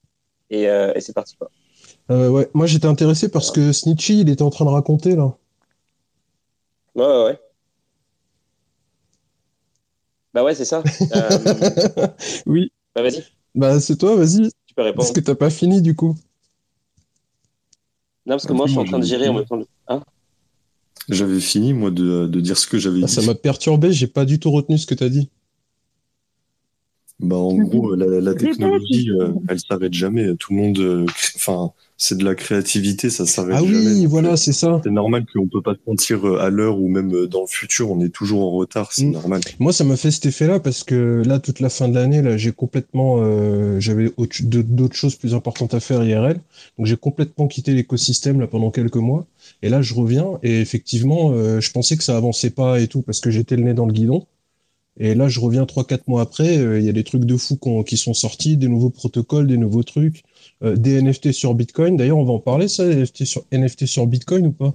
et, 0.49 0.67
euh, 0.69 0.93
et 0.95 1.01
c'est 1.01 1.13
parti 1.13 1.35
quoi. 1.37 1.49
Euh, 2.09 2.29
ouais, 2.29 2.49
moi 2.53 2.65
j'étais 2.67 2.87
intéressé 2.87 3.29
parce 3.29 3.51
que 3.51 3.71
Snitchy, 3.71 4.21
il 4.21 4.29
était 4.29 4.41
en 4.41 4.49
train 4.49 4.65
de 4.65 4.69
raconter 4.71 5.15
là. 5.15 5.35
Ouais 6.95 7.05
ouais. 7.05 7.23
ouais. 7.25 7.39
Bah 10.33 10.43
ouais 10.43 10.55
c'est 10.55 10.65
ça. 10.65 10.83
Euh, 11.15 12.07
oui. 12.45 12.71
bah 12.95 13.01
vas-y, 13.01 13.23
Bah 13.55 13.79
c'est 13.79 13.97
toi, 13.97 14.15
vas-y. 14.15 14.49
tu 14.65 14.73
peux 14.75 14.81
répondre. 14.81 14.97
Parce 15.03 15.11
que 15.11 15.19
t'as 15.19 15.35
pas 15.35 15.49
fini 15.49 15.81
du 15.81 15.95
coup. 15.95 16.15
Non, 18.25 18.35
parce 18.35 18.45
que 18.45 18.53
moi, 18.53 18.67
je 18.67 18.71
suis 18.71 18.79
en 18.79 18.85
train 18.85 18.99
de 18.99 19.03
gérer 19.05 19.27
en 19.29 19.33
même 19.33 19.45
temps. 19.45 19.59
Hein? 19.87 20.03
J'avais 21.09 21.39
fini, 21.39 21.73
moi, 21.73 21.89
de, 21.89 22.27
de 22.27 22.39
dire 22.39 22.55
ce 22.57 22.67
que 22.67 22.77
j'avais 22.77 22.99
Ah, 23.03 23.07
dit. 23.07 23.11
ça 23.11 23.21
m'a 23.23 23.33
perturbé, 23.35 23.91
j'ai 23.91 24.05
pas 24.07 24.25
du 24.25 24.39
tout 24.39 24.51
retenu 24.51 24.77
ce 24.77 24.85
que 24.85 24.93
t'as 24.93 25.09
dit. 25.09 25.29
Bah, 27.21 27.35
en 27.37 27.55
gros, 27.55 27.95
la, 27.95 28.33
technologie, 28.33 29.09
euh, 29.11 29.29
elle 29.47 29.59
s'arrête 29.59 29.93
jamais. 29.93 30.35
Tout 30.35 30.53
le 30.53 30.59
monde, 30.59 30.79
euh, 30.79 31.05
enfin, 31.35 31.71
c'est 31.97 32.17
de 32.17 32.23
la 32.25 32.33
créativité, 32.33 33.11
ça 33.11 33.27
s'arrête 33.27 33.57
Ah 33.59 33.63
jamais. 33.63 33.77
oui, 33.77 34.01
Donc, 34.01 34.09
voilà, 34.09 34.31
euh, 34.31 34.35
c'est 34.35 34.53
ça. 34.53 34.81
C'est 34.83 34.89
normal 34.89 35.25
qu'on 35.31 35.47
peut 35.47 35.61
pas 35.61 35.73
se 35.75 35.79
mentir 35.87 36.27
euh, 36.27 36.39
à 36.39 36.49
l'heure 36.49 36.79
ou 36.79 36.87
même 36.87 37.27
dans 37.27 37.41
le 37.41 37.47
futur. 37.47 37.91
On 37.91 38.01
est 38.01 38.09
toujours 38.09 38.41
en 38.41 38.49
retard, 38.57 38.91
c'est 38.91 39.05
Mm. 39.05 39.11
normal. 39.11 39.41
Moi, 39.59 39.71
ça 39.71 39.83
m'a 39.83 39.95
fait 39.97 40.09
cet 40.09 40.25
effet-là 40.25 40.59
parce 40.59 40.83
que 40.83 41.21
là, 41.23 41.37
toute 41.37 41.59
la 41.59 41.69
fin 41.69 41.87
de 41.89 41.93
l'année, 41.93 42.23
là, 42.23 42.37
j'ai 42.37 42.51
complètement, 42.51 43.17
euh, 43.19 43.79
j'avais 43.79 44.11
d'autres 44.41 44.95
choses 44.95 45.15
plus 45.15 45.35
importantes 45.35 45.75
à 45.75 45.79
faire 45.79 46.03
IRL. 46.03 46.39
Donc, 46.79 46.87
j'ai 46.87 46.97
complètement 46.97 47.47
quitté 47.47 47.73
l'écosystème 47.73 48.39
là 48.39 48.47
pendant 48.47 48.71
quelques 48.71 48.95
mois. 48.95 49.27
Et 49.61 49.69
là, 49.69 49.83
je 49.83 49.93
reviens 49.93 50.39
et 50.41 50.59
effectivement, 50.59 51.31
euh, 51.33 51.59
je 51.61 51.71
pensais 51.71 51.97
que 51.97 52.03
ça 52.03 52.17
avançait 52.17 52.49
pas 52.49 52.79
et 52.79 52.87
tout 52.87 53.03
parce 53.03 53.19
que 53.19 53.29
j'étais 53.29 53.55
le 53.57 53.63
nez 53.63 53.75
dans 53.75 53.85
le 53.85 53.93
guidon. 53.93 54.25
Et 54.99 55.15
là, 55.15 55.29
je 55.29 55.39
reviens 55.39 55.65
trois, 55.65 55.85
quatre 55.85 56.07
mois 56.07 56.21
après. 56.21 56.57
euh, 56.57 56.79
Il 56.79 56.85
y 56.85 56.89
a 56.89 56.93
des 56.93 57.03
trucs 57.03 57.25
de 57.25 57.37
fou 57.37 57.57
qui 57.85 57.97
sont 57.97 58.13
sortis, 58.13 58.57
des 58.57 58.67
nouveaux 58.67 58.89
protocoles, 58.89 59.47
des 59.47 59.57
nouveaux 59.57 59.83
trucs, 59.83 60.23
euh, 60.63 60.75
des 60.75 61.01
NFT 61.01 61.31
sur 61.31 61.53
Bitcoin. 61.55 61.97
D'ailleurs, 61.97 62.17
on 62.17 62.25
va 62.25 62.33
en 62.33 62.39
parler 62.39 62.67
ça, 62.67 62.85
NFT 62.85 63.25
sur, 63.25 63.43
NFT 63.51 63.85
sur 63.85 64.05
Bitcoin 64.07 64.47
ou 64.47 64.51
pas? 64.51 64.73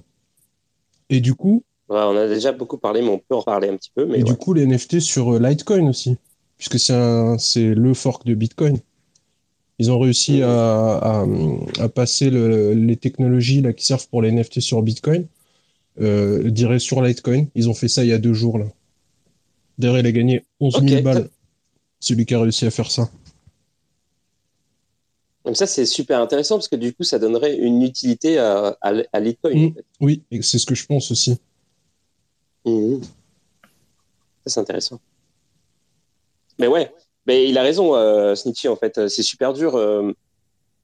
Et 1.09 1.19
du 1.21 1.35
coup, 1.35 1.63
Ouais, 1.89 1.99
on 2.01 2.17
a 2.17 2.27
déjà 2.27 2.51
beaucoup 2.51 2.77
parlé, 2.77 3.01
mais 3.01 3.07
on 3.09 3.19
peut 3.19 3.35
en 3.35 3.41
parler 3.43 3.69
un 3.69 3.77
petit 3.77 3.91
peu. 3.95 4.05
Mais 4.05 4.15
et 4.19 4.23
ouais. 4.23 4.29
du 4.29 4.35
coup, 4.35 4.53
les 4.53 4.63
NFT 4.67 4.99
sur 4.99 5.33
euh, 5.35 5.39
Litecoin 5.39 5.87
aussi, 5.87 6.17
puisque 6.57 6.79
c'est 6.79 7.73
le 7.73 7.93
fork 7.93 8.25
de 8.25 8.33
Bitcoin. 8.33 8.77
Ils 9.79 9.89
ont 9.91 9.99
réussi 9.99 10.41
à, 10.41 10.49
à, 10.97 11.25
à 11.79 11.87
passer 11.89 12.29
le- 12.29 12.73
les 12.73 12.97
technologies 12.97 13.61
là, 13.61 13.71
qui 13.73 13.85
servent 13.85 14.07
pour 14.09 14.21
les 14.21 14.31
NFT 14.31 14.59
sur 14.59 14.81
Bitcoin, 14.81 15.27
euh, 16.01 16.41
je 16.45 16.49
dirais 16.49 16.79
sur 16.79 17.01
Litecoin. 17.01 17.45
Ils 17.55 17.69
ont 17.69 17.73
fait 17.73 17.87
ça 17.87 18.03
il 18.03 18.09
y 18.09 18.13
a 18.13 18.17
deux 18.17 18.33
jours. 18.33 18.57
Là. 18.59 18.65
D'ailleurs, 19.77 19.99
il 19.99 20.07
a 20.07 20.11
gagné 20.11 20.45
11 20.59 20.81
000 20.81 20.97
Ok. 20.97 21.03
balles, 21.03 21.29
celui 21.99 22.25
qui 22.25 22.33
a 22.33 22.41
réussi 22.41 22.65
à 22.65 22.71
faire 22.71 22.89
ça. 22.89 23.09
Comme 25.43 25.55
ça, 25.55 25.67
c'est 25.67 25.85
super 25.85 26.19
intéressant 26.19 26.55
parce 26.55 26.67
que 26.67 26.75
du 26.75 26.93
coup, 26.93 27.03
ça 27.03 27.19
donnerait 27.19 27.55
une 27.57 27.81
utilité 27.81 28.37
à, 28.37 28.77
à, 28.81 28.93
à 29.13 29.19
Litecoin. 29.19 29.53
Mm. 29.55 29.65
en 29.67 29.73
fait. 29.73 29.85
Oui, 30.01 30.23
et 30.31 30.41
c'est 30.41 30.57
ce 30.59 30.65
que 30.65 30.75
je 30.75 30.85
pense 30.85 31.09
aussi. 31.11 31.37
Mhm. 32.65 33.01
Ça, 33.01 33.09
c'est 34.47 34.59
intéressant. 34.59 34.99
Mais 36.59 36.67
ouais, 36.67 36.91
mais 37.25 37.47
il 37.49 37.57
a 37.57 37.61
raison, 37.61 37.95
euh, 37.95 38.35
Snitchy, 38.35 38.67
en 38.67 38.75
fait. 38.75 39.07
C'est 39.07 39.23
super 39.23 39.53
dur, 39.53 39.75
euh, 39.75 40.11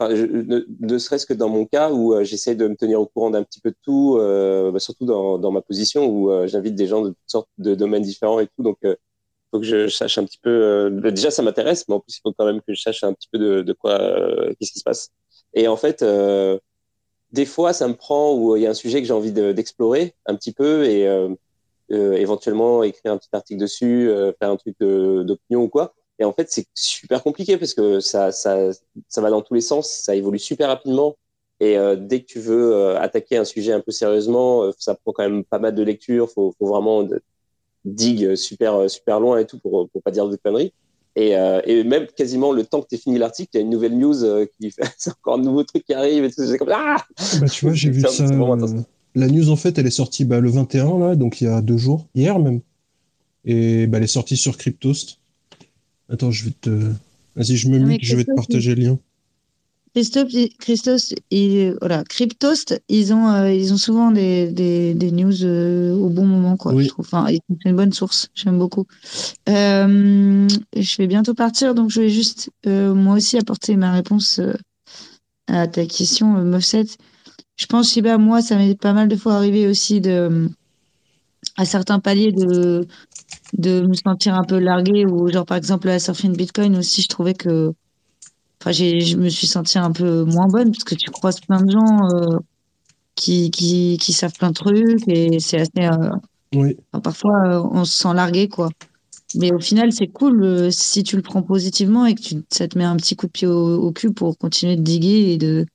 ne, 0.02 0.98
serait-ce 0.98 1.26
que 1.26 1.34
dans 1.34 1.50
mon 1.50 1.66
cas 1.66 1.92
où 1.92 2.14
euh, 2.14 2.24
j'essaie 2.24 2.56
de 2.56 2.68
me 2.68 2.76
tenir 2.76 3.00
au 3.02 3.06
courant 3.06 3.30
d'un 3.30 3.44
petit 3.44 3.60
peu 3.62 3.72
de 3.72 3.76
tout, 3.84 4.18
euh, 4.20 4.72
bah, 4.72 4.80
surtout 4.80 5.06
dans, 5.06 5.38
dans 5.38 5.52
ma 5.52 5.62
position 5.62 6.06
où 6.08 6.32
euh, 6.32 6.48
j'invite 6.48 6.76
des 6.76 6.88
gens 6.88 7.02
de 7.02 7.10
toutes 7.10 7.18
sortes 7.28 7.50
de 7.58 7.76
domaines 7.76 8.04
différents 8.04 8.40
et 8.40 8.48
tout. 8.48 8.64
Donc, 8.64 8.78
il 8.84 8.96
faut 9.52 9.60
que 9.60 9.66
je 9.66 9.88
sache 9.88 10.18
un 10.18 10.26
petit 10.26 10.40
peu. 10.42 10.50
euh, 10.50 11.12
déjà, 11.12 11.32
ça 11.32 11.42
m'intéresse, 11.44 11.86
mais 11.88 11.96
en 11.96 12.00
plus, 12.00 12.18
il 12.18 12.22
faut 12.22 12.34
quand 12.34 12.46
même 12.46 12.62
que 12.62 12.74
je 12.74 12.82
sache 12.82 13.04
un 13.04 13.14
petit 13.14 13.30
peu 13.32 13.40
de, 13.40 13.62
de 13.62 13.74
quoi, 13.74 14.00
euh, 14.02 14.54
qu'est-ce 14.60 14.72
qui 14.74 14.80
se 14.80 14.84
passe. 14.84 15.12
Et 15.54 15.68
en 15.68 15.78
fait, 15.78 16.02
euh, 16.04 16.58
des 17.32 17.46
fois, 17.46 17.74
ça 17.74 17.88
me 17.88 17.96
prend 17.96 18.34
où 18.36 18.56
il 18.56 18.64
y 18.64 18.68
a 18.68 18.72
un 18.72 18.74
sujet 18.76 19.02
que 19.02 19.08
j'ai 19.08 19.14
envie 19.14 19.32
de- 19.32 19.52
d'explorer 19.54 20.16
un 20.26 20.36
petit 20.36 20.54
peu 20.54 20.86
et 20.86 21.08
euh, 21.08 21.30
euh, 21.92 22.14
éventuellement 22.14 22.84
écrire 22.84 23.14
un 23.14 23.18
petit 23.18 23.30
article 23.34 23.60
dessus, 23.62 24.10
euh, 24.10 24.32
faire 24.40 24.50
un 24.52 24.58
truc 24.58 24.76
d'opinion 24.80 25.64
ou 25.64 25.70
quoi. 25.70 25.94
Et 26.20 26.26
en 26.26 26.34
fait, 26.34 26.52
c'est 26.52 26.66
super 26.74 27.24
compliqué 27.24 27.58
parce 27.58 27.74
que 27.74 28.00
ça, 28.00 28.32
ça, 28.32 28.72
ça 29.08 29.22
va 29.22 29.30
dans 29.30 29.42
tous 29.42 29.56
les 29.56 29.62
sens, 29.62 29.90
ça 29.90 30.16
évolue 30.16 30.40
super 30.40 30.68
rapidement. 30.68 31.16
Et 31.60 31.78
euh, 31.78 31.96
dès 31.96 32.22
que 32.22 32.26
tu 32.26 32.40
veux 32.40 32.74
euh, 32.74 33.00
attaquer 33.00 33.38
un 33.38 33.46
sujet 33.46 33.72
un 33.72 33.80
peu 33.80 33.92
sérieusement, 33.92 34.64
euh, 34.64 34.72
ça 34.78 34.96
prend 34.96 35.14
quand 35.14 35.24
même 35.24 35.44
pas 35.44 35.60
mal 35.60 35.74
de 35.74 35.84
lecture. 35.84 36.30
Faut, 36.30 36.54
faut 36.60 36.68
vraiment 36.68 37.08
digue 37.86 38.36
super 38.36 38.90
super 38.90 39.20
loin 39.20 39.40
et 39.40 39.46
tout 39.46 39.60
pour 39.60 39.90
pour 39.90 40.02
pas 40.02 40.12
dire 40.12 40.28
de 40.28 40.36
conneries. 40.36 40.74
Et, 41.16 41.34
et 41.66 41.84
même 41.84 42.08
quasiment 42.08 42.52
le 42.52 42.66
temps 42.66 42.82
que 42.82 42.88
tu 42.88 42.98
fini 42.98 43.20
l'article, 43.20 43.52
il 43.54 43.58
y 43.58 43.60
a 43.60 43.64
une 43.64 43.70
nouvelle 43.70 43.96
news 43.96 44.48
qui 44.60 44.72
fait 44.72 44.82
encore 45.12 45.36
un 45.36 45.44
nouveau 45.44 45.64
truc 45.64 45.86
qui 45.86 45.94
arrive 45.94 46.24
et 46.24 46.32
tout. 46.32 46.44
C'est 46.44 46.58
comme 46.58 46.72
ah 46.74 46.98
Bah, 47.40 47.48
tu 47.48 47.66
vois, 47.66 47.76
j'ai 47.76 47.90
vu 47.92 48.02
ça. 48.02 48.26
la 49.14 49.28
news, 49.28 49.52
en 49.52 49.56
fait, 49.56 49.78
elle 49.78 49.86
est 49.86 49.92
sortie 49.92 50.26
bah, 50.26 50.40
le 50.40 50.50
21, 50.50 50.98
là, 50.98 51.16
donc 51.16 51.40
il 51.40 51.44
y 51.44 51.48
a 51.48 51.62
deux 51.62 51.78
jours, 51.78 52.08
hier 52.16 52.40
même. 52.40 52.62
Et 53.46 53.86
bah, 53.86 54.00
elle 54.00 54.06
est 54.06 54.08
sortie 54.08 54.38
sur 54.38 54.58
Cryptost. 54.58 55.20
Attends, 56.10 56.32
je 56.32 56.46
vais 56.46 56.52
te. 56.60 56.70
Vas-y, 57.36 57.56
je 57.58 57.68
me 57.70 57.80
mute, 57.80 58.04
je 58.04 58.16
vais 58.16 58.24
te 58.26 58.34
partager 58.36 58.76
le 58.76 58.84
lien. 58.84 59.00
Christophe, 59.96 60.32
Christos, 60.60 61.14
il- 61.30 61.76
voilà, 61.80 62.04
Cryptost, 62.04 62.82
ils 62.90 63.14
ont, 63.14 63.30
euh, 63.30 63.54
ils 63.54 63.74
ont 63.74 63.78
souvent 63.78 64.10
des, 64.10 64.52
des, 64.52 64.96
des 64.96 65.12
news 65.12 65.44
euh, 65.44 65.94
au 65.94 66.10
bon 66.10 66.26
moment, 66.26 66.58
quoi. 66.58 66.74
Oui. 66.74 66.86
Je 66.86 66.90
trouve. 66.90 67.06
Enfin, 67.06 67.30
ils- 67.30 67.40
c'est 67.62 67.70
une 67.70 67.76
bonne 67.76 67.94
source. 67.94 68.30
J'aime 68.34 68.58
beaucoup. 68.58 68.86
Euh, 69.50 70.48
je 70.76 70.98
vais 70.98 71.06
bientôt 71.08 71.36
partir, 71.36 71.76
donc 71.76 71.92
je 71.92 72.02
vais 72.02 72.10
juste, 72.10 72.50
moi 72.66 73.16
aussi, 73.16 73.38
apporter 73.38 73.76
ma 73.76 73.92
réponse 73.92 74.40
à 75.48 75.68
ta 75.68 75.86
question, 75.86 76.28
Mofset. 76.44 76.86
Je 77.58 77.66
pense, 77.68 77.90
je 77.90 77.94
sais 77.94 78.02
pas, 78.02 78.18
moi, 78.18 78.42
ça 78.42 78.56
m'est 78.58 78.74
pas 78.80 78.94
mal 78.94 79.08
de 79.08 79.16
fois 79.16 79.36
arrivé 79.36 79.68
aussi 79.68 80.02
de, 80.02 80.50
à 81.56 81.66
certains 81.66 82.00
paliers 82.00 82.32
de, 82.32 82.88
de 83.54 83.82
me 83.82 83.94
sentir 83.94 84.36
un 84.36 84.44
peu 84.44 84.60
largué 84.60 85.06
ou 85.06 85.32
genre, 85.32 85.46
par 85.46 85.58
exemple, 85.58 85.90
à 85.90 86.00
Surfing 86.00 86.36
Bitcoin 86.36 86.78
aussi, 86.78 87.02
je 87.02 87.08
trouvais 87.10 87.34
que, 87.34 87.74
Enfin, 88.62 88.72
je 88.72 89.18
me 89.18 89.30
suis 89.30 89.48
sentie 89.48 89.78
un 89.78 89.92
peu 89.92 90.24
moins 90.24 90.48
bonne 90.48 90.72
parce 90.72 90.86
que 90.86 90.96
tu 90.96 91.12
croises 91.12 91.42
plein 91.42 91.62
de 91.62 91.72
gens 91.72 92.08
euh, 92.14 92.40
qui, 93.16 93.52
qui, 93.52 93.98
qui 94.02 94.14
savent 94.14 94.34
plein 94.38 94.50
de 94.50 94.54
trucs 94.56 95.08
et 95.08 95.40
c'est 95.40 95.60
assez. 95.62 95.72
euh, 95.80 96.10
Oui. 96.56 96.78
enfin, 96.94 97.02
parfois, 97.02 97.34
euh, 97.48 97.64
on 97.72 97.86
se 97.86 97.98
sent 97.98 98.14
largué, 98.14 98.50
quoi. 98.50 98.70
Mais 99.36 99.54
au 99.54 99.60
final, 99.60 99.92
c'est 99.94 100.08
cool 100.08 100.72
si 100.72 101.04
tu 101.04 101.16
le 101.18 101.22
prends 101.24 101.44
positivement 101.44 102.06
et 102.06 102.16
que 102.16 102.22
tu, 102.22 102.36
ça 102.52 102.68
te 102.68 102.78
met 102.78 102.84
un 102.86 102.98
petit 102.98 103.16
coup 103.16 103.28
de 103.28 103.32
pied 103.32 103.48
au, 103.48 103.78
au 103.82 103.92
cul 103.92 104.14
pour 104.14 104.38
continuer 104.38 104.76
de 104.78 104.82
diguer 104.84 105.34
et 105.34 105.38
de 105.38 105.66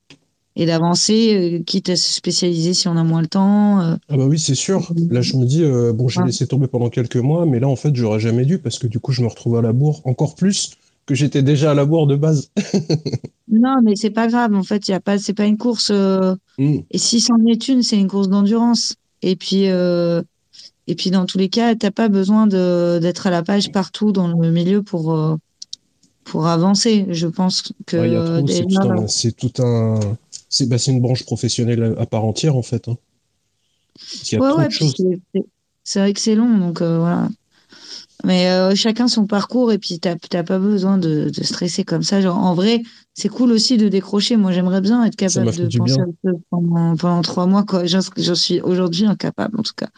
et 0.59 0.67
d'avancer, 0.67 1.59
euh, 1.61 1.63
quitte 1.65 1.89
à 1.89 1.97
se 1.97 2.13
spécialiser 2.13 2.75
si 2.75 2.89
on 2.89 2.97
a 2.97 3.05
moins 3.05 3.23
le 3.23 3.29
temps. 3.29 3.81
euh. 3.81 3.97
Ah 4.11 4.17
bah 4.17 4.27
oui, 4.27 4.39
c'est 4.39 4.55
sûr. 4.57 4.93
Là, 5.11 5.23
je 5.23 5.37
me 5.37 5.47
dis, 5.47 5.63
euh, 5.63 5.93
bon, 5.95 6.09
j'ai 6.09 6.21
Ouais. 6.21 6.27
laissé 6.27 6.47
tomber 6.47 6.67
pendant 6.67 6.91
quelques 6.91 7.17
mois, 7.17 7.47
mais 7.47 7.61
là, 7.61 7.69
en 7.69 7.77
fait, 7.77 7.95
j'aurais 7.95 8.21
jamais 8.21 8.45
dû 8.45 8.59
parce 8.59 8.79
que 8.79 8.87
du 8.89 8.99
coup, 9.01 9.13
je 9.13 9.23
me 9.23 9.29
retrouve 9.29 9.57
à 9.57 9.63
la 9.63 9.73
bourre 9.73 10.03
encore 10.05 10.35
plus 10.35 10.73
que 11.07 11.15
j'étais 11.15 11.43
déjà 11.43 11.71
à 11.71 11.75
la 11.75 11.87
bourre 11.87 12.07
de 12.07 12.17
base. 12.17 12.51
Non, 13.51 13.77
mais 13.83 13.97
c'est 13.97 14.11
pas 14.11 14.27
grave. 14.29 14.55
En 14.55 14.63
fait, 14.63 14.89
il 14.89 14.91
y 14.91 14.95
a 14.95 15.01
pas, 15.01 15.17
c'est 15.19 15.33
pas 15.33 15.47
une 15.47 15.57
course. 15.57 15.91
euh, 15.91 16.35
Mm. 16.59 16.79
Et 16.91 16.99
si 16.99 17.21
c'en 17.21 17.39
est 17.47 17.69
une, 17.69 17.83
c'est 17.83 17.99
une 17.99 18.09
course 18.09 18.29
d'endurance. 18.29 18.95
Et 19.23 19.37
puis, 19.37 19.69
euh, 19.69 20.23
et 20.89 20.95
puis 20.97 21.11
dans 21.11 21.25
tous 21.25 21.39
les 21.39 21.49
cas, 21.49 21.75
t'as 21.77 21.91
pas 21.93 22.09
besoin 22.09 22.47
d'être 22.47 23.27
à 23.27 23.31
la 23.31 23.43
page 23.43 23.71
partout 23.73 24.13
dans 24.13 24.29
le 24.29 24.51
milieu 24.51 24.83
pour 24.83 25.39
pour 26.25 26.47
avancer. 26.47 27.07
Je 27.11 27.27
pense 27.27 27.63
que 27.87 27.97
Ouais, 27.97 29.07
c'est 29.09 29.33
tout 29.37 29.53
un, 29.63 29.99
c'est 30.49 30.69
bah, 30.69 30.77
une 30.87 31.01
branche 31.01 31.25
professionnelle 31.25 31.95
à 31.99 32.07
part 32.07 32.25
entière 32.25 32.57
en 32.57 32.63
fait. 32.63 32.89
Hein. 32.89 32.97
Y 34.33 34.37
a 34.37 34.41
ouais, 34.41 34.49
trop 34.49 34.59
ouais, 34.59 34.65
de 34.65 34.69
puis 34.69 34.79
choses. 34.79 34.95
c'est- 35.85 36.01
vrai 36.01 36.13
que 36.13 36.21
c'est 36.21 36.35
long, 36.35 36.57
donc 36.59 36.83
euh, 36.83 36.99
voilà. 36.99 37.29
Mais 38.25 38.51
euh, 38.51 38.75
chacun 38.75 39.07
son 39.07 39.27
parcours 39.27 39.71
et 39.71 39.79
puis 39.79 40.01
t'as 40.01 40.17
pas 40.43 40.59
besoin 40.59 40.99
de, 40.99 41.31
de 41.31 41.43
stresser 41.45 41.85
comme 41.85 42.03
ça. 42.03 42.21
Genre, 42.21 42.37
en 42.37 42.53
vrai, 42.53 42.83
c'est 43.15 43.29
cool 43.29 43.53
aussi 43.53 43.77
de 43.77 43.89
décrocher. 43.89 44.37
Moi, 44.37 44.51
j'aimerais 44.51 44.81
bien 44.81 45.05
être 45.05 45.15
capable 45.15 45.55
de 45.55 45.79
penser 45.79 46.01
à 46.01 46.05
ça 46.25 46.31
pendant, 46.51 46.97
pendant 46.97 47.23
trois 47.23 47.47
mois. 47.47 47.65
J'en 47.85 48.35
suis 48.35 48.61
aujourd'hui 48.61 49.07
incapable, 49.07 49.59
en 49.61 49.63
tout 49.63 49.73
cas. 49.77 49.89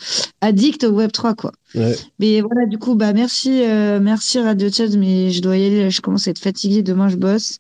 Addict 0.42 0.84
au 0.84 0.90
Web 0.90 1.12
3, 1.12 1.34
quoi. 1.34 1.52
Ouais. 1.74 1.96
Mais 2.18 2.42
voilà, 2.42 2.66
du 2.66 2.76
coup, 2.78 2.94
bah 2.94 3.14
merci, 3.14 3.62
euh, 3.64 4.00
merci 4.00 4.38
Radio 4.38 4.70
Chat, 4.70 4.88
mais 4.98 5.30
je 5.30 5.40
dois 5.40 5.56
y 5.56 5.64
aller. 5.64 5.82
là, 5.84 5.88
je 5.88 6.02
commence 6.02 6.28
à 6.28 6.30
être 6.30 6.40
fatiguée. 6.40 6.82
Demain, 6.82 7.08
je 7.08 7.16
bosse. 7.16 7.58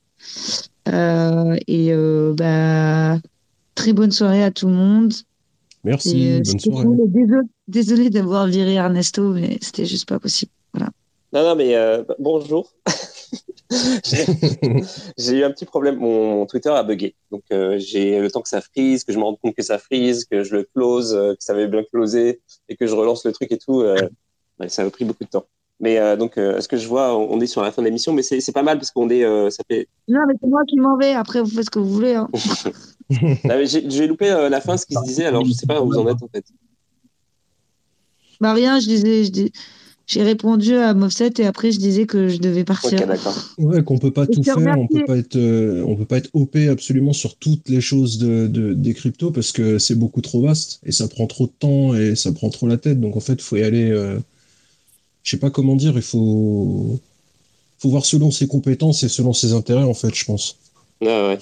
Euh, 0.92 1.56
et 1.66 1.88
euh, 1.92 2.32
bah 2.34 3.18
très 3.74 3.92
bonne 3.92 4.10
soirée 4.12 4.42
à 4.44 4.50
tout 4.50 4.66
le 4.68 4.74
monde. 4.74 5.12
Merci, 5.84 6.22
Et, 6.22 6.32
euh, 6.32 6.36
bonne 6.36 6.44
c'était 6.44 6.70
soirée. 6.70 6.84
cool. 6.84 7.00
Et 7.00 7.08
Désolé, 7.08 7.42
désolé 7.68 8.10
d'avoir 8.10 8.46
viré 8.46 8.74
Ernesto, 8.74 9.32
mais 9.32 9.58
c'était 9.60 9.86
juste 9.86 10.08
pas 10.08 10.18
possible. 10.18 10.52
Voilà. 10.74 10.90
Non, 11.32 11.42
non, 11.44 11.54
mais 11.56 11.74
euh, 11.76 12.02
bonjour. 12.18 12.72
J'ai 15.16 15.38
eu 15.38 15.44
un 15.44 15.50
petit 15.52 15.64
problème. 15.64 15.96
Mon, 15.96 16.38
mon 16.38 16.46
Twitter 16.46 16.70
a 16.70 16.82
bugué. 16.82 17.14
Donc, 17.30 17.42
euh, 17.52 17.78
j'ai 17.78 18.18
le 18.18 18.30
temps 18.30 18.42
que 18.42 18.48
ça 18.48 18.60
freeze, 18.60 19.04
que 19.04 19.12
je 19.12 19.18
me 19.18 19.22
rende 19.24 19.38
compte 19.40 19.54
que 19.54 19.62
ça 19.62 19.78
freeze, 19.78 20.24
que 20.24 20.42
je 20.42 20.56
le 20.56 20.64
close, 20.74 21.14
euh, 21.14 21.34
que 21.34 21.42
ça 21.44 21.52
avait 21.52 21.68
bien 21.68 21.84
closé 21.84 22.40
et 22.68 22.76
que 22.76 22.86
je 22.86 22.94
relance 22.94 23.24
le 23.24 23.32
truc 23.32 23.52
et 23.52 23.58
tout. 23.58 23.80
euh, 23.82 24.08
ouais, 24.58 24.68
ça 24.68 24.82
a 24.82 24.90
pris 24.90 25.04
beaucoup 25.04 25.24
de 25.24 25.28
temps. 25.28 25.46
Mais 25.80 25.98
euh, 25.98 26.16
donc, 26.16 26.36
euh, 26.36 26.58
est-ce 26.58 26.68
que 26.68 26.76
je 26.76 26.86
vois, 26.86 27.16
on 27.16 27.32
on 27.32 27.40
est 27.40 27.46
sur 27.46 27.62
la 27.62 27.72
fin 27.72 27.80
de 27.82 27.86
l'émission, 27.86 28.12
mais 28.12 28.22
c'est 28.22 28.52
pas 28.52 28.62
mal 28.62 28.78
parce 28.78 28.90
qu'on 28.90 29.08
est, 29.08 29.24
euh, 29.24 29.48
ça 29.50 29.62
fait. 29.68 29.88
Non, 30.08 30.20
mais 30.28 30.34
c'est 30.40 30.46
moi 30.48 30.62
qui 30.68 30.78
m'en 30.78 30.96
vais. 30.96 31.12
Après, 31.14 31.40
vous 31.40 31.48
faites 31.48 31.64
ce 31.64 31.70
que 31.70 31.78
vous 31.78 31.88
voulez. 31.88 32.14
hein. 32.14 32.28
J'ai 33.66 34.06
loupé 34.06 34.30
euh, 34.30 34.48
la 34.48 34.60
fin, 34.60 34.76
ce 34.76 34.86
qui 34.86 34.94
se 34.94 35.02
disait. 35.04 35.24
Alors, 35.24 35.44
je 35.44 35.52
sais 35.52 35.66
pas 35.66 35.80
où 35.82 35.86
vous 35.86 35.98
en 35.98 36.06
êtes 36.08 36.22
en 36.22 36.28
fait. 36.28 36.44
Bah 38.40 38.54
rien, 38.54 38.80
je 38.80 38.86
disais, 38.86 39.24
je, 39.24 39.30
dis- 39.30 39.52
j'ai 40.06 40.22
répondu 40.22 40.74
à 40.74 40.94
Mofset 40.94 41.30
et 41.38 41.46
après 41.46 41.72
je 41.72 41.78
disais 41.78 42.06
que 42.06 42.28
je 42.28 42.38
devais 42.38 42.64
partir. 42.64 43.00
Ok, 43.00 43.06
d'accord. 43.06 43.36
Ouais, 43.58 43.82
qu'on 43.84 43.98
peut 43.98 44.10
pas 44.10 44.24
Et 44.24 44.28
tout 44.28 44.42
faire, 44.42 44.78
on 44.78 44.86
peut 44.86 45.04
pas 45.06 45.18
être, 45.18 45.36
euh, 45.36 45.84
on 45.86 45.94
peut 45.94 46.06
pas 46.06 46.16
être 46.16 46.30
OP 46.32 46.56
absolument 46.70 47.12
sur 47.12 47.36
toutes 47.36 47.68
les 47.68 47.82
choses 47.82 48.18
de, 48.18 48.46
de- 48.46 48.72
des 48.72 48.94
cryptos 48.94 49.30
parce 49.30 49.52
que 49.52 49.78
c'est 49.78 49.94
beaucoup 49.94 50.22
trop 50.22 50.40
vaste 50.42 50.80
et 50.84 50.92
ça 50.92 51.06
prend 51.06 51.26
trop 51.26 51.46
de 51.46 51.52
temps 51.58 51.94
et 51.94 52.16
ça 52.16 52.32
prend 52.32 52.48
trop 52.48 52.66
la 52.66 52.78
tête. 52.78 52.98
Donc 52.98 53.16
en 53.16 53.20
fait, 53.20 53.34
il 53.34 53.42
faut 53.42 53.56
y 53.56 53.62
aller. 53.62 53.90
Euh, 55.20 55.24
je 55.24 55.30
sais 55.30 55.38
pas 55.38 55.50
comment 55.50 55.76
dire. 55.76 55.92
Il 55.96 56.02
faut, 56.02 56.98
faut 57.78 57.90
voir 57.90 58.04
selon 58.06 58.30
ses 58.32 58.48
compétences 58.48 59.02
et 59.04 59.08
selon 59.10 59.32
ses 59.34 59.54
intérêts 59.54 59.84
en 59.84 59.94
fait, 59.94 60.14
je 60.14 60.24
pense. 60.26 60.58
Ouais, 61.00 61.06
ouais. 61.28 61.38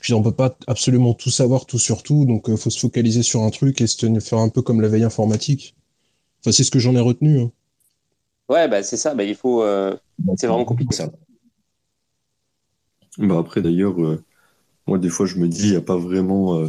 Je 0.00 0.12
veux 0.12 0.16
dire, 0.16 0.18
on 0.18 0.28
peut 0.28 0.34
pas 0.34 0.56
absolument 0.66 1.14
tout 1.14 1.30
savoir 1.30 1.64
tout 1.64 1.78
sur 1.78 2.02
tout, 2.02 2.24
donc 2.24 2.46
il 2.48 2.56
faut 2.56 2.68
se 2.70 2.80
focaliser 2.80 3.22
sur 3.22 3.42
un 3.42 3.50
truc 3.50 3.80
et 3.80 3.86
se 3.86 3.96
tenir, 3.96 4.20
faire 4.20 4.38
un 4.40 4.48
peu 4.48 4.60
comme 4.60 4.80
la 4.80 4.88
veille 4.88 5.04
informatique. 5.04 5.76
Enfin, 6.42 6.52
c'est 6.52 6.64
ce 6.64 6.70
que 6.72 6.78
j'en 6.80 6.96
ai 6.96 7.00
retenu. 7.00 7.40
hein. 7.40 7.52
Ouais, 8.48 8.68
bah, 8.68 8.82
c'est 8.82 8.96
ça. 8.96 9.14
Bah, 9.14 9.24
il 9.24 9.34
faut. 9.34 9.62
euh, 9.62 9.96
C'est 10.36 10.46
vraiment 10.46 10.64
compliqué. 10.64 10.94
Ça. 10.96 11.10
Bah 13.18 13.38
après 13.38 13.62
d'ailleurs, 13.62 14.00
euh, 14.02 14.22
moi 14.86 14.98
des 14.98 15.08
fois 15.10 15.26
je 15.26 15.36
me 15.38 15.48
dis 15.48 15.64
il 15.68 15.70
n'y 15.72 15.76
a 15.76 15.82
pas 15.82 15.96
vraiment, 15.98 16.58
euh, 16.60 16.68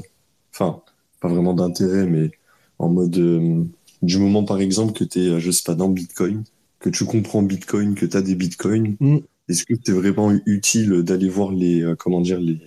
enfin 0.53 0.83
pas 1.21 1.29
vraiment 1.29 1.53
d'intérêt, 1.55 2.05
mais 2.07 2.31
en 2.79 2.89
mode 2.89 3.17
euh, 3.17 3.65
du 4.01 4.17
moment 4.17 4.43
par 4.43 4.59
exemple 4.61 4.93
que 4.93 5.03
tu 5.03 5.19
es, 5.19 5.39
je 5.39 5.51
sais 5.51 5.63
pas, 5.65 5.75
dans 5.75 5.89
Bitcoin, 5.89 6.43
que 6.79 6.89
tu 6.89 7.05
comprends 7.05 7.41
Bitcoin, 7.43 7.95
que 7.95 8.05
tu 8.05 8.15
as 8.17 8.21
des 8.21 8.35
Bitcoins, 8.35 8.95
Mm. 8.99 9.17
est-ce 9.49 9.65
que 9.65 9.73
c'est 9.83 9.91
vraiment 9.91 10.31
utile 10.45 11.03
d'aller 11.03 11.29
voir 11.29 11.51
les, 11.51 11.81
euh, 11.81 11.95
comment 11.95 12.21
dire, 12.21 12.39
les, 12.39 12.59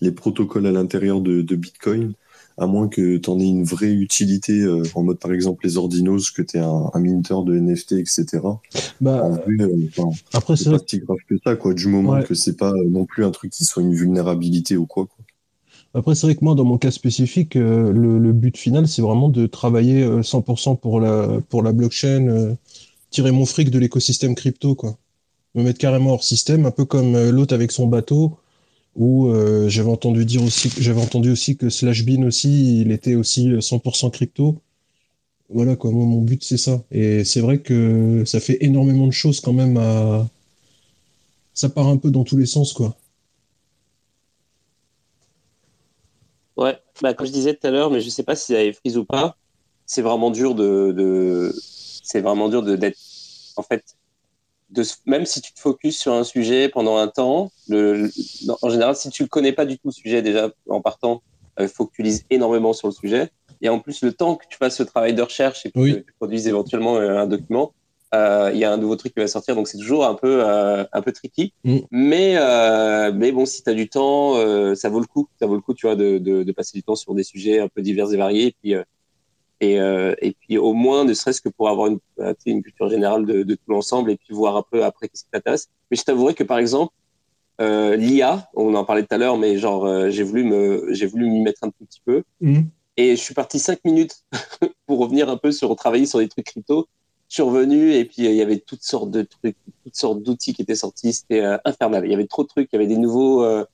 les 0.00 0.10
protocoles 0.12 0.66
à 0.66 0.72
l'intérieur 0.72 1.20
de, 1.20 1.42
de 1.42 1.56
Bitcoin, 1.56 2.12
à 2.58 2.66
moins 2.66 2.88
que 2.88 3.16
tu 3.16 3.30
en 3.30 3.38
aies 3.40 3.46
une 3.48 3.64
vraie 3.64 3.92
utilité 3.94 4.60
euh, 4.60 4.82
en 4.94 5.02
mode 5.04 5.18
par 5.18 5.32
exemple 5.32 5.64
les 5.64 5.76
ordinos, 5.78 6.30
que 6.32 6.42
tu 6.42 6.56
es 6.58 6.60
un, 6.60 6.90
un 6.92 7.00
minter 7.00 7.36
de 7.46 7.54
NFT, 7.58 7.92
etc. 7.92 8.26
Bah, 9.00 9.22
En 9.24 9.30
vrai, 9.30 9.44
euh, 9.60 9.88
enfin, 9.96 10.10
après, 10.34 10.56
c'est 10.56 10.70
pas 10.70 10.78
si 10.86 10.98
grave 10.98 11.16
que 11.28 11.36
ça, 11.44 11.56
quoi, 11.56 11.72
du 11.74 11.86
moment 11.88 12.10
Ouais. 12.12 12.24
que 12.24 12.34
c'est 12.34 12.56
pas 12.58 12.70
euh, 12.72 12.88
non 12.90 13.06
plus 13.06 13.24
un 13.24 13.30
truc 13.30 13.50
qui 13.52 13.64
soit 13.64 13.82
une 13.82 13.94
vulnérabilité 13.94 14.76
ou 14.76 14.86
quoi. 14.86 15.06
quoi. 15.06 15.21
Après, 15.94 16.14
c'est 16.14 16.26
vrai 16.26 16.34
que 16.36 16.44
moi, 16.44 16.54
dans 16.54 16.64
mon 16.64 16.78
cas 16.78 16.90
spécifique, 16.90 17.56
euh, 17.56 17.92
le, 17.92 18.32
but 18.32 18.56
final, 18.56 18.88
c'est 18.88 19.02
vraiment 19.02 19.28
de 19.28 19.46
travailler 19.46 20.02
euh, 20.02 20.22
100% 20.22 20.76
pour 20.76 21.00
la, 21.00 21.40
pour 21.50 21.62
la 21.62 21.72
blockchain, 21.72 22.28
euh, 22.28 22.54
tirer 23.10 23.30
mon 23.30 23.46
fric 23.46 23.70
de 23.70 23.78
l'écosystème 23.78 24.34
crypto, 24.34 24.74
quoi. 24.74 24.96
Me 25.54 25.62
mettre 25.62 25.78
carrément 25.78 26.12
hors 26.12 26.24
système, 26.24 26.66
un 26.66 26.70
peu 26.72 26.84
comme 26.86 27.14
euh, 27.14 27.30
l'autre 27.32 27.54
avec 27.54 27.72
son 27.72 27.86
bateau, 27.86 28.38
où 28.96 29.28
euh, 29.28 29.68
j'avais 29.68 29.90
entendu 29.90 30.24
dire 30.26 30.42
aussi, 30.42 30.70
j'avais 30.80 31.00
entendu 31.02 31.30
aussi 31.30 31.56
que 31.56 31.70
Slashbean 31.70 32.24
aussi, 32.24 32.80
il 32.82 32.92
était 32.92 33.14
aussi 33.16 33.50
euh, 33.50 33.60
100% 33.60 34.10
crypto. 34.10 34.58
Voilà, 35.50 35.76
quoi, 35.76 35.90
moi, 35.92 36.06
mon 36.06 36.22
but, 36.22 36.42
c'est 36.44 36.56
ça. 36.58 36.82
Et 36.90 37.24
c'est 37.24 37.40
vrai 37.40 37.58
que 37.60 38.24
ça 38.26 38.40
fait 38.40 38.58
énormément 38.64 39.06
de 39.06 39.12
choses 39.12 39.40
quand 39.40 39.52
même 39.52 39.76
à... 39.76 40.28
Ça 41.54 41.68
part 41.70 41.86
un 41.88 41.96
peu 41.96 42.10
dans 42.10 42.24
tous 42.24 42.36
les 42.36 42.46
sens, 42.46 42.72
quoi. 42.72 42.96
Ouais, 46.62 46.78
bah, 47.02 47.14
comme 47.14 47.26
je 47.26 47.32
disais 47.32 47.54
tout 47.54 47.66
à 47.66 47.70
l'heure, 47.70 47.90
mais 47.90 48.00
je 48.00 48.08
sais 48.10 48.22
pas 48.22 48.36
si 48.36 48.52
ça 48.52 48.58
avait 48.58 48.72
frise 48.72 48.96
ou 48.98 49.04
pas, 49.04 49.36
c'est 49.86 50.02
vraiment 50.02 50.30
dur 50.30 50.54
de, 50.54 50.92
de... 50.92 51.52
c'est 52.04 52.20
vraiment 52.20 52.48
dur 52.48 52.62
de 52.62 52.76
d'être, 52.76 52.98
en 53.56 53.62
fait, 53.62 53.84
de, 54.70 54.82
même 55.06 55.26
si 55.26 55.40
tu 55.42 55.52
te 55.52 55.60
focuses 55.60 55.98
sur 55.98 56.12
un 56.14 56.24
sujet 56.24 56.68
pendant 56.68 56.96
un 56.96 57.08
temps, 57.08 57.50
le, 57.68 57.94
le- 58.04 58.10
en 58.62 58.70
général, 58.70 58.96
si 58.96 59.10
tu 59.10 59.22
le 59.24 59.28
connais 59.28 59.52
pas 59.52 59.66
du 59.66 59.76
tout 59.78 59.88
le 59.88 59.92
sujet 59.92 60.22
déjà 60.22 60.50
en 60.68 60.80
partant, 60.80 61.22
il 61.60 61.68
faut 61.68 61.86
que 61.86 61.92
tu 61.94 62.02
lises 62.02 62.24
énormément 62.30 62.72
sur 62.72 62.88
le 62.88 62.94
sujet. 62.94 63.30
Et 63.60 63.68
en 63.68 63.78
plus, 63.78 64.02
le 64.02 64.12
temps 64.12 64.36
que 64.36 64.46
tu 64.48 64.56
fasses 64.56 64.76
ce 64.76 64.82
travail 64.82 65.14
de 65.14 65.22
recherche 65.22 65.66
et 65.66 65.72
Oui. 65.76 65.94
que 65.94 66.00
tu 66.00 66.12
produises 66.18 66.48
éventuellement 66.48 66.96
euh, 66.96 67.18
un 67.18 67.26
document, 67.26 67.74
euh, 67.74 67.81
il 68.12 68.58
y 68.58 68.64
a 68.64 68.72
un 68.72 68.76
nouveau 68.76 68.96
truc 68.96 69.14
qui 69.14 69.20
va 69.20 69.26
sortir, 69.26 69.54
donc 69.54 69.68
c'est 69.68 69.78
toujours 69.78 70.04
un 70.04 70.14
peu, 70.14 70.42
euh, 70.46 70.84
un 70.92 71.02
peu 71.02 71.12
tricky. 71.12 71.54
Mm. 71.64 71.78
Mais, 71.90 72.34
euh, 72.36 73.12
mais 73.14 73.32
bon, 73.32 73.46
si 73.46 73.62
tu 73.62 73.70
as 73.70 73.74
du 73.74 73.88
temps, 73.88 74.36
euh, 74.36 74.74
ça 74.74 74.88
vaut 74.88 75.00
le 75.00 75.06
coup. 75.06 75.28
Ça 75.40 75.46
vaut 75.46 75.54
le 75.54 75.60
coup, 75.60 75.74
tu 75.74 75.86
vois, 75.86 75.96
de, 75.96 76.18
de, 76.18 76.42
de 76.42 76.52
passer 76.52 76.76
du 76.76 76.82
temps 76.82 76.96
sur 76.96 77.14
des 77.14 77.24
sujets 77.24 77.60
un 77.60 77.68
peu 77.68 77.82
divers 77.82 78.12
et 78.12 78.16
variés. 78.16 78.46
Et 78.48 78.56
puis, 78.60 78.74
euh, 78.74 78.82
et, 79.62 79.80
euh, 79.80 80.14
et 80.20 80.32
puis 80.32 80.58
au 80.58 80.74
moins, 80.74 81.04
ne 81.04 81.14
serait-ce 81.14 81.40
que 81.40 81.48
pour 81.48 81.68
avoir 81.68 81.86
une, 81.86 82.00
euh, 82.18 82.34
une 82.46 82.62
culture 82.62 82.90
générale 82.90 83.24
de, 83.24 83.44
de 83.44 83.54
tout 83.54 83.70
l'ensemble 83.70 84.10
et 84.10 84.16
puis 84.16 84.34
voir 84.34 84.56
un 84.56 84.64
peu 84.68 84.84
après 84.84 85.08
qu'est-ce 85.08 85.24
qui 85.24 85.30
t'intéresse. 85.30 85.68
Mais 85.90 85.96
je 85.96 86.02
t'avouerai 86.02 86.34
que 86.34 86.42
par 86.42 86.58
exemple, 86.58 86.92
euh, 87.60 87.94
l'IA, 87.94 88.50
on 88.54 88.74
en 88.74 88.84
parlait 88.84 89.02
tout 89.02 89.14
à 89.14 89.18
l'heure, 89.18 89.38
mais 89.38 89.58
genre, 89.58 89.86
euh, 89.86 90.10
j'ai 90.10 90.24
voulu 90.24 90.42
me, 90.42 90.88
j'ai 90.90 91.06
voulu 91.06 91.28
m'y 91.30 91.40
mettre 91.40 91.62
un 91.62 91.68
tout 91.68 91.84
petit 91.88 92.00
peu. 92.04 92.24
Mhm. 92.40 92.68
Et 92.96 93.14
je 93.16 93.20
suis 93.22 93.34
parti 93.34 93.60
cinq 93.60 93.78
minutes 93.84 94.24
pour 94.86 94.98
revenir 94.98 95.28
un 95.28 95.36
peu 95.36 95.52
sur 95.52 95.74
travailler 95.76 96.06
sur 96.06 96.18
des 96.18 96.28
trucs 96.28 96.46
crypto. 96.46 96.88
Revenu 97.40 97.94
et 97.94 98.04
puis 98.04 98.26
euh, 98.26 98.30
il 98.30 98.36
y 98.36 98.42
avait 98.42 98.58
toutes 98.58 98.82
sortes 98.82 99.10
de 99.10 99.22
trucs, 99.22 99.56
toutes 99.84 99.96
sortes 99.96 100.22
d'outils 100.22 100.52
qui 100.52 100.62
étaient 100.62 100.74
sortis. 100.74 101.14
C'était 101.14 101.40
euh, 101.40 101.56
infernal. 101.64 102.04
Il 102.04 102.10
y 102.10 102.14
avait 102.14 102.26
trop 102.26 102.42
de 102.42 102.48
trucs. 102.48 102.68
Il 102.72 102.76
y 102.76 102.78
avait 102.78 102.88
des 102.88 102.98
nouveaux. 102.98 103.42
euh, 103.42 103.64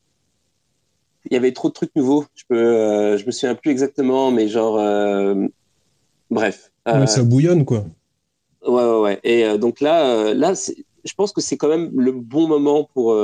il 1.28 1.34
y 1.34 1.36
avait 1.36 1.52
trop 1.52 1.68
de 1.68 1.72
trucs 1.74 1.94
nouveaux. 1.96 2.24
Je 2.34 2.44
peux, 2.48 3.16
je 3.16 3.26
me 3.26 3.30
souviens 3.32 3.54
plus 3.54 3.70
exactement, 3.70 4.30
mais 4.30 4.48
genre, 4.48 4.76
bref. 6.30 6.70
Ouais, 6.86 7.06
ça 7.06 7.22
bouillonne, 7.22 7.64
quoi. 7.64 7.84
Ouais, 8.66 8.82
ouais, 8.84 9.00
ouais. 9.00 9.20
Et 9.24 9.58
donc 9.58 9.80
là, 9.80 10.32
là, 10.32 10.54
je 10.54 11.14
pense 11.14 11.32
que 11.32 11.40
c'est 11.40 11.56
quand 11.56 11.68
même 11.68 11.90
le 12.00 12.12
bon 12.12 12.46
moment 12.46 12.84
pour 12.94 13.14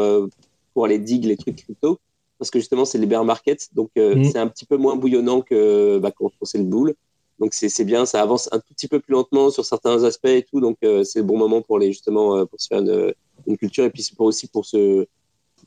pour 0.75 0.85
aller 0.85 0.99
dig 0.99 1.25
les 1.25 1.37
trucs 1.37 1.57
crypto, 1.57 1.99
parce 2.39 2.51
que 2.51 2.59
justement, 2.59 2.85
c'est 2.85 2.99
les 2.99 3.07
bear 3.07 3.25
markets, 3.25 3.69
donc 3.73 3.91
euh, 3.97 4.17
Mm. 4.17 4.25
c'est 4.25 4.39
un 4.39 4.49
petit 4.49 4.67
peu 4.67 4.77
moins 4.77 4.97
bouillonnant 4.97 5.41
que 5.41 5.99
bah, 5.99 6.11
quand 6.11 6.31
c'est 6.43 6.59
le 6.59 6.65
bull. 6.65 6.95
Donc 7.41 7.53
c'est 7.55 7.85
bien, 7.85 8.07
ça 8.07 8.23
avance 8.23 8.49
un 8.53 8.59
tout 8.59 8.73
petit 8.75 8.89
peu 8.89 9.01
plus 9.01 9.13
lentement 9.13 9.51
sur 9.51 9.65
certains 9.65 10.05
aspects 10.05 10.27
et 10.27 10.45
tout, 10.49 10.61
donc 10.61 10.77
euh, 10.85 11.03
c'est 11.05 11.19
le 11.19 11.25
bon 11.25 11.37
moment 11.37 11.63
pour 11.63 11.79
les 11.79 11.89
justement 11.93 12.37
euh, 12.37 12.45
pour 12.45 12.61
se 12.61 12.69
faire 12.69 12.79
une, 12.81 13.13
une 13.49 13.57
culture 13.57 13.85
et 13.85 13.91
puis 13.91 14.03
c'est 14.03 14.15
pour 14.15 14.27
aussi 14.27 14.47
pour 14.47 14.65
se 14.65 15.07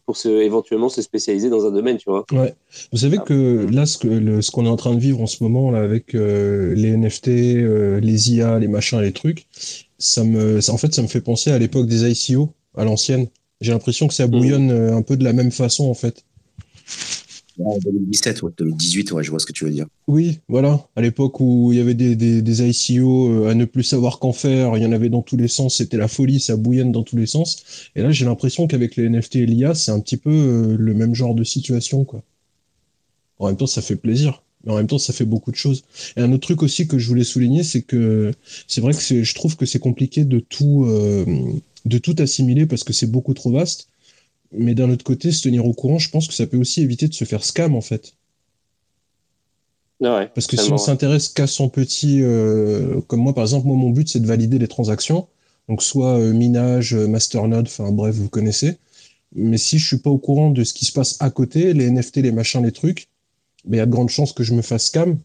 pour 0.06 0.16
se 0.16 0.30
éventuellement 0.30 0.88
se 0.88 1.02
spécialiser 1.02 1.50
dans 1.50 1.66
un 1.66 1.72
domaine, 1.72 1.98
tu 1.98 2.10
vois. 2.10 2.26
Ouais. 2.32 2.54
Vous 2.94 3.00
savez 3.00 3.18
que 3.18 3.68
là, 3.70 3.86
ce 3.86 3.98
que 3.98 4.08
le- 4.08 4.42
ce 4.42 4.52
qu'on 4.52 4.66
est 4.66 4.70
en 4.70 4.78
train 4.78 4.94
de 4.96 5.00
vivre 5.00 5.22
en 5.22 5.28
ce 5.28 5.44
moment 5.44 5.70
là 5.72 5.80
avec 5.80 6.16
euh, 6.16 6.74
les 6.76 6.90
NFT, 6.90 7.28
euh, 7.58 8.00
les 8.00 8.32
IA, 8.34 8.60
les 8.60 8.68
machins, 8.70 9.02
les 9.02 9.12
trucs, 9.12 9.48
ça 9.98 10.24
me, 10.24 10.62
ça- 10.62 10.72
en 10.72 10.78
fait, 10.78 10.94
ça 10.94 11.02
me 11.02 11.08
fait 11.08 11.20
penser 11.20 11.52
à 11.52 11.60
l'époque 11.60 11.88
des 11.88 12.10
ICO, 12.10 12.54
à 12.78 12.86
l'ancienne. 12.86 13.28
J'ai 13.60 13.72
l'impression 13.74 14.08
que 14.08 14.14
ça 14.14 14.28
bouillonne 14.28 14.72
euh, 14.72 14.96
un 14.96 15.02
peu 15.02 15.18
de 15.18 15.24
la 15.26 15.34
même 15.34 15.52
façon 15.52 15.90
en 15.90 15.94
fait. 15.96 16.24
Ouais, 17.58 17.80
2017, 17.80 18.44
ouais, 18.44 18.52
2018, 18.58 19.12
ouais, 19.12 19.24
je 19.24 19.32
vois 19.32 19.40
ce 19.40 19.46
que 19.46 19.52
tu 19.52 19.66
veux 19.66 19.72
dire. 19.72 19.88
Oui, 20.08 20.40
voilà. 20.48 20.88
À 20.96 21.02
l'époque 21.02 21.40
où 21.40 21.72
il 21.74 21.80
y 21.80 21.82
avait 21.82 21.96
des, 21.96 22.16
des, 22.16 22.70
ICO 22.70 23.30
euh, 23.30 23.50
à 23.50 23.56
ne 23.56 23.66
plus 23.66 23.84
savoir 23.84 24.20
qu'en 24.20 24.34
faire, 24.34 24.78
il 24.78 24.84
y 24.84 24.86
en 24.86 24.92
avait 24.92 25.10
dans 25.10 25.24
tous 25.24 25.38
les 25.38 25.48
sens, 25.48 25.78
c'était 25.78 25.98
la 25.98 26.08
folie, 26.08 26.40
ça 26.40 26.56
bouillonne 26.56 26.92
dans 26.92 27.04
tous 27.04 27.18
les 27.18 27.26
sens. 27.26 27.90
Et 27.96 28.02
là, 28.02 28.12
j'ai 28.12 28.26
l'impression 28.26 28.68
qu'avec 28.68 28.96
les 28.96 29.10
NFT 29.10 29.38
et 29.38 29.46
l'IA, 29.48 29.74
c'est 29.74 29.92
un 29.92 30.00
petit 30.00 30.18
peu 30.18 30.30
euh, 30.30 30.76
le 30.78 30.94
même 30.94 31.16
genre 31.16 31.34
de 31.34 31.44
situation, 31.44 32.04
quoi. 32.04 32.22
En 33.40 33.48
même 33.48 33.58
temps, 33.58 33.68
ça 33.68 33.82
fait 33.82 33.96
plaisir. 33.96 34.44
Mais 34.64 34.74
en 34.74 34.76
même 34.76 34.88
temps, 34.88 34.98
ça 34.98 35.14
fait 35.14 35.26
beaucoup 35.26 35.52
de 35.52 35.56
choses. 35.56 35.84
Et 36.16 36.22
un 36.22 36.32
autre 36.32 36.42
truc 36.42 36.64
aussi 36.64 36.88
que 36.88 36.98
je 36.98 37.08
voulais 37.08 37.24
souligner, 37.24 37.64
c'est 37.64 37.82
que 37.82 38.34
c'est 38.68 38.82
vrai 38.82 38.94
que 38.94 39.24
je 39.24 39.36
trouve 39.36 39.56
que 39.56 39.66
c'est 39.66 39.80
compliqué 39.80 40.22
euh, 40.22 41.26
de 41.86 41.98
tout 41.98 42.16
assimiler 42.20 42.66
parce 42.66 42.84
que 42.84 42.94
c'est 42.94 43.10
beaucoup 43.10 43.34
trop 43.34 43.52
vaste. 43.52 43.90
Mais 44.52 44.76
d'un 44.76 44.90
autre 44.90 45.04
côté, 45.04 45.32
se 45.32 45.44
tenir 45.44 45.66
au 45.66 45.74
courant, 45.74 46.00
je 46.00 46.10
pense 46.10 46.28
que 46.28 46.34
ça 46.34 46.48
peut 46.48 46.58
aussi 46.58 46.82
éviter 46.82 47.08
de 47.08 47.14
se 47.14 47.26
faire 47.26 47.44
scam, 47.44 47.76
en 47.76 47.82
fait. 47.82 48.14
Ouais, 50.00 50.30
Parce 50.34 50.46
que 50.46 50.58
si 50.58 50.72
on 50.72 50.78
s'intéresse 50.78 51.30
qu'à 51.30 51.48
son 51.48 51.70
petit, 51.70 52.22
euh, 52.22 53.02
comme 53.08 53.20
moi 53.22 53.34
par 53.34 53.44
exemple, 53.44 53.66
moi 53.66 53.76
mon 53.76 53.90
but 53.90 54.08
c'est 54.08 54.20
de 54.20 54.28
valider 54.28 54.60
les 54.60 54.68
transactions, 54.68 55.28
donc 55.68 55.82
soit 55.82 56.20
euh, 56.20 56.34
minage, 56.34 56.94
euh, 56.94 57.08
masternode, 57.08 57.66
enfin 57.66 57.92
bref, 57.92 58.14
vous 58.16 58.30
connaissez. 58.30 58.78
Mais 59.34 59.58
si 59.58 59.80
je 59.80 59.88
suis 59.88 59.98
pas 59.98 60.12
au 60.12 60.20
courant 60.20 60.52
de 60.52 60.64
ce 60.64 60.74
qui 60.74 60.86
se 60.86 60.92
passe 60.92 61.18
à 61.20 61.32
côté, 61.32 61.74
les 61.74 61.90
NFT, 61.90 62.18
les 62.18 62.32
machins, 62.32 62.64
les 62.64 62.72
trucs, 62.72 63.08
ben, 63.66 63.78
il 63.78 63.80
y 63.80 63.82
a 63.82 63.88
de 63.88 63.92
grandes 63.92 64.10
chances 64.10 64.34
que 64.34 64.44
je 64.44 64.54
me 64.54 64.62
fasse 64.62 64.86
scam. 64.86 65.18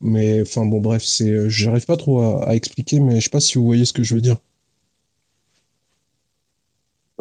Mais 0.00 0.42
enfin 0.42 0.66
bon 0.66 0.80
bref, 0.80 1.04
c'est, 1.04 1.48
j'arrive 1.48 1.86
pas 1.86 1.96
trop 1.96 2.20
à, 2.20 2.48
à 2.48 2.54
expliquer, 2.56 2.98
mais 2.98 3.20
je 3.20 3.24
sais 3.24 3.30
pas 3.30 3.40
si 3.40 3.56
vous 3.56 3.64
voyez 3.64 3.84
ce 3.84 3.92
que 3.92 4.02
je 4.02 4.16
veux 4.16 4.20
dire. 4.20 4.36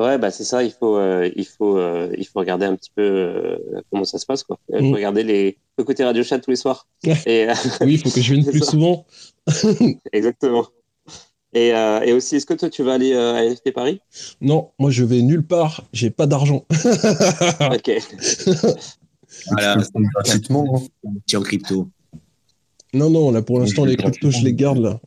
Ouais, 0.01 0.17
bah 0.17 0.31
c'est 0.31 0.43
ça. 0.43 0.63
Il 0.63 0.71
faut, 0.71 0.97
euh, 0.97 1.29
il 1.35 1.45
faut, 1.45 1.77
euh, 1.77 2.13
il 2.17 2.25
faut 2.25 2.39
regarder 2.39 2.65
un 2.65 2.75
petit 2.75 2.91
peu 2.95 3.01
euh, 3.03 3.57
comment 3.91 4.03
ça 4.05 4.17
se 4.17 4.25
passe, 4.25 4.43
quoi. 4.43 4.57
Il 4.69 4.79
faut 4.79 4.85
Mm. 4.85 4.93
regarder 4.93 5.23
les 5.23 5.57
faut 5.75 5.83
écouter 5.83 6.03
Radio 6.03 6.23
Chat 6.23 6.39
tous 6.39 6.49
les 6.51 6.55
soirs. 6.57 6.87
Et 7.25 7.49
euh, 7.49 7.53
Oui, 7.81 7.93
il 7.93 7.97
faut 7.99 8.09
que 8.09 8.21
je 8.21 8.33
vienne 8.33 8.45
plus 8.49 8.59
ça. 8.59 8.71
souvent. 8.71 9.05
exactement. 10.13 10.65
Et, 11.53 11.73
euh, 11.73 11.99
et 12.01 12.13
aussi, 12.13 12.37
est-ce 12.37 12.45
que 12.45 12.53
toi 12.53 12.69
tu 12.69 12.81
vas 12.83 12.93
aller 12.93 13.11
euh, 13.13 13.33
à 13.35 13.43
NFT 13.43 13.73
Paris? 13.73 13.99
Non, 14.39 14.71
moi 14.79 14.89
je 14.89 15.03
vais 15.03 15.21
nulle 15.21 15.45
part, 15.45 15.83
j'ai 15.91 16.09
pas 16.09 16.25
d'argent. 16.25 16.65
Ok. 16.69 17.91
Voilà, 19.51 19.77
Gratuitement, 20.13 20.87
hein. 21.05 21.09
tiens, 21.25 21.41
crypto. 21.41 21.87
non, 22.93 23.09
non, 23.09 23.31
là 23.31 23.41
pour 23.41 23.59
l'instant 23.59 23.83
les 23.85 23.95
cryptos 23.97 24.29
je 24.31 24.43
les 24.45 24.53
garde 24.53 24.77
là. 24.79 24.99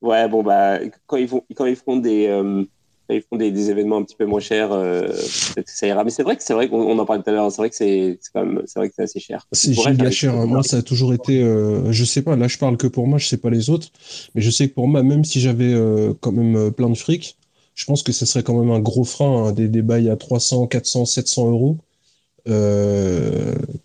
Ouais, 0.00 0.28
bon 0.28 0.42
bah 0.42 0.78
quand 1.06 1.16
ils 1.16 1.26
vont, 1.26 1.42
quand 1.56 1.66
ils 1.66 1.76
feront 1.76 1.96
des, 1.96 2.26
euh, 2.26 2.64
ils 3.10 3.22
font 3.22 3.36
des, 3.36 3.50
des, 3.50 3.70
événements 3.70 3.96
un 3.96 4.04
petit 4.04 4.14
peu 4.14 4.26
moins 4.26 4.38
chers, 4.38 4.70
euh, 4.70 5.08
peut-être 5.08 5.66
que 5.66 5.72
ça 5.72 5.86
ira. 5.88 6.04
Mais 6.04 6.10
c'est 6.10 6.22
vrai 6.22 6.36
que 6.36 6.42
c'est 6.42 6.54
vrai 6.54 6.68
qu'on 6.68 6.96
en 6.96 7.04
parlait 7.04 7.22
tout 7.22 7.30
à 7.30 7.32
l'heure. 7.32 7.50
C'est 7.50 7.62
vrai 7.62 7.70
que 7.70 7.76
c'est 7.76 8.18
quand 8.32 8.44
même, 8.44 8.62
c'est 8.66 8.78
vrai 8.78 8.88
que 8.88 8.94
c'est 8.94 9.02
assez 9.02 9.18
cher. 9.18 9.46
C'est 9.52 9.72
giga 9.72 10.10
cher. 10.10 10.34
Moi, 10.46 10.62
ça 10.62 10.78
a 10.78 10.82
toujours 10.82 11.14
été, 11.14 11.42
euh, 11.42 11.90
je 11.90 12.04
sais 12.04 12.22
pas. 12.22 12.36
Là, 12.36 12.46
je 12.46 12.58
parle 12.58 12.76
que 12.76 12.86
pour 12.86 13.08
moi. 13.08 13.18
Je 13.18 13.26
sais 13.26 13.38
pas 13.38 13.50
les 13.50 13.70
autres, 13.70 13.88
mais 14.34 14.42
je 14.42 14.50
sais 14.50 14.68
que 14.68 14.74
pour 14.74 14.86
moi, 14.86 15.02
même 15.02 15.24
si 15.24 15.40
j'avais 15.40 15.74
quand 16.20 16.32
même 16.32 16.70
plein 16.72 16.90
de 16.90 16.96
fric, 16.96 17.36
je 17.74 17.84
pense 17.86 18.02
que 18.02 18.12
ce 18.12 18.26
serait 18.26 18.42
quand 18.42 18.58
même 18.58 18.70
un 18.70 18.80
gros 18.80 19.04
frein 19.04 19.46
hein, 19.46 19.52
des, 19.52 19.68
des 19.68 19.82
bails 19.82 20.10
à 20.10 20.16
300, 20.16 20.66
400, 20.68 21.06
700 21.06 21.50
euros, 21.50 21.78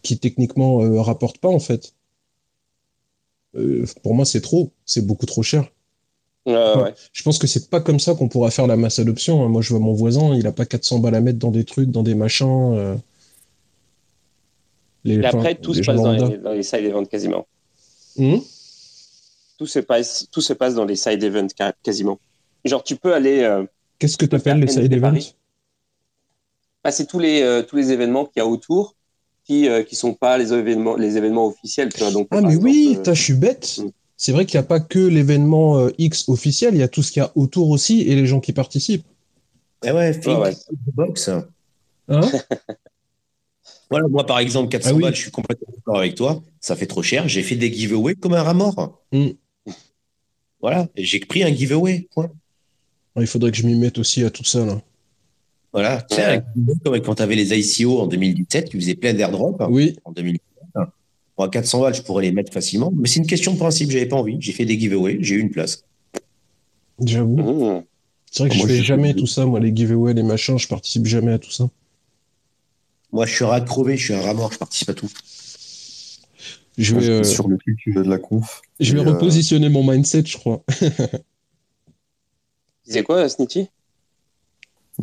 qui 0.03 0.19
techniquement 0.19 1.02
rapportent 1.02 1.40
pas 1.40 1.49
en 1.49 1.60
fait. 1.60 1.95
Pour 4.03 4.14
moi, 4.14 4.26
c'est 4.26 4.41
trop. 4.41 4.72
C'est 4.85 5.06
beaucoup 5.06 5.26
trop 5.26 5.44
cher. 5.44 5.69
Euh, 6.48 6.84
ouais. 6.84 6.94
Je 7.14 7.24
pense 7.24 7.40
que 7.40 7.48
c'est 7.48 7.70
pas 7.70 7.80
comme 7.80 7.99
ça 7.99 8.15
qu'on 8.15 8.28
pourra 8.28 8.52
faire 8.52 8.68
la 8.68 8.76
masse 8.76 8.99
adoption. 8.99 9.44
hein. 9.44 9.48
Moi, 9.49 9.61
je 9.61 9.70
vois 9.70 9.80
mon 9.80 9.94
voisin, 9.94 10.36
il 10.36 10.45
a 10.45 10.52
pas 10.52 10.65
400 10.65 10.99
balles 10.99 11.15
à 11.15 11.22
mettre 11.22 11.40
dans 11.40 11.52
des 11.52 11.64
trucs, 11.64 11.90
dans 11.90 12.03
des 12.03 12.15
machins. 12.15 12.74
euh. 12.76 12.95
Les, 15.06 15.15
Et 15.15 15.26
après, 15.26 15.40
enfin, 15.40 15.53
tout 15.56 15.74
se 15.74 15.82
passe 15.82 16.02
dans 16.02 16.11
les, 16.14 16.38
dans 16.38 16.53
les 16.53 16.64
side 16.64 16.86
events 16.86 17.06
quasiment. 17.06 17.45
Hmm? 18.18 18.38
Tout 19.57 19.65
se 19.68 19.80
passe, 19.80 20.28
tout 20.32 20.41
se 20.41 20.53
passe 20.53 20.76
dans 20.76 20.86
les 20.86 20.95
side 20.95 21.24
events 21.24 21.48
quasiment. 21.84 22.20
Genre, 22.65 22.84
tu 22.84 22.95
peux 22.95 23.14
aller 23.14 23.41
euh, 23.44 23.65
Qu'est-ce 23.99 24.18
que 24.18 24.26
tu 24.26 24.36
appelles 24.36 24.60
les 24.60 24.68
side 24.68 24.91
events? 24.91 25.10
Paris. 25.11 25.36
passer 26.82 27.06
tous 27.06 27.20
les 27.20 27.41
euh, 27.41 27.64
tous 27.64 27.76
les 27.76 27.91
événements 27.91 28.26
qu'il 28.26 28.40
y 28.40 28.41
a 28.41 28.48
autour, 28.48 28.95
qui 29.45 29.68
euh, 29.68 29.84
qui 29.84 29.95
sont 29.95 30.14
pas 30.14 30.38
les 30.38 30.53
événements 30.53 30.95
les 30.95 31.18
événements 31.18 31.48
officiels. 31.48 31.90
Tu 31.94 31.99
vois, 31.99 32.11
donc 32.11 32.28
Ah, 32.32 32.41
mais 32.41 32.48
exemple, 32.49 32.65
oui, 32.65 32.98
euh, 33.06 33.14
je 33.14 33.22
suis 33.22 33.34
bête. 33.34 33.80
Mm. 33.80 33.88
C'est 34.18 34.31
vrai 34.31 34.45
qu'il 34.45 34.60
n'y 34.60 34.64
a 34.65 34.68
pas 34.68 34.80
que 34.80 34.99
l'événement 34.99 35.80
euh, 35.80 35.90
X 35.98 36.30
officiel, 36.30 36.76
il 36.76 36.80
y 36.80 36.84
a 36.84 36.88
tout 36.88 37.02
ce 37.03 37.11
qu'il 37.11 37.22
y 37.22 37.26
a 37.26 37.31
autour 37.35 37.69
aussi 37.69 38.02
et 38.02 38.15
les 38.15 38.26
gens 38.26 38.40
qui 38.40 38.53
participent. 38.53 39.06
Eh 39.85 39.91
ouais, 39.91 40.14
Flip, 40.14 40.38
Ouais, 40.38 40.49
ouais. 40.49 40.56
box. 40.94 41.30
Hein? 41.30 41.48
Voilà, 43.90 44.07
moi, 44.07 44.26
par 44.26 44.40
exemple, 44.40 44.69
400 44.69 44.90
Ah 44.90 44.94
oui. 44.95 45.03
balles, 45.03 45.15
je 45.15 45.22
suis 45.22 45.31
complètement 45.31 45.68
d'accord 45.76 45.98
avec 45.99 46.15
toi. 46.15 46.41
Ça 46.60 46.76
fait 46.76 46.88
trop 46.88 47.03
cher. 47.03 47.27
J'ai 47.27 47.44
fait 47.44 47.56
des 47.56 47.72
giveaways 47.72 48.15
comme 48.15 48.34
un 48.34 48.41
rat 48.41 48.56
mort. 48.56 49.03
Mm. 49.11 49.27
Voilà, 50.61 50.88
et 50.95 51.03
j'ai 51.06 51.19
pris 51.19 51.44
un 51.44 51.53
giveaway. 51.53 52.07
Point. 52.14 52.31
Il 53.19 53.27
faudrait 53.27 53.52
que 53.52 53.57
je 53.57 53.68
m'y 53.68 53.76
mette 53.76 53.99
aussi 53.99 54.23
à 54.23 54.31
tout 54.31 54.45
ça. 54.45 54.65
Là. 54.65 54.81
Voilà, 55.73 56.02
tu 56.10 56.15
sais, 56.15 56.41
comme 56.84 56.99
quand 57.02 57.15
tu 57.15 57.22
avais 57.22 57.35
les 57.35 57.53
ICO 57.53 57.99
en 58.02 58.07
2017, 58.07 58.69
tu 58.69 58.80
faisais 58.80 58.95
plein 58.95 59.14
d'airdrops 59.14 59.57
Oui, 59.69 59.95
en 60.06 60.11
2017. 60.11 60.41
Bon, 61.38 61.46
à 61.46 61.50
400 61.50 61.82
balles, 61.82 61.96
je 61.96 62.02
pourrais 62.02 62.24
les 62.24 62.32
mettre 62.32 62.54
facilement, 62.54 62.92
mais 62.96 63.08
c'est 63.08 63.20
une 63.20 63.28
question 63.28 63.54
de 63.54 63.58
principe, 63.58 63.90
j'avais 63.90 64.06
pas 64.06 64.18
envie. 64.18 64.38
J'ai 64.40 64.52
fait 64.52 64.66
des 64.66 64.80
giveaways, 64.80 65.18
j'ai 65.22 65.36
eu 65.36 65.40
une 65.40 65.50
place. 65.50 65.84
j'avoue. 67.04 67.38
mmh. 67.38 67.84
C'est 68.32 68.44
vrai 68.44 68.50
que 68.50 68.58
Moi, 68.58 68.68
je 68.68 68.74
fais 68.74 68.84
jamais 68.84 69.14
tout 69.14 69.28
ça, 69.28 69.46
moi, 69.46 69.60
les 69.60 69.76
giveaways, 69.76 70.16
les 70.16 70.24
machins, 70.24 70.58
je 70.58 70.68
participe 70.68 71.06
jamais 71.06 71.34
à 71.34 71.40
tout 71.40 71.52
ça. 71.52 71.70
Moi, 73.12 73.28
je 73.28 73.36
suis 73.36 73.46
un 73.46 73.50
rat 73.50 73.62
crevé, 73.62 73.96
je 73.96 74.06
suis 74.06 74.14
un 74.16 74.22
rat 74.22 74.34
mort, 74.34 74.52
je 74.52 74.58
participe 74.58 74.90
à 74.90 74.96
tout. 74.96 75.10
Je 76.78 76.96
vais, 76.96 77.08
euh, 77.08 77.24
sur 77.24 77.48
le 77.48 77.60
truc 77.60 77.78
euh, 77.90 78.04
de 78.04 78.10
la 78.10 78.18
conf. 78.18 78.62
je 78.80 78.94
vais 78.94 79.02
euh, 79.02 79.12
repositionner 79.12 79.70
mon 79.70 79.84
mindset, 79.90 80.26
je 80.26 80.38
crois. 80.38 80.64
Tu 82.84 82.90
disais 82.90 83.04
quoi, 83.04 83.30
Snitchy 83.30 83.70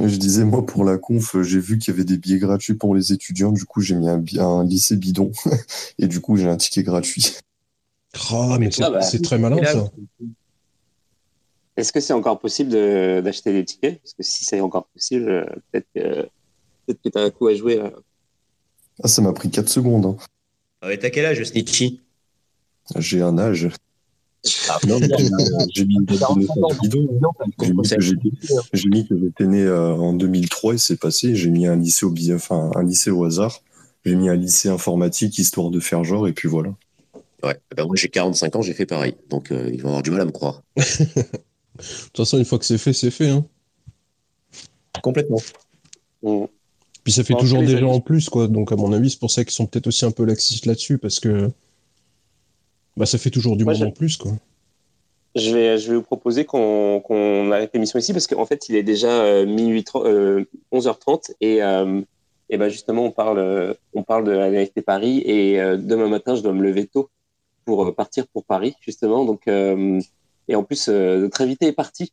Je 0.03 0.17
disais, 0.17 0.45
moi, 0.45 0.65
pour 0.65 0.85
la 0.85 0.99
conf, 0.99 1.37
j'ai 1.43 1.61
vu 1.61 1.79
qu'il 1.79 1.93
y 1.93 1.97
avait 1.97 2.05
des 2.05 2.17
billets 2.17 2.39
gratuits 2.39 2.75
pour 2.75 2.95
les 2.95 3.13
étudiants. 3.13 3.53
Du 3.53 3.65
coup, 3.65 3.81
j'ai 3.81 3.95
mis 3.95 4.09
un, 4.09 4.65
lycée 4.65 4.97
bidon. 4.97 5.33
Et 5.99 6.07
du 6.07 6.21
coup, 6.21 6.37
j'ai 6.37 6.49
un 6.49 6.57
ticket 6.57 6.83
gratuit. 6.83 7.37
Ah, 8.31 8.57
mais 8.59 8.71
c'est 8.71 8.83
Ah 8.83 8.91
bah. 8.91 9.03
c'est 9.03 9.23
très 9.23 9.39
malin, 9.39 9.61
là, 9.61 9.73
ça. 9.73 9.91
Est-ce 11.77 11.93
que 11.93 12.01
c'est 12.01 12.13
encore 12.13 12.41
possible 12.41 12.71
de- 12.71 13.21
d'acheter 13.23 13.53
des 13.53 13.65
tickets? 13.65 14.01
Parce 14.03 14.15
que 14.15 14.23
si 14.23 14.45
c'est 14.45 14.61
encore 14.61 14.87
possible, 14.89 15.31
euh, 15.31 15.45
peut-être 15.71 15.87
que 15.95 16.29
peut-être 16.87 17.01
que 17.03 17.09
t'as 17.09 17.23
un 17.25 17.31
coup 17.31 17.47
à 17.47 17.55
jouer 17.55 17.77
là. 17.77 17.93
Ah, 19.03 19.09
ça 19.09 19.23
m'a 19.23 19.33
pris 19.33 19.51
4 19.51 19.69
secondes. 19.69 20.05
hein. 20.05 20.17
Ah 20.83 20.97
t'as 20.97 21.11
quel 21.11 21.25
âge, 21.25 21.43
Snitchy? 21.43 22.01
J'ai 22.97 23.23
un 23.23 23.39
âge. 23.39 23.69
Ah, 24.69 24.79
non, 24.87 24.99
non, 24.99 25.07
J'ai 25.75 25.85
mis 25.85 25.95
une 25.97 26.05
date 26.05 26.21
de 26.35 26.41
naissance 26.41 26.79
bidon. 26.81 27.21
J'ai 28.73 28.89
mis 28.89 29.07
que 29.07 29.17
j'étais- 29.19 29.47
né 29.47 29.63
euh, 29.63 29.95
en 29.95 30.15
2003 30.15 30.75
et 30.75 30.79
c'est 30.79 30.97
passé. 30.97 31.35
J'ai 31.35 31.51
mis 31.51 31.67
un 31.67 31.77
lycée 31.77 32.07
au 32.07 32.15
enfin 32.35 32.71
un 32.75 32.83
lycée 32.83 33.11
au 33.11 33.25
hasard. 33.25 33.61
J'ai 34.05 34.15
mis 34.15 34.29
un 34.29 34.37
lycée 34.37 34.71
informatique 34.71 35.39
histoire 35.39 35.71
de 35.71 35.79
faire 35.79 36.05
genre 36.05 36.27
et 36.27 36.33
puis 36.33 36.49
voilà. 36.49 36.75
Ouais, 37.43 37.59
ben 37.77 37.87
moi 37.87 37.97
j'ai 37.97 38.09
45 38.09 38.57
ans, 38.57 38.63
j'ai 38.63 38.75
fait 38.75 38.87
pareil. 38.87 39.15
Donc 39.29 39.51
euh, 39.51 39.71
ils 39.73 39.83
vont 39.83 39.89
avoir 39.89 40.03
du 40.03 40.11
mal 40.11 40.23
à 40.23 40.25
me 40.25 40.33
croire. 40.33 40.63
De 40.77 40.83
toute 41.83 42.17
façon, 42.17 42.37
une 42.39 42.45
fois 42.45 42.59
que 42.59 42.67
c'est 42.67 42.79
fait, 42.79 42.93
c'est 42.93 43.11
fait. 43.11 43.31
Hein. 43.31 43.45
Complètement. 45.03 45.41
Mmh. 46.23 46.45
Puis 47.05 47.13
ça 47.15 47.25
fait 47.25 47.35
toujours 47.35 47.63
des 47.63 47.79
gens 47.79 47.93
en 47.93 48.01
plus, 48.01 48.29
quoi. 48.29 48.49
Donc, 48.49 48.73
à 48.73 48.77
mon 48.77 48.93
avis, 48.93 49.11
c'est 49.11 49.19
pour 49.19 49.31
ça 49.31 49.45
qu'ils 49.45 49.55
sont 49.55 49.67
peut-être 49.67 49.87
aussi 49.87 50.05
un 50.05 50.11
peu 50.11 50.25
laxistes 50.25 50.67
là-dessus, 50.67 50.99
parce 50.99 51.19
que 51.19 51.51
bah, 52.97 53.07
ça 53.07 53.19
fait 53.19 53.31
toujours 53.31 53.57
du 53.57 53.65
Moi, 53.65 53.73
monde 53.75 53.81
j'ai- 53.83 53.87
en 53.89 53.93
plus, 53.93 54.17
quoi. 54.17 54.33
Je 55.37 55.55
vais, 55.55 55.79
je 55.79 55.91
vais 55.91 55.97
vous 55.97 56.03
proposer 56.03 56.45
qu'on 56.45 57.01
qu'on 57.05 57.53
arrête 57.53 57.71
l'émission 57.73 57.99
ici 58.01 58.13
parce 58.13 58.27
qu'en 58.27 58.47
fait, 58.47 58.69
il 58.69 58.75
est 58.75 58.83
déjà 58.83 59.23
euh, 59.23 59.47
minuit 59.47 59.85
euh, 59.95 60.45
11h30 60.73 61.33
et, 61.41 61.63
euh, 61.63 62.01
et 62.49 62.57
ben 62.59 62.69
justement, 62.69 63.05
on 63.05 63.13
parle, 63.13 63.39
euh, 63.39 63.73
on 63.95 64.03
parle 64.03 64.25
de 64.25 64.33
la 64.33 64.67
Paris 64.85 65.23
et 65.25 65.61
euh, 65.61 65.77
demain 65.77 66.09
matin, 66.09 66.35
je 66.35 66.43
dois 66.43 66.53
me 66.53 66.63
lever 66.63 66.89
tôt 66.89 67.11
pour 67.65 67.95
partir 67.95 68.27
pour 68.27 68.45
Paris, 68.45 68.75
justement. 68.81 69.25
Donc, 69.25 69.47
et 69.47 70.57
en 70.57 70.65
plus, 70.65 70.89
notre 70.89 71.43
invité 71.43 71.67
est 71.67 71.73
parti. 71.73 72.13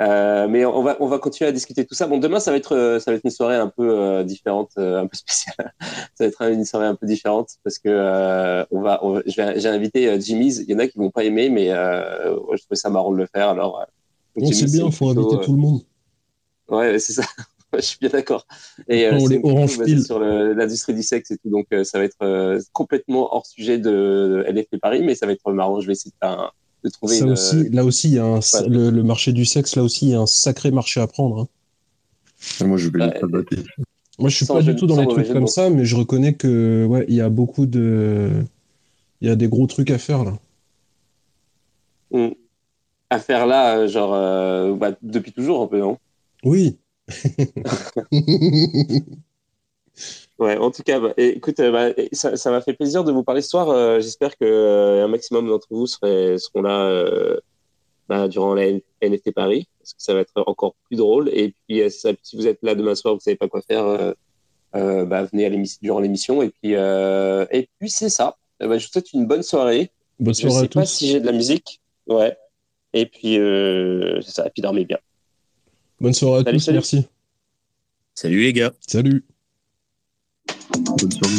Euh, 0.00 0.46
mais 0.46 0.64
on 0.64 0.82
va, 0.82 0.96
on 1.00 1.08
va 1.08 1.18
continuer 1.18 1.48
à 1.48 1.52
discuter 1.52 1.82
de 1.82 1.88
tout 1.88 1.94
ça. 1.94 2.06
Bon, 2.06 2.18
demain, 2.18 2.38
ça 2.38 2.52
va 2.52 2.56
être, 2.56 2.76
euh, 2.76 3.00
ça 3.00 3.10
va 3.10 3.16
être 3.16 3.24
une 3.24 3.30
soirée 3.30 3.56
un 3.56 3.68
peu 3.68 3.98
euh, 3.98 4.22
différente, 4.22 4.70
euh, 4.78 5.00
un 5.00 5.06
peu 5.06 5.16
spéciale. 5.16 5.74
ça 5.80 6.24
va 6.24 6.26
être 6.26 6.42
une 6.42 6.64
soirée 6.64 6.86
un 6.86 6.94
peu 6.94 7.06
différente 7.06 7.56
parce 7.64 7.78
que 7.78 7.88
euh, 7.88 8.64
on 8.70 8.80
va, 8.80 9.04
on 9.04 9.20
j'ai 9.26 9.68
invité 9.68 10.20
Jimmy's. 10.20 10.58
Il 10.58 10.70
y 10.70 10.74
en 10.74 10.78
a 10.78 10.86
qui 10.86 10.98
vont 10.98 11.10
pas 11.10 11.24
aimer, 11.24 11.48
mais 11.48 11.72
euh, 11.72 12.36
je 12.52 12.62
trouvais 12.62 12.76
ça 12.76 12.90
marrant 12.90 13.12
de 13.12 13.18
le 13.18 13.26
faire. 13.26 13.48
Alors, 13.48 13.80
euh, 13.80 13.84
Bon, 14.38 14.52
c'est 14.52 14.70
bien, 14.70 14.90
faut 14.90 15.06
plutôt, 15.06 15.32
inviter 15.32 15.44
tout 15.44 15.52
le 15.52 15.58
monde. 15.58 15.80
Ouais, 16.68 16.98
c'est 16.98 17.14
ça. 17.14 17.24
je 17.72 17.80
suis 17.80 17.98
bien 17.98 18.10
d'accord. 18.10 18.46
Et 18.88 19.10
on 19.10 19.26
les 19.26 19.40
orange 19.42 19.78
sur 20.04 20.18
l'industrie 20.20 20.94
du 20.94 21.02
sexe 21.02 21.30
et 21.30 21.38
tout, 21.38 21.50
donc 21.50 21.66
euh, 21.72 21.84
ça 21.84 21.98
va 21.98 22.04
être 22.04 22.22
euh, 22.22 22.60
complètement 22.72 23.34
hors 23.34 23.46
sujet 23.46 23.78
de 23.78 24.44
NFT 24.48 24.78
Paris, 24.80 25.02
mais 25.02 25.14
ça 25.14 25.26
va 25.26 25.32
être 25.32 25.52
marrant. 25.52 25.80
Je 25.80 25.86
vais 25.86 25.92
essayer 25.92 26.10
de, 26.10 26.16
faire 26.26 26.38
un- 26.38 26.50
de 26.84 26.88
trouver 26.90 27.18
Ça 27.18 27.24
une, 27.24 27.30
aussi, 27.32 27.68
là 27.70 27.84
aussi, 27.84 28.08
il 28.08 28.14
y 28.14 28.18
a 28.18 28.24
un, 28.24 28.36
Ouais. 28.38 28.68
le, 28.68 28.90
le 28.90 29.02
marché 29.02 29.32
du 29.32 29.44
sexe, 29.44 29.76
là 29.76 29.82
aussi, 29.82 30.06
il 30.06 30.10
y 30.10 30.14
a 30.14 30.20
un 30.20 30.26
sacré 30.26 30.70
marché 30.70 31.00
à 31.00 31.06
prendre. 31.06 31.40
hein. 31.40 31.48
Moi, 32.64 32.76
je 32.76 32.88
vais 32.88 33.18
tabater. 33.18 33.56
Moi, 34.18 34.30
je 34.30 34.36
suis 34.36 34.46
Sans 34.46 34.54
pas 34.54 34.62
du 34.62 34.74
tout 34.76 34.86
dans 34.86 35.00
les 35.00 35.06
trucs 35.08 35.32
comme 35.32 35.46
ça, 35.48 35.70
mais 35.70 35.84
je 35.84 35.96
reconnais 35.96 36.34
que, 36.34 36.84
ouais, 36.86 37.04
il 37.08 37.14
y 37.14 37.20
a 37.20 37.28
beaucoup 37.28 37.66
de, 37.66 38.30
il 39.20 39.28
y 39.28 39.30
a 39.30 39.36
des 39.36 39.48
gros 39.48 39.66
trucs 39.66 39.90
à 39.90 39.98
faire, 39.98 40.24
là. 40.24 40.38
Mm. 42.10 42.28
à 43.10 43.20
faire 43.20 43.46
là, 43.46 43.78
euh, 43.78 43.88
genre 43.88 44.14
euh, 44.14 44.74
bah, 44.76 44.92
depuis 45.02 45.32
toujours 45.32 45.62
un 45.62 45.68
peu, 45.68 45.78
non? 45.80 45.98
Oui. 46.44 46.78
Ouais, 50.38 50.56
en 50.56 50.70
tout 50.70 50.82
cas, 50.84 51.00
bah, 51.00 51.14
écoute, 51.16 51.58
euh, 51.58 51.72
bah, 51.72 52.02
ça 52.12 52.50
m'a 52.50 52.60
fait 52.60 52.72
plaisir 52.74 53.02
de 53.02 53.10
vous 53.10 53.24
parler 53.24 53.42
ce 53.42 53.48
soir. 53.50 53.70
Euh, 53.70 53.98
J'espère 54.00 54.36
que 54.38 54.44
euh, 54.44 55.04
un 55.04 55.08
maximum 55.08 55.48
d'entre 55.48 55.66
vous 55.70 55.86
seraient- 55.88 56.38
seront 56.38 56.62
là 56.62 56.84
euh, 56.86 57.38
bah, 58.08 58.28
durant 58.28 58.54
la 58.54 58.66
NFT 59.02 59.32
Paris, 59.34 59.66
parce 59.80 59.94
que 59.94 60.02
ça 60.02 60.14
va 60.14 60.20
être 60.20 60.30
encore 60.46 60.74
plus 60.86 60.96
drôle. 60.96 61.28
Et 61.30 61.52
puis, 61.66 61.82
euh, 61.82 61.90
ça- 61.90 62.10
si 62.22 62.36
vous 62.36 62.46
êtes 62.46 62.60
là 62.62 62.76
demain 62.76 62.94
soir, 62.94 63.14
vous 63.14 63.20
savez 63.20 63.36
pas 63.36 63.48
quoi 63.48 63.62
faire, 63.62 63.84
euh, 63.84 64.12
euh, 64.76 65.04
bah, 65.04 65.24
venez 65.24 65.46
à 65.46 65.50
durant 65.82 65.98
l'émission. 65.98 66.40
Et 66.42 66.50
puis, 66.50 66.76
euh, 66.76 67.44
et 67.50 67.68
puis 67.80 67.90
c'est 67.90 68.08
ça. 68.10 68.36
Euh, 68.62 68.68
bah, 68.68 68.78
je 68.78 68.86
vous 68.86 68.92
souhaite 68.92 69.12
une 69.12 69.26
bonne 69.26 69.42
soirée. 69.42 69.90
Bonne 70.20 70.34
Je 70.34 70.42
soirée 70.42 70.54
sais 70.54 70.64
à 70.66 70.68
pas 70.68 70.82
tous. 70.82 70.90
si 70.92 71.08
j'ai 71.08 71.20
de 71.20 71.26
la 71.26 71.32
musique. 71.32 71.80
Ouais. 72.06 72.36
Et 72.92 73.06
puis, 73.06 73.38
euh, 73.40 74.20
c'est 74.22 74.30
ça. 74.30 74.46
Et 74.46 74.50
puis, 74.50 74.62
dormez 74.62 74.84
bien. 74.84 74.98
Bonne 76.00 76.14
soirée 76.14 76.42
à 76.42 76.44
Salut, 76.44 76.58
tous, 76.58 76.64
salut. 76.64 76.76
merci. 76.76 77.06
Salut 78.14 78.40
les 78.42 78.52
gars. 78.52 78.72
Salut. 78.86 79.24
Buồn 80.86 81.10
xuống 81.10 81.38